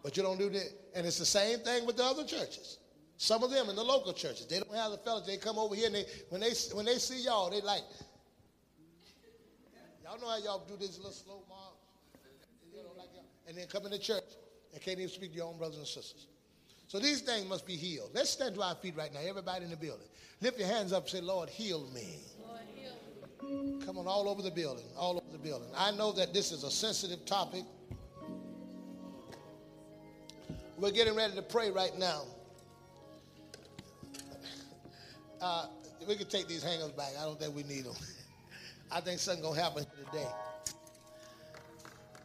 but 0.03 0.15
you 0.15 0.23
don't 0.23 0.37
do 0.37 0.49
that. 0.49 0.69
And 0.95 1.05
it's 1.05 1.17
the 1.17 1.25
same 1.25 1.59
thing 1.59 1.85
with 1.85 1.97
the 1.97 2.03
other 2.03 2.23
churches. 2.23 2.77
Some 3.17 3.43
of 3.43 3.51
them 3.51 3.69
in 3.69 3.75
the 3.75 3.83
local 3.83 4.13
churches, 4.13 4.47
they 4.47 4.57
don't 4.57 4.73
have 4.75 4.91
the 4.91 4.97
fellowship. 4.97 5.27
They 5.27 5.37
come 5.37 5.59
over 5.59 5.75
here 5.75 5.87
and 5.87 5.95
they, 5.95 6.05
when 6.29 6.41
they 6.41 6.53
when 6.73 6.85
they 6.85 6.95
see 6.95 7.23
y'all, 7.23 7.51
they 7.51 7.61
like, 7.61 7.83
y'all 10.03 10.19
know 10.19 10.27
how 10.27 10.37
y'all 10.37 10.65
do 10.67 10.75
this 10.75 10.97
little 10.97 11.11
slow 11.11 11.43
march, 11.47 11.53
you 11.53 11.53
know, 11.53 11.61
like 11.61 11.70
and 13.51 13.59
then 13.59 13.67
come 13.67 13.85
in 13.85 13.91
the 13.91 13.99
church 13.99 14.23
and 14.71 14.81
can't 14.81 14.97
even 14.97 15.11
speak 15.11 15.31
to 15.31 15.35
your 15.35 15.47
own 15.47 15.57
brothers 15.57 15.77
and 15.77 15.85
sisters. 15.85 16.27
So 16.87 16.99
these 16.99 17.19
things 17.19 17.49
must 17.49 17.67
be 17.67 17.75
healed. 17.75 18.11
Let's 18.13 18.29
stand 18.29 18.55
to 18.55 18.61
our 18.61 18.75
feet 18.75 18.95
right 18.95 19.13
now, 19.13 19.19
everybody 19.19 19.65
in 19.65 19.71
the 19.71 19.75
building. 19.75 20.07
Lift 20.39 20.57
your 20.57 20.69
hands 20.69 20.93
up 20.93 21.03
and 21.03 21.09
say, 21.09 21.19
Lord, 21.19 21.49
heal 21.49 21.85
me. 21.93 22.19
Lord, 22.47 22.61
heal 22.73 22.93
me. 23.49 23.85
Come 23.85 23.97
on, 23.97 24.07
all 24.07 24.29
over 24.29 24.41
the 24.41 24.51
building, 24.51 24.85
all 24.95 25.17
over 25.17 25.31
the 25.33 25.37
building. 25.37 25.67
I 25.75 25.91
know 25.91 26.13
that 26.13 26.33
this 26.33 26.53
is 26.53 26.63
a 26.63 26.71
sensitive 26.71 27.25
topic. 27.25 27.63
We're 30.77 30.91
getting 30.91 31.13
ready 31.13 31.35
to 31.35 31.41
pray 31.41 31.71
right 31.71 31.97
now. 31.99 32.23
Uh, 35.41 35.65
we 36.07 36.15
can 36.15 36.27
take 36.27 36.47
these 36.47 36.63
hangers 36.63 36.91
back. 36.91 37.09
I 37.19 37.25
don't 37.25 37.37
think 37.37 37.53
we 37.53 37.63
need 37.63 37.83
them. 37.83 37.95
I 38.93 39.01
think 39.01 39.19
something's 39.19 39.45
going 39.45 39.57
to 39.57 39.61
happen 39.61 39.85
today. 40.05 40.27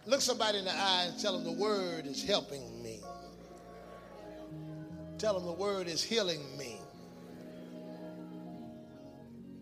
Look 0.06 0.20
somebody 0.20 0.58
in 0.58 0.64
the 0.64 0.72
eye 0.72 1.06
and 1.08 1.20
tell 1.20 1.32
them 1.32 1.42
the 1.42 1.60
word 1.60 2.06
is 2.06 2.22
helping 2.22 2.80
me. 2.82 3.00
Tell 5.18 5.34
them 5.34 5.44
the 5.44 5.52
word 5.52 5.88
is 5.88 6.02
healing 6.02 6.56
me. 6.56 6.78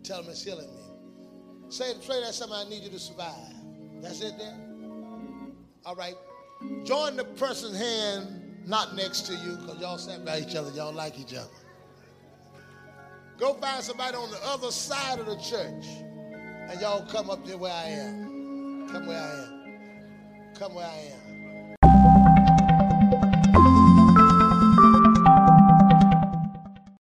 Tell 0.03 0.21
them 0.21 0.29
it's 0.29 0.43
healing 0.43 0.69
me. 0.75 0.83
Say, 1.69 1.93
say 1.99 2.21
that's 2.21 2.37
something 2.37 2.55
I 2.55 2.69
need 2.69 2.83
you 2.83 2.91
to 2.91 2.99
survive. 2.99 3.53
That's 4.01 4.21
it 4.21 4.37
there? 4.37 4.55
All 5.83 5.95
right. 5.95 6.15
Join 6.83 7.15
the 7.15 7.23
person's 7.23 7.77
hand 7.77 8.67
not 8.67 8.95
next 8.95 9.21
to 9.21 9.33
you 9.33 9.57
because 9.57 9.81
y'all 9.81 9.97
sat 9.97 10.23
by 10.23 10.39
each 10.39 10.55
other. 10.55 10.69
Y'all 10.71 10.93
like 10.93 11.19
each 11.19 11.33
other. 11.33 11.49
Go 13.39 13.55
find 13.55 13.83
somebody 13.83 14.15
on 14.15 14.29
the 14.29 14.39
other 14.45 14.71
side 14.71 15.17
of 15.17 15.25
the 15.25 15.37
church 15.37 15.85
and 16.69 16.79
y'all 16.79 17.05
come 17.07 17.31
up 17.31 17.45
there 17.47 17.57
where 17.57 17.73
I 17.73 17.85
am. 17.85 18.89
Come 18.91 19.07
where 19.07 19.19
I 19.19 19.43
am. 19.43 19.54
Come 20.57 20.73
where 20.73 20.87
I 20.87 21.11
am. 21.11 21.24